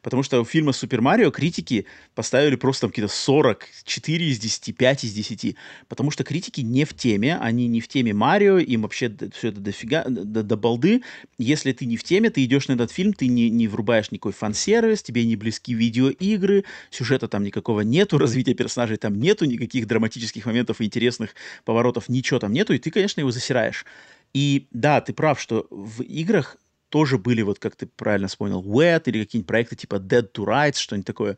[0.01, 4.77] Потому что у фильма Супер Марио критики поставили просто там какие-то 40, 4 из 10,
[4.77, 5.55] 5 из 10.
[5.87, 9.59] Потому что критики не в теме, они не в теме Марио, им вообще все это
[9.59, 11.03] дофига, до, до балды.
[11.37, 14.31] Если ты не в теме, ты идешь на этот фильм, ты не, не врубаешь никакой
[14.31, 20.45] фан-сервис, тебе не близки видеоигры, сюжета там никакого нету, развития персонажей там нету, никаких драматических
[20.45, 23.85] моментов и интересных поворотов, ничего там нету, и ты, конечно, его засираешь.
[24.33, 26.57] И да, ты прав, что в играх
[26.89, 30.77] тоже были, вот как ты правильно вспомнил, WET или какие-нибудь проекты типа Dead to Rights,
[30.77, 31.37] что-нибудь такое,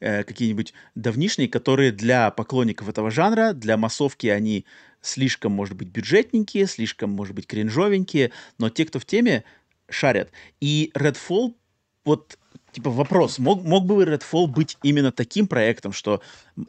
[0.00, 4.66] э, какие-нибудь давнишние, которые для поклонников этого жанра, для массовки они
[5.00, 9.44] слишком, может быть, бюджетненькие, слишком, может быть, кринжовенькие, но те, кто в теме,
[9.88, 10.30] шарят.
[10.60, 11.54] И Redfall,
[12.04, 12.36] вот
[12.72, 16.20] типа вопрос, мог, мог бы Redfall быть именно таким проектом, что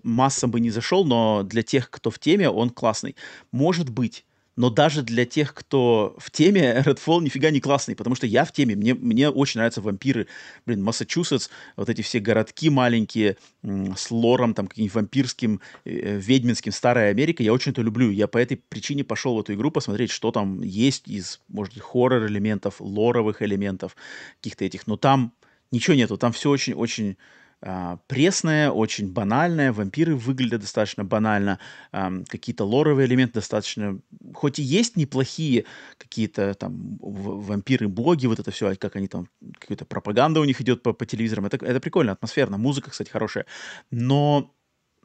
[0.04, 3.16] масса бы не зашел, но для тех, кто в теме, он классный?
[3.52, 4.26] Может быть
[4.56, 8.52] но даже для тех, кто в теме, Redfall нифига не классный, потому что я в
[8.52, 10.28] теме, мне, мне очень нравятся вампиры.
[10.65, 17.11] Блин, Массачусетс, вот эти все городки маленькие, с лором, там, каким-нибудь вампирским, э, ведьминским, старая
[17.11, 18.10] Америка, я очень это люблю.
[18.10, 21.84] Я по этой причине пошел в эту игру посмотреть, что там есть из, может быть,
[21.84, 23.95] хоррор-элементов, лоровых элементов,
[24.41, 25.34] каких-то этих, но там
[25.72, 27.18] ничего нету, там все очень-очень
[27.62, 31.60] а, пресная, очень банальная, вампиры выглядят достаточно банально,
[31.92, 34.00] а, какие-то лоровые элементы достаточно,
[34.34, 35.66] хоть и есть неплохие
[35.98, 39.28] какие-то там вампиры-боги, вот это все, как они там,
[39.60, 43.46] какая-то пропаганда у них идет по, по телевизорам, это, это прикольно, атмосферно, музыка, кстати, хорошая,
[43.92, 44.52] но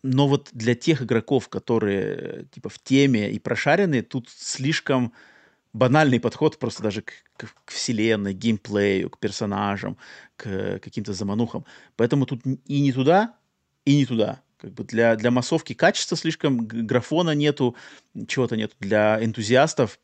[0.03, 5.13] но вот для тех игроков, которые типа в теме и прошаренные, тут слишком
[5.73, 9.97] банальный подход просто даже к, к, к вселенной, к геймплею, к персонажам,
[10.37, 11.65] к каким-то заманухам.
[11.97, 13.37] Поэтому тут и не туда,
[13.85, 14.43] и не туда.
[14.59, 17.77] Как бы для, для массовки качества слишком, графона нету,
[18.27, 18.75] чего-то нету.
[18.81, 19.99] Для энтузиастов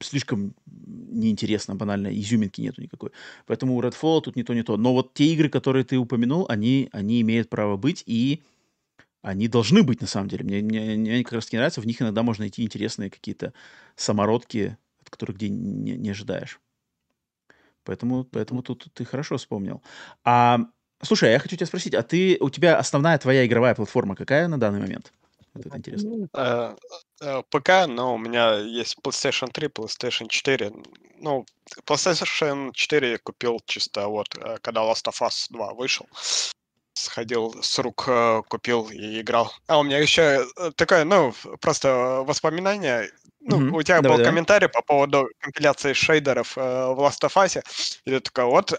[0.00, 3.10] слишком неинтересно, банально, изюминки нету никакой.
[3.46, 4.76] Поэтому у Redfall тут не то, не то.
[4.76, 8.42] Но вот те игры, которые ты упомянул, они, они имеют право быть, и
[9.22, 10.44] они должны быть, на самом деле.
[10.44, 13.52] Мне, мне, мне как раз не нравится, в них иногда можно найти интересные какие-то
[13.96, 14.78] самородки,
[15.10, 16.60] которых где не, не ожидаешь.
[17.84, 19.82] Поэтому, поэтому тут ты хорошо вспомнил.
[20.24, 20.58] А,
[21.02, 24.48] слушай, а я хочу тебя спросить, а ты, у тебя основная твоя игровая платформа какая
[24.48, 25.12] на данный момент?
[25.54, 26.28] Вот это интересно.
[26.34, 26.78] Uh,
[27.22, 30.72] uh, ПК, но у меня есть PlayStation 3, PlayStation 4.
[31.20, 31.46] Ну,
[31.86, 36.06] PlayStation 4 я купил чисто вот, э, когда Last of Us 2 вышел.
[36.92, 39.52] сходил с рук, э, купил и играл.
[39.66, 43.10] А у меня еще э, такое, ну, просто воспоминание
[43.48, 43.78] ну, mm-hmm.
[43.78, 44.24] у тебя давай, был давай.
[44.26, 47.62] комментарий по поводу компиляции шейдеров э, в Last of Us,
[48.04, 48.76] и ты такой, вот, э,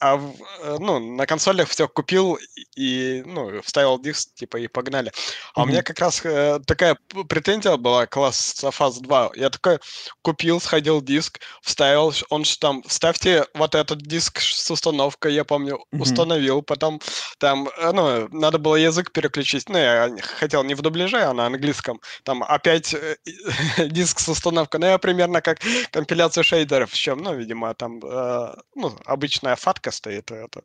[0.00, 2.36] а в, э, ну, на консолях все купил
[2.76, 5.12] и, ну, вставил диск, типа, и погнали.
[5.54, 5.62] А mm-hmm.
[5.62, 9.30] у меня как раз э, такая претензия была к Last of Us 2.
[9.36, 9.78] Я такой
[10.22, 15.76] купил, сходил диск, вставил, он же там, вставьте вот этот диск с установкой, я помню,
[15.76, 16.02] mm-hmm.
[16.02, 17.00] установил, потом
[17.38, 21.46] там, э, ну, надо было язык переключить, ну, я хотел не в дубляже, а на
[21.46, 22.96] английском, там опять
[23.78, 24.80] диск с установкой.
[24.80, 25.58] Ну, я примерно как
[25.90, 30.30] компиляцию шейдеров, в чем, ну, видимо, там, э, ну, обычная фатка стоит.
[30.30, 30.62] Это.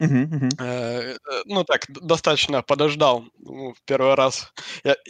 [0.00, 0.50] Uh-huh, uh-huh.
[0.60, 4.52] Э, ну, так, достаточно подождал ну, первый раз.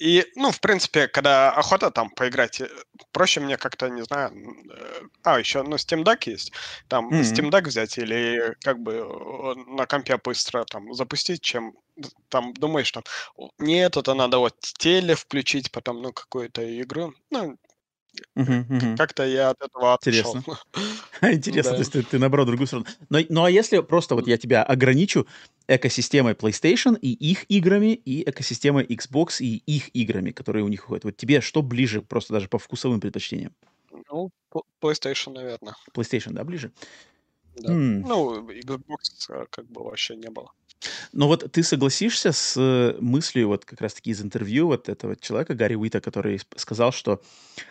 [0.01, 2.69] И, ну, в принципе, когда охота там поиграть, э,
[3.13, 4.33] проще мне как-то, не знаю,
[4.71, 6.53] э, а, еще, ну, Steam Deck есть,
[6.89, 7.23] там, uh-huh.
[7.23, 11.75] Steam Deck взять или как бы на компе быстро там запустить, чем
[12.29, 13.05] там думаешь, там,
[13.59, 17.15] нет, это надо вот теле включить, потом, ну, какую-то игру.
[17.31, 17.57] Ну,
[18.97, 20.37] как-то я от этого отошел.
[20.37, 20.59] Интересно.
[21.23, 22.87] Интересно, то есть ты, ты наоборот другую сторону.
[23.09, 25.27] Но, ну а если просто вот я тебя ограничу
[25.69, 31.05] экосистемой PlayStation и их играми, и экосистемой Xbox и их играми, которые у них выходят,
[31.05, 33.55] вот тебе что ближе просто даже по вкусовым предпочтениям?
[34.11, 34.31] Ну,
[34.81, 35.75] PlayStation, наверное.
[35.95, 36.73] PlayStation, да, ближе?
[37.57, 37.73] Да.
[37.73, 40.53] Ну, Xbox э, как бы вообще не было.
[41.13, 45.55] Но вот ты согласишься с э, мыслью вот как раз-таки из интервью вот этого человека,
[45.55, 47.21] Гарри Уита, который сказал, что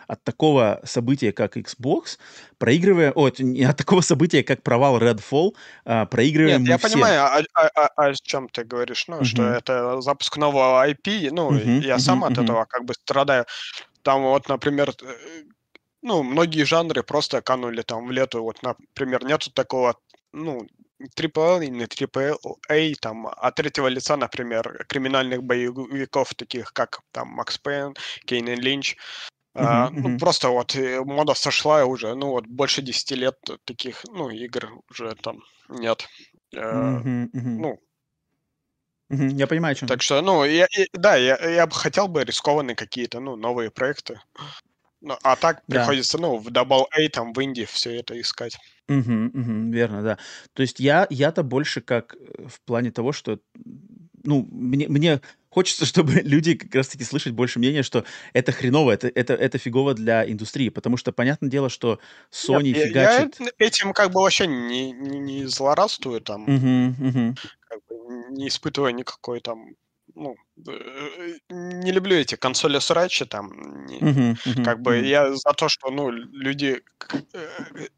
[0.06, 2.18] от такого события, как Xbox,
[2.58, 3.12] проигрывая...
[3.12, 5.54] О, не от такого события, как провал Redfall,
[5.84, 6.88] а, проигрываем Нет, я все.
[6.88, 11.50] понимаю, о, о, о, о чем ты говоришь, ну, что это запуск нового IP, ну,
[11.50, 12.44] Мгм, я сам от мгм.
[12.44, 13.46] этого как бы страдаю.
[14.02, 15.06] Там вот, например, э,
[16.02, 18.42] ну, многие жанры просто канули там в лету.
[18.42, 19.96] Вот, например, нету такого,
[20.32, 20.66] ну,
[21.00, 27.94] AAA не AAA, там, от третьего лица, например, криминальных боевиков, таких как там Макс Пейн,
[28.24, 28.96] Кейн и Линч.
[29.54, 29.90] Uh-huh, uh-huh.
[29.90, 34.70] Ну, просто вот э, мода сошла уже, ну, вот больше 10 лет таких, ну, игр
[34.90, 36.06] уже там нет.
[36.54, 37.28] Uh-huh, uh-huh.
[37.32, 37.80] Ну,
[39.10, 39.28] uh-huh.
[39.34, 39.88] Я понимаю, о чем.
[39.88, 43.70] Так что, ну, я, я, да, я, я бы хотел бы рискованные какие-то, ну, новые
[43.70, 44.20] проекты.
[45.00, 45.78] Ну, а так да.
[45.78, 48.58] приходится, ну, в Double A, там, в Инди все это искать.
[48.88, 50.18] Угу, угу, верно, да.
[50.52, 53.40] То есть я, я-то больше как э, в плане того, что,
[54.22, 59.08] ну, мне, мне хочется, чтобы люди как раз-таки слышать больше мнения, что это хреново, это,
[59.08, 61.98] это, это фигово для индустрии, потому что, понятное дело, что
[62.30, 63.36] Sony Нет, фигачит...
[63.40, 67.34] Я этим как бы вообще не, не, не злорадствую, там, угу, угу.
[67.68, 67.96] Как бы
[68.30, 69.74] не испытывая никакой там
[70.14, 70.34] ну,
[70.66, 75.06] э, не люблю эти консоли срачи там, не, uh-huh, uh-huh, как бы uh-huh.
[75.06, 76.82] я за то, что, ну, люди,
[77.34, 77.88] э,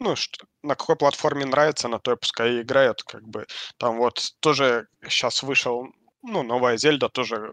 [0.00, 3.46] ну, что, на какой платформе нравится, на той пускай играют, как бы,
[3.78, 5.86] там вот тоже сейчас вышел
[6.22, 7.50] ну, новая Зельда тоже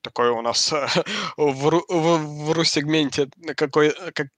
[0.00, 0.72] такой у нас
[1.36, 4.28] в, в, в ру-сегменте какой, как,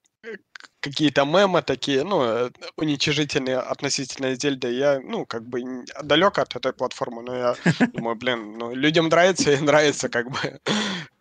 [0.81, 4.73] какие-то мемы такие, ну, э, уничижительные относительно Зельды.
[4.73, 5.63] Я, ну, как бы
[6.03, 7.55] далек от этой платформы, но я
[7.93, 10.61] думаю, блин, ну, людям нравится и нравится, как бы,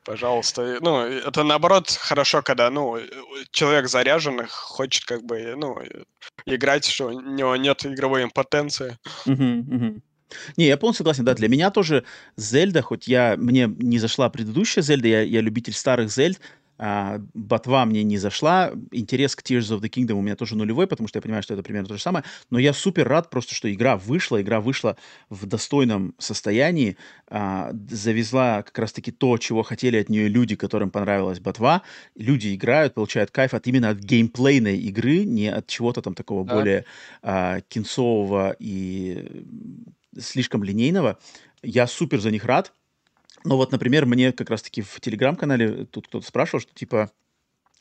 [0.03, 0.77] пожалуйста.
[0.81, 2.97] Ну, это наоборот хорошо, когда, ну,
[3.51, 5.77] человек заряженный хочет, как бы, ну,
[6.45, 8.97] играть, что у него нет игровой импотенции.
[10.57, 12.05] Не, я полностью согласен, да, для меня тоже
[12.37, 16.39] Зельда, хоть я, мне не зашла предыдущая Зельда, я, я любитель старых Зельд,
[16.81, 18.71] а, ботва мне не зашла.
[18.91, 21.53] Интерес к Tears of the Kingdom у меня тоже нулевой, потому что я понимаю, что
[21.53, 22.23] это примерно то же самое.
[22.49, 24.41] Но я супер рад просто, что игра вышла.
[24.41, 24.95] Игра вышла
[25.29, 26.95] в достойном состоянии.
[27.27, 31.81] А, завезла как раз-таки то, чего хотели от нее люди, которым понравилась ботва.
[32.15, 36.55] Люди играют, получают кайф от именно от геймплейной игры, не от чего-то там такого да.
[36.55, 36.85] более
[37.21, 39.43] а, кинцового и
[40.17, 41.19] слишком линейного.
[41.61, 42.73] Я супер за них рад.
[43.43, 47.11] Но вот, например, мне как раз-таки в телеграм-канале тут кто-то спрашивал, что типа,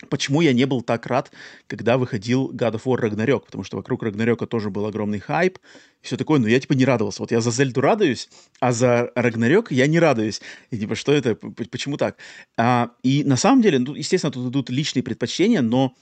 [0.09, 1.31] почему я не был так рад,
[1.67, 5.59] когда выходил God of War Ragnarok, потому что вокруг Рагнарёка тоже был огромный хайп,
[6.03, 7.23] и все такое, но я типа не радовался.
[7.23, 8.29] Вот я за Зельду радуюсь,
[8.61, 10.41] а за Рагнарёк я не радуюсь.
[10.71, 12.17] И типа, что это, почему так?
[12.57, 15.95] А, и на самом деле, ну, естественно, тут идут личные предпочтения, но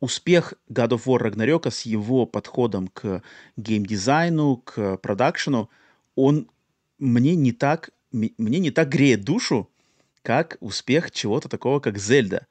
[0.00, 3.22] успех God of War Ragnarёка с его подходом к
[3.56, 5.68] геймдизайну, к продакшену,
[6.14, 6.48] он
[6.98, 9.70] мне не так мне не так греет душу,
[10.22, 12.46] как успех чего-то такого, как Зельда.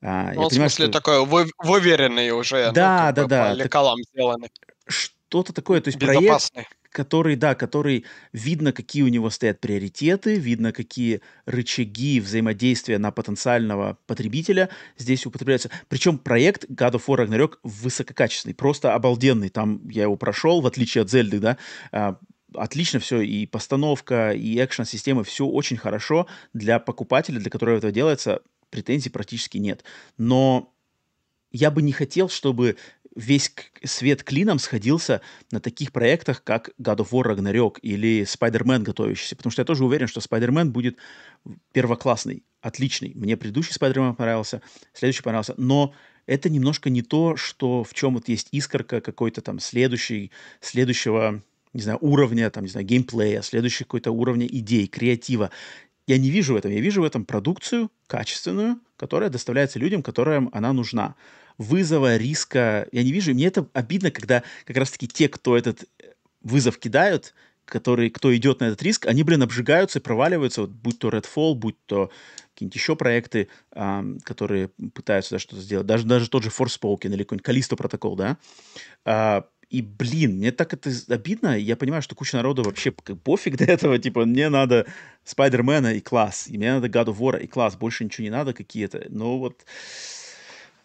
[0.00, 0.92] А, ну, я в понимаю, смысле, что...
[0.92, 2.70] такой вы, выверенный уже.
[2.72, 3.50] Да, ну, да, да.
[3.50, 4.06] По лекалам так...
[4.12, 4.50] сделанный.
[4.86, 6.52] Что-то такое, то есть проект,
[6.90, 13.98] который, да, который видно, какие у него стоят приоритеты, видно, какие рычаги взаимодействия на потенциального
[14.06, 15.70] потребителя здесь употребляются.
[15.88, 19.48] Причем проект God of War Ragnarok высококачественный, просто обалденный.
[19.48, 21.58] Там я его прошел, в отличие от Зельды, да,
[21.92, 22.18] а,
[22.54, 28.42] отлично все, и постановка, и экшн-системы, все очень хорошо для покупателя, для которого это делается,
[28.70, 29.84] претензий практически нет.
[30.16, 30.72] Но
[31.50, 32.76] я бы не хотел, чтобы
[33.14, 33.52] весь
[33.82, 35.20] свет клином сходился
[35.50, 39.84] на таких проектах, как God of War Ragnarok или Spider-Man готовящийся, потому что я тоже
[39.84, 40.98] уверен, что Spider-Man будет
[41.72, 43.12] первоклассный, отличный.
[43.14, 44.62] Мне предыдущий Spider-Man понравился,
[44.92, 45.94] следующий понравился, но
[46.26, 50.30] это немножко не то, что в чем вот есть искорка какой-то там следующий,
[50.60, 51.42] следующего,
[51.72, 55.50] не знаю, уровня, там, не знаю, геймплея, следующего какой-то уровня идей, креатива.
[56.06, 56.70] Я не вижу в этом.
[56.70, 61.14] Я вижу в этом продукцию качественную, которая доставляется людям, которым она нужна
[61.58, 63.32] вызова, риска я не вижу.
[63.32, 67.34] И мне это обидно, когда как раз-таки те, кто этот э, вызов кидают,
[67.64, 71.54] который, кто идет на этот риск, они, блин, обжигаются и проваливаются, вот, будь то Redfall,
[71.54, 72.10] будь то
[72.54, 77.24] какие-нибудь еще проекты, э, которые пытаются да, что-то сделать, даже, даже тот же Forspoken или
[77.24, 78.38] какой-нибудь Callisto протокол, да,
[79.04, 81.58] э, и, блин, мне так это обидно.
[81.58, 83.98] Я понимаю, что куча народу вообще пофиг до этого.
[83.98, 84.86] Типа, мне надо
[85.24, 86.48] Спайдермена и класс.
[86.48, 87.76] И мне надо God of War и класс.
[87.76, 89.06] Больше ничего не надо какие-то.
[89.10, 89.64] Но вот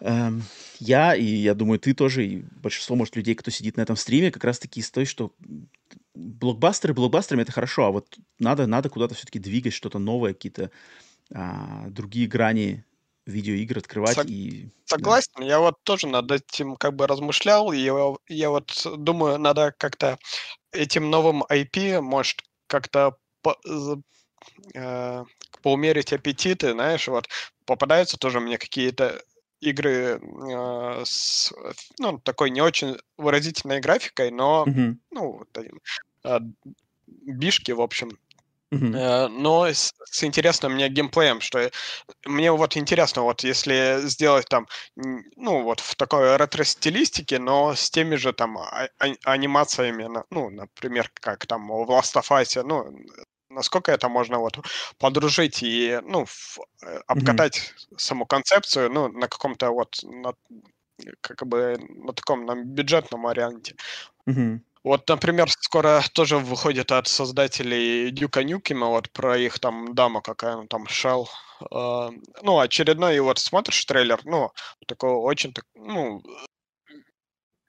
[0.06, 0.44] Эм,
[0.80, 4.32] я, и я думаю, ты тоже, и большинство, может, людей, кто сидит на этом стриме,
[4.32, 5.34] как раз-таки из той, что
[6.14, 10.72] блокбастеры блокбастерами это хорошо, а вот надо, надо куда-то все-таки двигать что-то новое, какие-то
[11.34, 12.84] а, другие грани
[13.26, 14.26] видеоигр открывать Сог...
[14.28, 14.70] и...
[14.86, 15.46] Согласен, да.
[15.46, 17.94] я вот тоже над этим как бы размышлял, и я,
[18.28, 20.18] я вот думаю, надо как-то
[20.72, 23.58] этим новым IP, может, как-то по,
[24.74, 25.24] э,
[25.62, 27.30] поумерить аппетиты, знаешь, вот
[27.66, 29.22] попадаются тоже мне какие-то
[29.62, 31.54] игры э, с
[32.00, 34.96] ну, такой не очень выразительной графикой, но mm-hmm.
[35.12, 35.44] ну,
[36.26, 36.40] э,
[37.06, 38.18] бишки, в общем.
[38.74, 41.70] Э, но с, с интересным мне геймплеем, что
[42.26, 48.16] мне вот интересно, вот если сделать там, ну, вот в такой ретро-стилистике, но с теми
[48.16, 52.86] же там а- а- анимациями, ну, например, как там в Last of Us, ну,
[53.50, 54.58] насколько это можно вот
[54.98, 57.98] подружить и, ну, в, э, обкатать mm-hmm.
[57.98, 60.34] саму концепцию, ну, на каком-то вот, на,
[61.22, 63.76] как бы на таком на бюджетном варианте.
[64.28, 64.60] Mm-hmm.
[64.84, 70.58] Вот, например, скоро тоже выходит от создателей Дюка Нюкима, вот про их там дама какая,
[70.58, 71.26] ну, там Shell.
[71.72, 72.10] Э,
[72.42, 74.52] ну, очередной, и вот смотришь трейлер, ну,
[74.88, 76.22] такой очень, ну,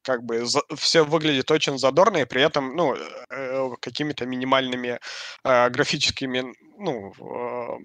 [0.02, 4.98] как бы за, все выглядит очень задорно и при этом, ну, э, какими-то минимальными
[5.44, 7.78] э, графическими, ну, э,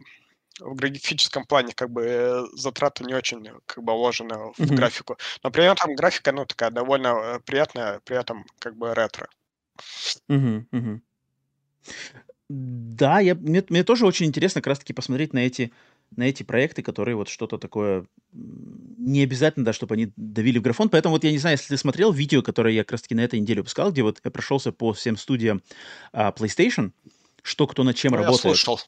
[0.60, 4.76] в графическом плане как бы затраты не очень как бы вложены в mm-hmm.
[4.76, 5.18] графику.
[5.44, 9.28] Но при этом графика, ну, такая довольно э, приятная, при этом как бы ретро.
[10.30, 10.66] Mm-hmm.
[10.72, 11.00] Mm-hmm.
[12.50, 15.72] Да, я, мне, мне тоже очень интересно как раз-таки посмотреть на эти
[16.16, 20.90] на эти проекты, которые вот что-то такое не обязательно, да, чтобы они давили в графон.
[20.90, 23.22] Поэтому вот я не знаю, если ты смотрел видео, которое я как раз таки на
[23.22, 25.62] этой неделе выпускал, где вот я прошелся по всем студиям
[26.12, 26.92] а, PlayStation,
[27.44, 28.44] что кто над чем ну, работает.
[28.44, 28.80] Я слушал.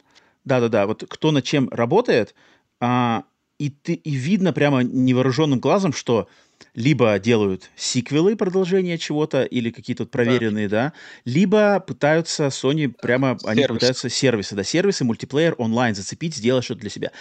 [0.45, 2.35] Да-да-да, вот кто над чем работает,
[2.79, 3.23] а,
[3.59, 6.27] и, ты, и видно прямо невооруженным глазом, что
[6.73, 10.85] либо делают сиквелы, продолжения чего-то, или какие-то проверенные, да.
[10.85, 10.93] да,
[11.25, 13.45] либо пытаются Sony прямо, Сервис.
[13.45, 17.11] они пытаются сервисы, да, сервисы, мультиплеер, онлайн зацепить, сделать что-то для себя.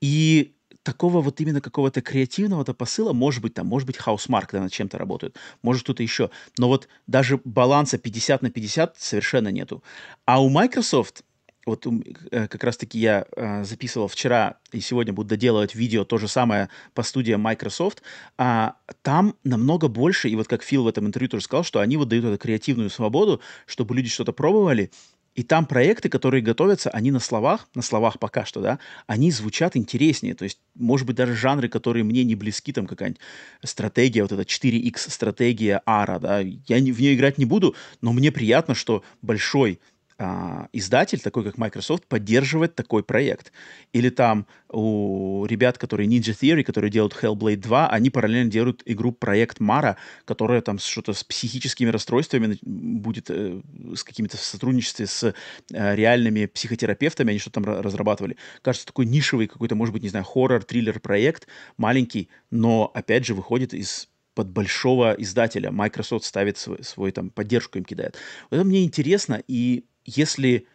[0.00, 4.72] И такого вот именно какого-то креативного-то посыла, может быть, там, может быть, Housemark да, над
[4.72, 6.30] чем-то работает, может, кто-то еще.
[6.58, 9.82] Но вот даже баланса 50 на 50 совершенно нету.
[10.24, 11.24] А у Microsoft
[11.70, 16.28] вот э, как раз-таки я э, записывал вчера и сегодня буду доделывать видео, то же
[16.28, 18.02] самое по студиям Microsoft,
[18.36, 21.96] а там намного больше, и вот как Фил в этом интервью тоже сказал, что они
[21.96, 24.90] вот дают эту креативную свободу, чтобы люди что-то пробовали,
[25.36, 29.76] и там проекты, которые готовятся, они на словах, на словах пока что, да, они звучат
[29.76, 30.34] интереснее.
[30.34, 33.20] То есть, может быть, даже жанры, которые мне не близки, там какая-нибудь
[33.62, 38.12] стратегия, вот эта 4X стратегия Ара, да, я не, в нее играть не буду, но
[38.12, 39.78] мне приятно, что большой
[40.22, 43.52] а, издатель, такой как Microsoft, поддерживает такой проект.
[43.94, 49.12] Или там у ребят, которые Ninja Theory, которые делают Hellblade 2, они параллельно делают игру
[49.12, 53.62] проект Мара, которая там что-то с психическими расстройствами будет э,
[53.94, 55.32] с какими-то в сотрудничестве с э,
[55.70, 58.36] реальными психотерапевтами, они что-то там разрабатывали.
[58.60, 61.48] Кажется, такой нишевый какой-то, может быть, не знаю, хоррор, триллер проект,
[61.78, 65.70] маленький, но опять же выходит из под большого издателя.
[65.70, 68.16] Microsoft ставит свой, свой там поддержку им кидает.
[68.50, 69.84] Вот это мне интересно, и
[70.16, 70.66] если,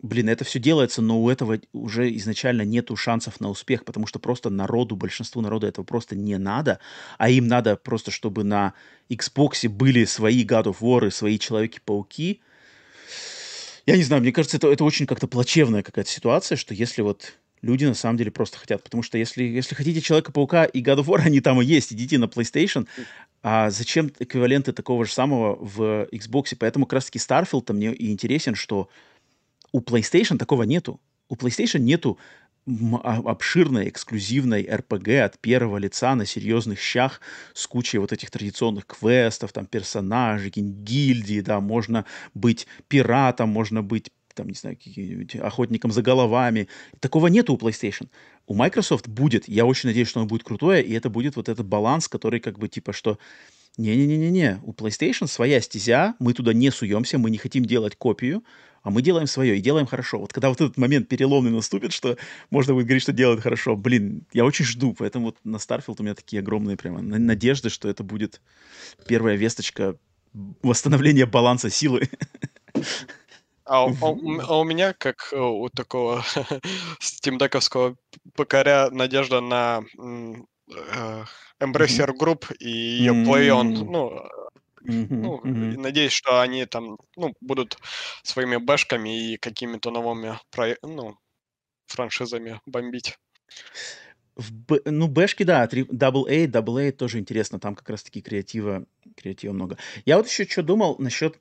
[0.00, 4.18] блин, это все делается, но у этого уже изначально нету шансов на успех, потому что
[4.18, 6.78] просто народу, большинству народа этого просто не надо,
[7.18, 8.74] а им надо просто, чтобы на
[9.08, 12.40] Xbox были свои God of War, свои Человеки-пауки.
[13.86, 17.34] Я не знаю, мне кажется, это, это очень как-то плачевная какая-то ситуация, что если вот
[17.62, 18.82] люди на самом деле просто хотят.
[18.82, 21.92] Потому что если, если хотите Человека-паука и God of War, они там и есть.
[21.92, 22.86] Идите на PlayStation.
[23.42, 26.56] А зачем эквиваленты такого же самого в Xbox?
[26.58, 28.88] Поэтому как раз-таки Starfield мне и интересен, что
[29.72, 31.00] у PlayStation такого нету.
[31.28, 32.18] У PlayStation нету
[33.02, 37.20] а, обширной, эксклюзивной RPG от первого лица на серьезных щах
[37.54, 42.04] с кучей вот этих традиционных квестов, там, персонажей, гильдии, да, можно
[42.34, 44.78] быть пиратом, можно быть там, не знаю,
[45.42, 46.68] охотником за головами.
[47.00, 48.08] Такого нету у PlayStation.
[48.48, 49.46] У Microsoft будет.
[49.46, 52.58] Я очень надеюсь, что оно будет крутое, и это будет вот этот баланс, который как
[52.58, 53.18] бы типа, что
[53.76, 58.42] не-не-не-не-не, у PlayStation своя стезя, мы туда не суемся, мы не хотим делать копию,
[58.82, 60.18] а мы делаем свое и делаем хорошо.
[60.18, 62.16] Вот когда вот этот момент переломный наступит, что
[62.48, 66.02] можно будет говорить, что делают хорошо, блин, я очень жду, поэтому вот на Starfield у
[66.02, 68.40] меня такие огромные прямо надежды, что это будет
[69.06, 69.96] первая весточка
[70.62, 72.08] восстановления баланса силы.
[73.68, 76.24] А, а, а у меня, как э, у такого
[77.00, 77.96] стимдековского
[78.34, 81.24] покоря, надежда на э,
[81.60, 83.84] Embracer Group и ее Play On.
[83.84, 84.22] Ну,
[84.80, 87.76] ну, надеюсь, что они там ну, будут
[88.22, 90.38] своими бэшками и какими-то новыми
[90.82, 91.18] ну,
[91.86, 93.18] франшизами бомбить.
[94.36, 98.86] В Б, ну, бэшки, да, Double A, Double A тоже интересно, там как раз-таки креатива,
[99.16, 99.76] креатива много.
[100.06, 101.38] Я вот еще что думал насчет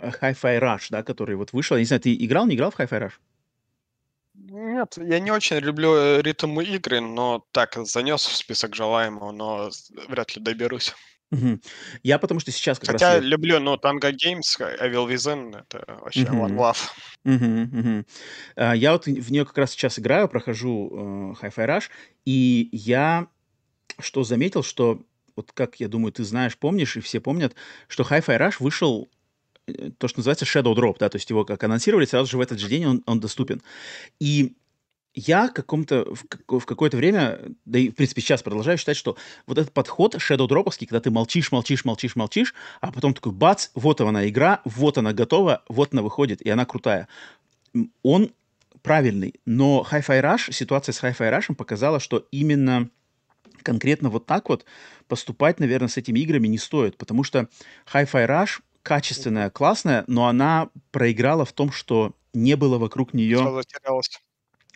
[0.00, 1.76] Hi-Fi Rush, да, который вот вышел.
[1.76, 3.12] Я не знаю, ты играл, не играл в Hi-Fi Rush?
[4.34, 9.70] Нет, я не очень люблю э, ритм игры, но так, занес в список желаемого, но
[10.08, 10.94] вряд ли доберусь.
[11.30, 11.60] Мгм.
[12.02, 16.22] Я потому что сейчас как раз Хотя люблю, ну, Tango Games, Evil Within, это вообще
[16.22, 16.78] one love.
[17.24, 18.06] Мгм.
[18.56, 21.84] А, Я вот в нее как раз сейчас играю, прохожу э, Hi-Fi Rush,
[22.24, 23.28] и я
[23.98, 25.02] что заметил, что
[25.36, 27.54] вот как я думаю, ты знаешь, помнишь, и все помнят,
[27.88, 29.19] что Hi-Fi Rush вышел э,
[29.98, 32.58] то, что называется Shadow Drop, да, то есть его как анонсировали, сразу же в этот
[32.58, 33.62] же день он, он доступен.
[34.18, 34.54] И
[35.14, 39.16] я каком-то, в, в какое-то время, да и, в принципе, сейчас продолжаю считать, что
[39.46, 43.70] вот этот подход shadow дроповский, когда ты молчишь, молчишь, молчишь, молчишь, а потом такой бац,
[43.74, 47.08] вот она игра, вот она готова, вот она выходит, и она крутая.
[48.02, 48.30] Он
[48.82, 52.88] правильный, но Hi-Fi Rush, ситуация с Hi-Fi Rush показала, что именно
[53.62, 54.64] конкретно вот так вот
[55.08, 57.48] поступать, наверное, с этими играми не стоит, потому что
[57.92, 63.38] Hi-Fi Rush качественная, классная, но она проиграла в том, что не было вокруг нее...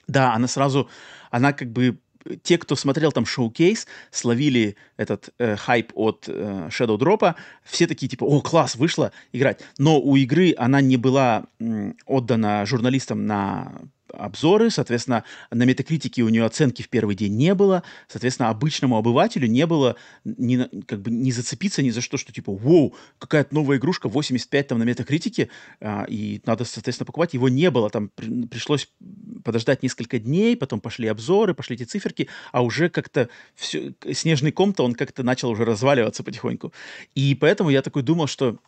[0.06, 0.88] Да, она сразу,
[1.30, 1.98] она как бы
[2.42, 8.08] те, кто смотрел там шоу-кейс, словили этот э, хайп от э, Shadow Drop, все такие
[8.08, 9.60] типа, о, класс, вышла играть.
[9.78, 13.72] Но у игры она не была м, отдана журналистам на
[14.14, 19.46] обзоры, соответственно, на метакритике у нее оценки в первый день не было, соответственно, обычному обывателю
[19.48, 23.78] не было ни, как бы не зацепиться ни за что, что типа, вау, какая-то новая
[23.78, 25.50] игрушка, 85 там на метакритике,
[25.80, 28.88] а, и надо, соответственно, покупать, его не было, там при, пришлось
[29.44, 34.84] подождать несколько дней, потом пошли обзоры, пошли эти циферки, а уже как-то все, снежный ком-то
[34.84, 36.72] он как-то начал уже разваливаться потихоньку.
[37.14, 38.58] И поэтому я такой думал, что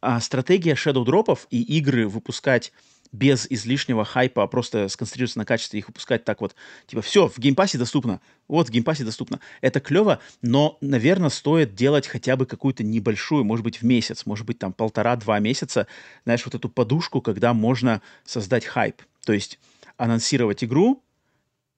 [0.00, 2.72] а, стратегия shadow drop ов и игры выпускать
[3.12, 6.54] без излишнего хайпа, а просто сконцентрироваться на качестве их выпускать так вот,
[6.86, 9.38] типа, все, в геймпассе доступно, вот, в геймпассе доступно.
[9.60, 14.46] Это клево, но, наверное, стоит делать хотя бы какую-то небольшую, может быть, в месяц, может
[14.46, 15.86] быть, там полтора-два месяца,
[16.24, 19.02] знаешь, вот эту подушку, когда можно создать хайп.
[19.24, 19.58] То есть
[19.98, 21.02] анонсировать игру,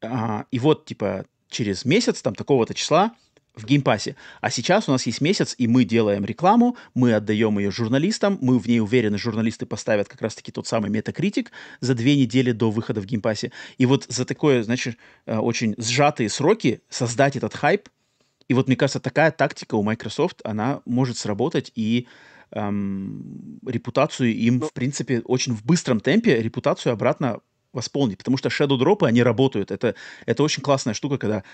[0.03, 3.15] а, и вот, типа, через месяц, там, такого-то числа,
[3.55, 4.17] в геймпассе.
[4.41, 8.59] А сейчас у нас есть месяц, и мы делаем рекламу, мы отдаем ее журналистам, мы
[8.59, 13.01] в ней уверены, журналисты поставят как раз-таки тот самый метакритик за две недели до выхода
[13.01, 13.53] в геймпассе.
[13.79, 17.89] И вот за такое, значит, э, очень сжатые сроки создать этот хайп,
[18.49, 22.09] и вот мне кажется, такая тактика у Microsoft, она может сработать, и
[22.51, 27.41] эм, репутацию им, ну, в принципе, очень в быстром темпе репутацию обратно
[27.75, 29.71] восполнить, потому что shadow drop ы, они работают.
[29.71, 29.95] Это,
[30.27, 31.45] это очень классная штука, когда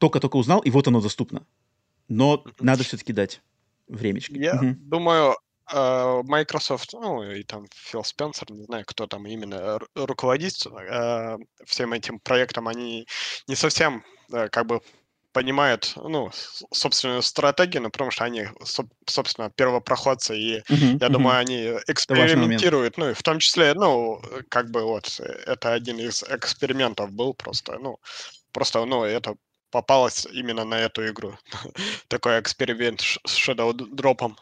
[0.00, 1.46] только-только узнал, и вот оно доступно.
[2.08, 3.40] Но надо все-таки дать
[3.86, 4.34] времечко.
[4.34, 4.74] Я угу.
[4.80, 5.36] думаю,
[5.72, 11.36] э, Microsoft, ну и там Фил Спенсер, не знаю, кто там именно руководит э,
[11.66, 13.06] всем этим проектом, они
[13.46, 14.02] не совсем
[14.32, 14.80] э, как бы
[15.32, 16.30] понимают, ну,
[16.72, 18.48] собственную стратегию, ну, потому что они,
[19.06, 21.08] собственно, первопроходцы, и uh-huh, я uh-huh.
[21.08, 21.56] думаю, они
[21.86, 27.32] экспериментируют, ну, и в том числе, ну, как бы вот, это один из экспериментов был
[27.34, 28.00] просто, ну,
[28.50, 29.36] просто, ну, это
[29.70, 31.38] попалась именно на эту игру.
[32.08, 34.36] Такой эксперимент с Shadow дропом.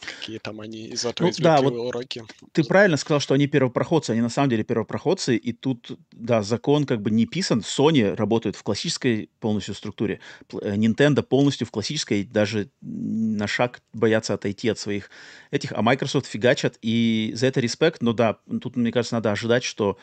[0.00, 2.24] Какие там они из этого ну, да, вот уроки.
[2.52, 4.10] Ты правильно сказал, что они первопроходцы.
[4.12, 5.36] Они на самом деле первопроходцы.
[5.36, 7.60] И тут, да, закон как бы не писан.
[7.60, 10.20] Sony работает в классической полностью структуре.
[10.52, 12.22] Э, Nintendo полностью в классической.
[12.22, 15.10] Даже на шаг боятся отойти от своих
[15.50, 15.72] этих.
[15.72, 16.78] А Microsoft фигачат.
[16.80, 18.00] И за это респект.
[18.00, 19.98] Но да, тут, мне кажется, надо ожидать, что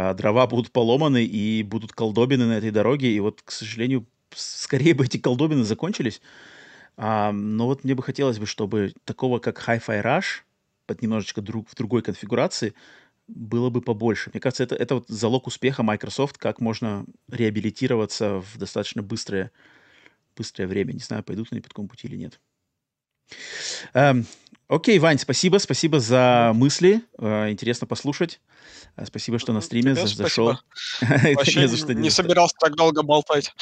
[0.00, 3.10] а, дрова будут поломаны и будут колдобины на этой дороге.
[3.10, 6.22] И вот, к сожалению, скорее бы эти колдобины закончились.
[6.96, 10.44] А, но вот мне бы хотелось бы, чтобы такого, как Hi-Fi Rush,
[10.86, 12.74] под немножечко друг, в другой конфигурации,
[13.26, 14.30] было бы побольше.
[14.32, 19.50] Мне кажется, это, это вот залог успеха Microsoft, как можно реабилитироваться в достаточно быстрое,
[20.36, 20.92] быстрое время.
[20.92, 22.40] Не знаю, пойдут они по такому пути или нет.
[23.94, 24.26] Эм,
[24.68, 27.02] окей, Вань, спасибо, спасибо за мысли.
[27.18, 28.40] Э, интересно послушать.
[28.96, 30.58] Э, спасибо, что на стриме за, зашел.
[31.00, 33.54] Вообще не, за что, не, не собирался так долго болтать.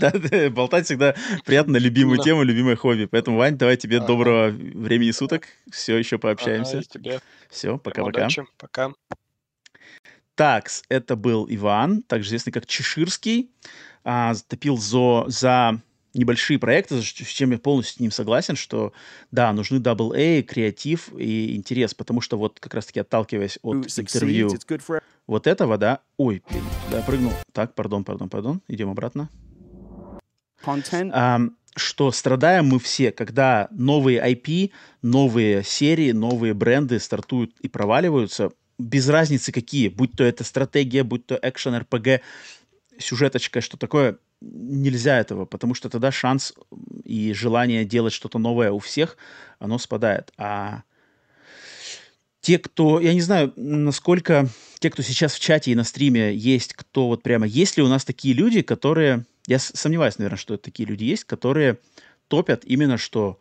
[0.00, 1.14] Да, да, болтать всегда
[1.44, 2.24] приятно, любимую да.
[2.24, 3.06] тему, любимое хобби.
[3.06, 5.46] Поэтому, Вань, давай тебе доброго времени суток.
[5.70, 6.82] Все, еще пообщаемся.
[6.82, 7.20] Тебе.
[7.50, 8.28] Все, пока-пока.
[8.58, 8.92] Пока.
[10.34, 13.50] Так, это был Иван, также известный как Чеширский.
[14.02, 15.80] А, топил за, за
[16.14, 18.92] небольшие проекты, с чем я полностью с ним согласен, что
[19.30, 24.50] да, нужны AA, креатив и интерес, потому что вот как раз-таки отталкиваясь от интервью
[25.26, 26.42] вот этого, да, ой,
[26.90, 27.32] да, прыгнул.
[27.52, 29.28] Так, пардон, пардон, пардон, идем обратно.
[30.64, 31.10] Content.
[31.12, 31.40] А,
[31.76, 34.70] что страдаем мы все, когда новые IP,
[35.02, 41.26] новые серии, новые бренды стартуют и проваливаются, без разницы какие, будь то это стратегия, будь
[41.26, 42.22] то экшен, РПГ,
[42.98, 44.18] сюжеточка, что такое,
[44.52, 46.54] нельзя этого, потому что тогда шанс
[47.04, 49.16] и желание делать что-то новое у всех,
[49.58, 50.32] оно спадает.
[50.36, 50.82] А
[52.40, 54.48] те, кто, я не знаю, насколько
[54.78, 57.88] те, кто сейчас в чате и на стриме есть, кто вот прямо, есть ли у
[57.88, 61.78] нас такие люди, которые, я сомневаюсь, наверное, что такие люди есть, которые
[62.28, 63.40] топят именно, что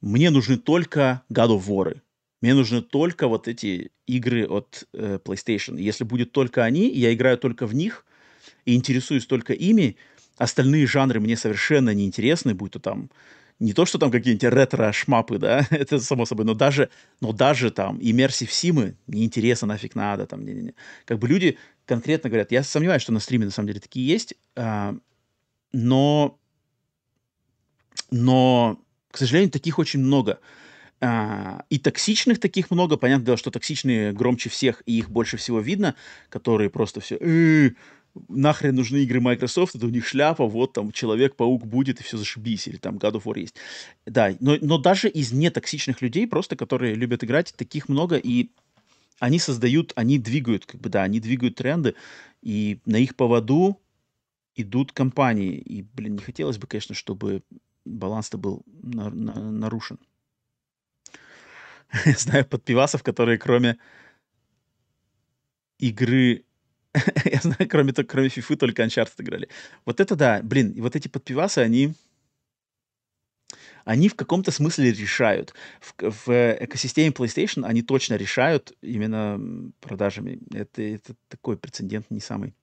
[0.00, 2.00] мне нужны только God of War,
[2.40, 5.78] мне нужны только вот эти игры от э, PlayStation.
[5.80, 8.06] Если будет только они, я играю только в них
[8.64, 9.96] и интересуюсь только ими,
[10.40, 13.10] остальные жанры мне совершенно неинтересны, будь то там
[13.58, 16.88] не то, что там какие-нибудь ретро-шмапы, да, это само собой, но даже,
[17.20, 20.74] но даже там иммерсив симы неинтересно, нафиг надо, там, не, не, не.
[21.04, 24.34] Как бы люди конкретно говорят, я сомневаюсь, что на стриме на самом деле такие есть,
[24.56, 24.96] а,
[25.72, 26.38] но,
[28.10, 28.80] но,
[29.10, 30.40] к сожалению, таких очень много.
[31.02, 35.60] А, и токсичных таких много, понятно дело, что токсичные громче всех, и их больше всего
[35.60, 35.94] видно,
[36.30, 37.18] которые просто все,
[38.28, 42.68] нахрен нужны игры Microsoft, это у них шляпа, вот там Человек-паук будет, и все зашибись,
[42.68, 43.54] или там God of War есть.
[44.06, 48.50] Да, но, но даже из нетоксичных людей, просто которые любят играть, таких много, и
[49.18, 51.94] они создают, они двигают, как бы, да, они двигают тренды,
[52.42, 53.80] и на их поводу
[54.56, 55.56] идут компании.
[55.56, 57.42] И, блин, не хотелось бы, конечно, чтобы
[57.84, 59.98] баланс-то был на, на, нарушен.
[62.16, 63.78] Знаю подпивасов, которые кроме
[65.78, 66.44] игры
[67.24, 69.48] Я знаю, кроме, кроме FIFA только Uncharted играли.
[69.84, 71.94] Вот это да, блин, вот эти подпивасы, они
[73.84, 75.54] они в каком-то смысле решают.
[75.80, 79.40] В, в экосистеме PlayStation они точно решают именно
[79.80, 80.38] продажами.
[80.52, 82.54] Это, это такой прецедент не самый.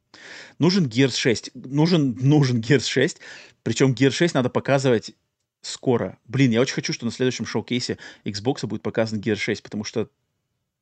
[0.60, 1.52] Нужен Gears 6.
[1.54, 3.20] Нужен, нужен Gears 6.
[3.64, 5.16] Причем Gears 6 надо показывать
[5.62, 6.18] скоро.
[6.26, 10.10] Блин, я очень хочу, что на следующем шоу-кейсе Xbox будет показан Gears 6, потому что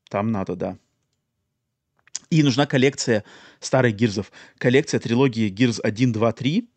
[0.09, 0.77] там надо, да.
[2.29, 3.23] И нужна коллекция
[3.59, 4.31] старых гирзов.
[4.57, 6.69] Коллекция трилогии Gears 1, 2, 3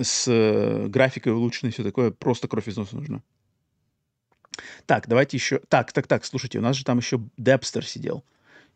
[0.00, 2.10] с э, графикой улучшенной, все такое.
[2.10, 3.22] Просто кровь из носа нужна.
[4.86, 5.60] Так, давайте еще...
[5.68, 8.24] Так, так, так, слушайте, у нас же там еще Депстер сидел.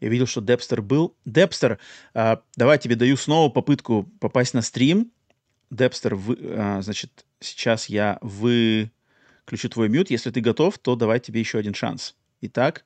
[0.00, 1.16] Я видел, что Депстер был.
[1.24, 1.78] Депстер,
[2.14, 5.12] э, давай тебе даю снова попытку попасть на стрим.
[5.70, 10.10] Депстер, вы, э, значит, сейчас я выключу твой мют.
[10.10, 12.16] Если ты готов, то давай тебе еще один шанс.
[12.40, 12.84] Итак,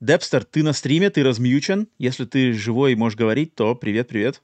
[0.00, 1.88] Депстер, ты на стриме, ты размьючен.
[1.98, 4.42] Если ты живой и можешь говорить, то привет-привет.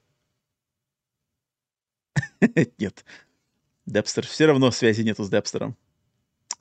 [2.77, 3.05] Нет.
[3.85, 4.25] Депстер.
[4.25, 5.77] Все равно связи нету с Депстером.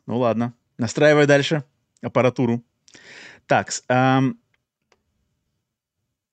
[0.07, 0.55] Ну ладно.
[0.79, 1.65] Настраивай дальше
[2.03, 2.63] аппаратуру.
[3.47, 4.39] Так, эм,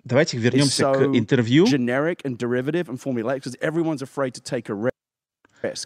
[0.03, 1.65] давайте вернемся so к интервью.
[1.65, 4.90] Generic and derivative and formulaic because everyone's afraid to take a risk.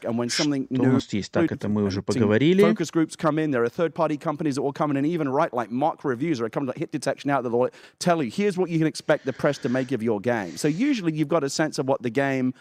[0.05, 1.33] And when something Что new, у нас есть?
[1.33, 2.63] Так, это мы уже поговорили.
[2.63, 3.51] Focus groups come in.
[3.51, 6.51] There are third-party companies that will come in and even write like mock reviews or
[6.51, 9.33] come like hit detection out that will tell you, here's what you can expect the
[9.33, 10.57] press to make of your game.
[10.59, 12.53] So usually you've got a sense of what the game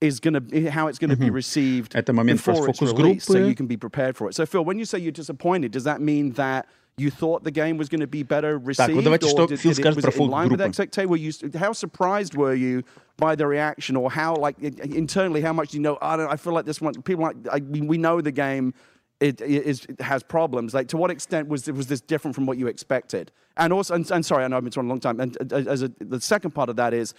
[0.00, 3.38] is going to, how it's going to be received Это момент before it's released, so
[3.38, 4.34] you can be prepared for it.
[4.34, 7.76] So Phil, when you say you're disappointed, does that mean that you thought the game
[7.76, 8.88] was going to be better received?
[8.88, 11.58] Так, вот давайте, что Фил скажет про фокус-группы.
[11.58, 12.82] How surprised were you
[13.16, 16.36] by the reaction or how, like, internally, how much do you know, I, don't, I
[16.36, 18.74] feel like this one, people like, I mean, we know the game
[19.20, 20.74] it, it, it, has problems.
[20.74, 23.32] Like, to what extent was was this different from what you expected?
[23.56, 25.18] And also, and, and sorry, I know I've been talking a long time.
[25.20, 27.14] And as a, the second part of that is,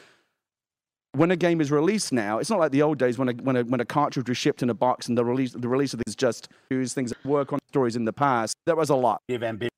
[1.15, 3.57] when a game is released now, it's not like the old days when a, when
[3.57, 6.01] a, when a cartridge was shipped in a box and the release the release of
[6.05, 8.55] these just use things that work on stories in the past.
[8.67, 9.23] That was a lot.
[9.29, 9.71] Of ambition.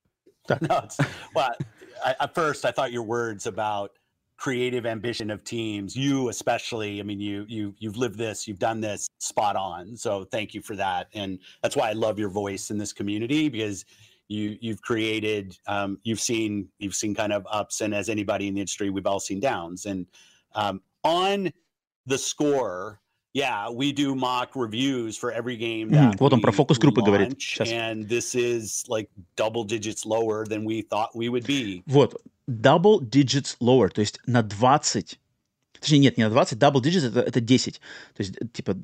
[0.61, 0.87] No,
[1.35, 1.53] well,
[2.05, 3.91] I, at first I thought your words about
[4.37, 8.83] creative ambition of teams you especially i mean you you you've lived this you've done
[8.83, 12.71] this spot on so thank you for that and that's why i love your voice
[12.71, 13.87] in this community because
[14.29, 18.53] you you've created um, you've seen you've seen kind of ups and as anybody in
[18.53, 20.07] the industry we've all seen downs and
[20.55, 21.53] um, on
[22.07, 23.01] the score
[23.37, 27.39] yeah, we do mock reviews for every game that mm, вот он про фокус-группы говорит.
[27.39, 27.69] Сейчас.
[27.69, 31.83] And this is like double digits lower than we thought we would be.
[31.87, 32.17] Вот,
[32.49, 35.19] double digits lower, то есть на 20
[35.79, 37.75] Точнее, нет, не на 20, double digits это, это 10.
[38.15, 38.75] То есть, типа,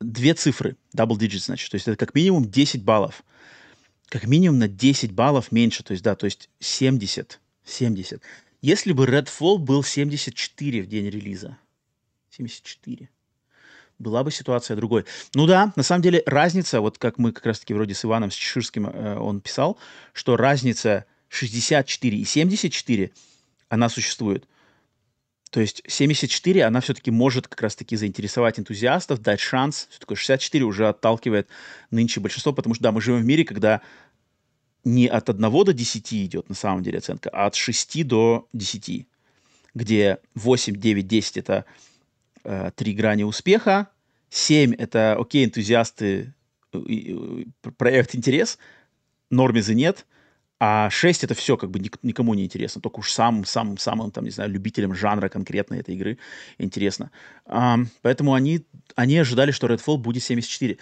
[0.00, 1.70] две цифры, double digits, значит.
[1.70, 3.22] То есть, это как минимум 10 баллов.
[4.08, 5.82] Как минимум на 10 баллов меньше.
[5.84, 7.38] То есть, да, то есть 70.
[7.66, 8.22] 70.
[8.62, 11.58] Если бы Redfall был 74 в день релиза.
[12.38, 13.10] 74
[13.98, 15.04] была бы ситуация другой.
[15.34, 18.34] Ну да, на самом деле разница, вот как мы как раз-таки вроде с Иваном с
[18.34, 19.76] Чеширским э, он писал,
[20.12, 23.10] что разница 64 и 74,
[23.68, 24.46] она существует.
[25.50, 29.88] То есть 74, она все-таки может как раз-таки заинтересовать энтузиастов, дать шанс.
[29.90, 31.48] Все такое 64 уже отталкивает
[31.90, 33.80] нынче большинство, потому что, да, мы живем в мире, когда
[34.84, 39.06] не от 1 до 10 идет на самом деле оценка, а от 6 до 10,
[39.74, 41.64] где 8, 9, 10 это
[42.44, 43.88] э, три грани успеха,
[44.30, 46.34] семь— это, окей, энтузиасты,
[46.72, 47.44] э,
[47.76, 48.58] проект интерес,
[49.30, 50.06] нормизы нет,
[50.60, 54.50] а шесть это все как бы никому не интересно, только уж самым-самым-самым, там, не знаю,
[54.50, 56.18] любителям жанра конкретно этой игры
[56.58, 57.12] интересно.
[57.46, 58.66] Um, поэтому они,
[58.96, 60.78] они ожидали, что Redfall будет 74.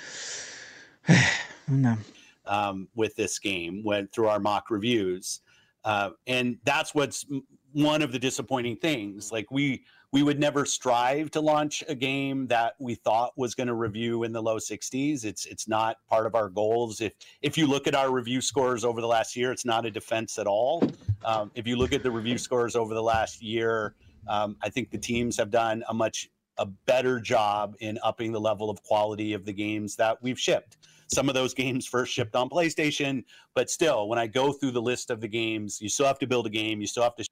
[2.49, 5.41] Um, with this game, went through our mock reviews.
[5.85, 7.27] Uh, and that's what's
[7.73, 9.31] one of the disappointing things.
[9.31, 9.83] Like we
[10.17, 14.23] we would never strive to launch a game that we thought was going to review
[14.23, 15.27] in the low 60s.
[15.27, 17.03] It's it's not part of our goals.
[17.03, 17.13] If
[17.43, 20.39] if you look at our review scores over the last year, it's not a defense
[20.39, 20.83] at all.
[21.23, 23.95] Um, if you look at the review scores over the last year,
[24.27, 28.41] um, I think the teams have done a much a better job in upping the
[28.41, 30.79] level of quality of the games that we've shipped.
[31.09, 33.25] Some of those games first shipped on PlayStation,
[33.55, 36.27] but still, when I go through the list of the games, you still have to
[36.27, 37.25] build a game, you still have to...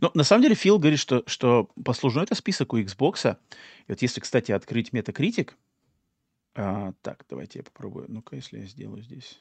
[0.00, 3.36] Ну, на самом деле, Фил говорит, что, что послужно это список у Xbox.
[3.86, 5.52] И вот если, кстати, открыть Metacritic...
[6.54, 8.06] А, так, давайте я попробую.
[8.08, 9.38] Ну-ка, если я сделаю здесь...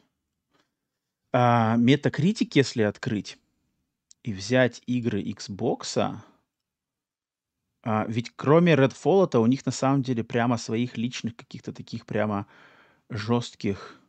[1.32, 3.38] А, Metacritic, если открыть
[4.24, 6.20] и взять игры Xbox,
[7.84, 12.46] а, ведь кроме Redfall, у них на самом деле прямо своих личных каких-то таких прямо
[13.10, 14.00] жестких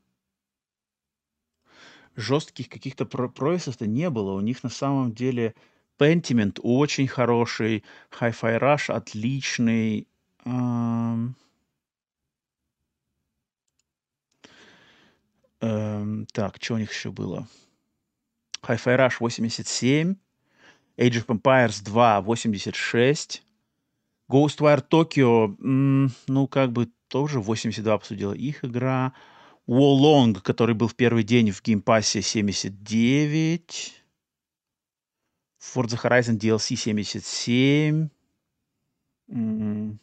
[2.16, 4.32] жестких каких-то прогрессов-то не было.
[4.32, 5.54] У них на самом деле
[5.98, 7.84] Pentiment очень хороший,
[8.18, 10.08] Hi-Fi Rush отличный.
[10.44, 11.36] Эм...
[15.60, 17.46] Эм, так, что у них еще было?
[18.62, 20.16] Hi-Fi Rush 87,
[20.96, 23.42] Age of Empires 2 86,
[24.30, 29.12] Ghostwire Tokyo, ну, как бы тоже 82 обсудила их игра.
[29.66, 34.02] Wolong, который был в первый день в геймпассе 79.
[35.60, 38.08] Forza Horizon DLC 77.
[39.28, 39.98] Mm-hmm.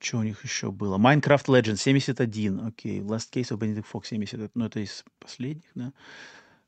[0.00, 0.98] Что у них еще было?
[0.98, 2.66] Minecraft Legends 71.
[2.66, 3.00] Окей.
[3.00, 3.06] Okay.
[3.06, 4.54] Last Case of Benedict Fox 70.
[4.54, 5.92] Ну, это из последних, да.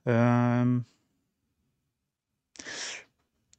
[0.05, 0.87] Эм...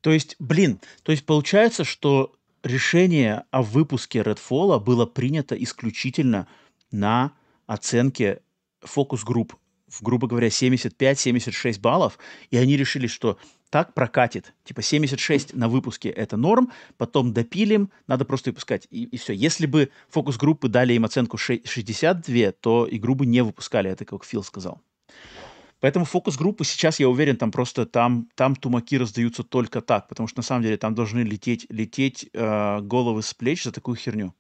[0.02, 6.48] То есть, блин, то есть получается, что решение о выпуске Redfall было принято исключительно
[6.92, 7.34] на
[7.68, 8.42] оценке
[8.82, 9.56] фокус-групп
[10.02, 12.18] грубо говоря, 75-76 баллов,
[12.50, 13.38] и они решили, что
[13.70, 14.54] так прокатит.
[14.64, 18.88] Типа 76 на выпуске это норм, потом допилим, надо просто выпускать.
[18.92, 19.34] И, и все.
[19.34, 24.44] Если бы фокус-группы дали им оценку 62, то игру бы не выпускали, это как Фил
[24.44, 24.82] сказал.
[25.84, 30.40] Поэтому фокус-группы сейчас, я уверен, там просто там, там тумаки раздаются только так, потому что
[30.40, 34.34] на самом деле там должны лететь, лететь э, головы с плеч за такую херню.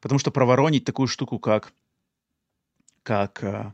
[0.00, 1.72] Потому что проворонить такую штуку, как,
[3.04, 3.72] как э,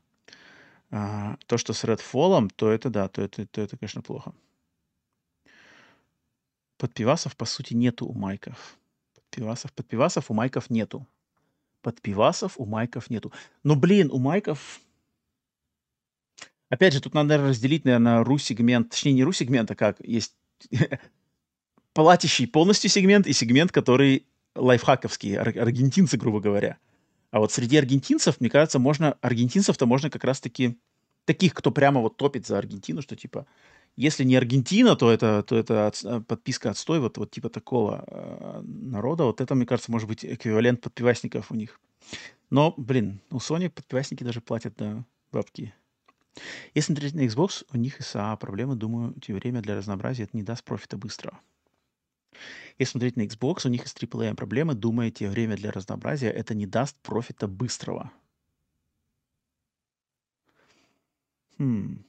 [0.91, 4.35] э, то, что с Redfall, то это да, то это, то это, конечно, плохо.
[6.77, 8.77] Подпивасов, по сути, нету у майков.
[9.15, 11.07] Подпивасов, подпивасов у майков нету.
[11.81, 13.33] Подпивасов у майков нету.
[13.63, 14.83] Но, блин, у майков
[16.73, 20.33] Опять же, тут надо разделить, наверное, ру-сегмент, точнее, не ру-сегмент, а как есть
[21.93, 24.25] платящий полностью сегмент и сегмент, который
[24.55, 26.79] лайфхаковский, ар- аргентинцы, грубо говоря.
[27.31, 30.79] А вот среди аргентинцев, мне кажется, можно, аргентинцев-то можно как раз-таки,
[31.27, 33.47] таких, кто прямо вот топит за Аргентину, что типа,
[33.95, 38.03] если не Аргентина, то это, то это от, э, подписка отстой, вот, вот типа такого
[38.07, 39.25] э, народа.
[39.25, 41.79] Вот это, мне кажется, может быть эквивалент подпивасников у них.
[42.49, 45.75] Но, блин, у Sony подпивасники даже платят да, бабки
[46.75, 50.43] Если смотреть на Xbox, у них SA проблемы, думаю, те время для разнообразия это не
[50.43, 51.41] даст профита быстрого.
[52.79, 56.67] Если смотреть на Xbox, у них из AAA проблемы, думаете, время для разнообразия это не
[56.67, 58.11] даст профита быстрого.
[61.59, 62.05] Хм.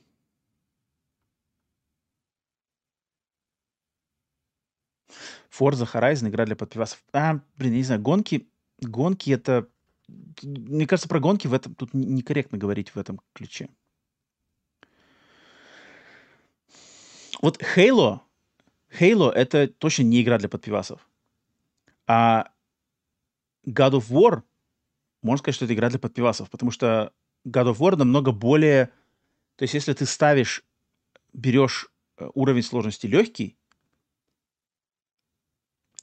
[5.52, 7.04] Forza Horizon, игра для подпивасов.
[7.14, 8.48] А, блин, я не знаю, гонки,
[8.82, 9.70] гонки это...
[10.42, 13.70] Мне кажется, про гонки в этом тут некорректно говорить в этом ключе.
[17.44, 18.22] Вот Halo,
[18.98, 21.06] Halo это точно не игра для подпивасов.
[22.08, 22.46] А
[23.68, 24.44] God of War,
[25.22, 27.12] можно сказать, что это игра для подпивасов, потому что
[27.46, 28.86] God of War намного более...
[29.58, 30.64] То есть если ты ставишь,
[31.34, 33.58] берешь э, уровень сложности легкий,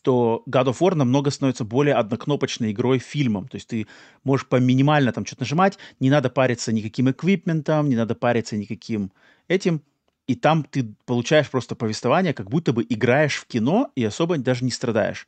[0.03, 3.49] то God of War намного становится более однокнопочной игрой фильмом.
[3.49, 3.87] То есть ты
[4.25, 9.11] можешь по минимально там что-то нажимать, не надо париться никаким эквипментом, не надо париться никаким
[9.49, 9.83] этим.
[10.31, 14.65] И там ты получаешь просто повествование, как будто бы играешь в кино и особо даже
[14.65, 15.27] не страдаешь.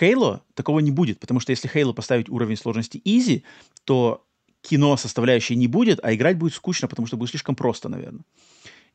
[0.00, 3.42] Halo такого не будет, потому что если Halo поставить уровень сложности easy,
[3.84, 4.26] то
[4.62, 8.24] кино составляющей не будет, а играть будет скучно, потому что будет слишком просто, наверное.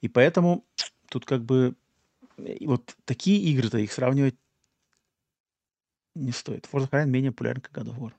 [0.01, 0.65] И поэтому
[1.07, 1.75] тут как бы
[2.61, 4.35] вот такие игры-то их сравнивать
[6.15, 6.67] не стоит.
[6.71, 8.11] Forza Horizon менее популярен, как God of War.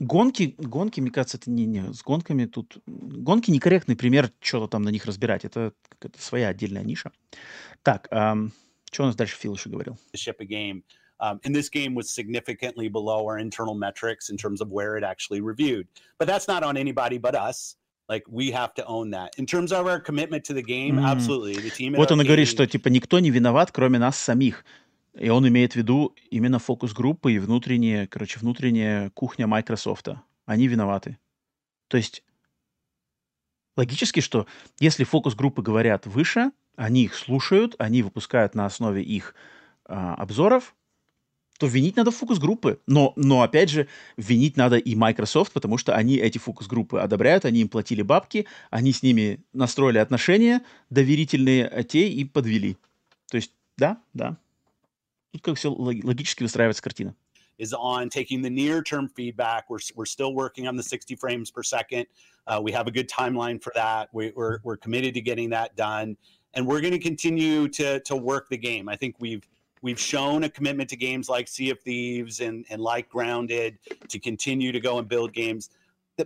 [0.00, 2.78] Гонки, гонки, мне кажется, это не, не с гонками тут...
[2.86, 5.44] Гонки некорректный пример, что-то там на них разбирать.
[5.44, 7.12] Это какая-то своя отдельная ниша.
[7.82, 8.52] Так, эм,
[8.90, 9.96] что у нас дальше Фил еще говорил?
[11.22, 15.04] Um, and this game was significantly below our internal metrics in terms of where it
[15.04, 15.86] actually reviewed.
[16.18, 17.76] But that's not on anybody but us.
[18.08, 19.30] Like we have to own that.
[19.38, 21.06] In terms of our commitment to the game, mm.
[21.06, 21.54] absolutely.
[21.54, 24.64] The team вот он и говорит, что типа никто не виноват, кроме нас самих.
[25.14, 30.08] И он имеет в виду именно фокус-группы и внутренняя, короче, внутренняя кухня Microsoft.
[30.46, 31.18] Они виноваты.
[31.88, 32.22] То есть
[33.76, 34.46] логически, что
[34.80, 39.34] если фокус-группы говорят выше, они их слушают, они выпускают на основе их
[39.84, 40.74] а, обзоров,
[41.58, 42.80] то винить надо фокус-группы.
[42.86, 43.86] Но, но, опять же,
[44.16, 48.92] винить надо и Microsoft, потому что они эти фокус-группы одобряют, они им платили бабки, они
[48.92, 52.78] с ними настроили отношения доверительные, а те и подвели.
[53.30, 54.38] То есть, да, да,
[55.41, 57.15] как все логически выстраивается картина.
[57.59, 59.63] Is on taking the near term feedback.
[59.67, 62.05] We're, we're still working on the 60 frames per second.
[62.45, 64.09] Uh, we have a good timeline for that.
[64.13, 66.17] We, we're, we're committed to getting that done.
[66.53, 68.87] And we're going to continue to, to work the game.
[68.87, 69.43] I think we've
[69.81, 74.19] we've shown a commitment to games like Sea of Thieves and, and like Grounded to
[74.19, 75.69] continue to go and build games.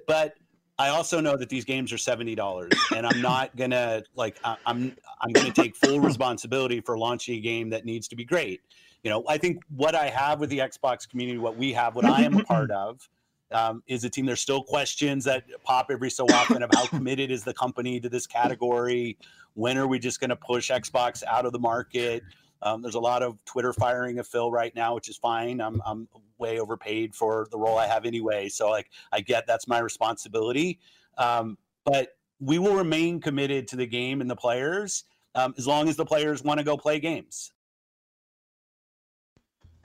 [0.08, 0.36] But
[0.78, 4.58] I also know that these games are seventy dollars, and I'm not gonna like I,
[4.66, 8.62] I'm I'm gonna take full responsibility for launching a game that needs to be great
[9.07, 12.05] you know, I think what I have with the Xbox community, what we have, what
[12.05, 13.09] I am a part of,
[13.53, 14.27] um, is a team.
[14.27, 18.09] There's still questions that pop every so often of how committed is the company to
[18.09, 19.17] this category.
[19.55, 22.25] When are we just going to push Xbox out of the market?
[22.63, 25.61] Um, there's a lot of Twitter firing of Phil right now, which is fine.
[25.61, 26.09] I'm I'm
[26.39, 30.81] way overpaid for the role I have anyway, so like I get that's my responsibility.
[31.17, 35.05] Um, but we will remain committed to the game and the players
[35.37, 37.53] um, as long as the players want to go play games.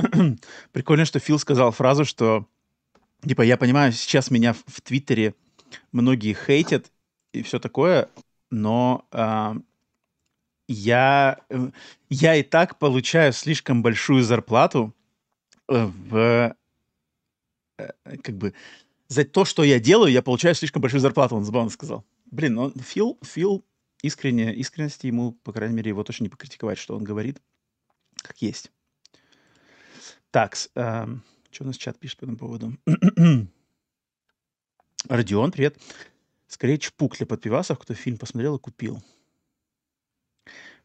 [0.71, 2.47] Прикольно, что Фил сказал фразу, что
[3.25, 5.35] типа я понимаю, сейчас меня в Твиттере
[5.91, 6.91] многие хейтят
[7.33, 8.09] и все такое,
[8.49, 9.53] но э,
[10.67, 11.39] я,
[12.09, 14.93] я и так получаю слишком большую зарплату
[15.69, 16.55] э, в
[17.77, 17.89] э,
[18.23, 18.53] как бы
[19.07, 22.05] за то, что я делаю, я получаю слишком большую зарплату, он забавно сказал.
[22.25, 23.63] Блин, ну Фил, Фил
[24.01, 27.41] искренне, искренности ему, по крайней мере, его точно не покритиковать, что он говорит,
[28.15, 28.71] как есть.
[30.31, 31.05] Так, э,
[31.51, 32.77] что у нас чат пишет по этому поводу?
[35.09, 35.77] Родион, привет.
[36.47, 39.03] Скорее чпук для подпивасов, кто фильм посмотрел и купил.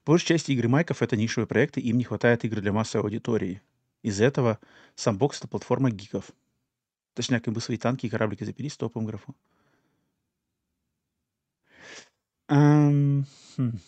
[0.04, 3.62] Большая часть игры Майков— это нишевые проекты, им не хватает игр для массовой аудитории.
[4.02, 4.58] Из-за этого
[4.96, 6.32] Sandbox— это платформа гиков.
[7.14, 9.36] Точнее, как бы свои танки и кораблики запилить с топовым графу.
[12.48, 13.24] Um,
[13.56, 13.78] хм.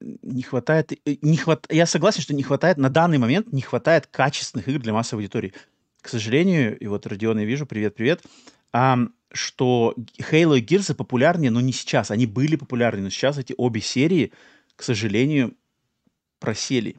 [0.00, 4.06] Не хватает, э, не хват, я согласен, что не хватает, на данный момент не хватает
[4.06, 5.52] качественных игр для массовой аудитории.
[6.00, 8.22] К сожалению, и вот Родион я вижу, привет-привет,
[8.72, 8.98] а,
[9.32, 12.10] что Halo и Gears популярнее, но не сейчас.
[12.10, 14.32] Они были популярны, но сейчас эти обе серии,
[14.76, 15.56] к сожалению,
[16.38, 16.96] просели.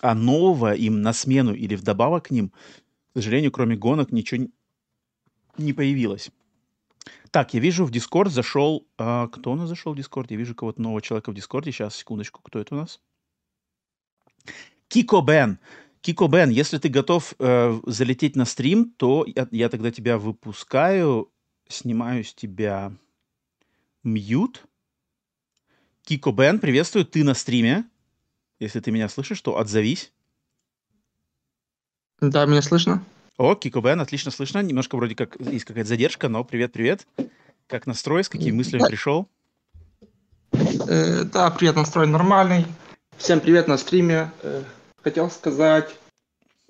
[0.00, 2.50] А нового им на смену или вдобавок к ним,
[3.12, 4.46] к сожалению, кроме гонок, ничего
[5.56, 6.30] не появилось.
[7.30, 8.86] Так, я вижу в Discord зашел...
[8.98, 10.26] А, кто у нас зашел в Discord?
[10.30, 11.70] Я вижу кого-то нового человека в Дискорде.
[11.70, 12.42] Сейчас, секундочку.
[12.42, 13.00] Кто это у нас?
[14.88, 15.58] Кико Бен.
[16.00, 21.30] Кико Бен, если ты готов э, залететь на стрим, то я, я тогда тебя выпускаю,
[21.68, 22.92] снимаю с тебя
[24.02, 24.64] мьют.
[26.02, 27.84] Кико Бен, приветствую, ты на стриме.
[28.58, 30.12] Если ты меня слышишь, то отзовись.
[32.20, 33.04] Да, меня слышно.
[33.40, 34.58] О, Кико Бен, отлично слышно.
[34.58, 37.06] Немножко вроде как есть какая-то задержка, но привет-привет.
[37.68, 39.28] Как настрой, с какими мыслями пришел?
[40.52, 42.66] Э, да, привет, настрой нормальный.
[43.16, 44.30] Всем привет на стриме.
[44.42, 44.62] Э,
[45.02, 45.88] хотел сказать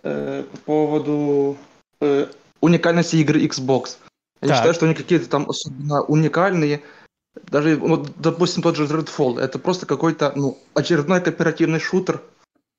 [0.05, 1.59] э, по поводу
[2.01, 2.29] э,
[2.61, 3.97] уникальности игры Xbox.
[4.41, 6.83] Я не считаю, что они какие-то там особенно уникальные.
[7.49, 12.23] Даже, вот, допустим, тот же Redfall, это просто какой-то ну, очередной кооперативный шутер.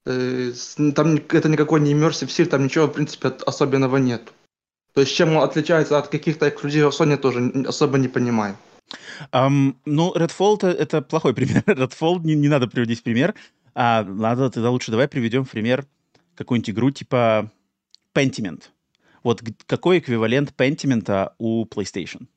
[0.06, 0.52] Э,
[0.96, 4.34] там это никакой не immersive стиль, там ничего, в принципе, особенного нет.
[4.94, 8.58] То есть чем он отличается от каких-то эксклюзивов Sony, тоже особо не понимаю.
[9.32, 11.64] Um, ну, Redfall это, это плохой пример.
[11.66, 13.36] Redfall не, не надо приводить пример.
[13.74, 15.86] А надо тогда лучше давай приведем в пример
[16.36, 17.50] какую-нибудь игру типа
[18.14, 18.64] Pentiment.
[19.24, 22.28] Вот какой эквивалент Pentiment у PlayStation?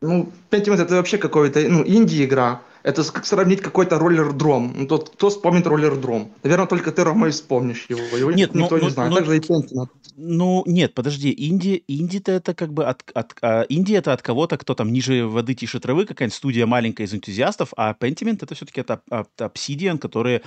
[0.00, 2.62] Ну, Pentiment это вообще какой-то, ну, инди-игра.
[2.82, 4.72] Это как сравнить какой-то роллер-дром.
[4.76, 6.30] Ну, тот, кто вспомнит роллер-дром?
[6.42, 8.00] Наверное, только ты, Рома, и вспомнишь его.
[8.16, 9.10] Его нет, никто ну, не ну, знает.
[9.10, 9.88] Ну, Также и Pentiment.
[10.16, 11.34] Ну, нет, подожди.
[11.36, 15.26] Инди, инди-то это как бы от, от, а, инди это от кого-то, кто там ниже
[15.26, 19.98] воды, тише травы, какая-нибудь студия маленькая из энтузиастов, а Pentiment это все-таки от, от Obsidian,
[19.98, 20.42] которые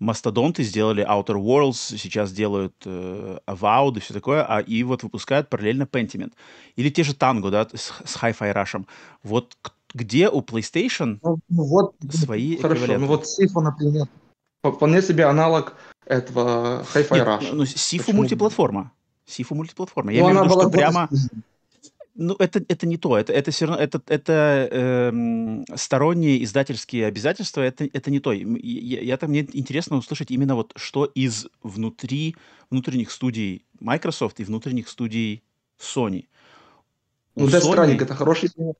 [0.00, 5.48] мастодонты сделали Outer Worlds, сейчас делают э, Avowed и все такое, а и вот выпускают
[5.48, 6.32] параллельно Pentiment.
[6.74, 8.84] Или те же Tango, да, с, с Hi-Fi Rush.
[9.22, 9.56] Вот
[9.94, 13.00] где у PlayStation ну, ну вот, свои Хорошо, эквиваленты?
[13.00, 14.06] ну вот Сифу, например,
[14.62, 15.74] вполне себе аналог
[16.06, 17.52] этого Hi-Fi Rush.
[17.52, 18.92] Ну, Сифу мультиплатформа.
[19.26, 20.12] Сифу мультиплатформа.
[20.12, 21.08] Я ну, имею в виду, что прямо...
[22.14, 23.16] Ну, это, это не то.
[23.16, 23.82] Это, это все равно...
[23.82, 27.62] Это, это э, сторонние издательские обязательства.
[27.62, 28.32] Это, это не то.
[28.32, 32.36] Я, я там мне интересно услышать именно вот что из внутри
[32.70, 35.42] внутренних студий Microsoft и внутренних студий
[35.80, 36.26] Sony.
[37.34, 37.74] Ну, Death Sony...
[37.74, 38.74] Stranding— это хороший пример.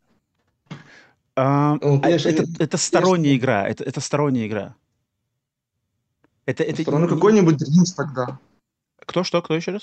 [1.35, 3.67] А, ну, а это, это, это сторонняя игра.
[3.67, 4.75] Это, это сторонняя игра.
[6.45, 6.91] Это, это...
[6.91, 8.39] Ну, какой-нибудь Dreams тогда.
[8.99, 9.83] Кто, что, кто еще раз?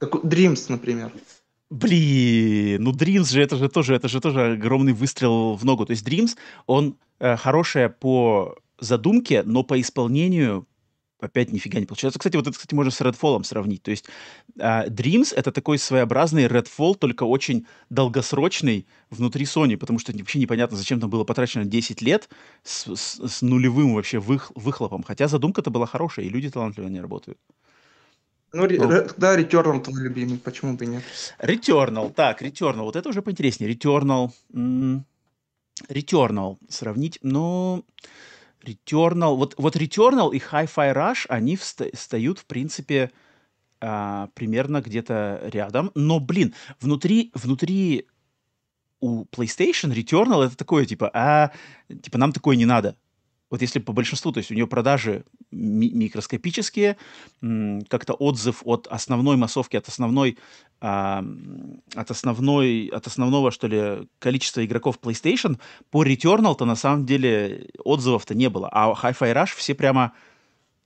[0.00, 1.12] Dreams, например.
[1.70, 5.86] Блин, ну Dreams же это же тоже, это же тоже огромный выстрел в ногу.
[5.86, 6.36] То есть Dreams,
[6.66, 10.66] он э, хорошая по задумке, но по исполнению
[11.24, 12.18] опять нифига не получается.
[12.18, 13.82] Кстати, вот это, кстати, можно с Redfall сравнить.
[13.82, 14.06] То есть
[14.58, 20.76] э, Dreams— это такой своеобразный Redfall, только очень долгосрочный внутри Sony, потому что вообще непонятно,
[20.76, 22.28] зачем там было потрачено 10 лет
[22.62, 25.02] с, с, с нулевым вообще вых, выхлопом.
[25.02, 27.38] Хотя задумка-то была хорошая, и люди талантливо не работают.
[28.52, 31.02] Ну, ну, да, Returnal твой любимый, почему бы нет?
[31.40, 33.74] Returnal, так, Returnal, вот это уже поинтереснее.
[33.74, 35.04] Returnal, м-
[35.88, 37.84] Returnal сравнить, ну,
[38.64, 43.10] Returnal, вот, вот Returnal и Hi-Fi Rush, они вста- встают, в принципе,
[43.80, 48.06] а, примерно где-то рядом, но, блин, внутри, внутри
[49.00, 51.50] у PlayStation Returnal это такое, типа, а,
[51.88, 52.96] типа, нам такое не надо
[53.54, 55.24] вот если по большинству, то есть у нее продажи
[55.54, 56.96] ми- микроскопические,
[57.88, 60.38] как-то отзыв от основной массовки, от основной,
[60.80, 61.24] а,
[61.94, 65.58] от основной, от основного, что ли, количества игроков PlayStation,
[65.90, 68.68] по Returnal-то на самом деле отзывов-то не было.
[68.72, 70.12] А Hi-Fi Rush все прямо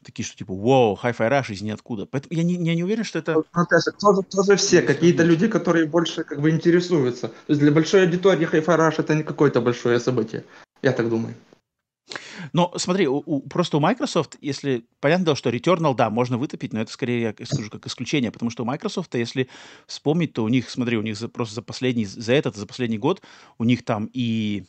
[0.04, 2.06] такие, что типа, вау, Hi-Fi Rush из ниоткуда.
[2.06, 3.34] Поэтому я не, я не уверен, что это...
[3.34, 7.28] Ну, Наташа, тоже, тоже все, какие-то люди, которые больше как бы интересуются.
[7.28, 10.44] То есть для большой аудитории Hi-Fi Rush это не какое-то большое событие.
[10.82, 11.34] Я так думаю.
[12.52, 16.72] Но смотри, у, у, просто у Microsoft, если понятно, дело, что Returnal, да, можно вытопить,
[16.72, 19.48] но это скорее, я скажу, как исключение, потому что у Microsoft, если
[19.86, 22.98] вспомнить, то у них, смотри, у них за, просто за последний, за этот, за последний
[22.98, 23.22] год,
[23.58, 24.64] у них там и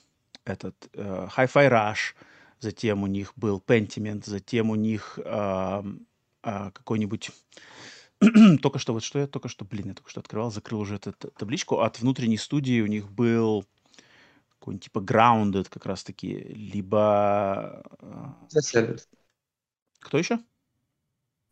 [0.46, 2.16] этот э, Hi-Fi Rush,
[2.60, 5.84] затем у них был Pentiment, затем у них э,
[6.44, 7.32] э, какой-нибудь
[8.62, 11.14] только что, вот что я только что, блин, я только что открывал, закрыл уже эту
[11.14, 11.80] табличку.
[11.80, 13.66] От внутренней студии у них был
[14.70, 17.84] какой-нибудь типа Grounded как раз-таки, либо...
[18.50, 19.08] Игра-сервис.
[20.00, 20.40] Кто еще?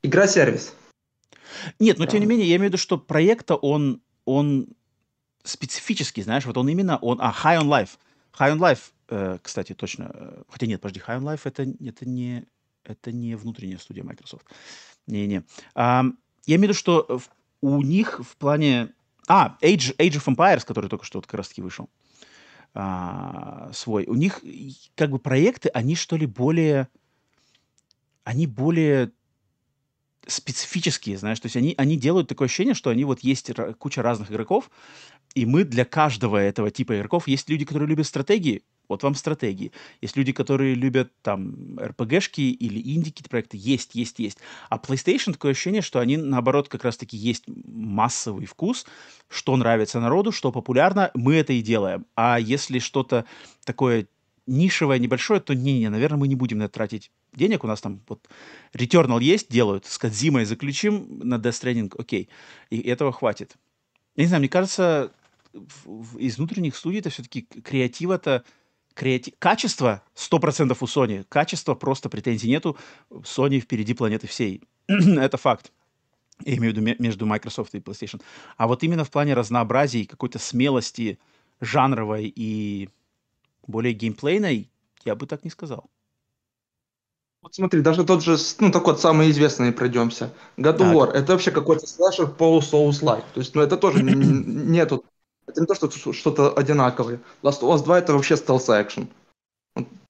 [0.04, 0.76] Игра-сервис.
[1.80, 4.68] Нет, но тем не менее, я имею в виду, что проекта он, он
[5.44, 7.98] специфический, знаешь, вот он именно, он, а, High on Life.
[8.38, 12.08] High on Life, э, кстати, точно, э, хотя нет, подожди, High on Life это, это
[12.08, 12.46] не,
[12.84, 14.46] это не внутренняя студия Microsoft.
[15.08, 15.44] Не-не.
[15.74, 16.04] А,
[16.46, 17.22] я имею в виду, что
[17.62, 18.94] у них в плане...
[19.28, 21.90] А, Age, Age of Empires, который только что вот как раз-таки вышел
[22.80, 24.06] а, свой.
[24.06, 24.44] У них
[24.94, 26.88] как бы проекты, они что ли более,
[28.24, 29.12] они более
[30.28, 33.50] специфические, знаешь, то есть они, они делают такое ощущение, что они вот есть
[33.80, 34.70] куча разных игроков,
[35.34, 39.72] и мы для каждого этого типа игроков есть люди, которые любят стратегии, вот вам стратегии.
[40.02, 43.58] Есть люди, которые любят там РПГшки или инди какие-то проекты.
[43.58, 44.38] Есть, есть, есть.
[44.70, 48.86] А PlayStation такое ощущение, что они, наоборот, как раз-таки есть массовый вкус,
[49.30, 52.06] что нравится народу, что популярно, мы это и делаем.
[52.16, 53.26] А если что-то
[53.66, 54.08] такое
[54.48, 57.64] нишевое, небольшое, то не-не, наверное, мы не будем на это тратить денег.
[57.64, 58.28] У нас там вот
[58.74, 62.30] Returnal есть, делают, с Кадзимой заключим на Death Stranding, окей.
[62.70, 63.56] И этого хватит.
[64.16, 65.12] Я не знаю, мне кажется,
[66.18, 68.44] из внутренних студий это все-таки креатива-то
[68.98, 69.34] креатив...
[69.40, 71.26] Качество 100% у Sony.
[71.30, 72.78] Качество просто претензий нету.
[73.10, 74.62] Sony впереди планеты всей.
[74.88, 75.72] это факт.
[76.46, 78.22] Я имею в виду между Microsoft и PlayStation.
[78.58, 81.20] А вот именно в плане разнообразия и какой-то смелости
[81.62, 82.90] жанровой и
[83.66, 84.70] более геймплейной,
[85.06, 85.90] я бы так не сказал.
[87.42, 90.34] Вот смотри, даже тот же, ну, такой вот самый известный пройдемся.
[90.58, 93.26] God of War, это вообще какой-то слэшер полу Souls like.
[93.34, 95.06] То есть, ну, это тоже нету
[95.48, 97.20] это не то, что что-то одинаковое.
[97.42, 99.08] Last of Us 2 это вообще стелс-экшен.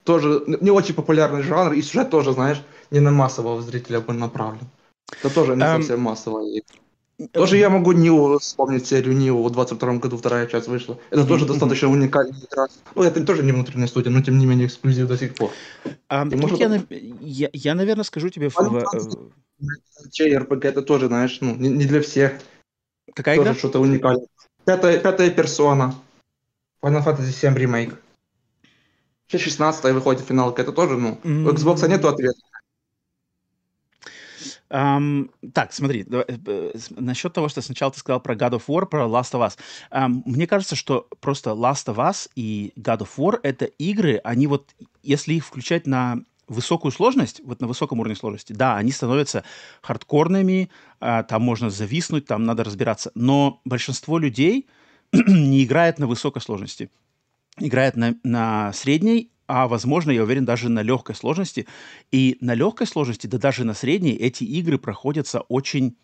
[0.03, 4.67] Тоже не очень популярный жанр, и сюжет тоже, знаешь, не на массового зрителя был направлен.
[5.11, 6.61] Это тоже не um, совсем массовая
[7.31, 10.97] Тоже я могу Ниву вспомнить серию Ниву, в 22 году вторая часть вышла.
[11.09, 12.67] Это тоже достаточно уникальная игра.
[12.95, 15.51] Ну, это тоже не внутренняя студия, но тем не менее эксклюзив до сих пор.
[16.09, 16.59] Um, может...
[16.59, 16.81] я,
[17.21, 18.49] я, я, наверное, скажу тебе...
[20.37, 22.39] РПГ это тоже, знаешь, ну, не, не для всех.
[23.13, 23.59] Какая тоже игра?
[23.59, 24.27] что-то уникальное.
[24.67, 25.95] Пятая, пятая персона.
[26.83, 27.97] Final Fantasy 7 ремейк.
[29.25, 30.61] Сейчас 16 выходит финалка.
[30.61, 32.37] Это тоже, ну, у Xbox нету ответа.
[34.69, 38.85] Um, так, смотри, давай, э, насчет того, что сначала ты сказал про God of War,
[38.85, 39.57] про Last of Us.
[39.89, 44.47] Um, мне кажется, что просто Last of Us и God of War— это игры, они
[44.47, 49.43] вот, если их включать на высокую сложность, вот на высоком уровне сложности, да, они становятся
[49.81, 50.69] хардкорными,
[50.99, 53.11] а, там можно зависнуть, там надо разбираться.
[53.15, 54.67] Но большинство людей
[55.13, 56.89] не играет на высокой сложности.
[57.59, 61.67] Играет на, на средней, а, возможно, я уверен, даже на легкой сложности.
[62.11, 65.97] И на легкой сложности, да даже на средней, эти игры проходятся очень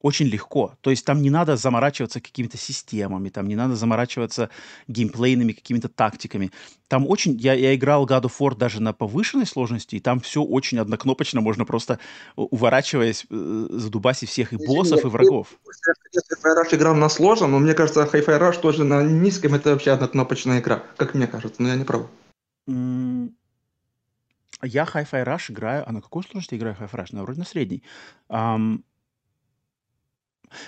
[0.00, 0.74] очень легко.
[0.80, 4.50] То есть там не надо заморачиваться какими-то системами, там не надо заморачиваться
[4.86, 6.52] геймплейными какими-то тактиками.
[6.86, 7.36] Там очень...
[7.36, 11.40] Я, я играл God of War даже на повышенной сложности, и там все очень однокнопочно,
[11.40, 11.98] можно просто,
[12.36, 15.58] уворачиваясь, э, задубасить всех и боссов, и врагов.
[16.16, 19.90] Hi-Fi Rush играл на сложном, но мне кажется, Hi-Fi Rush тоже на низком, это вообще
[19.90, 22.06] однокнопочная игра, как мне кажется, но я не прав.
[24.62, 25.88] Я Hi-Fi Rush играю...
[25.88, 27.08] А на какой сложности играю Hi-Fi Rush?
[27.12, 27.84] На вроде на средней.
[28.28, 28.82] Um,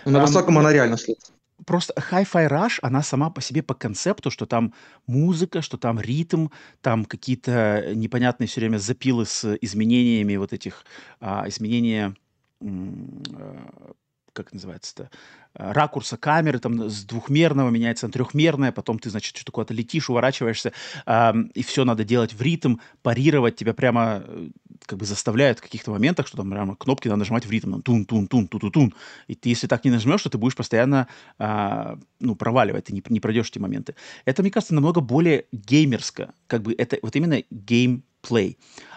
[0.04, 1.36] на um, высоком она реально сложная.
[1.66, 4.72] Просто Hi-Fi Rush, она сама по себе по концепту, что там
[5.06, 6.48] музыка, что там ритм,
[6.80, 10.84] там какие-то непонятные все время запилы с изменениями вот этих,
[11.20, 12.14] а, изменения
[12.62, 13.92] а,
[14.32, 15.10] как называется-то,
[15.54, 20.08] а, ракурса камеры, там с двухмерного меняется на трехмерное, потом ты, значит, что куда-то летишь,
[20.08, 20.72] уворачиваешься,
[21.06, 24.48] э, и все надо делать в ритм, парировать, тебя прямо э,
[24.86, 28.04] как бы заставляют в каких-то моментах, что там прямо кнопки надо нажимать в ритм, тун
[28.04, 28.94] тун тун тун тун тун
[29.26, 33.02] и ты, если так не нажмешь, то ты будешь постоянно, э, ну, проваливать, ты не,
[33.08, 33.94] не пройдешь эти моменты.
[34.24, 38.56] Это, мне кажется, намного более геймерско, как бы это вот именно геймплей.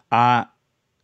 [0.10, 0.50] А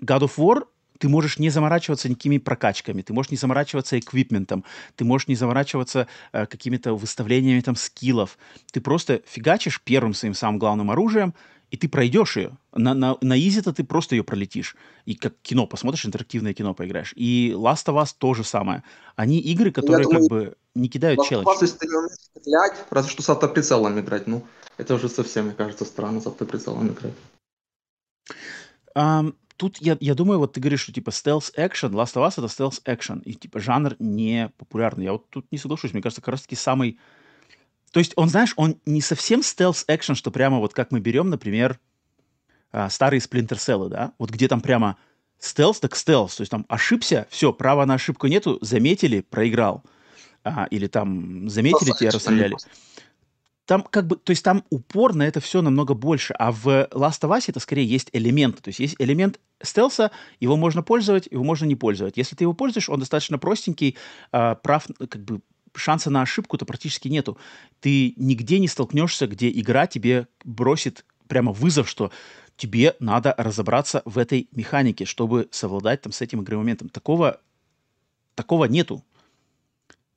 [0.01, 0.66] God of War
[1.00, 4.64] ты можешь не заморачиваться никакими прокачками, ты можешь не заморачиваться эквипментом,
[4.95, 8.38] ты можешь не заморачиваться э, какими-то выставлениями там скиллов.
[8.72, 11.34] Ты просто фигачишь первым своим самым главным оружием,
[11.72, 12.58] и ты пройдешь ее.
[12.74, 14.76] На, на, на изи-то ты просто ее пролетишь.
[15.06, 17.14] И как кино посмотришь, интерактивное кино поиграешь.
[17.16, 18.84] И Last of Us то же самое.
[19.16, 21.48] Они игры, которые думаю, как бы не кидают челлендж.
[21.48, 24.28] Last of Us, если ты не умеешь стрелять, разве что с автоприцелом играть.
[24.28, 24.45] Ну,
[24.78, 27.14] это уже совсем, мне кажется, странно с автоприцелом играть.
[28.95, 32.35] Um, тут я, я думаю, вот ты говоришь, что типа стелс экшен, Last of Us
[32.38, 35.03] это стелс экшен, и типа жанр не популярный.
[35.03, 36.97] Я вот тут не соглашусь, мне кажется, как раз таки самый...
[37.91, 41.29] То есть он, знаешь, он не совсем стелс экшен, что прямо вот как мы берем,
[41.29, 41.77] например,
[42.71, 44.97] а, старые Cell, да, вот где там прямо
[45.39, 49.83] стелс так стелс, то есть там ошибся, все, права на ошибку нету, заметили, проиграл.
[50.45, 52.55] А, или там заметили, тебя расстреляли
[53.69, 57.22] там как бы, то есть там упор на это все намного больше, а в Last
[57.22, 61.43] of Us это скорее есть элементы, то есть есть элемент стелса, его можно пользовать, его
[61.43, 62.17] можно не пользовать.
[62.17, 63.95] Если ты его пользуешь, он достаточно простенький,
[64.31, 65.41] э, прав, как бы
[65.75, 67.38] шанса на ошибку-то практически нету.
[67.80, 72.11] Ты нигде не столкнешься, где игра тебе бросит прямо вызов, что
[72.57, 76.89] тебе надо разобраться в этой механике, чтобы совладать там с этим игровым моментом.
[76.89, 77.39] Такого,
[78.33, 79.06] такого нету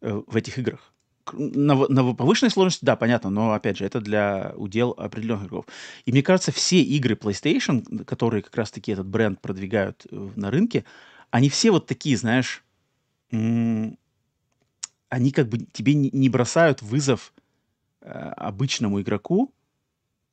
[0.00, 0.91] э, в этих играх
[1.32, 5.66] на, на повышенной сложности, да, понятно, но, опять же, это для удел определенных игроков.
[6.04, 10.84] И мне кажется, все игры PlayStation, которые как раз-таки этот бренд продвигают э, на рынке,
[11.30, 12.64] они все вот такие, знаешь,
[13.30, 13.96] они
[15.30, 17.32] как бы тебе не бросают вызов
[18.00, 19.52] э, обычному игроку.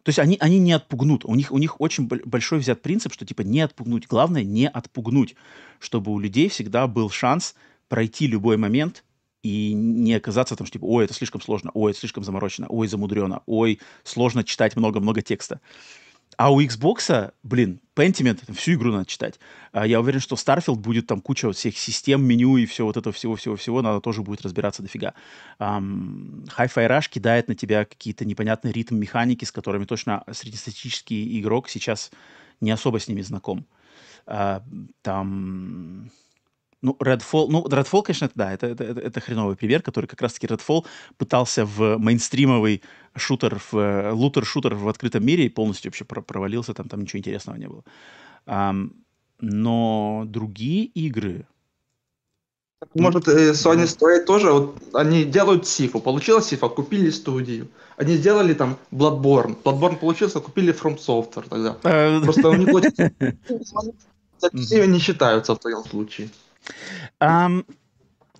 [0.03, 1.23] То есть они, они не отпугнут.
[1.23, 4.07] У них, у них очень большой взят принцип, что типа не отпугнуть.
[4.07, 5.35] Главное не отпугнуть,
[5.79, 7.55] чтобы у людей всегда был шанс
[7.87, 9.03] пройти любой момент
[9.43, 12.87] и не оказаться там, что типа, ой, это слишком сложно, ой, это слишком заморочено, ой,
[12.87, 15.61] замудрено, ой, сложно читать много-много текста.
[16.37, 19.39] А у Xbox, блин, Pentiment, всю игру надо читать.
[19.71, 22.95] А я уверен, что Starfield будет там куча вот всех систем, меню и все вот
[22.95, 25.15] этого всего-всего-всего, надо тоже будет разбираться дофига.
[25.59, 31.67] Um, Hi-Fi Rush кидает на тебя какие-то непонятные ритм механики, с которыми точно среднестатистический игрок
[31.67, 32.11] сейчас
[32.61, 33.65] не особо с ними знаком.
[34.25, 34.61] Uh,
[35.01, 36.09] там
[36.81, 40.21] ну, Redfall, ну, Redfall, конечно, это, да, это, это, это, это хреновый пример, который как
[40.21, 40.85] раз-таки Redfall
[41.17, 42.81] пытался в мейнстримовый
[43.15, 47.57] шутер, в э, лутер-шутер в открытом мире и полностью вообще провалился, там, там ничего интересного
[47.57, 47.83] не было.
[48.45, 48.91] Um,
[49.41, 51.45] но другие игры...
[52.93, 57.67] Может, э, Sony стоит тоже, вот они делают Сифу, получилось Сифа, купили студию.
[57.97, 61.77] Они сделали там Bloodborne, Bloodborne получился, купили From Software тогда.
[61.83, 62.69] Э, Просто у них
[64.87, 66.29] не считаются в твоем случае.
[67.19, 67.65] Um,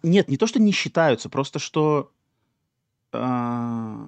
[0.04, 2.12] нет, не то, что не считаются, просто что
[3.12, 4.08] uh,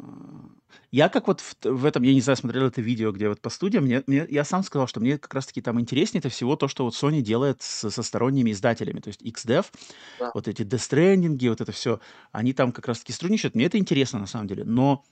[0.92, 3.50] я как вот в, в этом, я не знаю, смотрел это видео, где вот по
[3.50, 6.68] студиям, мне, мне, я сам сказал, что мне как раз-таки там интереснее это всего то,
[6.68, 9.66] что вот Sony делает с, со сторонними издателями, то есть XDev,
[10.20, 10.32] да.
[10.34, 12.00] вот эти Stranding, вот это все,
[12.32, 15.04] они там как раз-таки сотрудничают, мне это интересно на самом деле, но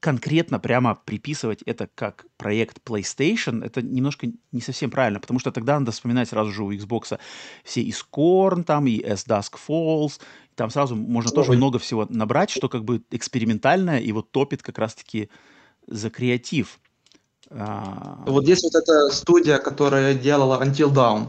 [0.00, 5.78] конкретно прямо приписывать это как проект PlayStation, это немножко не совсем правильно, потому что тогда
[5.78, 7.18] надо вспоминать сразу же у Xbox
[7.64, 10.20] все и Scorn там, и S Dusk Falls,
[10.54, 11.34] там сразу можно Ой.
[11.34, 15.28] тоже много всего набрать, что как бы экспериментальное и вот топит как раз-таки
[15.86, 16.80] за креатив.
[17.50, 18.22] А...
[18.26, 21.26] Вот здесь вот эта студия, которая делала Until Dawn.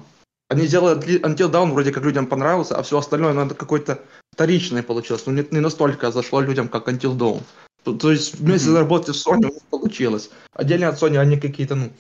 [0.48, 4.00] Они сделали Until Dawn, вроде как людям понравился, а все остальное, ну, это какой-то
[4.34, 5.24] вторичный получилось.
[5.26, 7.42] Ну, не, не настолько зашло людям, как Until Dawn.
[7.84, 8.78] То, то есть вместе mm-hmm.
[8.78, 10.30] работы с Sony получилось.
[10.54, 11.92] Отдельно от Sony они какие-то, ну,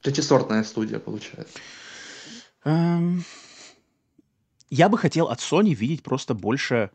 [0.00, 1.58] третисортная студия получается.
[2.64, 3.20] Um,
[4.70, 6.90] я бы хотел от Sony видеть просто больше,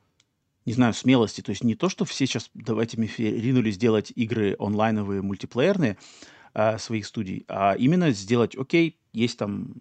[0.66, 1.42] не знаю, смелости.
[1.42, 5.98] То есть не то, что все сейчас, давайте ринулись делать игры онлайновые, мультиплеерные
[6.56, 9.76] uh, своих студий, а именно сделать, окей, есть там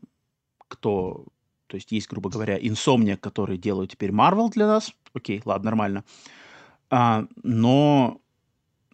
[0.69, 1.27] кто,
[1.67, 6.05] то есть есть, грубо говоря, Insomnia, которые делают теперь Marvel для нас, окей, ладно, нормально.
[6.91, 8.21] Uh, но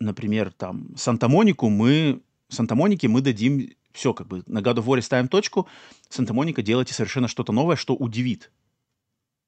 [0.01, 5.29] например, там, Санта-Монику мы, Санта-Монике мы дадим все, как бы, на God of War ставим
[5.29, 5.69] точку,
[6.09, 8.51] Санта-Моника делайте совершенно что-то новое, что удивит.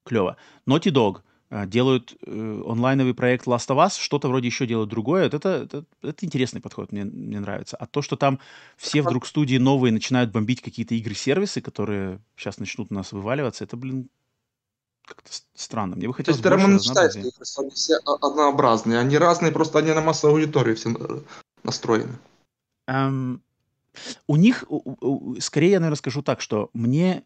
[0.05, 0.37] Клево.
[0.67, 5.25] Naughty Dog э, делают э, онлайновый проект Last of Us, что-то вроде еще делают другое.
[5.25, 7.77] Это, это, это интересный подход, мне, мне нравится.
[7.77, 8.39] А то, что там
[8.75, 13.77] все вдруг студии новые начинают бомбить какие-то игры-сервисы, которые сейчас начнут у нас вываливаться, это,
[13.77, 14.09] блин,
[15.05, 15.95] как-то странно.
[15.95, 19.79] Мне бы хотелось То есть ты, Роман, считаешь, что они все однообразные, они разные, просто
[19.79, 21.19] они на массовую аудиторию все э,
[21.63, 22.17] настроены.
[22.89, 23.39] Um,
[24.27, 24.65] у них,
[25.39, 27.23] скорее я, наверное, скажу так, что мне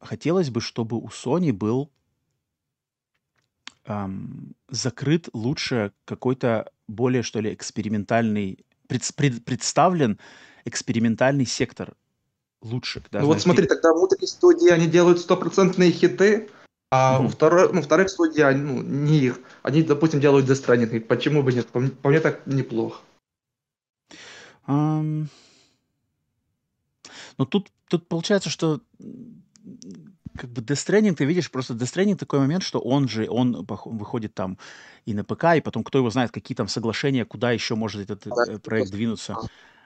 [0.00, 1.90] хотелось бы, чтобы у Sony был
[3.86, 10.18] um, закрыт лучше какой-то более, что ли, экспериментальный, пред, пред, представлен
[10.64, 11.94] экспериментальный сектор
[12.62, 13.02] лучше.
[13.10, 16.48] Да, ну вот смотри, тогда внутри студии они делают стопроцентные хиты,
[16.90, 17.28] а mm-hmm.
[17.28, 19.40] второй, ну, вторых студий, ну, не их.
[19.62, 21.00] Они, допустим, делают Death Stranding.
[21.00, 21.66] Почему бы нет?
[21.66, 23.00] По, по мне так неплохо.
[24.66, 25.26] Um...
[27.38, 28.80] Ну, тут, тут получается, что
[30.36, 33.66] как бы Death Stranding, ты видишь, просто Death Stranding такой момент, что он же, он
[33.66, 34.58] выходит там
[35.04, 38.24] и на ПК, и потом кто его знает, какие там соглашения, куда еще может этот
[38.26, 39.36] да, э, проект двинуться,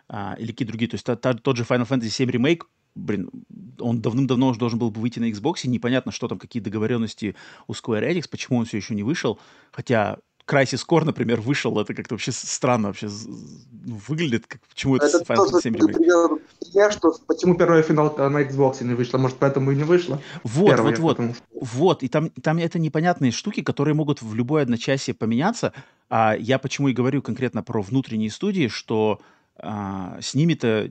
[0.09, 0.89] а, или какие другие.
[0.91, 2.63] То есть та, та, тот же Final Fantasy VII Remake
[2.95, 3.31] блин,
[3.79, 7.35] он давным-давно уже должен был бы выйти на Xbox, и непонятно, что там, какие договоренности
[7.67, 9.39] у Square Enix, почему он все еще не вышел,
[9.73, 10.19] хотя
[10.51, 13.09] Crysis Core, например, вышел, это как-то вообще странно вообще
[14.09, 16.41] выглядит, как, почему это, это Final Fantasy 7 Remake.
[16.73, 20.21] Я что, почему первая финал на Xbox не вышла, может, поэтому и не вышла?
[20.43, 21.45] Вот, Первая, вот, вот, что...
[21.53, 25.73] вот, и там, там это непонятные штуки, которые могут в любое одночасье поменяться,
[26.09, 29.21] а я почему и говорю конкретно про внутренние студии, что
[29.63, 30.91] а, с ними-то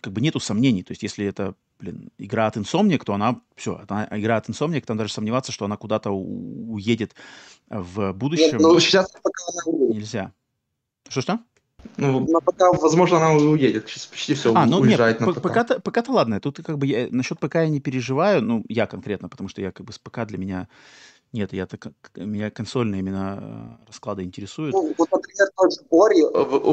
[0.00, 0.82] как бы нету сомнений.
[0.82, 4.82] То есть, если это, блин, игра от Insomniac, то она, все, она, игра от Insomniac,
[4.82, 7.14] там даже сомневаться, что она куда-то уедет
[7.68, 8.52] в будущем.
[8.52, 9.96] Нет, ну, сейчас пока она уедет.
[9.96, 10.32] Нельзя.
[11.08, 11.40] Что-что?
[11.96, 13.88] Ну, но пока, возможно, она уже уедет.
[13.88, 15.42] Сейчас почти все а, ну, уезжает нет, на ПК.
[15.42, 16.40] Пока-то, пока-то ладно.
[16.40, 18.42] Тут как бы я, насчет ПК я не переживаю.
[18.42, 20.68] Ну, я конкретно, потому что я как бы с ПК для меня
[21.34, 24.72] нет, я так, меня консольные именно э, расклады интересуют.
[24.72, 26.22] Ну, вот, например, тот же Ори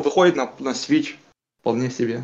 [0.04, 1.16] выходит на, на Switch.
[1.62, 2.24] Вполне себе.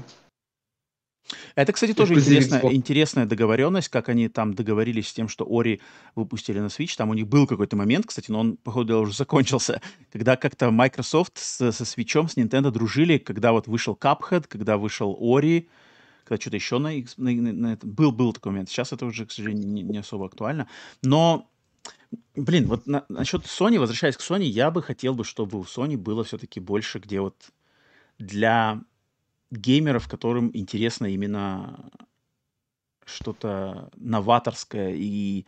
[1.56, 5.82] Это, кстати, тоже интересная, интересная договоренность, как они там договорились с тем, что Ори
[6.16, 6.95] выпустили на Switch.
[6.98, 11.38] Там у них был какой-то момент, кстати, но он, походу, уже закончился, когда как-то Microsoft
[11.38, 15.69] с, со Switch, с Nintendo дружили, когда вот вышел Cuphead, когда вышел Ори,
[16.24, 17.80] когда что-то еще на, на, на, на.
[17.83, 18.69] Был, был такой момент.
[18.69, 20.67] Сейчас это уже, к сожалению, не, не особо актуально.
[21.03, 21.49] Но,
[22.35, 25.98] блин, вот на, насчет Sony, возвращаясь к Sony, я бы хотел бы, чтобы у Sony
[25.98, 27.35] было все-таки больше, где вот
[28.19, 28.82] для
[29.51, 31.90] геймеров, которым интересно именно
[33.06, 35.45] что-то новаторское и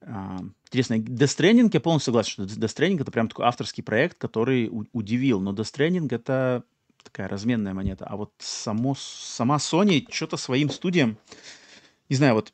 [0.00, 0.98] а, интересное.
[0.98, 4.84] Death Stranding, я полностью согласен, что Death Stranding это прям такой авторский проект, который у-
[4.92, 5.40] удивил.
[5.40, 6.64] Но Death Stranding это
[7.02, 8.06] такая разменная монета.
[8.06, 11.18] А вот само, сама Sony что-то своим студиям,
[12.08, 12.52] не знаю, вот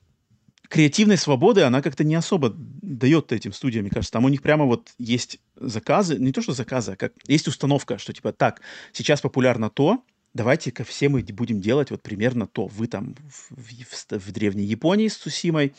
[0.68, 4.12] креативной свободы она как-то не особо дает этим студиям, мне кажется.
[4.12, 7.98] Там у них прямо вот есть заказы, не то что заказы, а как есть установка,
[7.98, 10.02] что типа так, сейчас популярно то,
[10.34, 12.66] давайте-ка все мы будем делать вот примерно то.
[12.66, 15.74] Вы там в, в, в древней Японии с Цусимой,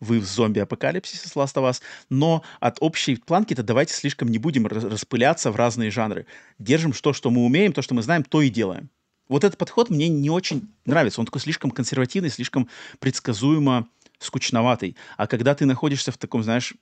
[0.00, 4.66] вы в зомби-апокалипсисе с Last of Us, но от общей планки-то давайте слишком не будем
[4.66, 6.26] распыляться в разные жанры.
[6.58, 8.90] Держим то, что мы умеем, то, что мы знаем, то и делаем.
[9.28, 11.20] Вот этот подход мне не очень нравится.
[11.20, 12.68] Он такой слишком консервативный, слишком
[13.00, 13.88] предсказуемо
[14.18, 14.96] скучноватый.
[15.16, 16.74] А когда ты находишься в таком, знаешь,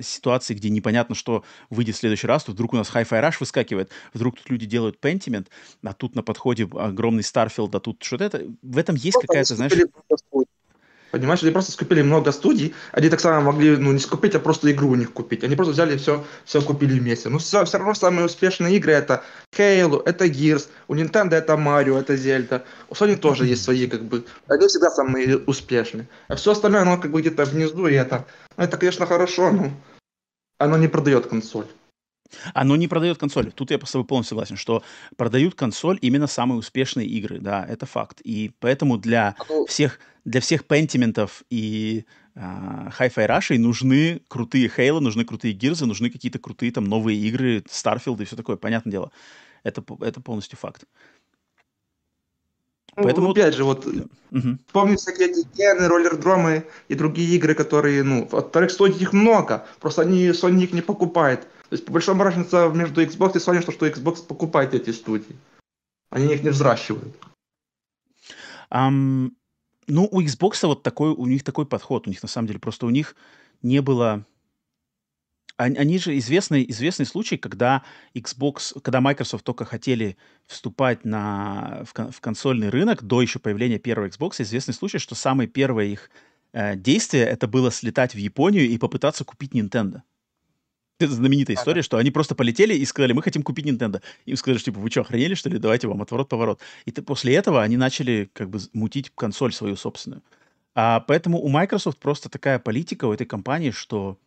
[0.00, 3.90] ситуации, где непонятно, что выйдет в следующий раз, то вдруг у нас Hi-Fi Rush выскакивает,
[4.12, 5.48] вдруг тут люди делают Pentiment,
[5.82, 8.44] а тут на подходе огромный Starfield, а тут что-то это...
[8.62, 9.72] В этом есть какая-то, знаешь...
[11.14, 14.72] Понимаешь, они просто скупили много студий, они так само могли, ну, не скупить, а просто
[14.72, 15.44] игру у них купить.
[15.44, 17.28] Они просто взяли все, все купили вместе.
[17.28, 19.22] Но все, все равно самые успешные игры это
[19.56, 22.62] Halo, это Gears, у Nintendo это Mario, это Zelda.
[22.88, 26.08] У Sony тоже есть свои, как бы, они всегда самые успешные.
[26.26, 28.26] А все остальное, оно как бы где-то внизу, и это,
[28.56, 29.70] ну, это, конечно, хорошо, но
[30.58, 31.66] оно не продает консоль.
[32.52, 33.52] Оно не продает консоль.
[33.52, 34.82] Тут я с тобой полностью согласен, что
[35.16, 37.38] продают консоль именно самые успешные игры.
[37.38, 38.20] Да, это факт.
[38.22, 39.36] И поэтому для
[39.68, 42.04] всех, для всех пентиментов и
[42.34, 47.64] uh, Hi-Fi Rush нужны крутые Halo, нужны крутые Гирзы, нужны какие-то крутые там новые игры,
[47.68, 48.56] Starfield и все такое.
[48.56, 49.12] Понятное дело.
[49.62, 50.84] Это, это полностью факт.
[52.96, 53.30] Ну, Поэтому...
[53.32, 54.58] опять же, вот угу.
[54.72, 60.02] помню всякие гены, роллер-дромы и другие игры, которые, ну, от вторых стоит их много, просто
[60.02, 61.48] они, Sony их не покупает.
[61.74, 65.36] Есть, по большому разница между Xbox и Sony, что, что Xbox покупает эти студии.
[66.08, 67.16] Они их не взращивают.
[68.70, 69.32] Um,
[69.88, 72.06] ну, у Xbox вот такой, у них такой подход.
[72.06, 73.16] У них, на самом деле, просто у них
[73.62, 74.24] не было...
[75.56, 77.82] Они, они же известный, известный случай, когда
[78.14, 84.06] Xbox, когда Microsoft только хотели вступать на, в, в консольный рынок до еще появления первого
[84.06, 86.10] Xbox, известный случай, что самое первое их
[86.52, 90.02] э, действие это было слетать в Японию и попытаться купить Nintendo.
[91.00, 94.00] Это знаменитая история, что они просто полетели и сказали, мы хотим купить Nintendo.
[94.26, 95.58] Им сказали, что, типа, вы что, охренели, что ли?
[95.58, 96.60] Давайте вам отворот-поворот.
[96.84, 100.22] И ты, после этого они начали как бы мутить консоль свою собственную.
[100.76, 104.18] А поэтому у Microsoft просто такая политика у этой компании, что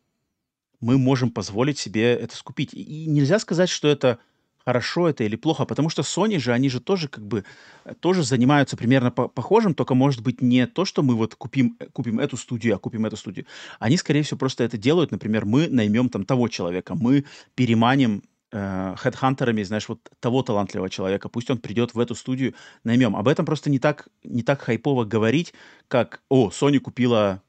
[0.82, 2.74] мы можем позволить себе это скупить.
[2.74, 4.20] И нельзя сказать, что это
[4.68, 7.46] хорошо это или плохо, потому что Sony же, они же тоже как бы,
[7.86, 11.78] э, тоже занимаются примерно по похожим, только может быть не то, что мы вот купим,
[11.80, 13.46] э, купим эту студию, а купим эту студию.
[13.80, 17.24] Они, скорее всего, просто это делают, например, мы наймем там того человека, мы
[17.56, 23.16] переманим э, хедхантерами, знаешь, вот того талантливого человека, пусть он придет в эту студию, наймем.
[23.16, 25.54] Об этом просто не так, не так хайпово говорить,
[25.88, 27.42] как, о, Sony купила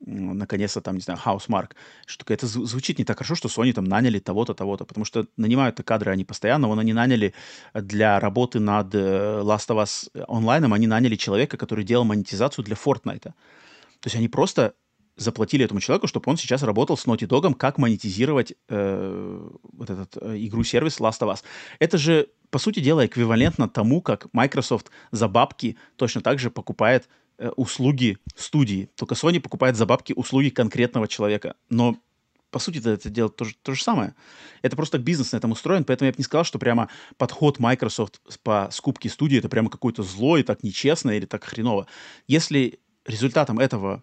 [0.00, 1.70] наконец-то там, не знаю, Housemark,
[2.06, 5.80] что это звучит не так хорошо, что Sony там наняли того-то, того-то, потому что нанимают
[5.82, 7.34] кадры они постоянно, вон они наняли
[7.74, 12.76] для работы над э, Last of Us онлайном, они наняли человека, который делал монетизацию для
[12.76, 13.20] Fortnite.
[14.00, 14.74] То есть они просто
[15.16, 20.16] заплатили этому человеку, чтобы он сейчас работал с Naughty Dog, как монетизировать э, вот этот
[20.20, 21.42] э, игру-сервис Last of Us.
[21.78, 27.08] Это же, по сути дела, эквивалентно тому, как Microsoft за бабки точно так же покупает
[27.56, 28.90] услуги студии.
[28.94, 31.56] Только Sony покупает за бабки услуги конкретного человека.
[31.68, 31.96] Но
[32.50, 34.14] по сути это делает то то же самое.
[34.62, 38.20] Это просто бизнес на этом устроен, поэтому я бы не сказал, что прямо подход Microsoft
[38.42, 41.86] по скупке студии это прямо какой-то злой, так нечестно или так хреново.
[42.26, 44.02] Если результатом этого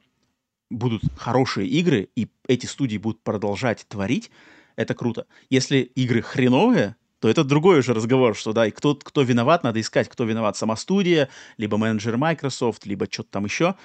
[0.70, 4.30] будут хорошие игры, и эти студии будут продолжать творить,
[4.76, 5.26] это круто.
[5.50, 9.80] Если игры хреновые, то это другой уже разговор, что да, и кто, кто виноват, надо
[9.80, 13.76] искать, кто виноват, сама студия, либо менеджер Microsoft, либо что-то там еще.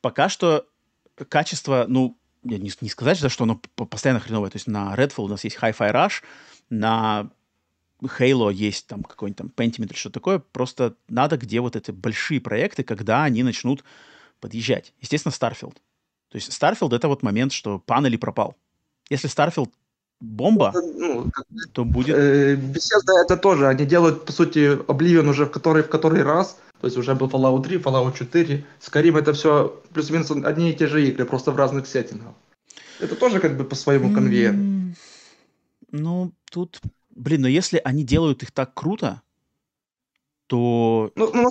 [0.00, 0.66] Пока что
[1.28, 4.50] качество, ну, не, не сказать, да, что оно постоянно хреновое.
[4.50, 6.24] То есть на Redfall у нас есть Hi-Fi Rush,
[6.68, 7.30] на
[8.02, 10.40] Halo есть там какой-нибудь там Pentiment что-то такое.
[10.40, 13.84] Просто надо, где вот эти большие проекты, когда они начнут
[14.40, 14.94] подъезжать.
[15.00, 15.76] Естественно, Starfield.
[16.28, 18.56] То есть Starfield— это вот момент, что пан пропал.
[19.10, 19.70] Если Starfield
[20.24, 21.30] бомба, ну,
[21.72, 22.16] то будет...
[22.16, 26.58] Э, Bethesda это тоже, они делают, по сути, Oblivion уже в который, в который раз,
[26.80, 30.86] То есть уже был Fallout 3, Fallout 4, Skyrim это все плюс-минус одни и те
[30.86, 32.34] же игры, просто в разных сеттингах.
[33.00, 34.56] Это тоже как бы по своему конвейеру.
[35.90, 36.80] Ну, тут,
[37.10, 39.20] блин, но если они делают их так круто,
[40.46, 41.12] то...
[41.14, 41.48] Ну, ну,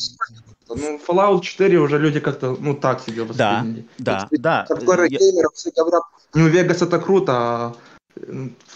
[0.69, 3.85] ну Fallout 4 уже люди как-то, ну, так себе восприняли.
[3.97, 4.65] Да, да, да.
[4.67, 5.19] Хардкоры я...
[5.19, 6.03] геймеров все говорят,
[6.33, 7.75] New Vegas это круто, а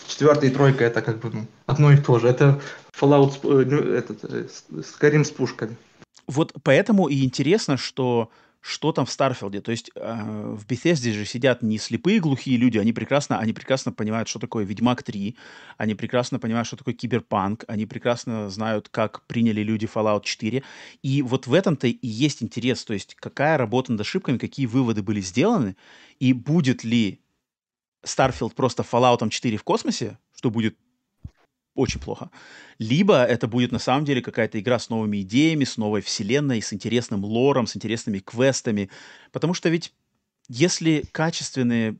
[0.07, 2.27] четвертая и тройка это как бы ну, одно и то же.
[2.27, 2.61] Это
[2.99, 5.77] Fallout, э, этот, э, Skyrim с пушками.
[6.27, 8.30] Вот поэтому и интересно, что
[8.67, 9.61] что там в Старфилде.
[9.61, 10.01] То есть э,
[10.56, 14.66] в Bethesda же сидят не слепые глухие люди, они прекрасно, они прекрасно понимают, что такое
[14.66, 15.38] Ведьмак 3,
[15.77, 20.64] они прекрасно понимают, что такое Киберпанк, они прекрасно знают, как приняли люди Fallout 4.
[21.01, 25.01] И вот в этом-то и есть интерес, то есть какая работа над ошибками, какие выводы
[25.01, 25.77] были сделаны,
[26.19, 27.22] и будет ли
[28.06, 30.77] Starfield просто Fallout 4 в космосе, что будет
[31.76, 32.32] очень плохо.
[32.80, 36.74] Либо это будет на самом деле какая-то игра с новыми идеями, с новой вселенной, с
[36.74, 38.90] интересным лором, с интересными квестами.
[39.32, 39.93] Потому что ведь
[40.50, 41.93] если качественные...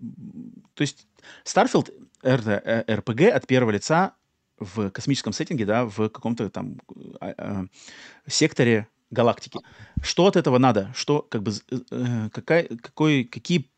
[0.74, 1.08] То есть
[1.46, 1.92] Starfield
[2.24, 4.16] RPG э, от первого лица
[4.58, 6.78] в космическом сеттинге, да, в каком-то там
[7.22, 7.66] э, э,
[8.28, 9.60] секторе галактики.
[10.02, 10.92] Что от этого надо?
[10.96, 11.52] Что, как бы,
[11.92, 13.70] э, какая, какой, какие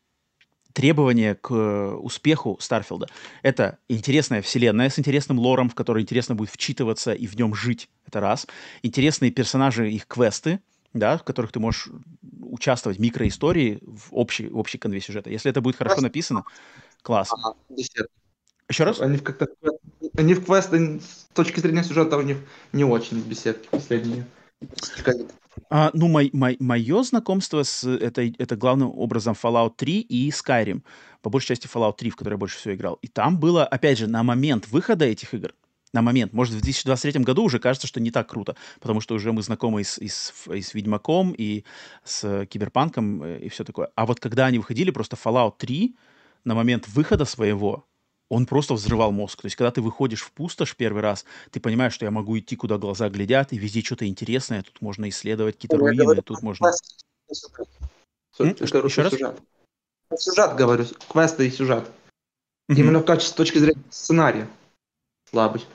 [0.72, 3.08] требования к э, успеху Старфилда.
[3.42, 7.88] Это интересная вселенная с интересным лором, в который интересно будет вчитываться и в нем жить.
[8.06, 8.46] Это раз.
[8.82, 10.60] Интересные персонажи, их квесты,
[10.92, 11.88] да, в которых ты можешь
[12.40, 15.30] участвовать в микроистории, в общей, в общей конве сюжета.
[15.30, 16.44] Если это будет хорошо написано,
[17.02, 17.30] класс.
[17.32, 17.56] Ага,
[18.68, 19.00] Еще раз?
[19.00, 19.48] Они, как-то,
[20.16, 22.38] они в квесты с точки зрения сюжета у них
[22.72, 24.26] не очень беседки последние.
[25.68, 30.82] А, ну, мой, мой, мое знакомство с этой, это главным образом Fallout 3 и Skyrim.
[31.22, 32.94] По большей части Fallout 3, в который я больше всего играл.
[33.02, 35.54] И там было, опять же, на момент выхода этих игр,
[35.92, 39.32] на момент, может, в 2023 году уже кажется, что не так круто, потому что уже
[39.32, 41.64] мы знакомы и с, и с, и с Ведьмаком, и
[42.04, 43.90] с Киберпанком, э, и все такое.
[43.94, 45.96] А вот когда они выходили, просто Fallout 3
[46.44, 47.86] на момент выхода своего,
[48.30, 49.42] он просто взрывал мозг.
[49.42, 52.56] То есть, когда ты выходишь в пустошь первый раз, ты понимаешь, что я могу идти,
[52.56, 56.42] куда глаза глядят, и везде что-то интересное, тут можно исследовать какие-то ну, руины, говорю, тут
[56.42, 56.68] можно...
[56.68, 56.72] Еще
[59.02, 59.12] раз?
[59.12, 59.40] Сюжет.
[60.16, 61.90] сюжет, говорю, квесты и сюжет.
[62.70, 62.76] Mm-hmm.
[62.76, 64.48] Именно в качестве, с точки зрения сценария
[65.28, 65.66] слабый.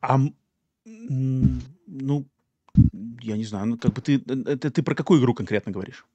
[0.00, 0.18] А,
[0.84, 2.24] ну,
[3.20, 6.06] я не знаю, ну, как бы ты, это ты про какую игру конкретно говоришь?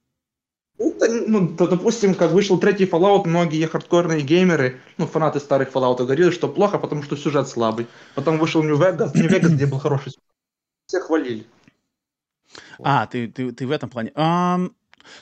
[0.78, 6.30] Ну, то, допустим, как вышел третий Fallout, многие хардкорные геймеры, ну, фанаты старых Fallout говорили,
[6.30, 7.86] что плохо, потому что сюжет слабый.
[8.14, 10.22] Потом вышел New Vegas, New Vegas, где был хороший сюжет.
[10.86, 11.46] Все хвалили.
[12.78, 14.12] А, ты, ты, ты в этом плане.
[14.14, 14.60] А,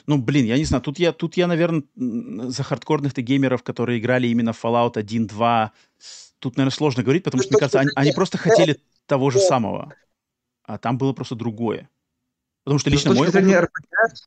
[0.05, 4.27] ну, блин, я не знаю, тут я, тут я, наверное, за хардкорных-то геймеров, которые играли
[4.27, 5.71] именно Fallout 1, 2,
[6.39, 9.93] тут, наверное, сложно говорить, потому что, мне кажется, они, они просто хотели того же самого,
[10.63, 11.89] а там было просто другое.
[12.67, 13.29] Потому что лично Но мой...
[13.29, 13.79] С точки зрения RPG,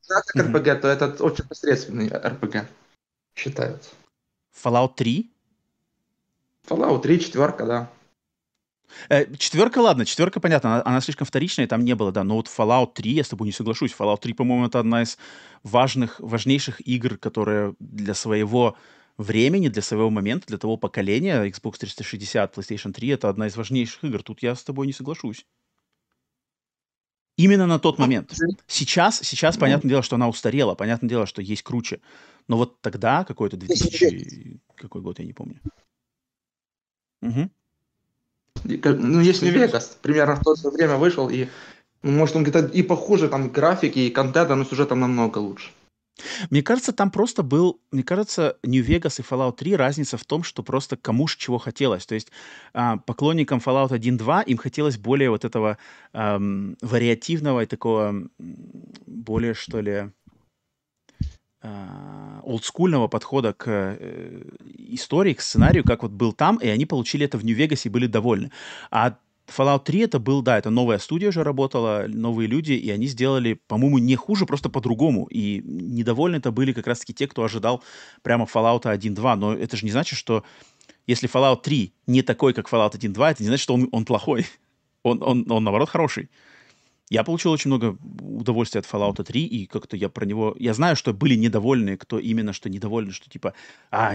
[0.08, 2.64] как RPG, то это очень посредственный RPG
[3.34, 3.90] считается.
[4.64, 5.30] Fallout 3?
[6.66, 7.90] Fallout 3, четверка, да.
[9.10, 12.46] Э, четверка, ладно, четверка, понятно, она, она слишком вторичная, там не было, да, но вот
[12.46, 15.18] Fallout 3, я с тобой не соглашусь, Fallout 3, по-моему, это одна из
[15.62, 18.74] важных, важнейших игр, которая для своего
[19.18, 24.02] времени, для своего момента, для того поколения, Xbox 360, PlayStation 3, это одна из важнейших
[24.04, 25.44] игр, тут я с тобой не соглашусь.
[27.40, 28.34] Именно на тот момент.
[28.66, 32.00] Сейчас, сейчас, понятное дело, что она устарела, понятное дело, что есть круче.
[32.48, 34.60] Но вот тогда, какой-то 2000...
[34.74, 35.60] Какой год, я не помню.
[37.22, 37.50] Угу.
[38.64, 41.48] Ну, есть не Вегас, примерно в то же время вышел, и
[42.02, 45.70] может он где-то и похуже, там, графики, и контента, но сюжетом намного лучше.
[46.50, 50.42] Мне кажется, там просто был, мне кажется, New Vegas и Fallout 3 разница в том,
[50.42, 52.06] что просто кому ж чего хотелось.
[52.06, 52.30] То есть
[52.72, 55.78] а, поклонникам Fallout 1.2 им хотелось более вот этого
[56.12, 58.28] эм, вариативного и такого
[59.06, 60.10] более, что ли,
[61.62, 64.42] а, олдскульного подхода к э,
[64.78, 68.06] истории, к сценарию, как вот был там, и они получили это в Нью-Вегасе и были
[68.06, 68.50] довольны.
[68.90, 69.18] А
[69.50, 73.54] Fallout 3 это был, да, это новая студия уже работала, новые люди, и они сделали,
[73.66, 75.26] по-моему, не хуже, просто по-другому.
[75.26, 77.82] И недовольны это были как раз-таки те, кто ожидал
[78.22, 79.34] прямо Fallout 1.2.
[79.36, 80.44] Но это же не значит, что
[81.06, 84.46] если Fallout 3 не такой, как Fallout 1.2, это не значит, что он, он плохой.
[85.02, 86.28] Он, он, он, наоборот, хороший.
[87.08, 90.54] Я получил очень много удовольствия от Fallout 3, и как-то я про него...
[90.58, 93.54] Я знаю, что были недовольны, кто именно что недовольны, что типа,
[93.90, 94.14] а,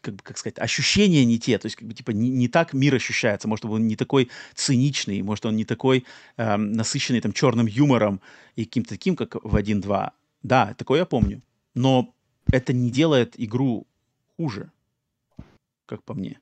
[0.00, 2.72] как, бы, как сказать, ощущения не те, то есть, как бы, типа, не, не так
[2.72, 6.04] мир ощущается, может, он не такой циничный, может, он не такой
[6.36, 8.20] э, насыщенный там черным юмором
[8.56, 10.10] и каким-то таким, как в 1.2.
[10.42, 11.42] Да, такое я помню.
[11.74, 12.14] Но
[12.50, 13.86] это не делает игру
[14.36, 14.70] хуже,
[15.86, 16.40] как по мне.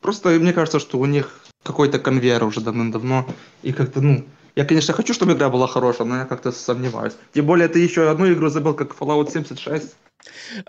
[0.00, 3.26] Просто мне кажется, что у них какой-то конвейер уже давным-давно.
[3.62, 7.14] И как-то, ну, я, конечно, хочу, чтобы игра была хорошая, но я как-то сомневаюсь.
[7.32, 9.96] Тем более, ты еще одну игру забыл, как Fallout 76.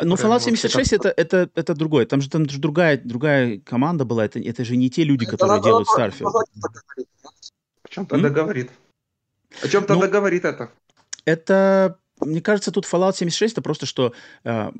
[0.01, 2.05] Ну, Fallout 76 это, это, это другое.
[2.05, 4.25] Там же там же другая, другая команда была.
[4.25, 6.31] Это, это же не те люди, которые делают Starfield.
[7.83, 8.71] О чем тогда говорит?
[9.61, 10.71] О чем тогда ну, говорит это?
[11.25, 14.13] Это мне кажется, тут Fallout 76 это просто, что
[14.45, 14.71] э,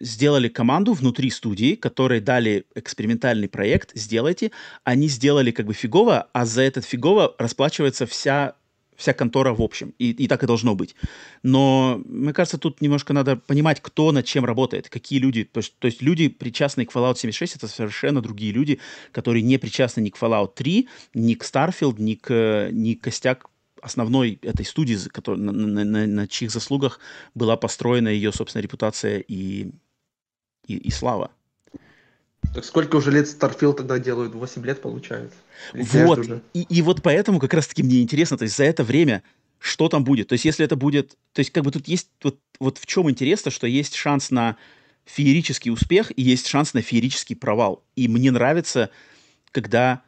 [0.00, 4.52] сделали команду внутри студии, которой дали экспериментальный проект, сделайте.
[4.84, 8.54] Они сделали как бы фигово, а за этот фигово расплачивается вся
[8.98, 9.94] вся контора в общем.
[9.98, 10.94] И, и так и должно быть.
[11.42, 15.44] Но, мне кажется, тут немножко надо понимать, кто над чем работает, какие люди.
[15.44, 18.80] То есть, то есть люди, причастные к Fallout 76, это совершенно другие люди,
[19.12, 23.48] которые не причастны ни к Fallout 3, ни к Starfield, ни к, ни к костяк
[23.80, 26.98] основной этой студии, который, на, на, на, на чьих заслугах
[27.36, 29.70] была построена ее, собственно, репутация и,
[30.66, 31.30] и, и слава.
[32.58, 34.34] Так сколько уже лет Starfield тогда делают?
[34.34, 35.36] 8 лет получается?
[35.72, 39.22] вот, и, и вот поэтому как раз-таки мне интересно, то есть за это время
[39.60, 40.26] что там будет?
[40.26, 41.16] То есть если это будет...
[41.34, 42.08] То есть как бы тут есть...
[42.20, 44.56] Вот, вот в чем интересно, что есть шанс на
[45.04, 47.84] феерический успех и есть шанс на феерический провал.
[47.94, 48.90] И мне нравится,
[49.52, 50.02] когда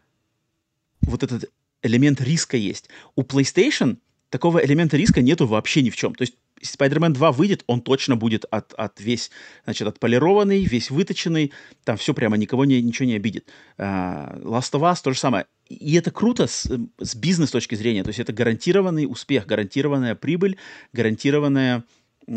[1.02, 2.88] вот этот элемент риска есть.
[3.14, 3.98] У PlayStation
[4.28, 6.16] такого элемента риска нету вообще ни в чем.
[6.16, 9.30] То есть Spider-Man 2 выйдет, он точно будет от, от весь,
[9.64, 11.52] значит, отполированный, весь выточенный,
[11.84, 13.48] там все прямо, никого не, ничего не обидит.
[13.78, 15.47] Uh, Last of Us то же самое.
[15.68, 20.56] И это круто с, с бизнес точки зрения, то есть это гарантированный успех, гарантированная прибыль,
[20.92, 21.84] гарантированная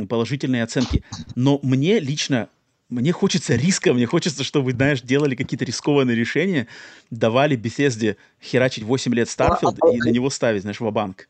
[0.08, 1.04] положительные оценки.
[1.36, 2.50] Но мне лично
[2.90, 6.68] мне хочется риска, мне хочется, чтобы, знаешь, делали какие-то рискованные решения,
[7.10, 11.28] давали Bethesda херачить 8 лет Starfield а, и на него ставить, знаешь, в банк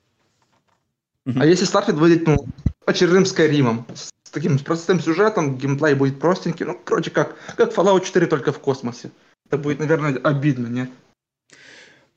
[1.26, 2.46] А если Starfield выйдет, ну,
[2.86, 8.28] очередным Skyrim, с таким простым сюжетом, геймплей будет простенький, ну, короче, как, как Fallout 4,
[8.28, 9.12] только в космосе.
[9.48, 10.90] Это будет, наверное, обидно, нет?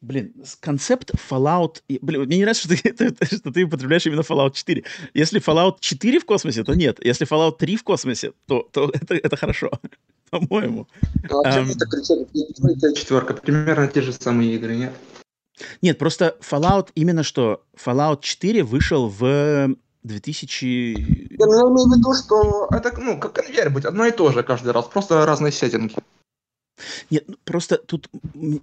[0.01, 1.83] Блин, концепт Fallout...
[1.89, 4.85] Блин, мне не нравится, что ты, что ты употребляешь именно Fallout 4.
[5.15, 7.05] Если Fallout 4 в космосе, то нет.
[7.05, 9.71] Если Fallout 3 в космосе, то, то это, это хорошо,
[10.31, 10.87] по-моему.
[11.29, 14.93] Ну, а um, это четверка, примерно те же самые игры, нет?
[15.81, 21.37] Нет, просто Fallout именно что Fallout 4 вышел в 2000...
[21.39, 24.33] Я, ну, я имею в виду, что это, ну, как конвейер будет, одно и то
[24.33, 25.95] же каждый раз, просто разные сеттинги.
[27.11, 28.09] Нет, ну, просто тут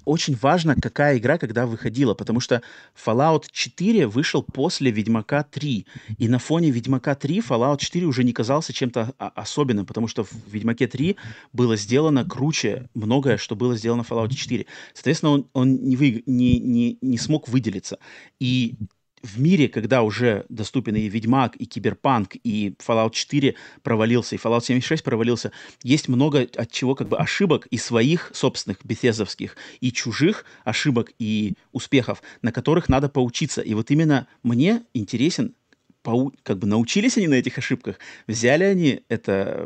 [0.05, 2.61] очень важно, какая игра когда выходила, потому что
[2.95, 5.85] Fallout 4 вышел после Ведьмака 3,
[6.17, 10.31] и на фоне Ведьмака 3 Fallout 4 уже не казался чем-то особенным, потому что в
[10.47, 11.15] Ведьмаке 3
[11.53, 14.65] было сделано круче многое, что было сделано в Fallout 4.
[14.93, 17.97] Соответственно, он, он не, вы, не, не, не смог выделиться.
[18.39, 18.75] И
[19.23, 24.63] в мире, когда уже доступен и Ведьмак, и Киберпанк, и Fallout 4 провалился, и Fallout
[24.63, 30.45] 76 провалился, есть много от чего как бы ошибок и своих собственных бефезовских, и чужих
[30.65, 33.61] ошибок и успехов, на которых надо поучиться.
[33.61, 35.55] И вот именно мне интересен
[36.01, 36.33] пау...
[36.43, 39.65] как бы научились они на этих ошибках, взяли они это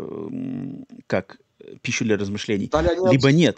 [1.07, 1.39] как
[1.81, 2.69] пищу для размышлений,
[3.11, 3.57] либо нет.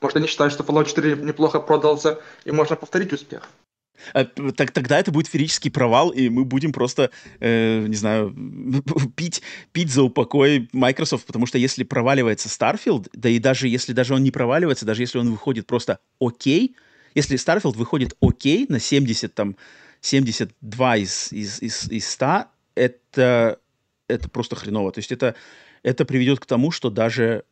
[0.00, 3.50] Может, они считают, что Fallout 4 неплохо продался, и можно повторить успех.
[4.12, 7.10] А, так, тогда это будет ферический провал, и мы будем просто,
[7.40, 8.34] э, не знаю,
[9.16, 14.14] пить, пить за упокой Microsoft, потому что если проваливается Starfield, да и даже если даже
[14.14, 16.76] он не проваливается, даже если он выходит просто окей,
[17.14, 19.56] если Starfield выходит окей на 70, там,
[20.00, 22.44] 72 из, из, из, из 100,
[22.74, 23.58] это,
[24.06, 24.92] это просто хреново.
[24.92, 25.34] То есть это,
[25.82, 27.44] это приведет к тому, что даже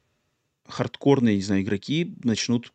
[0.69, 2.73] хардкорные, не знаю, игроки начнут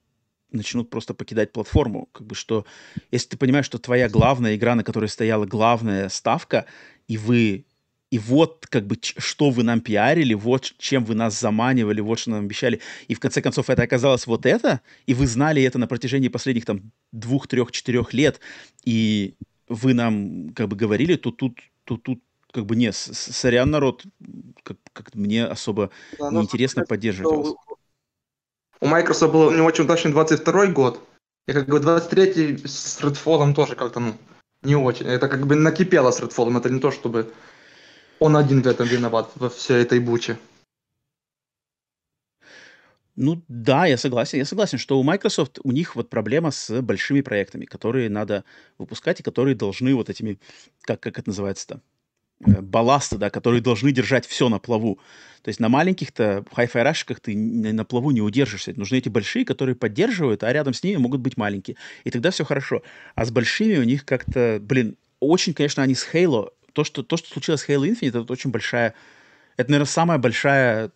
[0.51, 2.09] начнут просто покидать платформу.
[2.11, 2.65] Как бы что,
[3.11, 6.65] если ты понимаешь, что твоя главная игра, на которой стояла главная ставка,
[7.07, 7.65] и вы
[8.11, 12.31] и вот как бы что вы нам пиарили, вот чем вы нас заманивали, вот что
[12.31, 12.81] нам обещали.
[13.07, 16.65] И в конце концов это оказалось вот это, и вы знали это на протяжении последних
[16.65, 18.41] там двух, трех, четырех лет,
[18.83, 19.35] и
[19.69, 22.21] вы нам как бы говорили, то тут, тут, тут
[22.51, 24.03] как бы не, сорян, народ,
[24.63, 25.89] как, как мне особо
[26.19, 27.55] да, неинтересно поддерживать вас
[28.81, 30.99] у Microsoft был не очень удачный 22 год,
[31.47, 34.15] и как бы 23 с Redfall тоже как-то, ну,
[34.63, 35.07] не очень.
[35.07, 37.31] Это как бы накипело с Redfall, это не то, чтобы
[38.19, 40.37] он один в этом виноват, во всей этой буче.
[43.15, 44.39] Ну да, я согласен.
[44.39, 48.43] Я согласен, что у Microsoft, у них вот проблема с большими проектами, которые надо
[48.77, 50.39] выпускать и которые должны вот этими,
[50.81, 51.81] как, как это называется-то,
[52.45, 54.99] балласта, да, которые должны держать все на плаву.
[55.43, 58.73] То есть на маленьких-то хай-фай рашиках ты на плаву не удержишься.
[58.75, 61.77] Нужны эти большие, которые поддерживают, а рядом с ними могут быть маленькие.
[62.03, 62.83] И тогда все хорошо.
[63.15, 67.17] А с большими у них как-то, блин, очень, конечно, они с Halo, то, что, то,
[67.17, 68.93] что случилось с Halo Infinite, это очень большая,
[69.57, 70.91] это, наверное, самая большая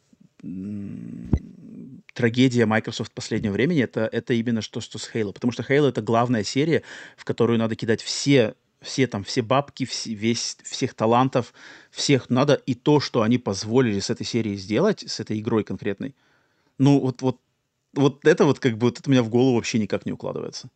[2.14, 5.33] трагедия Microsoft последнего времени это, это именно что, что с Halo.
[5.33, 6.83] Потому что Halo это главная серия,
[7.17, 11.54] в которую надо кидать все, все там, все бабки, все, весь, всех талантов,
[11.92, 12.54] всех надо.
[12.54, 16.16] И то, что они позволили с этой серией сделать, с этой игрой конкретной,
[16.78, 17.40] ну вот, вот,
[17.94, 20.70] вот это вот как бы вот это у меня в голову вообще никак не укладывается.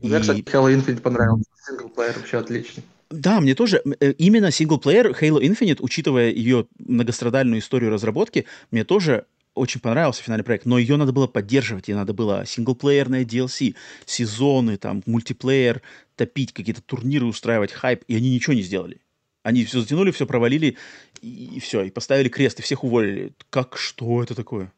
[0.00, 0.20] Мне, и...
[0.20, 1.50] кстати, Halo Infinite понравился.
[1.66, 2.84] Синглплеер вообще отличный.
[3.10, 3.82] Да, мне тоже.
[4.00, 10.44] Э, именно синглплеер Halo Infinite, учитывая ее многострадальную историю разработки, мне тоже очень понравился финальный
[10.44, 13.74] проект, но ее надо было поддерживать, ей надо было синглплеерное DLC,
[14.06, 15.82] сезоны, там, мультиплеер,
[16.18, 19.00] топить, какие-то турниры устраивать, хайп, и они ничего не сделали.
[19.42, 20.76] Они все затянули, все провалили,
[21.22, 23.32] и, и все, и поставили крест, и всех уволили.
[23.48, 24.72] Как, что это такое?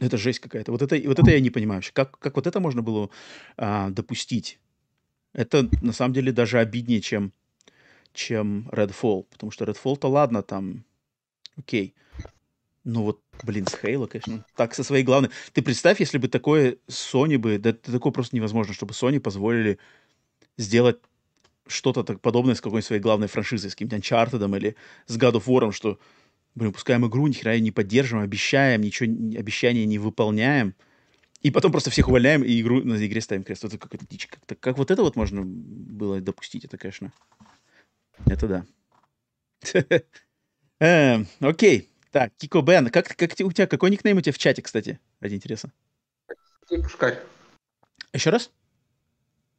[0.00, 0.72] Это жесть какая-то.
[0.72, 1.92] Вот это, вот это я не понимаю вообще.
[1.92, 3.10] Как, как вот это можно было
[3.56, 4.58] а, допустить?
[5.32, 7.32] Это на самом деле даже обиднее, чем,
[8.12, 9.24] чем Redfall.
[9.30, 10.84] Потому что Redfall-то ладно, там,
[11.56, 11.94] окей.
[12.84, 14.44] Ну вот, блин, с Хейла, конечно.
[14.56, 15.30] Так, со своей главной.
[15.52, 17.58] Ты представь, если бы такое Sony бы...
[17.58, 19.78] Да такое просто невозможно, чтобы Sony позволили
[20.58, 20.98] сделать
[21.66, 25.46] что-то так подобное с какой-нибудь своей главной франшизой, с каким-нибудь Uncharted или с God of
[25.46, 25.98] War, что,
[26.54, 30.74] блин, пускаем игру, ни хера не поддерживаем, обещаем, ничего, обещания не выполняем.
[31.40, 33.64] И потом просто всех увольняем и игру на игре ставим крест.
[33.64, 34.26] Это какая-то дичь.
[34.26, 37.12] Как, как вот это вот можно было допустить, это, конечно.
[38.26, 38.66] Это да.
[40.80, 41.90] Эм, окей.
[42.14, 42.90] Так, Кико Бен.
[42.90, 45.00] Как, как у тебя, какой никнейм у тебя в чате, кстати?
[45.18, 45.72] Ради интереса.
[46.68, 47.18] Сергей Пушкарь.
[48.12, 48.52] Еще раз?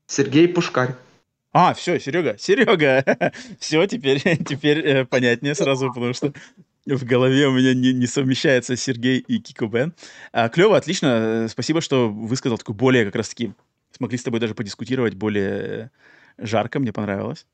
[0.07, 0.95] Сергей Пушкарь.
[1.51, 3.03] А, все, Серега, Серега.
[3.59, 6.31] все, теперь, теперь э, понятнее сразу, потому что
[6.85, 9.93] в голове у меня не, не совмещается Сергей и Кико Бен.
[10.31, 11.47] А, клево, отлично.
[11.49, 13.53] Спасибо, что высказал такую более как раз-таки...
[13.91, 15.91] Смогли с тобой даже подискутировать более
[16.37, 17.47] жарко, мне понравилось.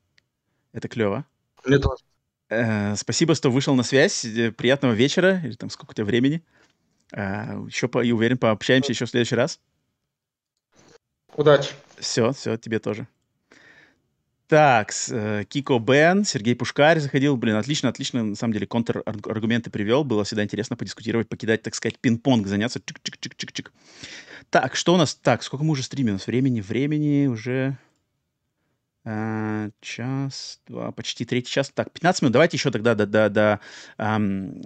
[0.72, 1.24] Это клево.
[1.64, 2.04] Мне тоже.
[2.52, 4.24] Э, спасибо, что вышел на связь.
[4.24, 6.42] Э, приятного вечера, или там сколько у тебя времени.
[7.12, 9.58] Э, еще, по, и уверен, пообщаемся еще в следующий раз.
[11.34, 11.70] Удачи.
[11.98, 13.06] Все, все, тебе тоже.
[14.48, 14.92] Так,
[15.48, 17.38] Кико Бен, Сергей Пушкарь заходил.
[17.38, 20.04] Блин, отлично, отлично, на самом деле, контраргументы привел.
[20.04, 22.78] Было всегда интересно подискутировать, покидать, так сказать, пинг-понг, заняться.
[22.80, 23.70] Чик-чик-чик-чик-чик.
[24.50, 25.14] Так, что у нас?
[25.14, 26.10] Так, сколько мы уже стримим?
[26.10, 26.60] У нас времени?
[26.60, 27.78] Времени уже...
[29.04, 31.70] А, час, два, почти третий час.
[31.74, 32.32] Так, 15 минут.
[32.32, 33.60] Давайте еще тогда до, до, до
[33.98, 34.60] эм,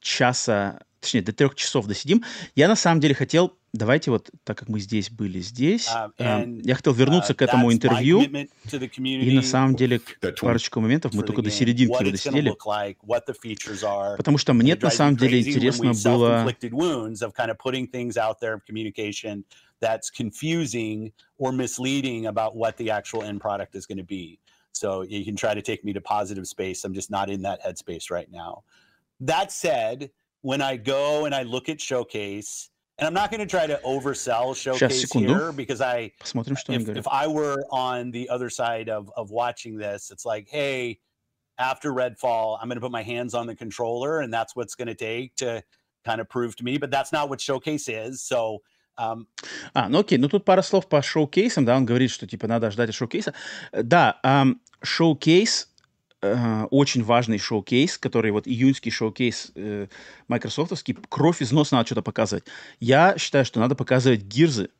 [0.00, 2.24] часа точнее, до трех часов досидим.
[2.54, 6.60] Я на самом деле хотел, давайте вот, так как мы здесь были здесь, uh, and,
[6.62, 10.00] я хотел вернуться uh, к этому интервью, и на самом деле
[10.40, 15.40] парочку моментов мы только до серединки его досидели, like, потому что мне на самом деле
[15.40, 16.46] интересно было...
[19.82, 24.38] that's confusing or misleading about what the actual end product is going to be.
[24.70, 26.84] So you can try to take me to positive space.
[26.84, 28.62] I'm just not in that headspace right now.
[29.20, 33.46] That said, when I go and I look at Showcase, and I'm not going to
[33.46, 36.12] try to oversell Showcase here because I,
[36.68, 41.00] if, if I were on the other side of, of watching this, it's like, hey,
[41.58, 44.88] after Redfall, I'm going to put my hands on the controller, and that's what's going
[44.88, 45.62] to take to
[46.04, 46.78] kind of prove to me.
[46.78, 48.22] But that's not what Showcase is.
[48.22, 48.62] So
[48.98, 49.26] Um...
[49.74, 52.70] А, ну окей, ну тут пара слов по шоу-кейсам, да, он говорит, что типа надо
[52.70, 53.34] ждать шоу-кейса.
[53.72, 55.72] Да, um, шоу-кейс
[56.24, 59.88] Э, очень важный шоу-кейс, который вот июньский шоу-кейс э,
[60.28, 62.44] майкрософтовский, кровь из носа надо что-то показывать.
[62.78, 64.70] Я считаю, что надо показывать гирзы,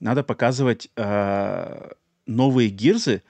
[0.00, 1.90] надо показывать э,
[2.26, 3.22] новые гирзы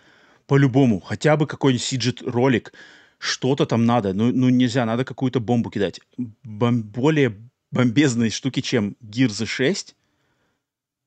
[0.46, 2.72] по-любому, хотя бы какой-нибудь сиджет-ролик,
[3.18, 6.00] что-то там надо, ну, ну нельзя, надо какую-то бомбу кидать.
[6.44, 7.36] Бом- более
[7.70, 9.94] бомбезные штуки, чем Гирзы 6,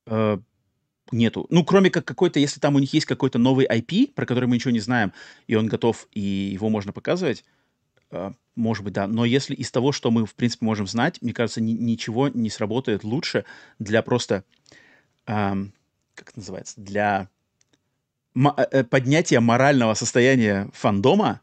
[0.08, 0.38] э,
[1.12, 1.48] нету.
[1.50, 4.56] Ну, кроме как какой-то, если там у них есть какой-то новый IP, про который мы
[4.56, 5.14] ничего не знаем,
[5.48, 7.44] и он готов, и его можно показывать,
[8.12, 9.08] э, может быть, да.
[9.08, 12.50] Но если из того, что мы, в принципе, можем знать, мне кажется, ни, ничего не
[12.50, 13.46] сработает лучше
[13.80, 14.44] для просто,
[15.28, 15.74] эм,
[16.16, 17.30] как это называется, для
[18.36, 21.42] э, поднятия морального состояния фандома,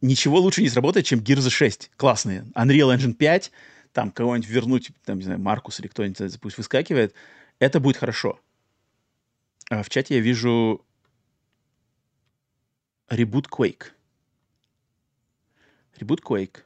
[0.00, 1.90] ничего лучше не сработает, чем Gears 6.
[1.96, 2.44] Классные.
[2.54, 3.52] Unreal Engine 5,
[3.92, 7.14] там кого-нибудь вернуть, там, не знаю, Маркус или кто-нибудь пусть выскакивает,
[7.58, 8.40] это будет хорошо.
[9.70, 10.84] А в чате я вижу
[13.08, 13.92] ребут Quake.
[15.96, 16.58] Ребут Quake.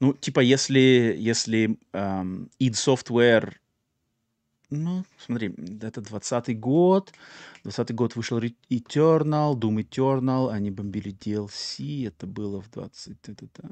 [0.00, 3.54] Ну, типа, если, если эм, id Software...
[4.70, 7.12] Ну, смотри, это 20 год.
[7.62, 10.50] 20 год вышел Eternal, Doom Eternal.
[10.50, 12.08] Они бомбили DLC.
[12.08, 13.16] Это было в 20...
[13.28, 13.70] Это, это,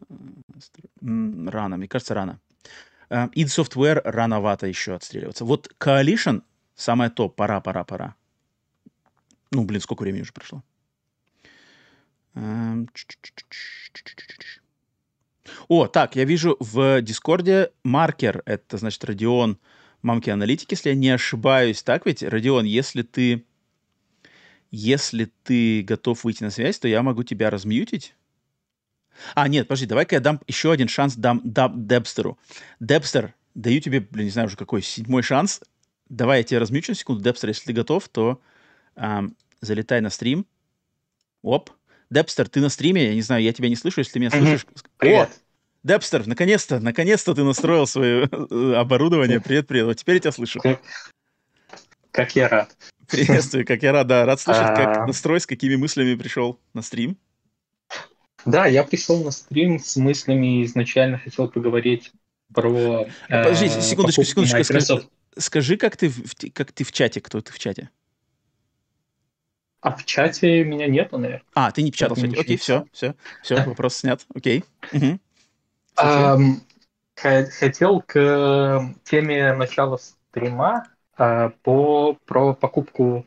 [1.50, 2.40] рано, мне кажется, рано.
[3.12, 5.44] Эм, id Software рановато еще отстреливаться.
[5.44, 6.42] Вот Coalition
[6.74, 7.28] самое то.
[7.28, 8.14] Пора, пора, пора.
[9.50, 10.62] Ну, блин, сколько времени уже прошло?
[15.68, 18.42] О, так, я вижу в Дискорде маркер.
[18.46, 19.58] Это, значит, Родион
[20.00, 21.82] мамки аналитики, если я не ошибаюсь.
[21.82, 23.44] Так ведь, Родион, если ты...
[24.70, 28.14] Если ты готов выйти на связь, то я могу тебя размьютить.
[29.34, 32.38] А, нет, подожди, давай-ка я дам еще один шанс дам, дам Депстеру.
[32.80, 35.60] Депстер, даю тебе, блин, не знаю уже какой, седьмой шанс.
[36.08, 37.22] Давай я тебя размьючу на секунду.
[37.22, 38.40] Депстер, если ты готов, то
[38.96, 40.46] эм, залетай на стрим.
[41.42, 41.70] Оп.
[42.10, 43.06] Депстер, ты на стриме?
[43.06, 44.66] Я не знаю, я тебя не слышу, если ты меня слышишь.
[44.98, 45.30] Привет.
[45.30, 45.32] О,
[45.82, 49.40] Депстер, наконец-то, наконец-то ты настроил свое э, оборудование.
[49.40, 49.86] Привет, привет.
[49.86, 50.60] Вот теперь я тебя слышу.
[52.10, 52.76] Как я рад.
[53.08, 54.24] Приветствую, как я рад, да.
[54.24, 55.06] Рад слышать, как а.
[55.06, 57.16] настрой, с какими мыслями пришел на стрим.
[58.44, 62.12] Да, я пришел на стрим с мыслями, изначально хотел поговорить
[62.52, 63.06] про...
[63.28, 64.64] Э, секундочку, секундочку.
[64.64, 67.90] Скажи, скажи, как ты, в, как ты в чате, кто ты в чате?
[69.80, 71.42] А в чате меня нету, наверное.
[71.54, 72.40] А, ты не печатал в чате.
[72.40, 73.64] Окей, все, все, все, да.
[73.64, 74.24] вопрос снят.
[74.34, 74.64] Окей.
[74.92, 75.18] Угу.
[75.96, 76.60] Um,
[77.16, 80.88] хотел к теме начала стрима
[81.18, 83.26] uh, по, про покупку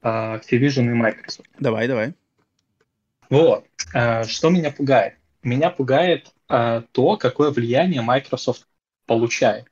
[0.00, 1.50] uh, Activision и Microsoft.
[1.58, 2.14] Давай, давай.
[3.30, 3.66] Вот.
[3.94, 5.14] Uh, что меня пугает?
[5.42, 8.66] Меня пугает то, какое влияние Microsoft
[9.06, 9.66] получает.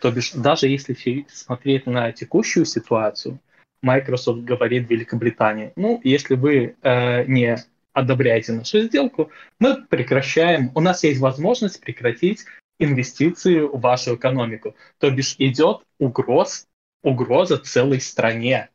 [0.00, 3.40] То бишь, даже если смотреть на текущую ситуацию,
[3.82, 7.58] Microsoft говорит Великобритании, ну, если вы э, не
[7.92, 12.44] одобряете нашу сделку, мы прекращаем, у нас есть возможность прекратить
[12.78, 14.74] инвестиции в вашу экономику.
[14.98, 16.66] То бишь идет угроз,
[17.02, 18.68] угроза целой стране.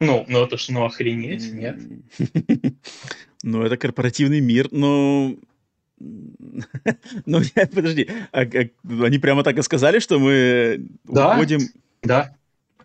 [0.00, 1.78] Ну, ну это ж ну охренеть, нет?
[3.44, 5.34] Ну, это корпоративный мир, но
[5.98, 7.40] ну,
[7.74, 11.60] подожди, а, а, они прямо так и сказали, что мы уходим...
[12.02, 12.36] Да,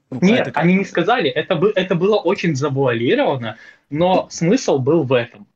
[0.09, 0.59] ну, Нет, это...
[0.59, 3.57] они не сказали, это, бы, это было очень завуалировано,
[3.89, 5.47] но смысл был в этом.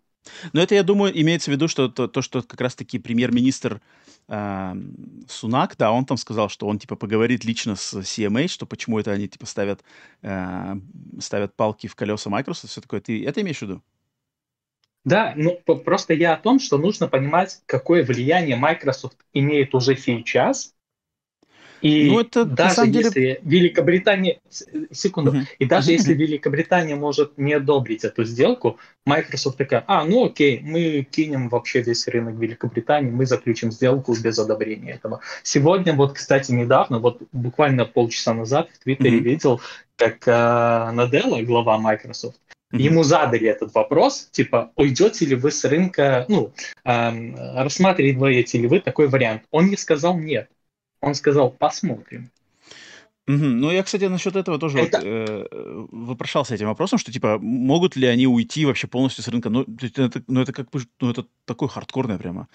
[0.53, 3.81] Но это, я думаю, имеется в виду, что то, то что как раз-таки премьер-министр
[4.27, 4.73] э,
[5.27, 9.11] Сунак, да, он там сказал, что он, типа, поговорит лично с CMA, что почему это
[9.11, 9.83] они, типа, ставят,
[10.21, 10.75] э,
[11.19, 13.01] ставят палки в колеса Microsoft, все такое.
[13.01, 13.81] Ты это имеешь в виду?
[15.03, 20.75] Да, ну просто я о том, что нужно понимать, какое влияние Microsoft имеет уже сейчас
[21.81, 23.39] и ну, это, даже на если деле...
[23.43, 24.39] Великобритания...
[24.91, 25.33] Секунду.
[25.33, 25.45] Uh-huh.
[25.59, 25.95] И даже uh-huh.
[25.95, 31.81] если Великобритания может не одобрить эту сделку, Microsoft такая, а, ну окей, мы кинем вообще
[31.81, 35.21] весь рынок Великобритании, мы заключим сделку без одобрения этого.
[35.43, 39.23] Сегодня, вот, кстати, недавно, вот буквально полчаса назад в Твиттере uh-huh.
[39.23, 39.61] видел,
[39.95, 42.37] как э, Наделла, глава Microsoft,
[42.71, 42.81] Mm-hmm.
[42.81, 46.53] Ему задали этот вопрос, типа, уйдете ли вы с рынка, ну,
[46.85, 49.43] эм, рассматриваете ли вы такой вариант?
[49.51, 50.49] Он не сказал нет.
[51.01, 52.29] Он сказал, посмотрим.
[53.27, 53.35] Угу.
[53.35, 54.97] Ну, я, кстати, насчет этого тоже это...
[54.97, 59.49] вот, э, вопрошался этим вопросом, что, типа, могут ли они уйти вообще полностью с рынка?
[59.49, 62.47] Ну, это, ну, это как бы, ну, это такое хардкорное прямо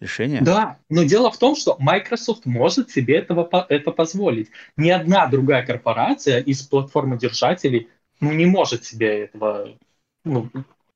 [0.00, 0.40] решение.
[0.40, 4.48] Да, но дело в том, что Microsoft может себе этого, это позволить.
[4.76, 7.88] Ни одна другая корпорация из платформы держателей
[8.20, 9.76] ну, не может себе этого
[10.24, 10.50] ну,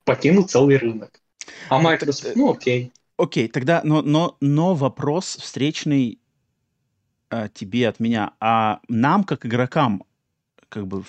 [0.04, 1.20] покинуть целый рынок.
[1.68, 2.92] А ну, Microsoft, ну, окей.
[3.16, 6.18] Окей, тогда, но, но, но вопрос встречный
[7.32, 10.04] э, тебе от меня, а нам, как игрокам,
[10.68, 11.02] как бы,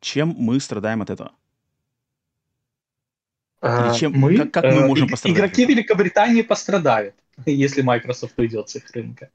[0.00, 1.32] чем мы страдаем от этого?
[3.62, 5.38] Или а, чем, мы, как, как мы э, можем пострадать?
[5.38, 7.14] Игроки Великобритании пострадают,
[7.46, 9.30] если Microsoft уйдет с их рынка.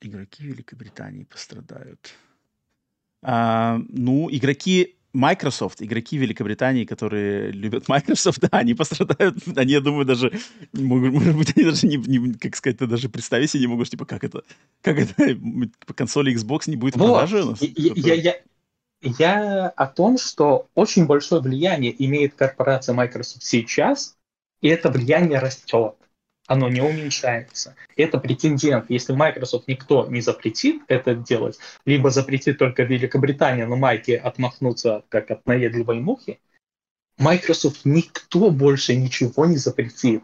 [0.00, 2.14] Игроки Великобритании пострадают.
[3.22, 9.36] А, ну, игроки Microsoft, игроки Великобритании, которые любят Microsoft, да, они пострадают.
[9.56, 10.32] Они, я думаю, даже,
[10.72, 14.06] могут, может быть, они даже не, не как сказать, даже представить себе не могут, типа,
[14.06, 14.42] как это,
[14.80, 15.14] как это,
[15.86, 17.06] по консоли Xbox не будет вот.
[17.06, 17.60] продажи нас?
[17.60, 18.34] Я, я, я,
[19.02, 24.16] я о том, что очень большое влияние имеет корпорация Microsoft сейчас,
[24.60, 25.96] и это влияние растет
[26.46, 27.76] оно не уменьшается.
[27.96, 28.86] Это претендент.
[28.88, 35.30] Если Microsoft никто не запретит это делать, либо запретит только Великобритания, но майки отмахнуться как
[35.30, 36.40] от наедливой мухи,
[37.18, 40.22] Microsoft никто больше ничего не запретит.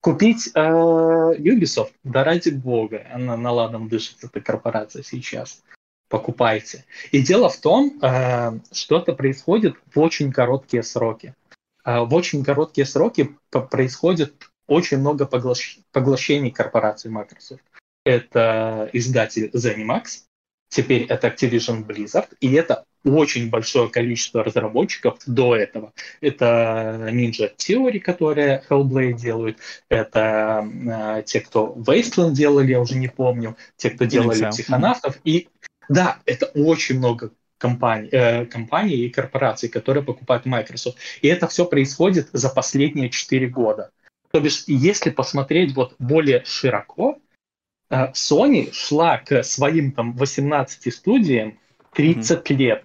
[0.00, 5.62] Купить э, Ubisoft, да ради бога, она наладом дышит, эта корпорация сейчас.
[6.08, 6.86] Покупайте.
[7.12, 11.34] И дело в том, э, что это происходит в очень короткие сроки.
[11.84, 13.36] Э, в очень короткие сроки
[13.70, 15.78] происходит очень много поглощ...
[15.92, 17.62] поглощений корпорации Microsoft.
[18.04, 20.22] Это издатель ZeniMax,
[20.68, 25.92] теперь это Activision Blizzard, и это очень большое количество разработчиков до этого.
[26.20, 29.58] Это Ninja Theory, которые Hellblade делают,
[29.88, 34.50] это э, те, кто Wasteland делали, я уже не помню, те, кто делали Exile.
[34.50, 35.18] психонавтов.
[35.24, 35.48] И
[35.88, 40.98] да, это очень много компаний, э, компаний и корпораций, которые покупают Microsoft.
[41.22, 43.90] И это все происходит за последние 4 года.
[44.30, 47.18] То бишь, если посмотреть вот более широко,
[47.90, 51.58] э, Sony шла к своим там 18 студиям
[51.92, 52.56] 30 mm-hmm.
[52.56, 52.84] лет.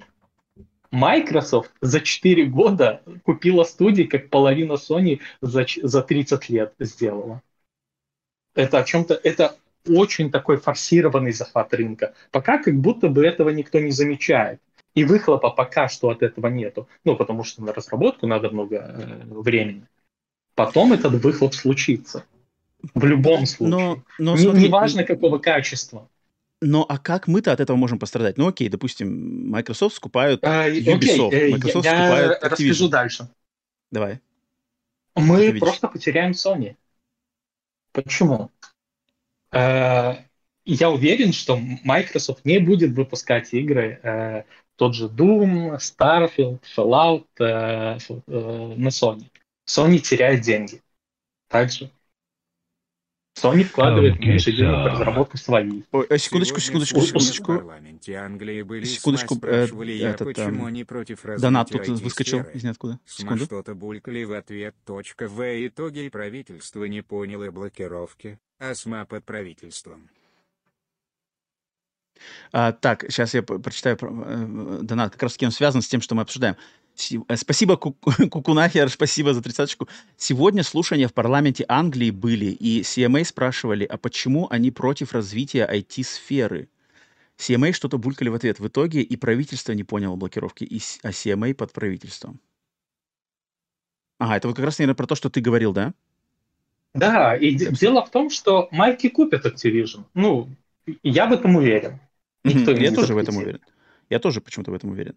[0.91, 7.41] Microsoft за 4 года купила студии, как половина Sony за, за 30 лет сделала.
[8.55, 9.57] Это о чем-то, это
[9.87, 12.13] очень такой форсированный захват рынка.
[12.31, 14.61] Пока как будто бы этого никто не замечает.
[14.93, 16.87] И выхлопа пока что от этого нету.
[17.03, 19.85] Ну, потому что на разработку надо много э, времени.
[20.55, 22.25] Потом этот выхлоп случится.
[22.93, 23.77] В любом случае.
[23.77, 26.07] Но, но, смотри, Неважно, какого качества.
[26.61, 28.37] Но а как мы-то от этого можем пострадать?
[28.37, 33.29] Ну окей, допустим, Microsoft скупают а, Ubisoft, окей, Microsoft я, скупает я расскажу дальше.
[33.91, 34.19] Давай.
[35.15, 36.75] Мы просто потеряем Sony.
[37.91, 38.51] Почему?
[39.51, 40.15] Э,
[40.65, 44.43] я уверен, что Microsoft не будет выпускать игры, э,
[44.75, 49.29] тот же Doom, Starfield, Fallout э, на Sony.
[49.67, 50.81] Sony теряет деньги.
[51.47, 51.91] Также.
[53.37, 55.83] Sony вкладывает okay, меньше денег в разработку своих.
[55.91, 57.71] Ой, а секундочку, секундочку, секундочку.
[58.17, 62.99] Англии были секундочку, э, этот, почему э, они против Донат тут выскочил из ниоткуда.
[63.05, 63.45] Секунду.
[63.45, 64.73] что-то булькали в ответ.
[64.85, 65.27] Точка.
[65.27, 70.09] В итоге правительство не поняло блокировки, а СМА под правительством.
[72.53, 75.11] А, так, сейчас я прочитаю э, донат.
[75.11, 76.55] Как раз таки он связан с тем, что мы обсуждаем.
[77.27, 79.87] Э, спасибо, Кукунахер, спасибо за тридцаточку.
[80.17, 86.69] Сегодня слушания в парламенте Англии были, и CMA спрашивали, а почему они против развития IT-сферы?
[87.37, 88.59] CMA что-то булькали в ответ.
[88.59, 92.39] В итоге и правительство не поняло блокировки, и, а CMA под правительством.
[94.17, 95.93] Ага, это вот как раз, наверное, про то, что ты говорил, да?
[96.93, 100.05] Да, и дело в том, что Майки купят Activision.
[100.13, 100.49] Ну,
[101.03, 101.99] я в этом уверен.
[102.45, 102.81] Никто mm-hmm.
[102.81, 103.59] Я тоже в этом уверен.
[104.09, 105.15] Я тоже почему-то в этом уверен.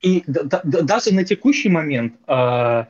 [0.00, 2.84] И да, да, даже на текущий момент э,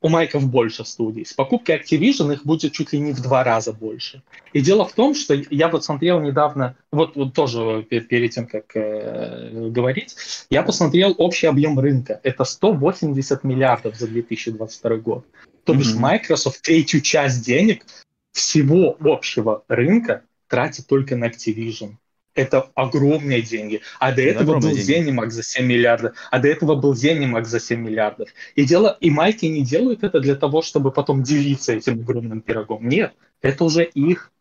[0.00, 1.24] у Майков больше студий.
[1.24, 4.22] С покупки Activision их будет чуть ли не в два раза больше.
[4.52, 8.76] И дело в том, что я вот смотрел недавно, вот, вот тоже перед тем, как
[8.76, 10.16] э, говорить,
[10.50, 12.20] я посмотрел общий объем рынка.
[12.22, 15.26] Это 180 миллиардов за 2022 год.
[15.64, 15.98] То бишь mm-hmm.
[15.98, 17.84] Microsoft третью часть денег
[18.32, 21.94] всего общего рынка тратит только на Activision
[22.36, 23.80] это огромные деньги.
[23.98, 25.10] А до этого был деньги.
[25.10, 28.28] Zenimax за 7 миллиардов, а до этого был Zenimax за 7 миллиардов.
[28.54, 32.88] И, дело, и майки не делают это для того, чтобы потом делиться этим огромным пирогом.
[32.88, 34.32] Нет, это уже их.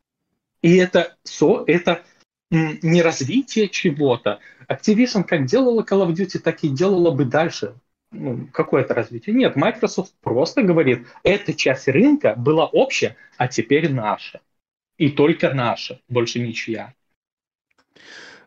[0.61, 2.03] И это, со, это
[2.51, 4.40] не развитие чего-то.
[4.69, 7.75] Activision как делала Call of Duty, так и делала бы дальше.
[8.11, 9.35] Ну, какое это развитие?
[9.35, 14.41] Нет, Microsoft просто говорит, эта часть рынка была общая, а теперь наша.
[14.98, 16.93] И только наша, больше ничья.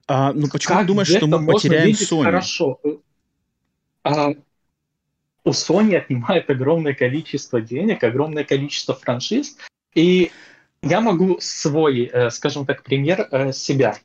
[0.08, 2.24] А, ну почему как думаешь, что мы потеряем Sony?
[2.24, 2.80] Хорошо.
[4.02, 4.30] А,
[5.44, 9.58] у Sony отнимает огромное количество денег, огромное количество франшиз,
[9.94, 10.32] и
[10.82, 13.96] я могу свой, э, скажем так, пример э, себя.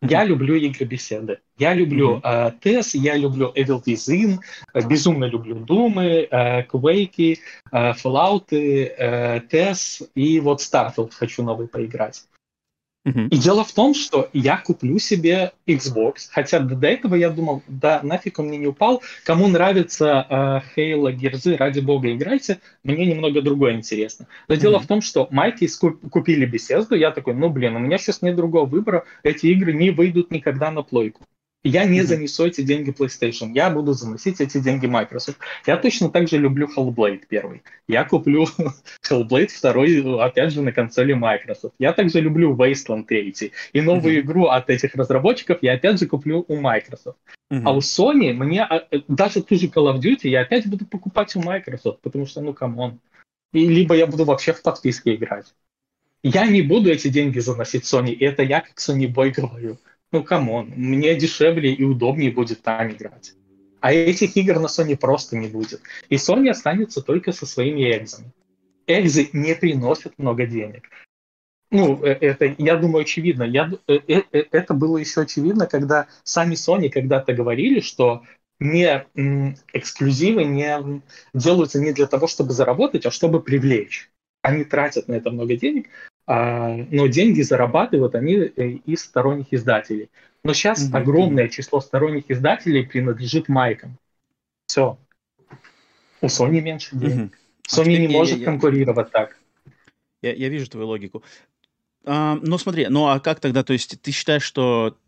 [0.00, 1.40] Я люблю игры беседы.
[1.56, 2.60] Я люблю mm-hmm.
[2.60, 4.38] TES, я люблю Evil Within,
[4.72, 7.38] э, безумно люблю Думы, э, Quake,
[7.72, 12.24] э, Fallout, TES и вот Starfield хочу новый поиграть.
[13.10, 18.00] И дело в том, что я куплю себе Xbox, хотя до, этого я думал, да
[18.02, 23.42] нафиг он мне не упал, кому нравится э, Хейла, Герзы, ради бога играйте, мне немного
[23.42, 24.26] другое интересно.
[24.48, 24.58] Но mm-hmm.
[24.58, 25.68] дело в том, что Майки
[26.10, 29.90] купили Bethesda, я такой, ну блин, у меня сейчас нет другого выбора, эти игры не
[29.90, 31.22] выйдут никогда на плойку.
[31.64, 35.38] Я не занесу эти деньги PlayStation, я буду заносить эти деньги Microsoft.
[35.66, 37.62] Я точно так же люблю Hellblade первый.
[37.88, 38.46] Я куплю
[39.10, 41.74] Hellblade второй, опять же, на консоли Microsoft.
[41.80, 43.52] Я также люблю Wasteland 3.
[43.72, 44.20] И новую mm-hmm.
[44.20, 47.18] игру от этих разработчиков я опять же куплю у Microsoft.
[47.52, 47.62] Mm-hmm.
[47.64, 50.86] А у Sony мне, а, э, даже ту же Call of Duty я опять буду
[50.86, 53.00] покупать у Microsoft, потому что, ну, come on.
[53.52, 55.52] И либо я буду вообще в подписке играть.
[56.22, 59.78] Я не буду эти деньги заносить Sony, и это я как Sony Boy говорю.
[60.10, 63.34] Ну, come on, мне дешевле и удобнее будет там играть.
[63.80, 65.82] А этих игр на Sony просто не будет.
[66.08, 68.32] И Sony останется только со своими экзами.
[68.86, 70.88] Экзы не приносят много денег.
[71.70, 73.42] Ну, э, это, я думаю, очевидно.
[73.42, 78.22] Я, э, э, это было еще очевидно, когда сами Sony когда-то говорили, что
[78.58, 79.06] не
[79.72, 81.02] эксклюзивы не
[81.34, 84.10] делаются не для того, чтобы заработать, а чтобы привлечь.
[84.42, 85.88] Они тратят на это много денег,
[86.28, 90.10] но деньги зарабатывают они э, из сторонних издателей.
[90.44, 90.96] Но сейчас mm-hmm.
[90.96, 93.96] огромное число сторонних издателей принадлежит майкам.
[94.66, 94.98] Все.
[96.20, 97.32] У Sony меньше денег.
[97.32, 97.84] Mm-hmm.
[97.84, 99.38] Sony а не может я, конкурировать я, так.
[100.20, 101.22] Я, я вижу твою логику.
[102.04, 104.98] А, но смотри, ну а как тогда, то есть ты считаешь, что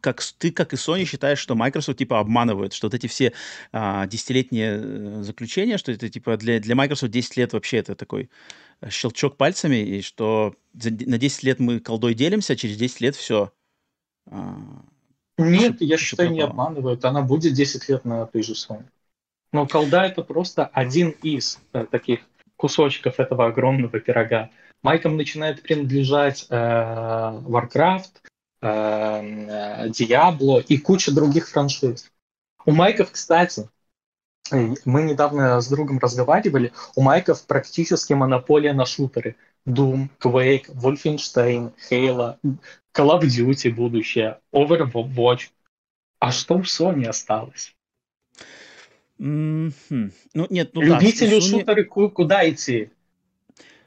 [0.00, 3.32] как ты, как и Sony, считаешь, что Microsoft типа обманывают, что вот эти все
[3.72, 8.30] а, десятилетние э, заключения, что это типа для, для Microsoft 10 лет вообще это такой
[8.88, 13.52] щелчок пальцами, и что на 10 лет мы колдой делимся, а через 10 лет все.
[14.26, 14.56] А,
[15.38, 17.04] Нет, я считаю, не обманывают.
[17.04, 18.84] Она будет 10 лет на той же Sony.
[19.52, 22.20] Но колда это просто один из э, таких
[22.56, 24.50] кусочков этого огромного пирога.
[24.82, 28.10] Майкам начинает принадлежать э, Warcraft,
[28.60, 32.10] э, э, Diablo и куча других франшиз.
[32.64, 33.68] У Майков, кстати,
[34.50, 39.36] мы недавно с другом разговаривали, у Майков практически монополия на шутеры.
[39.66, 42.38] Doom, Quake, Wolfenstein, Halo,
[42.94, 45.50] Call of Duty будущее, Overwatch.
[46.20, 47.74] А что у Sony осталось?
[49.18, 50.12] Mm-hmm.
[50.34, 51.50] Ну, нет, ну Любители да, Sony...
[51.50, 52.90] шутеры куда идти?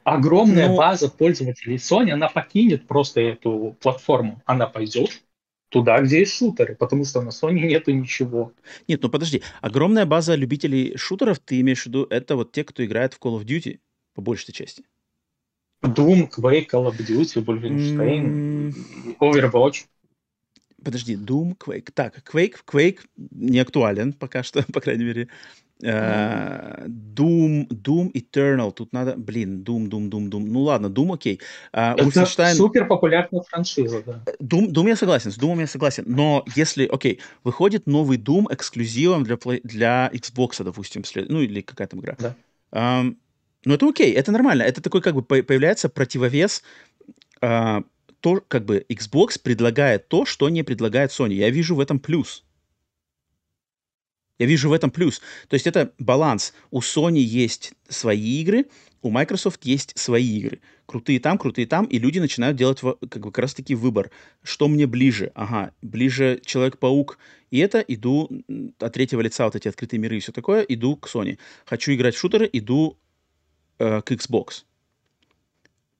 [0.09, 0.75] Огромная ну...
[0.75, 4.41] база пользователей Sony, она покинет просто эту платформу.
[4.45, 5.21] Она пойдет
[5.69, 8.51] туда, где есть шутеры, потому что на Sony нету ничего.
[8.88, 9.43] Нет, ну подожди.
[9.61, 13.39] Огромная база любителей шутеров, ты имеешь в виду, это вот те, кто играет в Call
[13.39, 13.79] of Duty,
[14.15, 14.83] по большей части?
[15.83, 19.17] Doom, Quake, Call of Duty, Wolfenstein, mm.
[19.19, 19.85] Overwatch.
[20.83, 21.91] Подожди, Doom, Quake.
[21.93, 25.27] Так, Quake, Quake не актуален пока что, по крайней мере.
[25.82, 28.74] Uh, Doom, Doom Eternal.
[28.74, 30.45] Тут надо, блин, Doom, Doom, Doom, Doom.
[30.45, 31.40] Ну ладно, Doom окей.
[31.72, 32.56] Uh, Это Wolfenstein...
[32.56, 34.22] супер популярная франшиза, да.
[34.41, 36.03] Doom, Doom я согласен, с Doom я согласен.
[36.06, 41.30] Но если, окей, выходит новый Doom эксклюзивом для, play, для Xbox, допустим, след...
[41.30, 42.17] ну или какая там игра.
[42.19, 42.35] Да.
[42.72, 43.16] Um,
[43.64, 44.64] ну это окей, это нормально.
[44.64, 46.61] Это такой как бы появляется противовес
[47.41, 47.85] uh,
[48.19, 51.35] то, как бы Xbox предлагает то, что не предлагает Sony.
[51.35, 52.43] Я вижу в этом плюс.
[54.39, 55.21] Я вижу в этом плюс.
[55.49, 56.53] То есть это баланс.
[56.71, 58.65] У Sony есть свои игры,
[59.01, 60.61] у Microsoft есть свои игры.
[60.85, 64.09] Крутые там, крутые там, и люди начинают делать как, бы, как раз-таки выбор.
[64.41, 65.31] Что мне ближе?
[65.35, 67.19] Ага, ближе Человек-паук,
[67.51, 68.29] и это иду
[68.79, 71.37] от третьего лица, вот эти открытые миры и все такое, иду к Sony.
[71.65, 72.97] Хочу играть в шутеры, иду
[73.77, 74.63] э, к Xbox.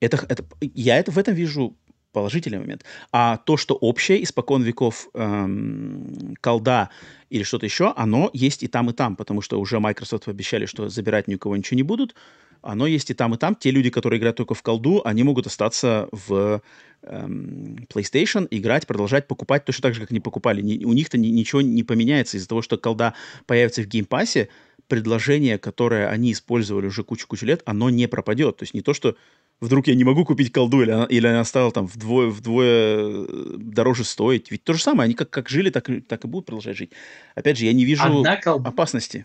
[0.00, 1.76] Это, это, я это, в этом вижу
[2.12, 2.84] положительный момент.
[3.12, 6.90] А то, что общее, испокон веков эм, колда
[7.30, 10.88] или что-то еще, оно есть и там, и там, потому что уже Microsoft обещали, что
[10.88, 12.14] забирать ни у кого ничего не будут.
[12.62, 13.54] Оно есть и там, и там.
[13.54, 16.60] Те люди, которые играют только в колду, они могут остаться в
[17.02, 20.60] эм, PlayStation, играть, продолжать покупать точно так же, как они покупали.
[20.60, 23.14] Ни, у них-то ни, ничего не поменяется из-за того, что колда
[23.46, 24.48] появится в геймпассе,
[24.90, 28.58] предложение, которое они использовали уже кучу-кучу лет, оно не пропадет.
[28.58, 29.16] То есть не то, что
[29.60, 33.54] вдруг я не могу купить колду, или она, или она стала там вдвое, вдвое э,
[33.56, 34.50] дороже стоить.
[34.50, 36.90] Ведь то же самое, они как, как жили, так, так и будут продолжать жить.
[37.34, 38.60] Опять же, я не вижу Одна кол...
[38.64, 39.24] опасности.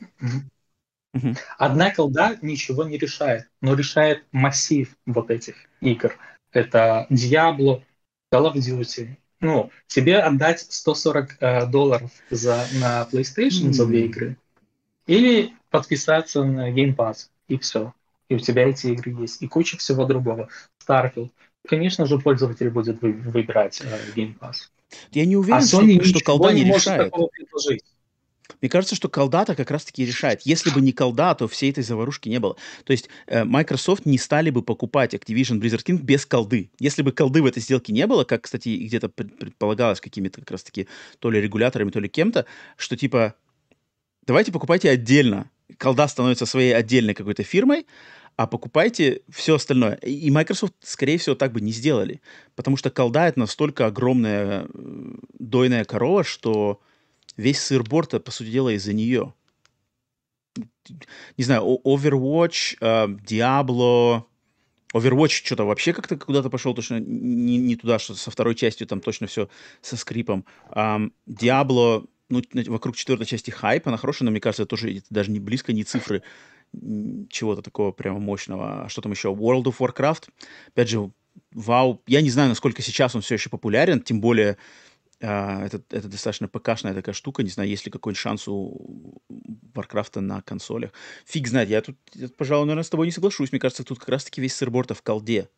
[1.13, 1.35] Угу.
[1.57, 6.17] Одна колда ничего не решает, но решает массив вот этих игр.
[6.51, 7.81] Это Diablo,
[8.31, 9.17] Call of Duty.
[9.41, 14.37] Ну, тебе отдать 140 э, долларов за, на PlayStation за две игры
[15.07, 17.93] или подписаться на Game Pass, и все
[18.29, 20.49] и у тебя эти игры есть, и куча всего другого.
[20.87, 21.29] Starfield.
[21.67, 24.69] Конечно же, пользователь будет вы, выбирать э, Game Pass.
[25.11, 27.13] Я не уверен, а Sony что, что колда не, не решает.
[28.61, 30.41] Мне кажется, что колда-то как раз-таки решает.
[30.43, 32.55] Если бы не колда, то всей этой заварушки не было.
[32.83, 36.69] То есть э, Microsoft не стали бы покупать Activision Blizzard King без колды.
[36.79, 40.87] Если бы колды в этой сделке не было, как, кстати, где-то предполагалось какими-то как раз-таки
[41.19, 42.45] то ли регуляторами, то ли кем-то,
[42.77, 43.35] что типа
[44.27, 45.49] давайте покупайте отдельно.
[45.77, 47.85] Колда становится своей отдельной какой-то фирмой,
[48.35, 49.95] а покупайте все остальное.
[49.95, 52.21] И Microsoft, скорее всего, так бы не сделали,
[52.55, 56.81] потому что колда— это настолько огромная э, дойная корова, что
[57.37, 59.33] весь сыр-борт, по сути дела, из-за нее.
[61.37, 64.23] Не знаю, Overwatch, uh, Diablo...
[64.93, 69.01] Overwatch что-то вообще как-то куда-то пошел, точно не, не туда, что со второй частью там
[69.01, 69.49] точно все
[69.81, 70.45] со скрипом.
[70.71, 75.39] Эм, Diablo, ну, вокруг четвертой части хайп, она хорошая, но мне кажется, тоже даже не
[75.39, 76.23] близко, не цифры
[77.29, 78.85] чего-то такого прямо мощного.
[78.85, 79.29] А что там еще?
[79.29, 80.29] World of Warcraft.
[80.69, 81.11] Опять же,
[81.53, 82.01] вау.
[82.07, 84.57] Я не знаю, насколько сейчас он все еще популярен, тем более
[85.21, 87.41] э, это, это достаточно ПКшная такая штука.
[87.41, 89.17] Не знаю, есть ли какой-нибудь шанс у
[89.73, 90.91] Варкрафта на консолях.
[91.25, 91.69] Фиг знает.
[91.69, 93.53] Я тут, я, пожалуй, наверное, с тобой не соглашусь.
[93.53, 95.49] Мне кажется, тут как раз-таки весь сыр-бор-то в колде.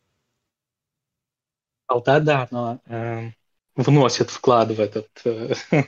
[1.86, 3.32] Колда, да, но э,
[3.74, 5.54] вносит вклад в этот, э,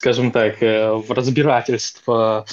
[0.00, 2.46] скажем так, э, в разбирательство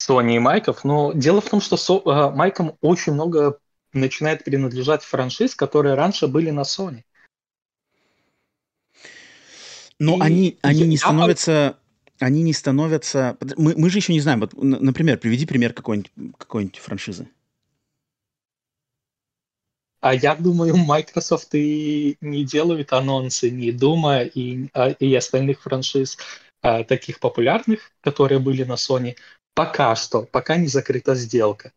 [0.00, 3.58] Sony и Майков, но дело в том, что со, э, Майкам очень много
[3.92, 7.02] начинает принадлежать франшиз, которые раньше были на Sony.
[9.98, 11.76] Но и они, они не становятся...
[12.20, 13.36] Они не становятся...
[13.56, 14.38] Мы, мы же еще не знаем.
[14.38, 17.28] Вот, например, приведи пример какой-нибудь, какой-нибудь франшизы.
[20.00, 26.16] А я думаю, Microsoft и не делают анонсы ни Дума и, а, и остальных франшиз
[26.62, 29.16] а, таких популярных, которые были на Sony,
[29.54, 31.72] Пока что, пока не закрыта сделка.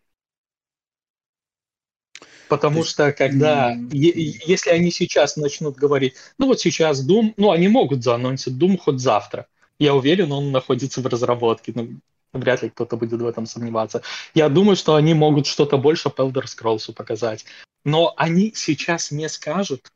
[2.48, 2.92] Потому есть...
[2.92, 8.54] что когда, если они сейчас начнут говорить, ну вот сейчас Doom, ну они могут заанонсить
[8.54, 9.48] Doom хоть завтра.
[9.78, 11.74] Я уверен, он находится в разработке.
[11.76, 12.00] Ну,
[12.32, 14.04] вряд ли кто-то будет в этом сомневаться.
[14.34, 17.46] Я думаю, что они могут что-то больше по Elder Scrolls показать.
[17.84, 19.92] Но они сейчас не скажут.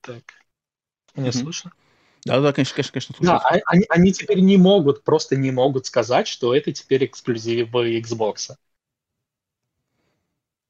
[0.00, 0.24] Так,
[1.14, 1.32] меня mm-hmm.
[1.32, 1.72] слышно?
[2.26, 3.22] Да, да, конечно, конечно, конечно.
[3.22, 7.72] Да, а, они, они теперь не могут, просто не могут сказать, что это теперь эксклюзив
[7.72, 8.56] Xbox.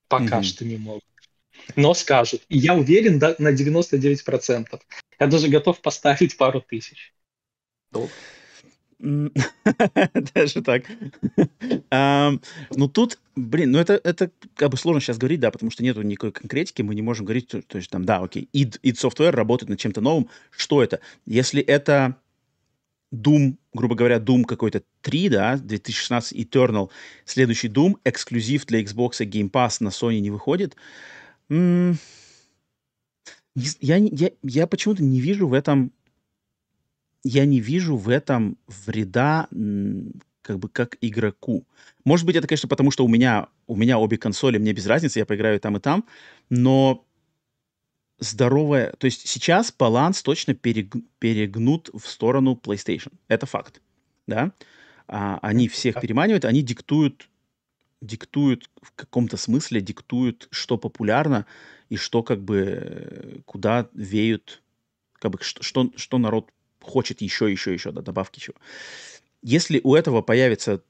[0.06, 0.42] Пока mm-hmm.
[0.42, 1.02] что не могут.
[1.74, 2.42] Но скажут.
[2.50, 4.80] И я уверен да, на 99%.
[5.18, 7.14] Я даже готов поставить пару тысяч.
[7.90, 8.12] Долларов.
[10.34, 10.84] Даже так.
[11.90, 16.02] Ну тут, блин, ну это, это как бы сложно сейчас говорить, да, потому что нету
[16.02, 19.68] никакой конкретики, мы не можем говорить, то, есть там, да, окей, id, id Software работает
[19.68, 20.28] над чем-то новым.
[20.50, 21.00] Что это?
[21.26, 22.16] Если это
[23.14, 26.90] Doom, грубо говоря, Doom какой-то 3, да, 2016 Eternal,
[27.24, 30.76] следующий Doom, эксклюзив для Xbox и Game Pass на Sony не выходит,
[31.48, 31.96] я,
[33.96, 35.92] я, я почему-то не вижу в этом
[37.26, 39.48] я не вижу в этом вреда
[40.42, 41.66] как бы как игроку.
[42.04, 45.18] Может быть, это, конечно, потому что у меня, у меня обе консоли, мне без разницы,
[45.18, 46.04] я поиграю там и там,
[46.50, 47.04] но
[48.20, 48.92] здоровая...
[48.98, 53.12] То есть сейчас баланс точно перег, перегнут в сторону PlayStation.
[53.26, 53.82] Это факт,
[54.28, 54.52] да?
[55.08, 57.28] А, они всех переманивают, они диктуют,
[58.00, 61.44] диктуют в каком-то смысле, диктуют, что популярно
[61.88, 64.62] и что как бы куда веют,
[65.14, 66.52] как бы что, что, что народ
[66.86, 68.52] хочет еще, еще, еще, да, добавки еще.
[69.42, 70.82] Если у этого появится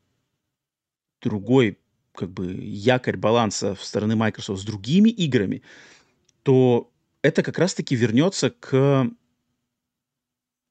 [1.20, 1.78] другой
[2.12, 5.62] как бы якорь баланса в стороны Microsoft с другими играми,
[6.42, 6.90] то
[7.22, 9.10] это как раз-таки вернется к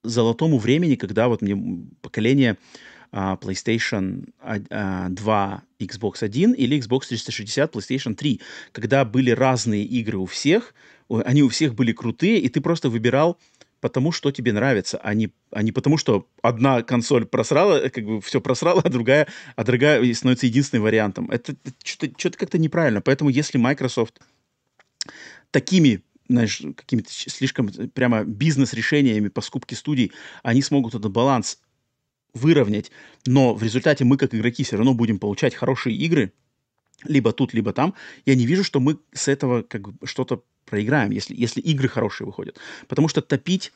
[0.04, 2.58] золотому времени, когда вот мне поколение
[3.12, 10.18] uh, PlayStation uh, 2, Xbox 1 или Xbox 360, PlayStation 3, когда были разные игры
[10.18, 10.74] у всех,
[11.10, 13.38] они у всех были крутые, и ты просто выбирал
[13.86, 18.20] потому, что тебе нравится, а не, а не потому, что одна консоль просрала, как бы
[18.20, 21.30] все просрала, а другая, а другая становится единственным вариантом.
[21.30, 23.00] Это что-то, что-то как-то неправильно.
[23.02, 24.22] Поэтому если Microsoft
[25.52, 31.60] такими знаешь, какими-то слишком прямо бизнес-решениями по скупке студий, они смогут этот баланс
[32.34, 32.90] выровнять,
[33.28, 36.34] но в результате мы, как игроки, все равно будем получать хорошие игры,
[37.04, 37.94] либо тут, либо там,
[38.26, 42.26] я не вижу, что мы с этого как бы что-то проиграем, если, если игры хорошие
[42.26, 42.58] выходят.
[42.88, 43.72] Потому что топить,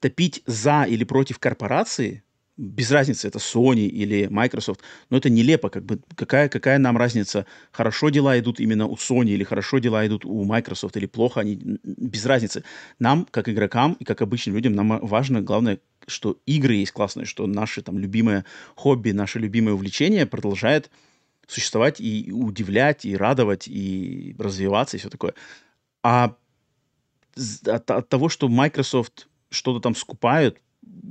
[0.00, 2.22] топить за или против корпорации,
[2.56, 4.80] без разницы, это Sony или Microsoft,
[5.10, 5.68] но это нелепо.
[5.68, 10.06] Как бы, какая, какая нам разница, хорошо дела идут именно у Sony или хорошо дела
[10.06, 12.64] идут у Microsoft или плохо, они без разницы.
[12.98, 17.46] Нам, как игрокам и как обычным людям, нам важно, главное, что игры есть классные, что
[17.46, 20.90] наше там любимое хобби, наше любимое увлечение продолжает
[21.46, 25.34] существовать и удивлять, и радовать, и развиваться, и все такое.
[26.02, 26.34] А
[27.66, 30.58] от, от того, что Microsoft что-то там скупают,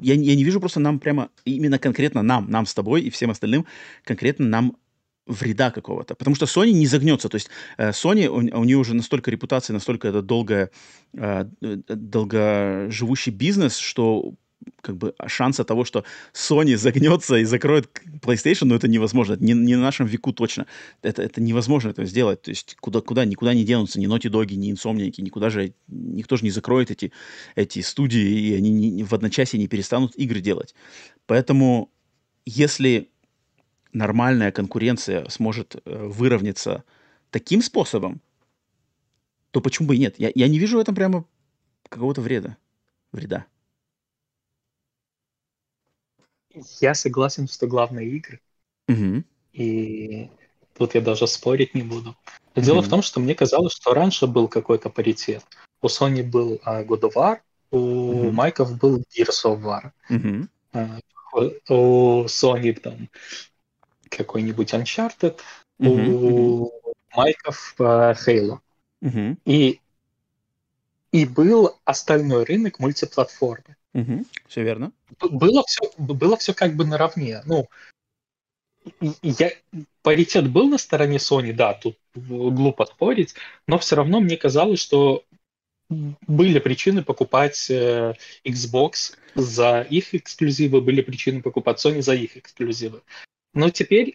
[0.02, 3.32] я, я не вижу просто нам прямо, именно конкретно нам, нам с тобой и всем
[3.32, 3.66] остальным,
[4.04, 4.78] конкретно нам
[5.26, 6.16] вреда какого-то.
[6.16, 7.30] Потому что Sony не загнется.
[7.30, 10.70] То есть э, Sony, у, у нее уже настолько репутация, настолько это долго,
[11.14, 14.36] э, долгоживущий бизнес, что
[14.82, 16.04] как бы шанса того, что
[16.34, 17.90] Sony загнется и закроет
[18.22, 19.34] PlayStation, ну, это невозможно.
[19.34, 20.68] Это не, не на нашем веку точно.
[21.02, 22.42] Это, это невозможно это сделать.
[22.42, 26.38] То есть куда, куда, никуда не денутся ни Naughty Dog, ни Insomniac, никуда же, никто
[26.38, 27.12] же не закроет эти,
[27.56, 30.76] эти студии, и они не, в одночасье не перестанут игры делать.
[31.26, 31.92] Поэтому
[32.46, 33.10] если
[33.94, 36.84] нормальная конкуренция сможет э, выровняться
[37.32, 38.22] таким способом,
[39.52, 40.16] то почему бы и нет?
[40.18, 41.26] Я, я не вижу в этом прямо
[41.90, 42.58] какого-то вреда.
[43.12, 43.46] Вреда.
[46.80, 48.40] Я согласен, что главные игры.
[48.88, 49.24] Угу.
[49.54, 50.30] И
[50.78, 52.16] тут я даже спорить не буду.
[52.56, 52.86] Дело угу.
[52.86, 55.44] в том, что мне казалось, что раньше был какой-то паритет.
[55.82, 57.40] У Sony был uh, God of War,
[57.72, 58.32] у угу.
[58.32, 59.92] Майков был Gears of War.
[60.10, 60.48] Угу.
[61.70, 63.10] У Sony там
[64.10, 65.40] какой-нибудь Uncharted,
[65.80, 65.90] угу.
[65.90, 66.72] у
[67.16, 68.60] Майков uh, Halo.
[69.02, 69.38] Угу.
[69.46, 69.80] И,
[71.12, 73.76] и был остальной рынок мультиплатформы.
[73.96, 74.92] Угу, все верно.
[75.22, 77.42] Было все, было все как бы наравне.
[77.46, 77.70] Ну,
[79.22, 79.52] я,
[80.02, 83.36] паритет был на стороне Sony, да, тут глупо спорить,
[83.68, 85.24] но все равно мне казалось, что
[85.90, 93.02] были причины покупать э, Xbox за их эксклюзивы, были причины покупать Sony за их эксклюзивы.
[93.54, 94.14] Но теперь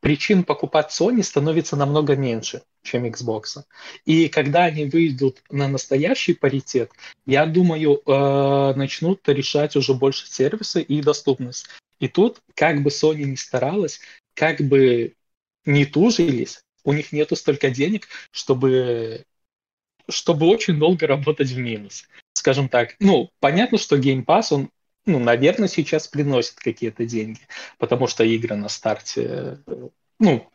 [0.00, 3.64] причин покупать Sony становится намного меньше, чем Xbox.
[4.04, 6.90] И когда они выйдут на настоящий паритет,
[7.26, 11.66] я думаю, э, начнут решать уже больше сервисы и доступность.
[12.00, 14.00] И тут, как бы Sony ни старалась,
[14.34, 15.14] как бы
[15.64, 19.24] не тужились, у них нету столько денег, чтобы
[20.08, 22.06] чтобы очень долго работать в минус.
[22.34, 24.70] Скажем так, ну, понятно, что Game Pass, он,
[25.06, 27.40] ну, наверное, сейчас приносит какие-то деньги,
[27.78, 29.58] потому что игры на старте,
[30.18, 30.48] ну,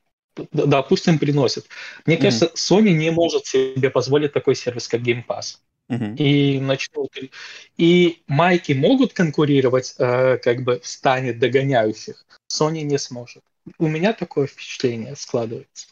[0.51, 1.67] допустим, приносят.
[2.05, 2.21] Мне mm-hmm.
[2.21, 5.57] кажется, Sony не может себе позволить такой сервис, как Game Pass.
[5.89, 6.15] Uh-huh.
[6.17, 7.09] И начнут.
[7.77, 12.25] И майки могут конкурировать э, как бы в стане догоняющих.
[12.47, 13.43] Sony не сможет.
[13.79, 15.87] У меня такое впечатление складывается.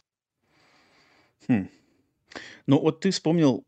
[1.48, 1.68] Хм.
[2.66, 3.64] Ну вот ты вспомнил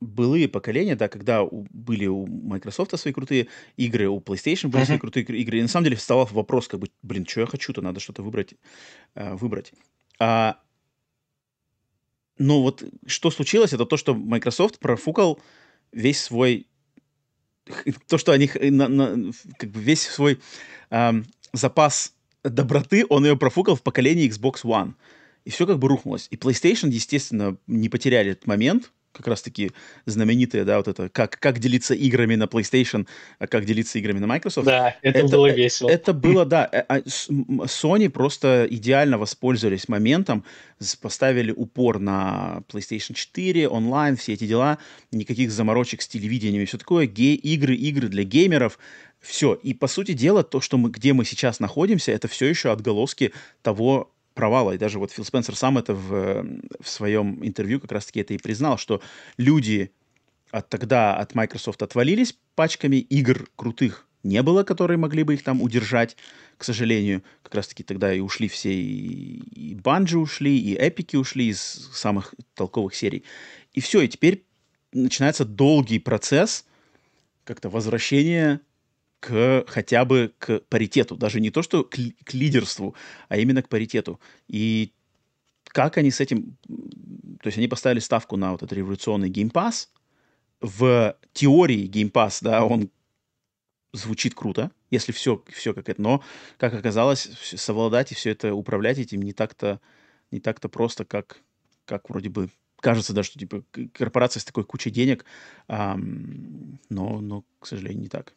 [0.00, 4.86] былые поколения, да, когда у, были у Microsoft свои крутые игры, у PlayStation были uh-huh.
[4.86, 5.58] свои крутые игры.
[5.58, 8.54] И на самом деле вставал вопрос, как бы, блин, что я хочу-то, надо что-то выбрать.
[9.14, 9.72] Э, выбрать.
[10.18, 10.58] А,
[12.38, 15.40] но вот что случилось, это то, что Microsoft профукал
[15.92, 16.66] весь свой
[18.08, 20.40] то, что они на, на, как бы весь свой
[20.90, 24.94] эм, запас доброты, он ее профукал в поколении Xbox One.
[25.44, 26.28] И все как бы рухнулось.
[26.30, 29.72] И PlayStation, естественно, не потеряли этот момент, как раз-таки
[30.06, 33.06] знаменитые, да, вот это, как, как делиться играми на PlayStation,
[33.38, 34.66] а как делиться играми на Microsoft.
[34.66, 35.90] Да, это, это было весело.
[35.90, 36.68] Это было, да.
[36.70, 40.44] Э, а, Sony просто идеально воспользовались моментом,
[41.00, 44.78] поставили упор на PlayStation 4, онлайн, все эти дела,
[45.10, 48.78] никаких заморочек с телевидением и все такое, гей, игры, игры для геймеров,
[49.20, 49.54] все.
[49.54, 53.32] И, по сути дела, то, что мы, где мы сейчас находимся, это все еще отголоски
[53.62, 54.72] того провала.
[54.72, 56.44] И даже вот Фил Спенсер сам это в,
[56.80, 59.02] в своем интервью как раз-таки это и признал, что
[59.36, 59.92] люди
[60.50, 65.62] от тогда от Microsoft отвалились пачками, игр крутых не было, которые могли бы их там
[65.62, 66.16] удержать,
[66.56, 67.22] к сожалению.
[67.42, 72.94] Как раз-таки тогда и ушли все, и, Банджи ушли, и Эпики ушли из самых толковых
[72.94, 73.24] серий.
[73.72, 74.44] И все, и теперь
[74.92, 76.66] начинается долгий процесс
[77.44, 78.60] как-то возвращения
[79.20, 81.16] к хотя бы к паритету.
[81.16, 82.94] Даже не то, что к, к лидерству,
[83.28, 84.18] а именно к паритету.
[84.48, 84.92] И
[85.64, 86.56] как они с этим...
[87.42, 89.88] То есть они поставили ставку на вот этот революционный Pass.
[90.60, 92.90] В теории Pass, да, он
[93.92, 96.00] звучит круто, если все, все как это.
[96.00, 96.22] Но,
[96.58, 99.80] как оказалось, совладать и все это управлять этим не так-то
[100.30, 101.42] не так-то просто, как,
[101.84, 105.24] как вроде бы кажется, да, что типа корпорация с такой кучей денег,
[105.68, 108.34] эм, но, но, к сожалению, не так.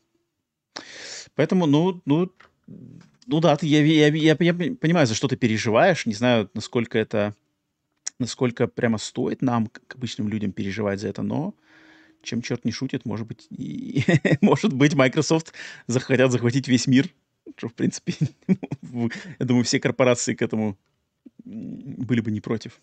[1.35, 2.31] Поэтому, ну, ну,
[3.27, 6.05] ну да, ты, я, я, я, я понимаю, за что ты переживаешь.
[6.05, 7.35] Не знаю, насколько это,
[8.19, 11.55] насколько прямо стоит нам, как обычным людям, переживать за это, но
[12.21, 14.03] чем черт не шутит, может быть, и,
[14.41, 15.53] может быть, Microsoft
[15.87, 17.09] захотят захватить весь мир,
[17.57, 18.13] что, в принципе,
[18.47, 20.77] я думаю, все корпорации к этому
[21.43, 22.81] были бы не против.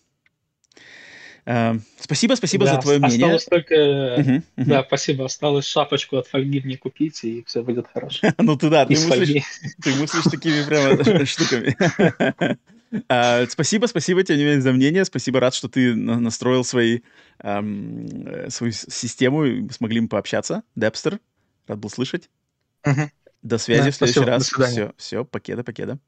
[1.45, 3.39] Эм, спасибо, спасибо да, за твое осталось мнение.
[3.49, 4.65] Только, uh-huh, uh-huh.
[4.65, 5.25] Да, спасибо.
[5.25, 8.27] Осталось шапочку от фольги мне купить, и все будет хорошо.
[8.37, 9.43] ну ты да, ты мыслишь,
[9.83, 11.75] ты мыслишь такими прямо штуками.
[13.07, 15.05] Uh, спасибо, спасибо тебе за мнение.
[15.05, 16.99] Спасибо, рад, что ты настроил свои,
[17.41, 20.63] um, свою систему, и мы смогли им пообщаться.
[20.75, 21.19] Депстер,
[21.67, 22.29] рад был слышать.
[22.83, 23.09] Uh-huh.
[23.41, 24.71] До связи да, в следующий спасибо, раз.
[24.71, 25.99] Все, все, покеда, покеда.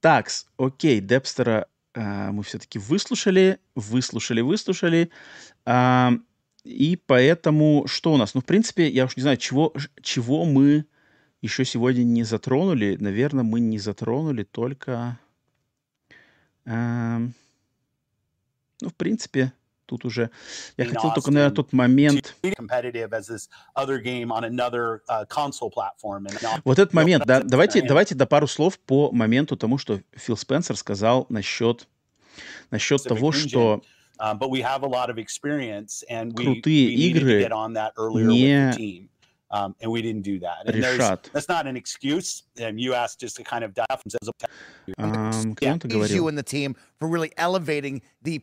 [0.00, 5.10] Такс, окей, Депстера мы все-таки выслушали, выслушали, выслушали.
[5.64, 6.12] А,
[6.64, 8.34] и поэтому что у нас?
[8.34, 10.86] Ну, в принципе, я уж не знаю, чего, чего мы
[11.42, 12.96] еще сегодня не затронули.
[12.98, 15.18] Наверное, мы не затронули только...
[16.64, 17.20] А,
[18.80, 19.52] ну, в принципе,
[19.94, 20.30] тут уже...
[20.76, 22.34] Я хотел только, наверное, тот момент...
[22.42, 22.52] Uh,
[26.64, 30.76] вот этот момент, да, давайте, давайте до пару слов по моменту тому, что Фил Спенсер
[30.76, 31.86] сказал насчет,
[32.70, 33.82] насчет того, что
[36.34, 37.48] крутые игры
[38.24, 39.08] не
[39.54, 40.66] Um, and we didn't do that.
[40.66, 41.30] And решат.
[41.32, 42.42] That's not an excuse.
[42.60, 44.10] Um, you asked just to kind of dive from
[44.98, 48.42] um, yeah, you and the team for really elevating the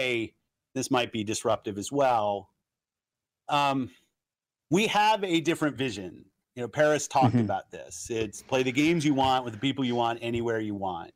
[0.00, 0.32] a,
[0.74, 2.50] this might be disruptive as well.
[3.48, 3.90] Um,
[4.70, 6.24] we have a different vision.
[6.54, 7.44] You know, Paris talked mm-hmm.
[7.44, 8.08] about this.
[8.10, 11.12] It's play the games you want with the people you want anywhere you want.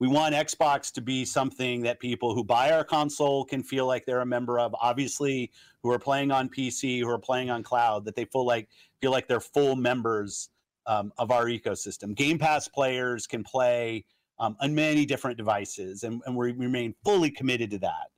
[0.00, 4.06] We want Xbox to be something that people who buy our console can feel like
[4.06, 4.74] they're a member of.
[4.80, 5.50] Obviously,
[5.82, 8.68] who are playing on PC, who are playing on cloud, that they feel like
[9.00, 10.50] feel like they're full members
[10.86, 12.14] um, of our ecosystem.
[12.14, 14.04] Game Pass players can play
[14.40, 18.10] um, on many different devices, and, and we remain fully committed to that.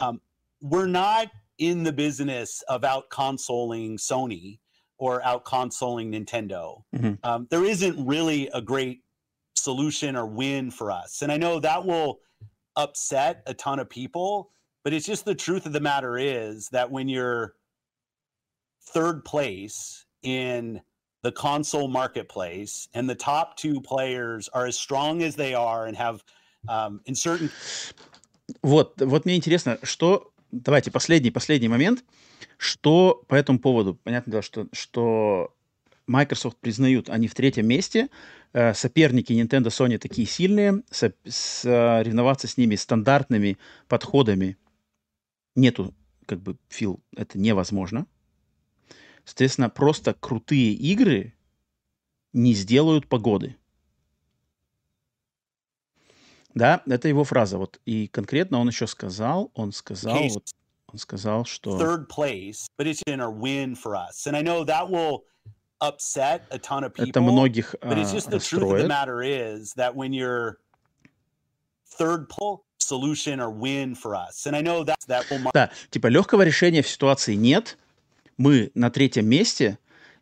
[0.00, 0.20] Um,
[0.60, 4.58] we're not in the business of out consoling Sony
[4.98, 6.82] or out consoling Nintendo.
[6.94, 7.14] Mm-hmm.
[7.24, 9.02] Um, there isn't really a great
[9.54, 11.22] solution or win for us.
[11.22, 12.20] And I know that will
[12.76, 14.50] upset a ton of people,
[14.84, 17.54] but it's just the truth of the matter is that when you're
[18.82, 20.80] third place in
[21.22, 25.96] the console marketplace and the top two players are as strong as they are and
[25.96, 26.22] have
[26.68, 27.50] Um, in certain...
[28.62, 30.32] Вот, вот мне интересно, что...
[30.50, 32.04] Давайте, последний, последний момент.
[32.58, 33.94] Что по этому поводу?
[33.94, 35.54] Понятно, дело, что, что
[36.06, 38.10] Microsoft признают, они в третьем месте.
[38.52, 40.82] Э, соперники Nintendo, Sony такие сильные.
[40.90, 43.56] Со, соревноваться с ними стандартными
[43.88, 44.58] подходами
[45.56, 45.94] нету,
[46.26, 48.06] как бы, Фил, это невозможно.
[49.24, 51.34] Соответственно, просто крутые игры
[52.32, 53.56] не сделают погоды.
[56.54, 57.58] Да, это его фраза.
[57.58, 60.28] Вот и конкретно он еще сказал, он сказал, okay.
[60.34, 60.50] вот,
[60.88, 64.26] он сказал, что third place, but it's in a win for us.
[64.26, 65.24] And I know that will
[65.80, 67.10] upset a ton of people.
[67.10, 70.58] Это многих but it's just the truth of the matter is that when you're
[71.86, 74.46] third place, solution or win for us.
[74.46, 75.50] And I know that that will.
[75.54, 77.78] Да, типа легкого решения в ситуации нет.
[78.36, 79.78] Мы на третьем месте,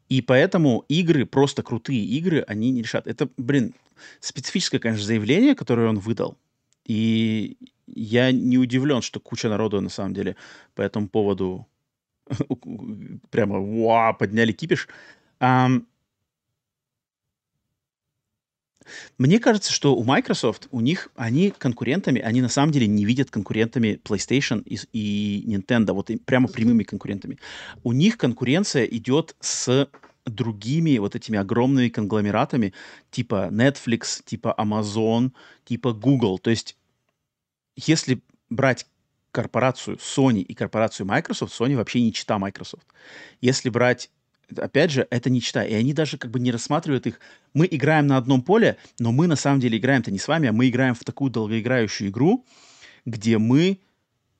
[0.09, 3.07] и поэтому игры, просто крутые игры, они не решат.
[3.07, 3.75] Это, блин,
[4.21, 6.37] специфическое, конечно, заявление, которое он выдал.
[6.85, 7.57] И
[7.87, 10.37] я не удивлен, что куча народу, на самом деле,
[10.75, 11.67] по этому поводу
[13.31, 14.89] прямо вау, подняли кипиш.
[15.41, 15.87] Um,
[19.19, 23.31] мне кажется, что у Microsoft, у них, они конкурентами, они на самом деле не видят
[23.31, 27.39] конкурентами PlayStation и, и Nintendo, вот и прямо прямыми конкурентами.
[27.83, 29.89] У них конкуренция идет с
[30.27, 32.73] другими вот этими огромными конгломератами,
[33.11, 35.33] типа Netflix, типа Amazon,
[35.65, 36.39] типа Google.
[36.39, 36.77] То есть,
[37.77, 38.87] если брать
[39.33, 42.87] корпорацию Sony и корпорацию Microsoft, Sony вообще не чита Microsoft.
[43.41, 44.11] Если брать
[44.57, 45.65] опять же, это не чита.
[45.65, 47.21] И они даже как бы не рассматривают их.
[47.55, 50.53] Мы играем на одном поле, но мы на самом деле играем-то не с вами, а
[50.53, 52.45] мы играем в такую долгоиграющую игру,
[53.05, 53.81] где мы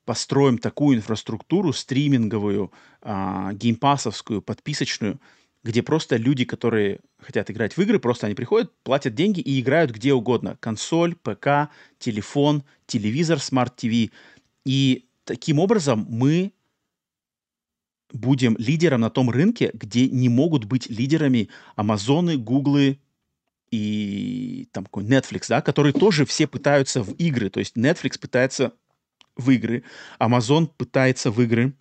[0.05, 2.73] построим такую инфраструктуру стриминговую,
[3.03, 5.21] а, геймпасовскую, подписочную,
[5.63, 9.91] где просто люди, которые хотят играть в игры, просто они приходят, платят деньги и играют
[9.91, 10.57] где угодно.
[10.61, 14.11] Консоль, ПК, телефон, телевизор, смарт-ТВ.
[14.65, 16.53] И таким образом мы
[18.13, 22.99] будем лидером на том рынке, где не могут быть лидерами Амазоны, Гуглы
[23.71, 27.51] и там какой Netflix, да, которые тоже все пытаются в игры.
[27.51, 28.73] То есть Netflix пытается
[29.37, 29.85] в игры,
[30.19, 31.73] Amazon пытается в игры,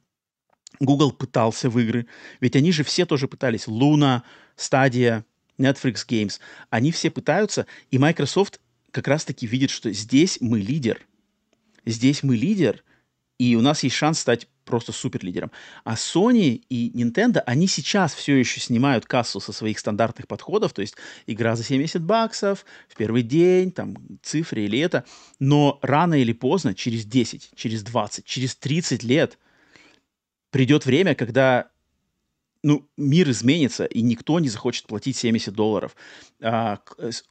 [0.80, 2.08] Google пытался в игры.
[2.40, 3.68] Ведь они же все тоже пытались.
[3.68, 4.22] Luna,
[4.56, 5.24] Stadia,
[5.58, 6.40] Netflix Games.
[6.70, 8.60] Они все пытаются, и Microsoft
[8.92, 11.02] как раз-таки видит, что здесь мы лидер.
[11.86, 12.84] Здесь мы лидер,
[13.38, 15.52] и у нас есть шанс стать просто супер лидером.
[15.84, 20.82] А Sony и Nintendo, они сейчас все еще снимают кассу со своих стандартных подходов, то
[20.82, 25.06] есть игра за 70 баксов, в первый день, там, цифры или это,
[25.40, 29.40] но рано или поздно, через 10, через 20, через 30 лет
[30.52, 31.70] придет время, когда
[32.62, 35.96] ну, мир изменится, и никто не захочет платить 70 долларов.
[36.42, 36.80] А,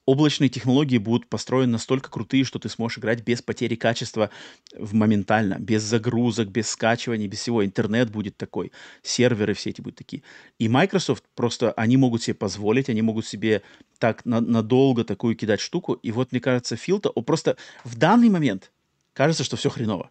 [0.07, 4.31] облачные технологии будут построены настолько крутые, что ты сможешь играть без потери качества
[4.74, 7.65] в моментально, без загрузок, без скачивания, без всего.
[7.65, 10.23] Интернет будет такой, серверы все эти будут такие.
[10.58, 13.62] И Microsoft просто, они могут себе позволить, они могут себе
[13.98, 15.92] так на, надолго такую кидать штуку.
[15.94, 18.73] И вот, мне кажется, Филта, он просто в данный момент
[19.12, 20.10] кажется, что все хреново.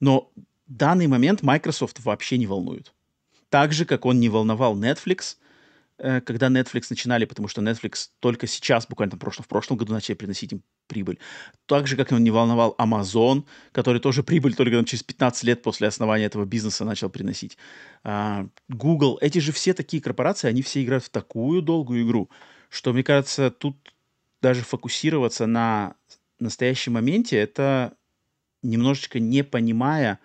[0.00, 0.30] Но
[0.66, 2.94] данный момент Microsoft вообще не волнует.
[3.50, 5.36] Так же, как он не волновал Netflix,
[5.98, 9.92] э, когда Netflix начинали, потому что Netflix только сейчас, буквально в прошлом, в прошлом году
[9.92, 11.18] начали приносить им прибыль.
[11.66, 15.88] Так же, как он не волновал Amazon, который тоже прибыль только через 15 лет после
[15.88, 17.58] основания этого бизнеса начал приносить.
[18.04, 22.30] А, Google, эти же все такие корпорации, они все играют в такую долгую игру,
[22.68, 23.76] что, мне кажется, тут
[24.40, 25.94] даже фокусироваться на
[26.38, 27.94] настоящем моменте, это
[28.62, 30.18] немножечко не понимая,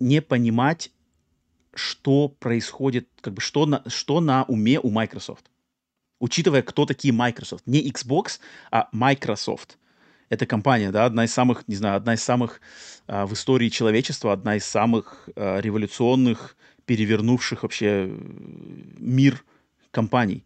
[0.00, 0.90] не понимать
[1.76, 5.50] что происходит, как бы что на, что на уме у Microsoft.
[6.20, 7.66] Учитывая, кто такие Microsoft.
[7.66, 8.38] Не Xbox,
[8.70, 9.78] а Microsoft.
[10.30, 12.60] Это компания, да, одна из самых, не знаю, одна из самых
[13.06, 18.18] а, в истории человечества, одна из самых а, революционных, перевернувших вообще э,
[18.98, 19.44] мир
[19.90, 20.44] компаний.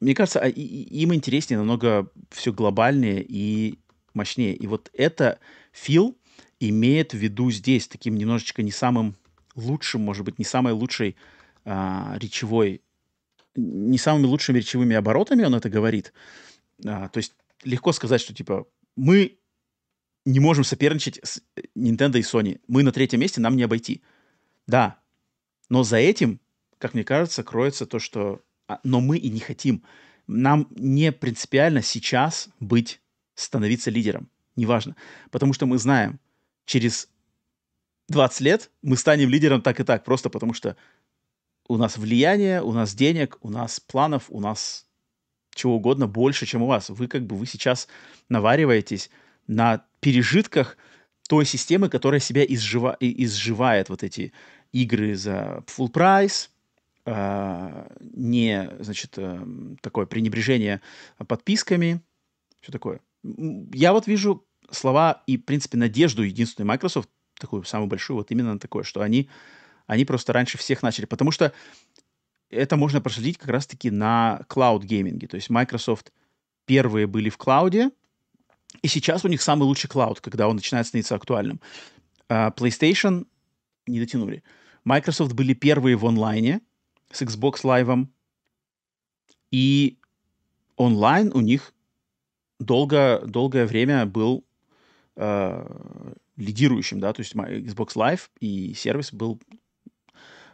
[0.00, 3.78] Мне кажется, а, им интереснее намного все глобальнее и
[4.14, 4.54] мощнее.
[4.54, 5.38] И вот это
[5.72, 6.16] Фил
[6.58, 9.14] имеет в виду здесь таким немножечко не самым
[9.60, 11.16] лучшим, может быть, не самой лучшей
[11.64, 12.82] а, речевой,
[13.54, 16.12] не самыми лучшими речевыми оборотами он это говорит.
[16.84, 18.66] А, то есть легко сказать, что типа
[18.96, 19.38] мы
[20.24, 21.42] не можем соперничать с
[21.76, 22.60] Nintendo и Sony.
[22.68, 24.02] Мы на третьем месте, нам не обойти.
[24.66, 24.98] Да,
[25.68, 26.40] но за этим,
[26.78, 28.42] как мне кажется, кроется то, что...
[28.68, 29.84] А, но мы и не хотим.
[30.26, 33.00] Нам не принципиально сейчас быть,
[33.34, 34.28] становиться лидером.
[34.56, 34.96] Неважно.
[35.30, 36.20] Потому что мы знаем,
[36.66, 37.08] через
[38.10, 40.76] 20 лет мы станем лидером так и так, просто потому что
[41.68, 44.86] у нас влияние, у нас денег, у нас планов, у нас
[45.54, 46.90] чего угодно больше, чем у вас.
[46.90, 47.86] Вы как бы вы сейчас
[48.28, 49.10] навариваетесь
[49.46, 50.76] на пережитках
[51.28, 54.32] той системы, которая себя изжива, изживает вот эти
[54.72, 56.48] игры за full price,
[57.06, 59.40] э, не, значит, э,
[59.80, 60.80] такое пренебрежение
[61.28, 62.00] подписками,
[62.60, 63.00] все такое.
[63.22, 67.08] Я вот вижу слова и, в принципе, надежду единственной Microsoft,
[67.40, 69.28] такую самую большую, вот именно на такое, что они,
[69.86, 71.06] они просто раньше всех начали.
[71.06, 71.52] Потому что
[72.50, 75.26] это можно проследить как раз-таки на клауд-гейминге.
[75.26, 76.12] То есть Microsoft
[76.66, 77.90] первые были в клауде,
[78.82, 81.60] и сейчас у них самый лучший клауд, когда он начинает становиться актуальным.
[82.28, 83.26] Uh, PlayStation
[83.86, 84.42] не дотянули.
[84.84, 86.60] Microsoft были первые в онлайне
[87.10, 88.06] с Xbox Live,
[89.50, 89.98] и
[90.76, 91.74] онлайн у них
[92.58, 94.44] долго, долгое время был
[95.16, 95.66] э,
[96.40, 99.40] лидирующим, да, то есть Xbox Live и сервис был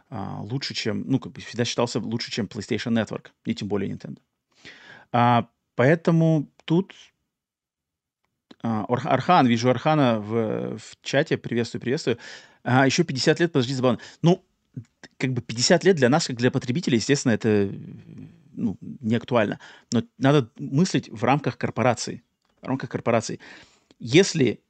[0.09, 3.91] э, лучше, чем, ну, как бы всегда считался лучше, чем PlayStation Network, и тем более
[3.91, 4.19] Nintendo.
[5.11, 6.93] А, поэтому тут
[8.61, 12.17] а, Архан, вижу Архана в, в чате, приветствую, приветствую.
[12.63, 13.99] А, еще 50 лет, подожди, забавно.
[14.21, 14.43] Ну,
[15.17, 17.71] как бы 50 лет для нас, как для потребителей, естественно, это
[18.53, 19.59] ну, не актуально.
[19.91, 22.23] Но надо мыслить в рамках корпорации.
[22.61, 23.39] В рамках корпорации.
[23.99, 24.61] Если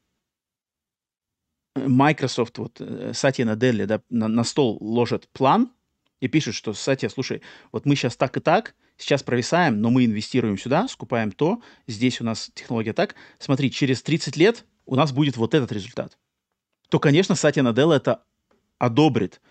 [1.77, 5.71] Microsoft, вот э, Сатья Наделли, да, на, на стол ложит план
[6.19, 7.41] и пишет, что Сатья, слушай,
[7.71, 12.19] вот мы сейчас так и так, сейчас провисаем, но мы инвестируем сюда, скупаем то, здесь
[12.21, 13.15] у нас технология так.
[13.39, 16.17] Смотри, через 30 лет у нас будет вот этот результат.
[16.89, 18.23] То, конечно, Сатья Наделла это
[18.79, 19.41] одобрит,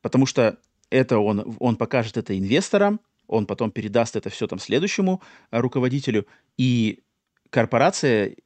[0.00, 0.58] потому что
[0.90, 6.26] это он, он покажет это инвесторам, он потом передаст это все там следующему э, руководителю,
[6.56, 7.02] и
[7.50, 8.36] корпорация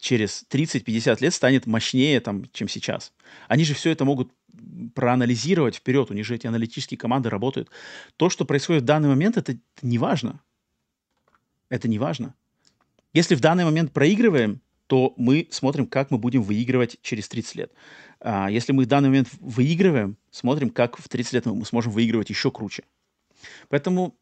[0.00, 3.12] через 30-50 лет станет мощнее, там, чем сейчас.
[3.48, 4.32] Они же все это могут
[4.94, 7.70] проанализировать вперед, у них же эти аналитические команды работают.
[8.16, 10.40] То, что происходит в данный момент, это, не важно.
[11.68, 12.34] Это не важно.
[13.12, 17.72] Если в данный момент проигрываем, то мы смотрим, как мы будем выигрывать через 30 лет.
[18.20, 22.30] А если мы в данный момент выигрываем, смотрим, как в 30 лет мы сможем выигрывать
[22.30, 22.84] еще круче.
[23.68, 24.16] Поэтому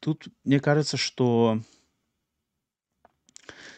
[0.00, 1.60] тут мне кажется, что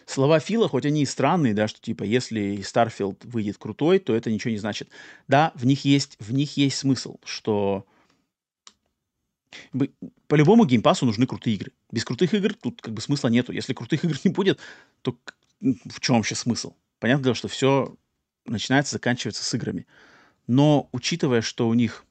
[0.08, 4.30] слова Фила, хоть они и странные, да, что типа если Старфилд выйдет крутой, то это
[4.30, 4.88] ничего не значит.
[5.28, 7.86] Да, в них есть, в них есть смысл, что
[10.26, 11.72] по-любому геймпасу нужны крутые игры.
[11.90, 13.52] Без крутых игр тут как бы смысла нету.
[13.52, 14.58] Если крутых игр не будет,
[15.02, 15.18] то
[15.60, 16.74] в чем вообще смысл?
[17.00, 17.96] Понятно дело, что все
[18.46, 19.86] начинается, заканчивается с играми.
[20.46, 22.04] Но учитывая, что у них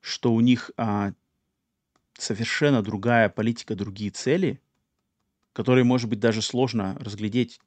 [0.00, 1.12] что у них а,
[2.18, 4.60] совершенно другая политика, другие цели,
[5.52, 7.60] которые, может быть, даже сложно разглядеть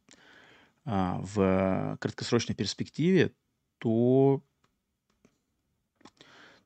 [0.85, 3.33] а, в краткосрочной перспективе,
[3.80, 4.43] то,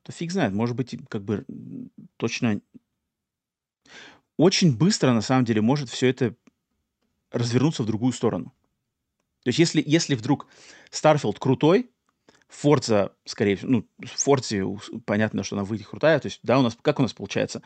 [0.02, 1.44] то фиг знает, может быть, как бы
[2.16, 2.60] точно
[4.36, 6.34] очень быстро, на самом деле, может все это
[7.30, 8.54] развернуться в другую сторону.
[9.42, 10.46] То есть если, если вдруг
[10.90, 11.90] Starfield крутой,
[12.50, 16.76] Forza, скорее всего, ну, Forza, понятно, что она выйдет крутая, то есть, да, у нас,
[16.80, 17.62] как у нас получается?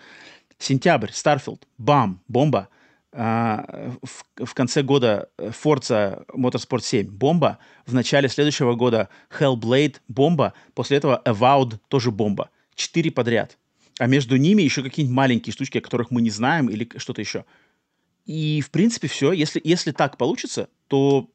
[0.58, 2.68] Сентябрь, Starfield, бам, бомба.
[3.16, 7.58] А, в, в конце года Forza Motorsport 7, бомба.
[7.86, 10.52] В начале следующего года Hellblade, бомба.
[10.74, 12.50] После этого Avowed, тоже бомба.
[12.74, 13.56] Четыре подряд.
[14.00, 17.44] А между ними еще какие-нибудь маленькие штучки, о которых мы не знаем, или что-то еще.
[18.26, 19.30] И, в принципе, все.
[19.30, 21.30] Если, если так получится, то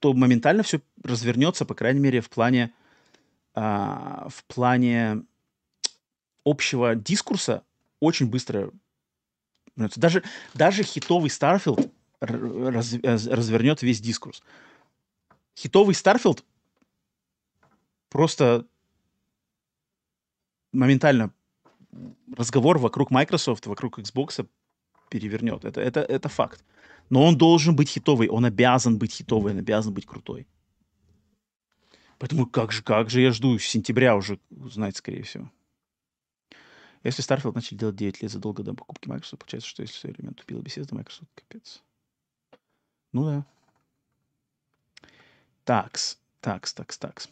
[0.00, 2.74] то моментально все развернется, по крайней мере, в плане,
[3.54, 5.22] а, в плане
[6.44, 7.62] общего дискурса
[8.00, 8.70] очень быстро.
[9.76, 10.22] Даже,
[10.54, 14.42] даже хитовый Starfield раз, развернет весь дискурс.
[15.56, 16.42] Хитовый Starfield
[18.08, 18.66] просто
[20.72, 21.32] моментально
[22.36, 24.46] разговор вокруг Microsoft, вокруг Xbox
[25.08, 25.64] перевернет.
[25.64, 26.64] Это, это, это факт.
[27.10, 30.46] Но он должен быть хитовый, он обязан быть хитовый, он обязан быть крутой.
[32.18, 35.50] Поэтому как же, как же я жду сентября уже узнать, скорее всего.
[37.04, 40.60] Если Starfield начали делать 9 лет задолго до покупки Microsoft, получается, что если элемент тупила
[40.60, 41.82] беседа, Microsoft капец.
[43.12, 43.46] Ну да.
[45.64, 47.28] Такс, такс, такс, такс.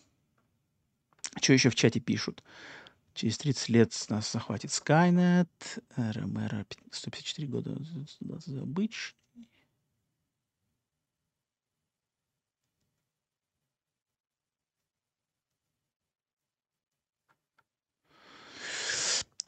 [1.40, 2.44] Что еще в чате пишут?
[3.14, 5.48] Через 30 лет нас захватит Skynet,
[5.96, 7.76] РМР 154 года
[8.60, 9.21] обычный.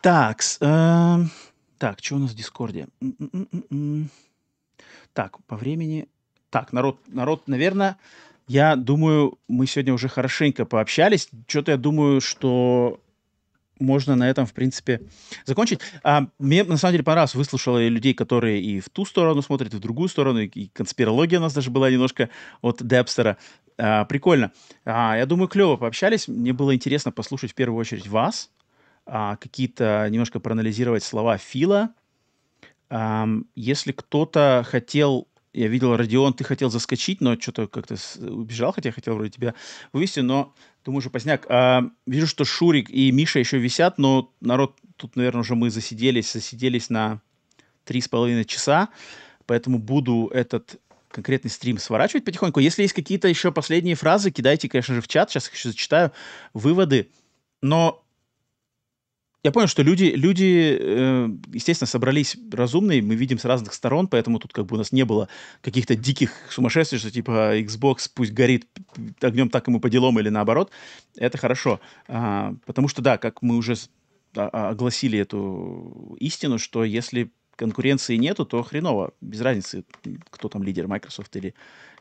[0.05, 1.19] Так, э,
[1.79, 2.89] так, что у нас в Дискорде?
[5.15, 6.09] Так, по времени.
[6.51, 7.97] Так, народ, народ, наверное,
[8.47, 11.31] я думаю, мы сегодня уже хорошенько пообщались.
[11.47, 13.01] Что-то я думаю, что
[13.81, 15.01] можно на этом, в принципе,
[15.47, 15.81] закончить.
[16.03, 17.35] А, мне, на самом деле, понравилось.
[17.35, 20.41] Выслушала я людей, которые и в ту сторону смотрят, и в другую сторону.
[20.41, 22.29] И конспирология у нас даже была немножко
[22.61, 23.39] от Депстера.
[23.79, 24.53] А, прикольно.
[24.85, 26.29] А, я думаю, клево пообщались.
[26.29, 28.51] Мне было интересно послушать в первую очередь вас,
[29.07, 31.91] а, какие-то немножко проанализировать слова Фила.
[32.91, 38.89] А, если кто-то хотел я видел, Родион, ты хотел заскочить, но что-то как-то убежал, хотя
[38.89, 39.55] я хотел вроде тебя
[39.93, 40.53] вывести, но
[40.85, 41.47] думаю, уже поздняк.
[41.49, 46.33] А, вижу, что Шурик и Миша еще висят, но народ, тут, наверное, уже мы засиделись,
[46.33, 47.21] засиделись на
[47.85, 48.89] три с половиной часа,
[49.47, 52.59] поэтому буду этот конкретный стрим сворачивать потихоньку.
[52.59, 56.11] Если есть какие-то еще последние фразы, кидайте, конечно же, в чат, сейчас их еще зачитаю,
[56.53, 57.11] выводы.
[57.63, 58.04] Но
[59.45, 64.39] я понял, что люди, люди, э, естественно, собрались разумные, мы видим с разных сторон, поэтому
[64.39, 65.29] тут как бы у нас не было
[65.61, 68.67] каких-то диких сумасшествий, что типа Xbox пусть горит
[69.21, 70.71] огнем так ему по делам или наоборот.
[71.15, 71.79] Это хорошо.
[72.09, 73.75] А, потому что, да, как мы уже
[74.35, 79.85] огласили эту истину, что если конкуренции нету, то хреново, без разницы,
[80.31, 81.55] кто там лидер, Microsoft или,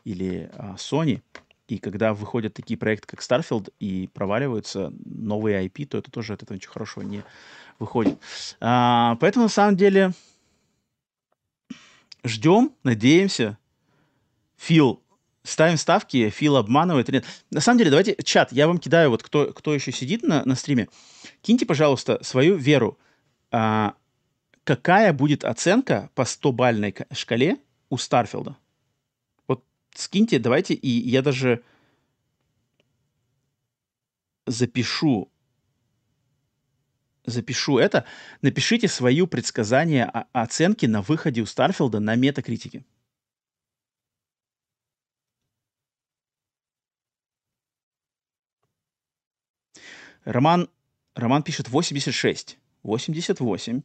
[0.04, 1.20] или а, Sony.
[1.66, 6.42] И когда выходят такие проекты, как Starfield, и проваливаются новые IP, то это тоже от
[6.42, 7.22] этого ничего хорошего не
[7.78, 8.18] выходит.
[8.60, 10.12] А, поэтому, на самом деле,
[12.22, 13.58] ждем, надеемся.
[14.56, 15.02] Фил,
[15.42, 17.26] ставим ставки, Фил обманывает или нет.
[17.50, 20.54] На самом деле, давайте, чат, я вам кидаю, вот кто, кто еще сидит на, на
[20.54, 20.88] стриме,
[21.42, 22.98] киньте, пожалуйста, свою веру.
[23.50, 23.94] А,
[24.64, 28.56] какая будет оценка по 100-бальной шкале у Старфилда?
[29.94, 31.62] Скиньте, давайте, и я даже
[34.46, 35.30] запишу
[37.26, 38.04] запишу это.
[38.42, 42.84] Напишите свою предсказание о оценки на выходе у Старфилда на метакритике.
[50.24, 50.70] Роман,
[51.14, 52.58] Роман пишет 86.
[52.82, 53.82] 88.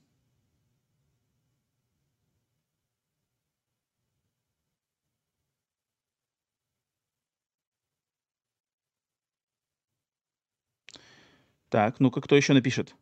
[11.69, 12.95] Так, ну-ка, кто еще напишет?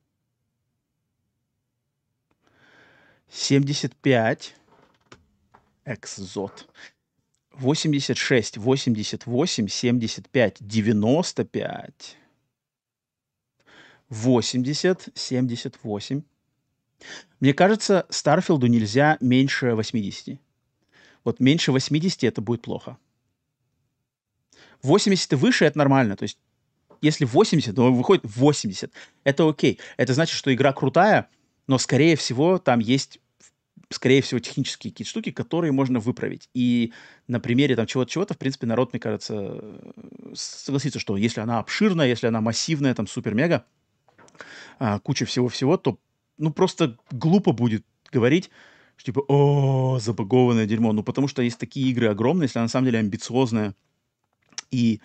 [3.30, 4.56] 75.
[5.86, 6.68] Экзот.
[7.54, 12.18] 86, 88, 75, 95.
[14.10, 16.24] 80, 78.
[17.40, 20.40] Мне кажется, Старфилду нельзя меньше 80.
[21.24, 22.98] Вот меньше 80 это будет плохо.
[24.82, 26.16] 80 и выше это нормально.
[26.16, 26.38] То есть
[27.02, 28.92] если 80, то выходит 80.
[29.24, 29.80] Это окей.
[29.98, 31.30] Это значит, что игра крутая,
[31.68, 33.20] но, скорее всего, там есть
[33.90, 36.50] скорее всего, технические какие-то штуки, которые можно выправить.
[36.54, 36.92] И
[37.28, 39.62] на примере там чего-то, чего-то, в принципе, народ, мне кажется,
[40.34, 43.66] согласится, что если она обширная, если она массивная, там, супер-мега,
[44.80, 46.00] а, куча всего-всего, то,
[46.38, 48.50] ну, просто глупо будет говорить,
[48.98, 50.92] что, типа, о, забагованное дерьмо.
[50.92, 53.76] Ну, потому что есть такие игры огромные, если она на самом деле амбициозная
[54.72, 55.00] и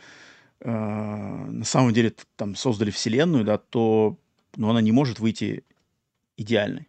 [0.64, 4.16] а, на самом деле там создали вселенную, да, то
[4.56, 5.64] ну, она не может выйти
[6.36, 6.88] идеальной.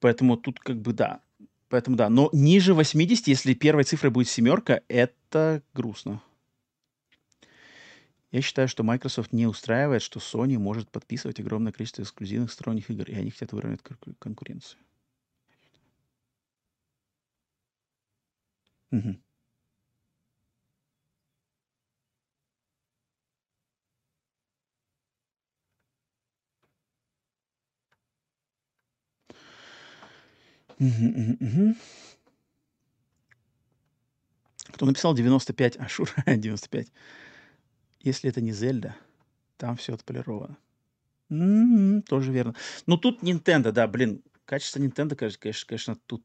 [0.00, 1.20] Поэтому тут как бы да.
[1.68, 2.08] Поэтому да.
[2.08, 6.22] Но ниже 80, если первой цифрой будет семерка, это грустно.
[8.30, 13.04] Я считаю, что Microsoft не устраивает, что Sony может подписывать огромное количество эксклюзивных сторонних игр,
[13.04, 13.80] и они хотят выровнять
[14.18, 14.80] конкуренцию.
[18.90, 19.16] Угу.
[30.78, 31.76] Мгм, мгм,
[34.72, 35.76] Кто написал 95?
[35.78, 36.88] Ашура 95.
[38.00, 38.96] Если это не Зельда,
[39.56, 40.58] там все отполировано.
[41.30, 42.54] М, Тоже верно.
[42.86, 46.24] Но тут Nintendo, да, блин, качество Nintendo, конечно, конечно, тут,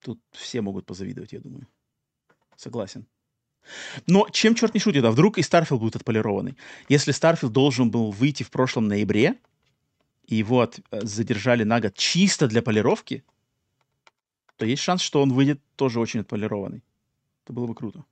[0.00, 1.66] тут все могут позавидовать, я думаю.
[2.56, 3.06] Согласен.
[4.06, 6.56] Но чем черт не шутит, а вдруг и Starfield будет отполированный?
[6.88, 9.36] Если Starfield должен был выйти в прошлом ноябре,
[10.26, 13.24] и его от- э, задержали на год чисто для полировки,
[14.60, 16.84] то есть шанс, что он выйдет тоже очень отполированный.
[17.44, 18.04] Это было бы круто.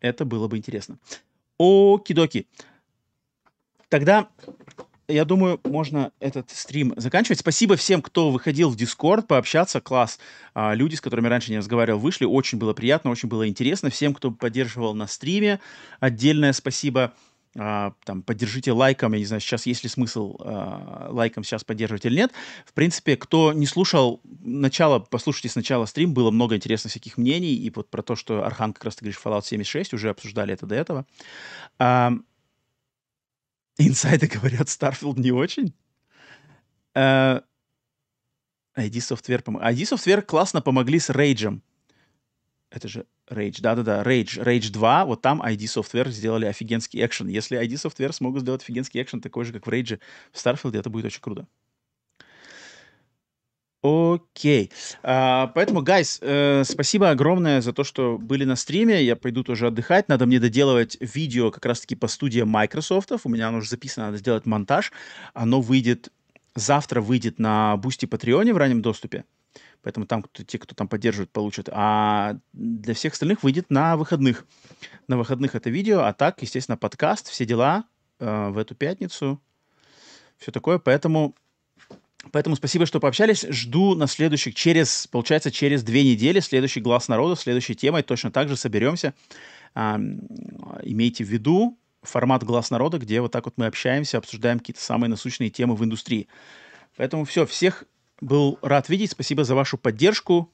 [0.00, 0.98] Это было бы интересно.
[1.56, 2.46] Оки-доки.
[3.88, 4.28] Тогда,
[5.08, 7.38] я думаю, можно этот стрим заканчивать.
[7.38, 9.80] Спасибо всем, кто выходил в Discord пообщаться.
[9.80, 10.20] Класс.
[10.52, 12.26] А, люди, с которыми раньше не разговаривал, вышли.
[12.26, 13.88] Очень было приятно, очень было интересно.
[13.88, 15.58] Всем, кто поддерживал на стриме,
[16.00, 17.14] отдельное спасибо.
[17.58, 22.06] А, там, поддержите лайком, я не знаю, сейчас есть ли смысл а, лайком сейчас поддерживать
[22.06, 22.32] или нет.
[22.64, 27.70] В принципе, кто не слушал начало, послушайте сначала стрим, было много интересных всяких мнений, и
[27.70, 30.74] вот про то, что Архан, как раз ты говоришь, Fallout 76, уже обсуждали это до
[30.74, 31.06] этого.
[31.78, 32.12] А,
[33.76, 35.74] инсайды говорят, Starfield не очень.
[36.94, 37.42] А,
[38.78, 39.58] ID Software, пом...
[39.58, 41.62] ID Software классно помогли с рейджем.
[42.72, 47.28] Это же Rage, да-да-да, Rage, Rage 2, вот там ID Software сделали офигенский экшен.
[47.28, 50.00] Если ID Software смогут сделать офигенский экшен такой же, как в Rage
[50.32, 51.46] в Starfield, это будет очень круто.
[53.82, 54.70] Окей.
[55.02, 59.02] А, поэтому, гайс, э, спасибо огромное за то, что были на стриме.
[59.02, 60.08] Я пойду тоже отдыхать.
[60.08, 63.10] Надо мне доделывать видео как раз-таки по студии Microsoft.
[63.24, 64.92] У меня оно уже записано, надо сделать монтаж.
[65.34, 66.12] Оно выйдет,
[66.54, 69.24] завтра выйдет на Бусти Патреоне в раннем доступе.
[69.82, 71.68] Поэтому там кто, те, кто там поддерживает, получат.
[71.72, 74.46] А для всех остальных выйдет на выходных.
[75.08, 77.84] На выходных это видео, а так, естественно, подкаст, все дела
[78.20, 79.40] э, в эту пятницу.
[80.38, 80.78] Все такое.
[80.78, 81.34] Поэтому,
[82.30, 83.44] поэтому спасибо, что пообщались.
[83.48, 88.48] Жду на следующих, через, получается, через две недели следующий «Глас народа», следующей темой точно так
[88.48, 89.14] же соберемся.
[89.74, 89.96] Э,
[90.82, 95.10] имейте в виду формат «Глаз народа», где вот так вот мы общаемся, обсуждаем какие-то самые
[95.10, 96.28] насущные темы в индустрии.
[96.96, 97.84] Поэтому все, всех
[98.22, 99.10] был рад видеть.
[99.10, 100.50] Спасибо за вашу поддержку.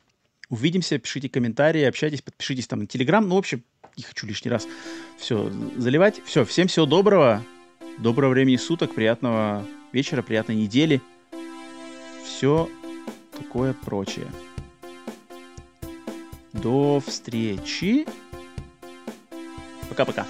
[0.49, 3.29] Увидимся, пишите комментарии, общайтесь, подпишитесь там на Телеграм.
[3.29, 3.63] Ну, в общем,
[3.97, 4.67] не хочу лишний раз
[5.19, 6.21] все заливать.
[6.25, 7.45] Все, всем всего доброго.
[7.99, 11.03] Доброго времени суток, приятного вечера, приятной недели.
[12.25, 12.69] Все
[13.37, 14.27] такое прочее.
[16.53, 18.07] До встречи.
[19.89, 20.27] Пока-пока.